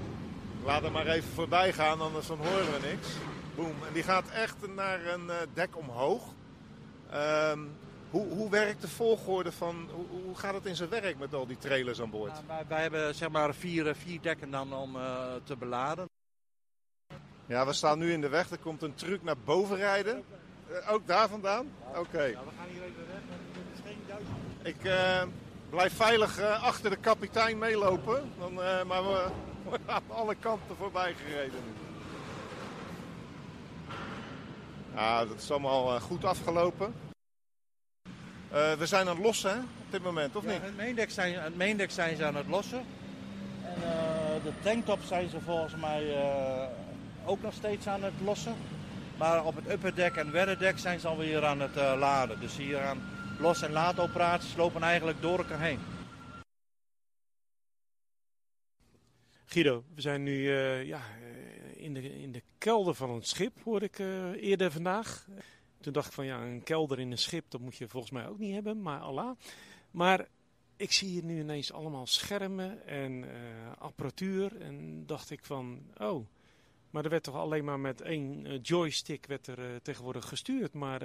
laat 0.65 0.83
hem 0.83 0.93
maar 0.93 1.07
even 1.07 1.31
voorbij 1.35 1.73
gaan, 1.73 2.01
anders 2.01 2.27
dan 2.27 2.39
horen 2.39 2.73
we 2.73 2.79
niks. 2.91 3.09
Boom. 3.55 3.75
En 3.87 3.93
die 3.93 4.03
gaat 4.03 4.31
echt 4.31 4.57
naar 4.75 5.07
een 5.07 5.31
eh, 5.31 5.37
dek 5.55 5.77
omhoog. 5.77 6.23
Ehm, 7.11 7.59
hoe, 8.11 8.29
hoe 8.29 8.51
werkt 8.51 8.81
de 8.81 8.89
volgorde 8.89 9.53
van. 9.53 9.89
Hoe, 9.93 10.23
hoe 10.25 10.37
gaat 10.37 10.55
het 10.55 10.67
in 10.67 10.77
zijn 10.77 10.89
werk 10.89 11.19
met 11.19 11.35
al 11.35 11.47
die 11.47 11.59
trailers 11.59 12.01
aan 12.01 12.11
boord? 12.11 12.37
Ja, 12.37 12.43
wij, 12.47 12.65
wij 12.69 12.83
hebben 12.83 13.15
zeg 13.15 13.31
maar 13.31 13.55
vier, 13.55 13.89
eh, 13.89 13.95
vier 13.95 14.21
dekken 14.23 14.51
dan 14.51 14.75
om 14.75 14.97
eh, 14.97 15.35
te 15.45 15.57
beladen. 15.57 16.09
Ja, 17.47 17.67
we 17.67 17.73
staan 17.73 17.99
nu 17.99 18.13
in 18.13 18.21
de 18.21 18.29
weg. 18.29 18.51
Er 18.51 18.59
komt 18.59 18.83
een 18.83 18.95
truck 18.95 19.23
naar 19.23 19.39
boven 19.45 19.77
rijden. 19.77 20.25
Eh, 20.69 20.93
ook 20.93 21.07
daar 21.07 21.29
vandaan? 21.29 21.73
Oké. 21.97 22.23
Ja, 22.23 22.41
we 22.45 22.51
gaan 22.59 22.69
hier 22.69 22.83
even 22.83 23.07
weg. 23.07 23.23
Het 23.53 23.79
is 23.79 23.81
geen. 23.85 23.99
Ik 24.63 24.91
blijf 25.71 25.97
veilig 25.97 26.41
achter 26.41 26.91
de 26.91 26.97
kapitein 26.97 27.59
meelopen. 27.59 28.33
Dan, 28.39 28.55
maar 28.87 29.03
we 29.03 29.31
worden 29.65 29.89
aan 29.89 30.03
alle 30.09 30.35
kanten 30.35 30.77
voorbij 30.77 31.15
gereden 31.15 31.61
nu. 31.65 31.73
Ja, 34.95 35.25
dat 35.25 35.37
is 35.37 35.51
allemaal 35.51 36.01
goed 36.01 36.25
afgelopen. 36.25 36.95
Eh, 38.53 38.73
we 38.73 38.87
zijn 38.87 39.09
aan 39.09 39.15
het 39.17 39.25
lossen 39.25 39.51
hè, 39.51 39.59
op 39.59 39.91
dit 39.91 40.03
moment, 40.03 40.37
of 40.37 40.45
Ja, 40.45 40.51
niet? 40.51 40.63
het, 40.63 40.77
maindek 40.77 41.11
zijn, 41.11 41.35
het 41.35 41.57
maindek 41.57 41.91
zijn 41.91 42.17
ze 42.17 42.25
aan 42.25 42.35
het 42.37 42.47
lossen. 42.47 42.85
En 43.65 43.83
eh, 43.83 44.45
de 44.45 44.53
tanktop 44.63 44.99
zijn 45.03 45.29
ze 45.29 45.41
volgens 45.41 45.75
mij 45.77 46.15
eh, 46.15 46.69
ook 47.25 47.43
nog 47.43 47.55
steeds 47.55 47.87
aan 47.87 48.03
het 48.03 48.13
lossen. 48.25 48.55
Maar 49.19 49.45
op 49.45 49.57
het 49.57 49.71
upperdek 49.71 50.17
en 50.17 50.33
wedderdek 50.33 50.79
zijn 50.79 51.01
ze 51.01 51.09
alweer 51.09 51.45
aan 51.45 51.61
het 51.61 51.75
laden. 51.75 52.41
Dus 52.41 52.57
hier 52.57 52.81
aan 52.81 53.03
los- 53.39 53.63
en 53.63 53.73
laadoperaties 53.73 54.57
lopen 54.57 54.83
eigenlijk 54.83 55.23
door 55.23 55.39
elkaar 55.39 55.61
heen. 55.61 55.79
Guido, 59.45 59.85
we 59.95 60.01
zijn 60.01 60.23
nu 60.23 60.49
eh, 60.51 60.85
ja, 60.85 61.01
in, 61.75 61.95
de, 61.95 62.21
in 62.21 62.33
de 62.33 62.43
kelder 62.59 62.95
van 62.95 63.11
een 63.11 63.23
schip, 63.23 63.53
hoorde 63.65 63.85
ik 63.87 63.99
eh, 63.99 64.31
eerder 64.43 64.71
vandaag. 64.73 65.27
Toen 65.81 65.93
dacht 65.93 66.07
ik 66.07 66.13
van 66.13 66.27
ja, 66.27 66.43
een 66.43 66.63
kelder 66.63 66.99
in 66.99 67.11
een 67.11 67.19
schip, 67.19 67.45
dat 67.49 67.61
moet 67.61 67.77
je 67.77 67.89
volgens 67.89 68.13
mij 68.13 68.27
ook 68.27 68.39
niet 68.39 68.55
hebben, 68.55 68.83
maar 68.83 69.01
Allah. 69.01 69.37
Maar 69.91 70.27
ik 70.81 70.93
zie 70.93 71.09
hier 71.09 71.25
nu 71.25 71.41
ineens 71.41 71.73
allemaal 71.73 72.07
schermen 72.07 72.87
en 72.87 73.25
eh, 73.25 73.31
apparatuur. 73.79 74.61
En 74.61 75.07
dacht 75.07 75.31
ik 75.31 75.45
van, 75.45 75.83
oh, 75.99 76.27
maar 76.91 77.05
er 77.05 77.11
werd 77.11 77.23
toch 77.23 77.35
alleen 77.35 77.65
maar 77.65 77.81
met 77.81 78.01
één 78.01 78.47
eh, 78.47 78.59
joystick 78.63 79.27
werd 79.27 79.47
er 79.47 79.59
eh, 79.59 79.77
tegenwoordig 79.83 80.29
gestuurd. 80.29 80.73
Maar 80.73 81.03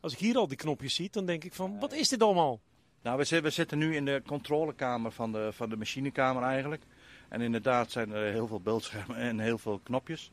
als 0.00 0.12
ik 0.12 0.18
hier 0.18 0.36
al 0.36 0.48
die 0.48 0.56
knopjes 0.56 0.94
zie, 0.94 1.10
dan 1.10 1.26
denk 1.26 1.44
ik 1.44 1.54
van, 1.54 1.78
wat 1.78 1.92
is 1.92 2.08
dit 2.08 2.22
allemaal? 2.22 2.60
Nou, 3.02 3.18
we 3.42 3.50
zitten, 3.50 3.78
nu 3.78 3.96
in 3.96 4.04
de 4.04 4.22
controlekamer 4.26 5.12
van 5.12 5.32
de, 5.32 5.48
van 5.52 5.68
de 5.68 5.76
machinekamer 5.76 6.42
eigenlijk. 6.42 6.82
En 7.28 7.40
inderdaad 7.40 7.90
zijn 7.90 8.10
er 8.10 8.32
heel 8.32 8.46
veel 8.46 8.60
beeldschermen 8.60 9.16
en 9.28 9.38
heel 9.38 9.58
veel 9.58 9.80
knopjes. 9.82 10.30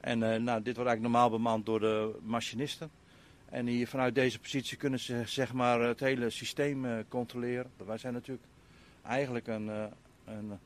En 0.00 0.18
nou, 0.18 0.62
dit 0.62 0.76
wordt 0.76 0.90
eigenlijk 0.90 1.00
normaal 1.00 1.30
bemand 1.30 1.66
door 1.66 1.80
de 1.80 2.18
machinisten. 2.22 2.90
En 3.52 3.66
hier 3.66 3.88
vanuit 3.88 4.14
deze 4.14 4.38
positie 4.38 4.76
kunnen 4.76 5.00
ze 5.00 5.22
zeg 5.26 5.52
maar, 5.52 5.80
het 5.80 6.00
hele 6.00 6.30
systeem 6.30 6.84
eh, 6.84 6.98
controleren. 7.08 7.70
Wij 7.86 7.98
zijn 7.98 8.12
natuurlijk 8.12 8.46
eigenlijk 9.02 9.46
een, 9.46 9.70
eh, 9.70 9.84
een, 10.24 10.58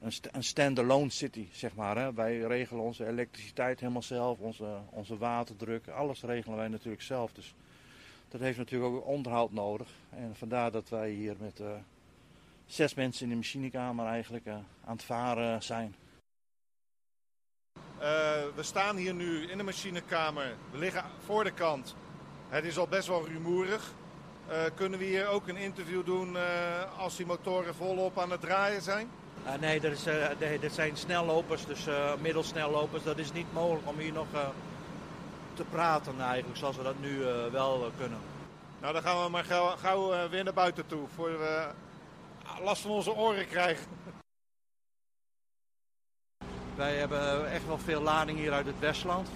een, 0.00 0.12
st- 0.12 0.28
een 0.32 0.44
stand-alone 0.44 1.10
city, 1.10 1.46
zeg 1.52 1.74
maar. 1.74 1.96
Hè. 1.96 2.12
Wij 2.12 2.38
regelen 2.38 2.82
onze 2.82 3.06
elektriciteit 3.06 3.80
helemaal 3.80 4.02
zelf, 4.02 4.38
onze, 4.38 4.78
onze 4.90 5.16
waterdruk, 5.16 5.88
alles 5.88 6.22
regelen 6.22 6.56
wij 6.56 6.68
natuurlijk 6.68 7.02
zelf. 7.02 7.32
Dus 7.32 7.54
dat 8.28 8.40
heeft 8.40 8.58
natuurlijk 8.58 8.94
ook 8.94 9.06
onderhoud 9.06 9.52
nodig. 9.52 9.88
En 10.10 10.36
vandaar 10.36 10.70
dat 10.70 10.88
wij 10.88 11.10
hier 11.10 11.36
met 11.38 11.60
eh, 11.60 11.70
zes 12.66 12.94
mensen 12.94 13.22
in 13.24 13.30
de 13.30 13.36
machinekamer 13.36 14.06
eigenlijk 14.06 14.46
aan 14.48 14.66
het 14.84 15.02
varen 15.02 15.62
zijn. 15.62 15.94
Eh, 18.00 18.08
we 18.54 18.62
staan 18.62 18.96
hier 18.96 19.14
nu 19.14 19.50
in 19.50 19.58
de 19.58 19.64
machinekamer. 19.64 20.54
We 20.70 20.78
liggen 20.78 21.04
voor 21.24 21.44
de 21.44 21.50
kant. 21.50 21.94
Het 22.48 22.64
is 22.64 22.78
al 22.78 22.86
best 22.86 23.08
wel 23.08 23.26
rumoerig. 23.26 23.92
Eh, 24.48 24.58
kunnen 24.74 24.98
we 24.98 25.04
hier 25.04 25.28
ook 25.28 25.48
een 25.48 25.56
interview 25.56 26.04
doen 26.04 26.36
eh, 26.36 26.42
als 26.98 27.16
die 27.16 27.26
motoren 27.26 27.74
volop 27.74 28.18
aan 28.18 28.30
het 28.30 28.40
draaien 28.40 28.82
zijn? 28.82 29.10
Ah, 29.46 29.60
nee, 29.60 29.80
er, 29.80 29.92
is, 29.92 30.04
nee, 30.38 30.58
dit 30.58 30.74
zijn 30.74 30.96
snellopers, 30.96 31.66
dus 31.66 31.86
middelsnellopers. 32.20 33.02
Dat 33.02 33.18
is 33.18 33.32
niet 33.32 33.52
mogelijk 33.52 33.88
om 33.88 33.98
hier 33.98 34.12
nog 34.12 34.26
te 35.54 35.64
praten 35.64 36.20
eigenlijk, 36.20 36.58
zoals 36.58 36.76
we 36.76 36.82
dat 36.82 37.00
nu 37.00 37.18
wel 37.52 37.90
kunnen. 37.98 38.18
Nou, 38.80 38.92
dan 38.92 39.02
gaan 39.02 39.24
we 39.24 39.30
maar 39.30 39.44
gauw, 39.44 39.76
gauw 39.76 40.28
weer 40.28 40.44
naar 40.44 40.52
buiten 40.52 40.86
toe. 40.86 41.06
Voor 41.14 41.38
we 41.38 41.68
last 42.62 42.82
van 42.82 42.90
onze 42.90 43.14
oren 43.14 43.48
krijgen. 43.48 43.86
Wij 46.80 46.96
hebben 46.96 47.50
echt 47.50 47.66
wel 47.66 47.78
veel 47.78 48.02
lading 48.02 48.38
hier 48.38 48.52
uit 48.52 48.66
het 48.66 48.78
Westland. 48.78 49.28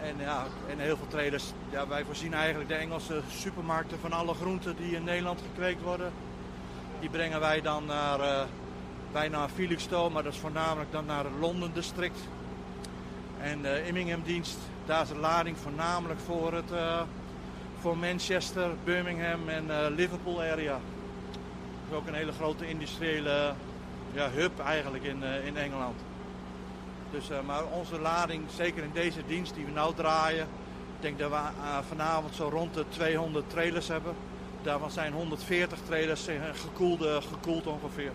En, 0.00 0.14
ja, 0.18 0.44
en 0.68 0.78
heel 0.78 0.96
veel 0.96 1.06
traders. 1.06 1.44
Ja, 1.70 1.86
wij 1.86 2.04
voorzien 2.04 2.34
eigenlijk 2.34 2.68
de 2.68 2.74
Engelse 2.74 3.20
supermarkten 3.30 3.98
van 3.98 4.12
alle 4.12 4.34
groenten 4.34 4.76
die 4.76 4.96
in 4.96 5.04
Nederland 5.04 5.40
gekweekt 5.40 5.82
worden. 5.82 6.12
Die 7.00 7.08
brengen 7.08 7.40
wij 7.40 7.60
dan 7.60 7.84
naar, 7.84 8.20
eh 8.20 8.42
bijna 9.12 9.38
naar 9.38 9.48
Felixstowe, 9.48 10.10
maar 10.10 10.22
dat 10.22 10.32
is 10.32 10.38
voornamelijk 10.38 10.92
dan 10.92 11.06
naar 11.06 11.24
het 11.24 11.32
Londen 11.40 11.74
district. 11.74 12.18
En 13.40 13.62
de 13.62 13.86
Immingham 13.86 14.22
dienst, 14.22 14.58
daar 14.84 15.02
is 15.02 15.08
de 15.08 15.16
lading 15.16 15.56
voornamelijk 15.58 16.20
voor, 16.20 16.52
het, 16.52 16.72
eh, 16.72 17.00
voor 17.80 17.98
Manchester, 17.98 18.70
Birmingham 18.84 19.48
en 19.48 19.70
eh, 19.70 19.90
Liverpool 19.94 20.42
area. 20.42 20.72
Dat 20.72 21.90
is 21.90 21.96
ook 21.96 22.06
een 22.06 22.14
hele 22.14 22.32
grote 22.32 22.68
industriële 22.68 23.54
ja, 24.16 24.30
hub 24.30 24.58
eigenlijk 24.58 25.04
in, 25.04 25.22
eh, 25.22 25.46
in 25.46 25.56
Engeland. 25.56 26.00
Dus, 27.10 27.30
eh, 27.30 27.40
maar 27.42 27.66
onze 27.66 27.98
lading, 27.98 28.50
zeker 28.50 28.82
in 28.82 28.92
deze 28.92 29.26
dienst 29.26 29.54
die 29.54 29.64
we 29.64 29.70
nou 29.70 29.94
draaien, 29.94 30.48
ik 30.96 31.02
denk 31.02 31.18
dat 31.18 31.30
we 31.30 31.36
eh, 31.36 31.78
vanavond 31.88 32.34
zo 32.34 32.48
rond 32.48 32.74
de 32.74 32.88
200 32.88 33.50
trailers 33.50 33.88
hebben. 33.88 34.14
Daarvan 34.62 34.90
zijn 34.90 35.12
140 35.12 35.78
trailers 35.80 36.28
gekoeld, 36.52 37.24
gekoeld 37.24 37.66
ongeveer. 37.66 38.12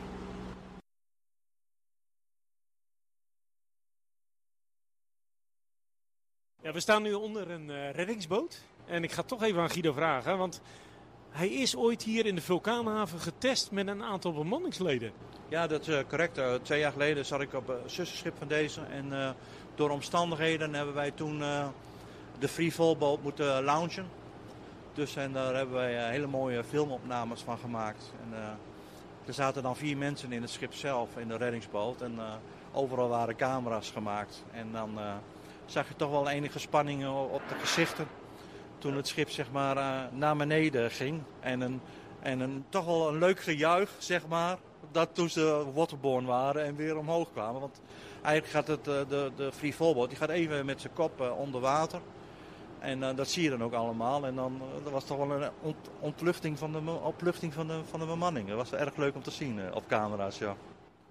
Ja, 6.61 6.71
we 6.71 6.79
staan 6.79 7.01
nu 7.01 7.13
onder 7.13 7.49
een 7.51 7.91
reddingsboot. 7.91 8.61
En 8.85 9.03
ik 9.03 9.11
ga 9.11 9.23
toch 9.23 9.43
even 9.43 9.61
aan 9.61 9.69
Guido 9.69 9.93
vragen, 9.93 10.37
want 10.37 10.61
hij 11.31 11.47
is 11.49 11.75
ooit 11.75 12.03
hier 12.03 12.25
in 12.25 12.35
de 12.35 12.41
vulkaanhaven 12.41 13.19
getest 13.19 13.71
met 13.71 13.87
een 13.87 14.03
aantal 14.03 14.33
bemanningsleden. 14.33 15.11
Ja, 15.47 15.67
dat 15.67 15.81
is 15.81 15.87
eh, 15.87 15.99
correct. 16.07 16.37
Eh, 16.37 16.53
twee 16.61 16.79
jaar 16.79 16.91
geleden 16.91 17.25
zat 17.25 17.41
ik 17.41 17.53
op 17.53 17.67
een 17.69 17.89
zussenschip 17.89 18.33
van 18.37 18.47
deze. 18.47 18.81
En 18.81 19.13
eh, 19.21 19.29
door 19.75 19.89
omstandigheden 19.89 20.73
hebben 20.73 20.93
wij 20.95 21.11
toen 21.11 21.41
eh, 21.41 21.67
de 22.39 22.47
Free 22.47 22.73
moeten 23.23 23.63
launchen. 23.63 24.05
Dus 24.93 25.15
en 25.15 25.31
daar 25.33 25.55
hebben 25.55 25.75
wij 25.75 25.97
eh, 26.03 26.09
hele 26.09 26.27
mooie 26.27 26.63
filmopnames 26.63 27.41
van 27.41 27.57
gemaakt. 27.57 28.13
En, 28.23 28.37
eh, 28.37 28.47
er 29.25 29.33
zaten 29.33 29.63
dan 29.63 29.75
vier 29.75 29.97
mensen 29.97 30.31
in 30.31 30.41
het 30.41 30.51
schip 30.51 30.73
zelf, 30.73 31.17
in 31.17 31.27
de 31.27 31.37
reddingsboot. 31.37 32.01
En 32.01 32.13
eh, 32.17 32.33
overal 32.71 33.09
waren 33.09 33.35
camera's 33.35 33.89
gemaakt. 33.91 34.43
En 34.51 34.71
dan 34.71 34.99
eh, 34.99 35.13
zag 35.65 35.87
je 35.87 35.95
toch 35.95 36.09
wel 36.11 36.29
enige 36.29 36.59
spanning 36.59 37.05
o- 37.05 37.29
op 37.33 37.41
de 37.49 37.55
gezichten. 37.55 38.07
Toen 38.81 38.95
het 38.95 39.07
schip 39.07 39.29
zeg 39.29 39.51
maar 39.51 39.77
eh, 39.77 40.11
naar 40.11 40.37
beneden 40.37 40.91
ging. 40.91 41.21
En, 41.39 41.61
een, 41.61 41.81
en 42.19 42.39
een, 42.39 42.65
toch 42.69 42.85
wel 42.85 43.07
een 43.07 43.19
leuk 43.19 43.39
gejuich, 43.39 43.89
zeg 43.97 44.27
maar. 44.27 44.57
Dat 44.91 45.09
toen 45.15 45.29
ze 45.29 45.65
waterborne 45.73 46.27
waren 46.27 46.63
en 46.65 46.75
weer 46.75 46.97
omhoog 46.97 47.31
kwamen. 47.31 47.61
Want 47.61 47.81
eigenlijk 48.21 48.53
gaat 48.53 48.67
het, 48.67 48.87
eh, 48.87 49.09
de, 49.09 49.31
de 49.35 49.51
Free 49.51 50.07
die 50.07 50.17
gaat 50.17 50.29
even 50.29 50.65
met 50.65 50.81
zijn 50.81 50.93
kop 50.93 51.21
eh, 51.21 51.39
onder 51.39 51.61
water. 51.61 51.99
En 52.79 53.15
dat 53.15 53.29
zie 53.29 53.43
je 53.43 53.49
dan 53.49 53.63
ook 53.63 53.73
allemaal. 53.73 54.25
En 54.25 54.35
dan 54.35 54.61
dat 54.83 54.91
was 54.91 55.05
toch 55.05 55.17
wel 55.17 55.41
een 55.41 55.49
ont, 55.61 55.89
ontluchting 55.99 56.57
van 56.57 56.71
de, 56.71 56.91
opluchting 57.03 57.53
van 57.53 57.67
de, 57.67 57.79
van 57.89 57.99
de 57.99 58.05
bemanning. 58.05 58.47
Dat 58.47 58.57
was 58.57 58.73
erg 58.73 58.95
leuk 58.95 59.15
om 59.15 59.23
te 59.23 59.31
zien 59.31 59.73
op 59.73 59.87
camera's, 59.87 60.37
ja. 60.37 60.55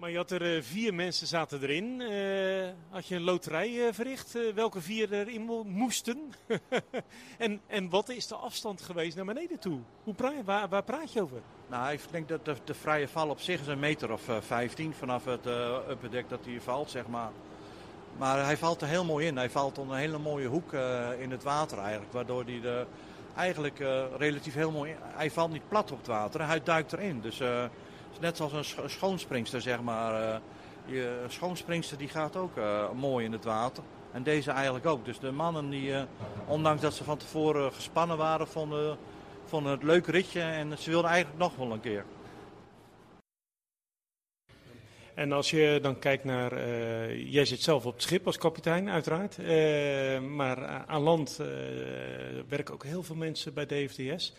Maar 0.01 0.09
je 0.09 0.17
had 0.17 0.31
er 0.31 0.55
eh, 0.55 0.61
vier 0.61 0.93
mensen 0.93 1.27
zaten 1.27 1.61
erin. 1.61 2.01
Eh, 2.01 2.69
had 2.89 3.07
je 3.07 3.15
een 3.15 3.21
loterij 3.21 3.87
eh, 3.87 3.93
verricht? 3.93 4.53
welke 4.55 4.81
vier 4.81 5.13
erin 5.13 5.41
mo- 5.41 5.63
moesten? 5.63 6.33
en, 7.37 7.61
en 7.67 7.89
wat 7.89 8.09
is 8.09 8.27
de 8.27 8.35
afstand 8.35 8.81
geweest 8.81 9.15
naar 9.15 9.25
beneden 9.25 9.59
toe? 9.59 9.79
Hoe 10.03 10.13
pra- 10.13 10.43
waar, 10.45 10.69
waar 10.69 10.83
praat 10.83 11.13
je 11.13 11.21
over? 11.21 11.41
Nou, 11.67 11.91
ik 11.91 12.01
denk 12.11 12.27
dat 12.27 12.45
de, 12.45 12.55
de 12.63 12.73
vrije 12.73 13.07
val 13.07 13.29
op 13.29 13.39
zich 13.39 13.61
is 13.61 13.67
een 13.67 13.79
meter 13.79 14.11
of 14.11 14.29
eh, 14.29 14.37
15 14.41 14.93
vanaf 14.93 15.25
het 15.25 15.45
upperdek 15.89 16.29
dat 16.29 16.45
hij 16.45 16.61
valt, 16.61 16.89
zeg 16.89 17.07
maar. 17.07 17.31
Maar 18.17 18.45
hij 18.45 18.57
valt 18.57 18.81
er 18.81 18.87
heel 18.87 19.05
mooi 19.05 19.27
in. 19.27 19.37
Hij 19.37 19.49
valt 19.49 19.77
onder 19.77 19.95
een 19.95 20.01
hele 20.01 20.17
mooie 20.17 20.47
hoek 20.47 20.73
in 21.19 21.31
het 21.31 21.43
water 21.43 21.77
eigenlijk. 21.77 22.13
Waardoor 22.13 22.43
hij 22.43 22.61
de, 22.61 22.85
eigenlijk 23.35 23.79
relatief 24.17 24.53
heel 24.53 24.71
mooi... 24.71 24.95
Hij 25.01 25.31
valt 25.31 25.51
niet 25.51 25.67
plat 25.67 25.91
op 25.91 25.97
het 25.97 26.07
water, 26.07 26.45
hij 26.47 26.63
duikt 26.63 26.93
erin. 26.93 27.21
Dus 27.21 27.41
net 28.21 28.37
zoals 28.37 28.53
een 28.53 28.65
scho- 28.65 28.87
schoonspringster, 28.87 29.61
zeg 29.61 29.81
maar. 29.81 30.33
eh, 30.33 30.39
je, 30.85 31.25
schoonspringster 31.27 31.97
die 31.97 32.07
gaat 32.07 32.35
ook 32.35 32.57
eh, 32.57 32.91
mooi 32.91 33.25
in 33.25 33.31
het 33.31 33.43
water. 33.43 33.83
En 34.11 34.23
deze 34.23 34.51
eigenlijk 34.51 34.85
ook. 34.85 35.05
Dus 35.05 35.19
de 35.19 35.31
mannen 35.31 35.69
die, 35.69 35.93
eh, 35.93 36.03
ondanks 36.47 36.81
dat 36.81 36.93
ze 36.93 37.03
van 37.03 37.17
tevoren 37.17 37.73
gespannen 37.73 38.17
waren, 38.17 38.47
vonden, 38.47 38.97
vonden 39.45 39.71
het 39.71 39.83
leuk 39.83 40.07
ritje. 40.07 40.41
En 40.41 40.77
ze 40.77 40.89
wilden 40.89 41.09
eigenlijk 41.09 41.39
nog 41.39 41.55
wel 41.55 41.71
een 41.71 41.79
keer. 41.79 42.05
En 45.15 45.31
als 45.31 45.49
je 45.49 45.79
dan 45.81 45.99
kijkt 45.99 46.23
naar, 46.23 46.53
jij 47.15 47.45
zit 47.45 47.61
zelf 47.61 47.85
op 47.85 47.93
het 47.93 48.01
schip 48.01 48.25
als 48.25 48.37
kapitein 48.37 48.89
uiteraard, 48.89 49.37
maar 50.27 50.85
aan 50.87 51.01
land 51.01 51.37
werken 52.47 52.73
ook 52.73 52.83
heel 52.83 53.03
veel 53.03 53.15
mensen 53.15 53.53
bij 53.53 53.65
DFDS. 53.65 54.33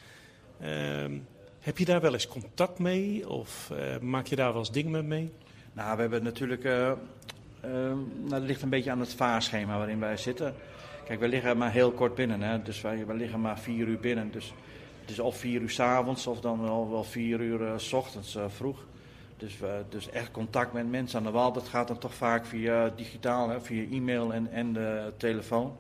Heb 1.63 1.79
je 1.79 1.85
daar 1.85 2.01
wel 2.01 2.13
eens 2.13 2.29
contact 2.29 2.79
mee 2.79 3.29
of 3.29 3.71
eh, 3.71 3.99
maak 3.99 4.27
je 4.27 4.37
daar 4.37 4.51
wel 4.53 4.59
eens 4.59 4.71
dingen 4.71 5.09
mee? 5.09 5.33
Nou, 5.73 5.95
we 5.95 6.01
hebben 6.01 6.23
natuurlijk. 6.23 6.65
eh, 6.65 6.93
nou, 7.61 8.29
dat 8.29 8.43
ligt 8.43 8.63
een 8.63 8.69
beetje 8.69 8.91
aan 8.91 9.01
het 9.01 9.15
vaarschema 9.15 9.77
waarin 9.77 10.01
wij 10.01 10.17
zitten. 10.17 10.55
Kijk, 11.05 11.21
we 11.21 11.29
liggen 11.29 11.59
maar 11.59 11.73
heel 11.73 11.93
kort 11.93 12.15
binnen, 12.15 12.41
hè? 12.41 12.63
dus 12.63 12.81
wij, 12.81 13.05
liggen 13.09 13.41
maar 13.41 13.59
vier 13.59 13.87
uur 13.87 13.99
binnen. 13.99 14.31
Dus 14.31 14.53
het 15.01 15.11
is 15.11 15.19
of 15.19 15.37
vier 15.37 15.61
uur 15.61 15.71
s 15.71 15.81
avonds 15.81 16.27
of 16.27 16.41
dan 16.41 16.63
wel, 16.63 16.91
wel 16.91 17.05
vier 17.05 17.41
uur 17.41 17.81
s 17.81 17.93
ochtends 17.93 18.39
vroeg. 18.49 18.85
Dus, 19.37 19.59
dus 19.89 20.11
echt 20.11 20.31
contact 20.31 20.73
met 20.73 20.91
mensen 20.91 21.19
aan 21.19 21.25
de 21.25 21.31
wal, 21.31 21.53
dat 21.53 21.69
gaat 21.69 21.89
dan 21.89 21.99
toch 21.99 22.15
vaak 22.15 22.47
via 22.47 22.89
digitaal, 22.97 23.49
hè? 23.49 23.61
via 23.61 23.85
e-mail 23.91 24.33
en, 24.33 24.53
en 24.53 24.73
de 24.73 25.13
telefoon. 25.17 25.77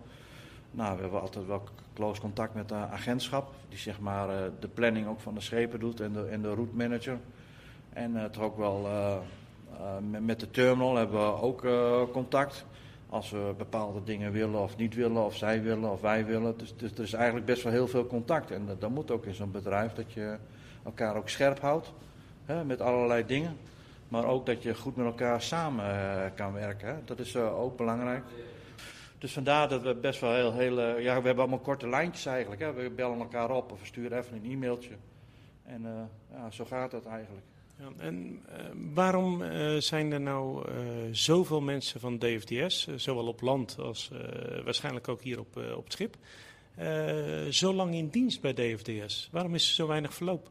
Nou, 0.70 0.96
we 0.96 1.02
hebben 1.02 1.20
altijd 1.20 1.46
wel 1.46 1.62
close 1.94 2.20
contact 2.20 2.54
met 2.54 2.68
de 2.68 2.74
agentschap, 2.74 3.54
die 3.68 3.78
zeg 3.78 4.00
maar 4.00 4.28
eh, 4.28 4.36
de 4.60 4.68
planning 4.68 5.06
ook 5.06 5.20
van 5.20 5.34
de 5.34 5.40
schepen 5.40 5.80
doet 5.80 6.00
en 6.00 6.12
de, 6.12 6.26
en 6.26 6.42
de 6.42 6.54
route 6.54 6.74
manager. 6.74 7.18
En 7.92 8.16
eh, 8.16 8.24
toch 8.24 8.42
ook 8.42 8.56
wel 8.56 8.86
eh, 8.86 9.16
met- 10.20 10.40
de 10.40 10.50
terminal 10.50 10.96
hebben 10.96 11.18
we 11.20 11.40
ook 11.40 11.66
contact. 12.12 12.64
Als 13.08 13.30
we 13.30 13.54
bepaalde 13.58 14.04
dingen 14.04 14.32
willen 14.32 14.60
of 14.60 14.76
niet 14.76 14.94
willen, 14.94 15.24
of 15.24 15.36
zij 15.36 15.62
willen 15.62 15.90
of 15.90 16.00
wij 16.00 16.26
willen. 16.26 16.58
Dus, 16.58 16.74
dus 16.76 16.92
er 16.92 17.02
is 17.02 17.12
eigenlijk 17.12 17.46
best 17.46 17.62
wel 17.62 17.72
heel 17.72 17.88
veel 17.88 18.06
contact. 18.06 18.50
En 18.50 18.68
dat, 18.78 18.90
moet 18.90 19.10
ook 19.10 19.24
in 19.26 19.34
zo'n 19.34 19.50
bedrijf, 19.50 19.92
dat 19.92 20.12
je 20.12 20.36
elkaar 20.84 21.16
ook 21.16 21.28
scherp 21.28 21.60
houdt 21.60 21.92
hè, 22.44 22.64
met 22.64 22.80
allerlei 22.80 23.26
dingen. 23.26 23.56
Maar 24.08 24.24
ook 24.24 24.46
dat 24.46 24.62
je 24.62 24.74
goed 24.74 24.96
met 24.96 25.06
elkaar 25.06 25.42
samen 25.42 25.84
kan 26.34 26.52
werken. 26.52 27.02
Dat 27.04 27.18
is 27.18 27.36
ook 27.36 27.76
belangrijk. 27.76 28.24
Dus 29.22 29.32
vandaar 29.32 29.68
dat 29.68 29.82
we 29.82 29.94
best 29.94 30.20
wel 30.20 30.34
heel, 30.34 30.52
heel 30.52 30.80
eh, 30.80 31.02
ja, 31.02 31.20
we 31.20 31.26
hebben 31.26 31.38
allemaal 31.38 31.58
korte 31.58 31.88
lijntjes 31.88 32.26
eigenlijk. 32.26 32.62
Hè. 32.62 32.72
We 32.72 32.90
bellen 32.90 33.18
elkaar 33.18 33.50
op 33.50 33.72
of 33.72 33.80
we 33.80 33.86
sturen 33.86 34.18
even 34.18 34.36
een 34.36 34.50
e-mailtje. 34.50 34.94
En 35.62 35.86
eh, 35.86 36.36
ja, 36.36 36.50
zo 36.50 36.64
gaat 36.64 36.90
dat 36.90 37.06
eigenlijk. 37.06 37.46
Ja, 37.76 37.88
en 37.96 38.40
eh, 38.48 38.64
waarom 38.94 39.42
zijn 39.78 40.12
er 40.12 40.20
nou 40.20 40.64
zoveel 41.10 41.60
mensen 41.60 42.00
van 42.00 42.18
DFDS, 42.18 42.88
zowel 42.96 43.26
op 43.26 43.40
land 43.40 43.78
als 43.78 44.10
waarschijnlijk 44.64 45.08
ook 45.08 45.22
hier 45.22 45.38
op, 45.38 45.56
op 45.76 45.84
het 45.84 45.92
schip, 45.92 46.16
zo 47.50 47.74
lang 47.74 47.94
in 47.94 48.08
dienst 48.08 48.40
bij 48.40 48.52
DFDS? 48.52 49.28
Waarom 49.32 49.54
is 49.54 49.68
er 49.68 49.74
zo 49.74 49.86
weinig 49.86 50.14
verloop? 50.14 50.50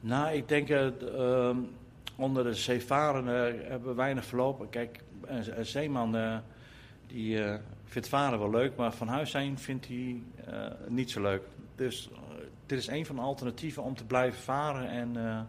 Nou, 0.00 0.34
ik 0.34 0.48
denk, 0.48 0.68
eh, 0.68 1.02
ehm, 1.02 1.56
onder 2.16 2.44
de 2.44 2.54
zeevarenden 2.54 3.66
hebben 3.66 3.88
we 3.88 3.94
weinig 3.94 4.24
verlopen. 4.24 4.68
Kijk, 4.68 5.00
een, 5.24 5.58
een 5.58 5.66
zeeman 5.66 6.42
die 7.06 7.38
vindt 7.90 8.08
varen 8.08 8.38
wel 8.38 8.50
leuk, 8.50 8.76
maar 8.76 8.92
van 8.92 9.08
huis 9.08 9.30
zijn 9.30 9.58
vindt 9.58 9.88
hij 9.88 10.22
eh, 10.46 10.70
niet 10.88 11.10
zo 11.10 11.22
leuk. 11.22 11.42
Dus 11.74 12.10
eh, 12.12 12.18
dit 12.66 12.78
is 12.78 12.86
een 12.86 13.06
van 13.06 13.16
de 13.16 13.22
alternatieven 13.22 13.82
om 13.82 13.94
te 13.94 14.04
blijven 14.04 14.42
varen 14.42 14.88
en, 14.88 15.16
eh, 15.16 15.40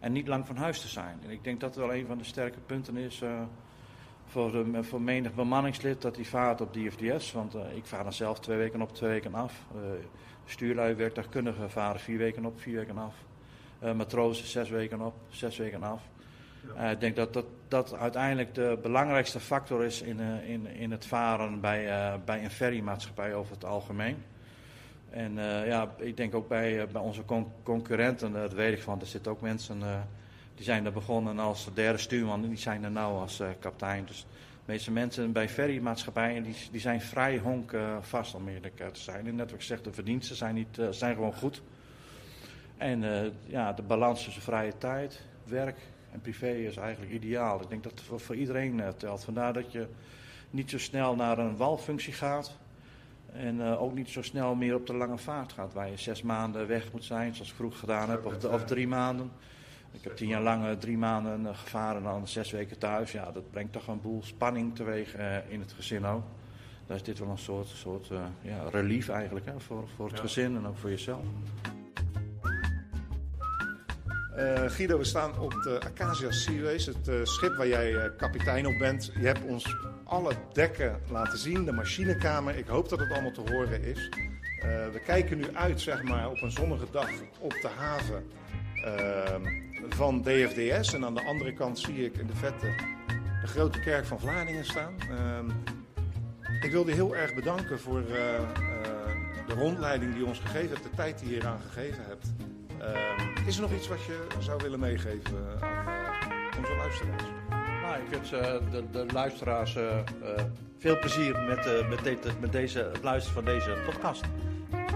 en 0.00 0.12
niet 0.12 0.28
lang 0.28 0.46
van 0.46 0.56
huis 0.56 0.80
te 0.80 0.88
zijn. 0.88 1.18
En 1.24 1.30
ik 1.30 1.44
denk 1.44 1.60
dat 1.60 1.76
wel 1.76 1.94
een 1.94 2.06
van 2.06 2.18
de 2.18 2.24
sterke 2.24 2.58
punten 2.66 2.96
is 2.96 3.22
voor, 4.26 4.52
de, 4.52 4.82
voor 4.82 5.00
menig 5.00 5.34
bemanningslid 5.34 6.02
dat 6.02 6.16
hij 6.16 6.24
vaart 6.24 6.60
op 6.60 6.72
DFDS. 6.72 7.32
Want 7.32 7.54
ik 7.54 7.84
vaar 7.84 8.02
dan 8.02 8.12
zelf 8.12 8.40
twee 8.40 8.56
weken 8.56 8.82
op, 8.82 8.94
twee 8.94 9.10
weken 9.10 9.34
af. 9.34 9.66
Stuurlui, 10.44 10.94
werktuigkundigen 10.94 11.70
varen 11.70 12.00
vier 12.00 12.18
weken 12.18 12.44
op, 12.44 12.60
vier 12.60 12.76
weken 12.76 12.98
af. 12.98 13.14
Matrozen 13.96 14.46
zes 14.46 14.68
weken 14.68 15.00
op, 15.00 15.14
zes 15.28 15.56
weken 15.56 15.82
af. 15.82 16.02
Eh, 16.76 16.90
ik 16.90 17.00
denk 17.00 17.16
dat, 17.16 17.32
dat 17.32 17.46
dat 17.68 17.94
uiteindelijk 17.94 18.54
de 18.54 18.78
belangrijkste 18.82 19.40
factor 19.40 19.84
is 19.84 20.02
in, 20.02 20.20
eh, 20.20 20.50
in, 20.50 20.66
in 20.66 20.90
het 20.90 21.06
varen 21.06 21.60
bij, 21.60 21.88
eh, 21.88 22.14
bij 22.24 22.44
een 22.44 22.50
ferrymaatschappij 22.50 23.34
over 23.34 23.54
het 23.54 23.64
algemeen. 23.64 24.16
En 25.10 25.34
ja, 25.66 25.94
ik 25.98 26.16
denk 26.16 26.34
ook 26.34 26.48
bij, 26.48 26.86
bij 26.92 27.02
onze 27.02 27.24
con- 27.24 27.52
concurrenten, 27.62 28.32
dat 28.32 28.52
weet 28.52 28.76
ik 28.76 28.82
van, 28.82 29.00
er 29.00 29.06
zitten 29.06 29.32
ook 29.32 29.40
mensen 29.40 29.82
die 30.54 30.64
zijn 30.64 30.84
er 30.84 30.92
begonnen 30.92 31.38
als 31.38 31.68
derde 31.74 31.98
stuurman 31.98 32.42
en 32.42 32.48
die 32.48 32.58
zijn 32.58 32.84
er 32.84 32.90
nou 32.90 33.20
als 33.20 33.42
kapitein. 33.58 34.04
Dus 34.06 34.26
de 34.64 34.72
meeste 34.72 34.90
mensen 34.90 35.32
bij 35.32 35.48
ferrymaatschappijen 35.48 36.42
die, 36.42 36.56
die 36.70 36.80
zijn 36.80 37.00
vrij 37.00 37.38
honk 37.38 37.76
vast 38.00 38.34
om 38.34 38.48
eerlijk 38.48 38.76
te 38.76 39.00
zijn. 39.00 39.26
En 39.26 39.34
net 39.34 39.50
wat 39.50 39.60
ik 39.60 39.66
zeg, 39.66 39.82
de 39.82 39.92
verdiensten 39.92 40.36
zijn, 40.36 40.54
niet, 40.54 40.78
zijn 40.90 41.14
gewoon 41.14 41.34
goed. 41.34 41.62
En 42.76 43.02
ja, 43.46 43.72
de 43.72 43.82
balans 43.82 44.24
tussen 44.24 44.42
vrije 44.42 44.78
tijd, 44.78 45.20
werk 45.44 45.78
en 46.14 46.20
privé 46.20 46.50
is 46.50 46.76
eigenlijk 46.76 47.12
ideaal. 47.12 47.60
Ik 47.60 47.68
denk 47.68 47.82
dat 47.82 47.92
het 47.92 48.22
voor, 48.22 48.36
iedereen 48.36 48.80
eh, 48.80 48.88
telt. 48.88 49.24
Vandaar 49.24 49.52
dat 49.52 49.72
je 49.72 49.86
niet 50.50 50.70
zo 50.70 50.78
snel 50.78 51.14
naar 51.14 51.38
een 51.38 51.56
walfunctie 51.56 52.12
gaat. 52.12 52.56
En 53.32 53.60
eh, 53.60 53.82
ook 53.82 53.94
niet 53.94 54.08
zo 54.08 54.22
snel 54.22 54.54
meer 54.54 54.74
op 54.74 54.86
de 54.86 54.94
lange 54.94 55.18
vaart 55.18 55.52
gaat. 55.52 55.72
Waar 55.72 55.90
je 55.90 55.96
zes 55.96 56.22
maanden 56.22 56.66
weg 56.66 56.92
moet 56.92 57.04
zijn, 57.04 57.34
zoals 57.34 57.50
ik 57.50 57.56
vroeger 57.56 57.78
gedaan 57.78 58.10
heb. 58.10 58.26
Of, 58.26 58.44
of 58.44 58.64
drie 58.64 58.88
maanden. 58.88 59.30
Ik 59.92 60.04
heb 60.04 60.16
tien 60.16 60.28
jaar 60.28 60.42
lang 60.42 60.64
eh, 60.64 60.72
drie 60.72 60.98
maanden 60.98 61.56
gevaren 61.56 61.96
en 61.96 62.02
dan 62.02 62.28
zes 62.28 62.50
weken 62.50 62.78
thuis. 62.78 63.12
Ja, 63.12 63.32
dat 63.32 63.50
brengt 63.50 63.72
toch 63.72 63.86
een 63.86 64.00
boel 64.00 64.22
spanning 64.22 64.74
teweeg 64.74 65.16
in 65.48 65.60
het 65.60 65.72
gezin 65.72 66.04
ook. 66.04 66.24
Daar 66.86 66.96
is 66.96 67.02
dit 67.02 67.18
wel 67.18 67.28
een 67.28 67.38
soort, 67.38 67.68
soort 67.68 68.08
ja, 68.40 68.68
relief 68.70 69.08
eigenlijk 69.08 69.46
hè, 69.46 69.60
voor, 69.60 69.88
voor 69.96 70.08
het 70.08 70.20
gezin 70.20 70.56
en 70.56 70.66
ook 70.66 70.78
voor 70.78 70.90
jezelf. 70.90 71.24
Eh, 74.34 74.70
Guido, 74.70 74.98
we 74.98 75.04
staan 75.04 75.38
op 75.38 75.52
de 75.62 75.80
Acacia 75.80 76.30
Seaways, 76.30 76.86
het 76.86 77.08
eh, 77.08 77.14
schip 77.22 77.56
waar 77.56 77.66
jij 77.66 77.96
eh, 77.96 78.10
kapitein 78.16 78.66
op 78.66 78.78
bent. 78.78 79.10
Je 79.20 79.26
hebt 79.26 79.44
ons 79.44 79.76
alle 80.04 80.32
dekken 80.52 81.00
laten 81.10 81.38
zien, 81.38 81.64
de 81.64 81.72
machinekamer. 81.72 82.56
Ik 82.56 82.66
hoop 82.66 82.88
dat 82.88 82.98
het 82.98 83.10
allemaal 83.10 83.30
te 83.32 83.52
horen 83.52 83.82
is. 83.82 84.08
We 84.92 85.00
kijken 85.04 85.36
nu 85.36 85.44
uit 85.52 85.80
zeg 85.80 86.02
maar, 86.02 86.30
op 86.30 86.42
een 86.42 86.50
zonnige 86.50 86.86
dag 86.90 87.10
op 87.38 87.50
de 87.50 87.68
haven 87.76 88.26
ehm, 88.84 89.42
van 89.88 90.22
DFDS. 90.22 90.94
En 90.94 91.04
aan 91.04 91.14
de 91.14 91.24
andere 91.24 91.52
kant 91.52 91.78
zie 91.78 92.04
ik 92.04 92.16
in 92.16 92.26
de 92.26 92.36
vette 92.36 92.66
de 93.40 93.46
grote 93.46 93.80
kerk 93.80 94.04
van 94.04 94.20
Vlaardingen 94.20 94.64
staan. 94.64 94.94
Ehm, 95.00 95.50
ik 96.60 96.70
wil 96.70 96.86
je 96.86 96.94
heel 96.94 97.16
erg 97.16 97.34
bedanken 97.34 97.80
voor 97.80 98.02
de 99.46 99.54
rondleiding 99.54 100.10
die 100.12 100.20
je 100.20 100.26
ons 100.26 100.38
gegeven 100.38 100.68
hebt, 100.68 100.82
de 100.82 100.96
tijd 100.96 101.18
die 101.18 101.28
je 101.28 101.34
hieraan 101.34 101.60
gegeven 101.60 102.04
hebt. 102.04 102.26
Ehm, 102.84 103.46
is 103.46 103.56
er 103.56 103.62
nog 103.62 103.72
iets 103.72 103.88
wat 103.88 104.04
je 104.04 104.26
zou 104.38 104.60
willen 104.62 104.80
meegeven 104.80 105.36
aan 105.60 105.86
eh, 105.86 106.58
onze 106.58 106.76
luisteraars? 106.76 107.22
Nou, 107.82 108.02
ik 108.02 108.08
wens 108.10 108.32
eh, 108.32 108.40
de, 108.70 108.84
de 108.90 109.06
luisteraars 109.12 109.76
eh, 109.76 109.98
veel 110.78 110.98
plezier 110.98 111.38
met, 111.40 111.88
met, 111.88 112.40
met 112.40 112.52
deze, 112.52 112.78
het 112.78 113.02
luisteren 113.02 113.44
van 113.44 113.54
deze 113.54 113.76
podcast. 113.84 114.24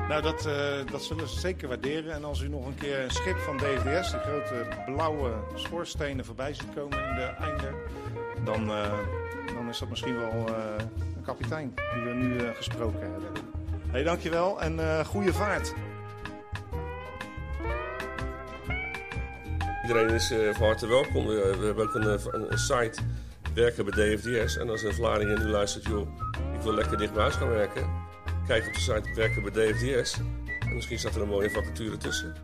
Nou, 0.08 0.22
dat, 0.22 0.48
dat 0.90 1.02
zullen 1.02 1.28
ze 1.28 1.38
zeker 1.38 1.68
waarderen. 1.68 2.12
En 2.12 2.24
als 2.24 2.40
u 2.40 2.48
nog 2.48 2.66
een 2.66 2.74
keer 2.74 3.00
een 3.00 3.10
schip 3.10 3.38
van 3.38 3.56
DVS, 3.56 4.10
die 4.10 4.20
grote 4.20 4.66
blauwe 4.86 5.32
schoorstenen, 5.54 6.24
voorbij 6.24 6.54
ziet 6.54 6.74
komen 6.74 7.08
in 7.08 7.14
de 7.14 7.22
einder, 7.22 7.74
dan, 8.44 8.66
dan 9.54 9.68
is 9.68 9.78
dat 9.78 9.88
misschien 9.88 10.16
wel 10.16 10.48
een 11.16 11.22
kapitein 11.24 11.74
die 11.94 12.02
we 12.02 12.10
nu 12.10 12.38
gesproken 12.54 13.00
hebben. 13.00 13.30
Hey, 13.90 14.02
dankjewel 14.02 14.60
en 14.60 15.04
goede 15.04 15.32
vaart. 15.32 15.74
Iedereen 19.88 20.14
is 20.14 20.30
eh, 20.30 20.54
van 20.54 20.66
harte 20.66 20.86
welkom. 20.86 21.26
We, 21.26 21.56
we 21.58 21.66
hebben 21.66 21.84
ook 21.84 21.94
een, 21.94 22.48
eh, 22.48 22.56
site, 22.56 23.00
werken 23.54 23.84
bij 23.84 24.16
DFDS. 24.16 24.56
En 24.56 24.70
als 24.70 24.82
een 24.82 24.94
Vlaardingen 24.94 25.38
nu 25.38 25.44
luistert, 25.44 25.84
joh, 25.84 26.08
ik 26.54 26.60
wil 26.60 26.74
lekker 26.74 26.98
dicht 26.98 27.12
bij 27.12 27.22
huis 27.22 27.34
gaan 27.34 27.48
werken. 27.48 27.90
Kijk 28.46 28.66
op 28.66 28.74
de 28.74 28.80
site 28.80 29.14
werken 29.14 29.42
bij 29.42 29.50
DFDS. 29.52 30.18
En 30.60 30.74
misschien 30.74 30.98
staat 30.98 31.14
er 31.14 31.22
een 31.22 31.28
mooie 31.28 31.50
vacature 31.50 31.96
tussen. 31.96 32.34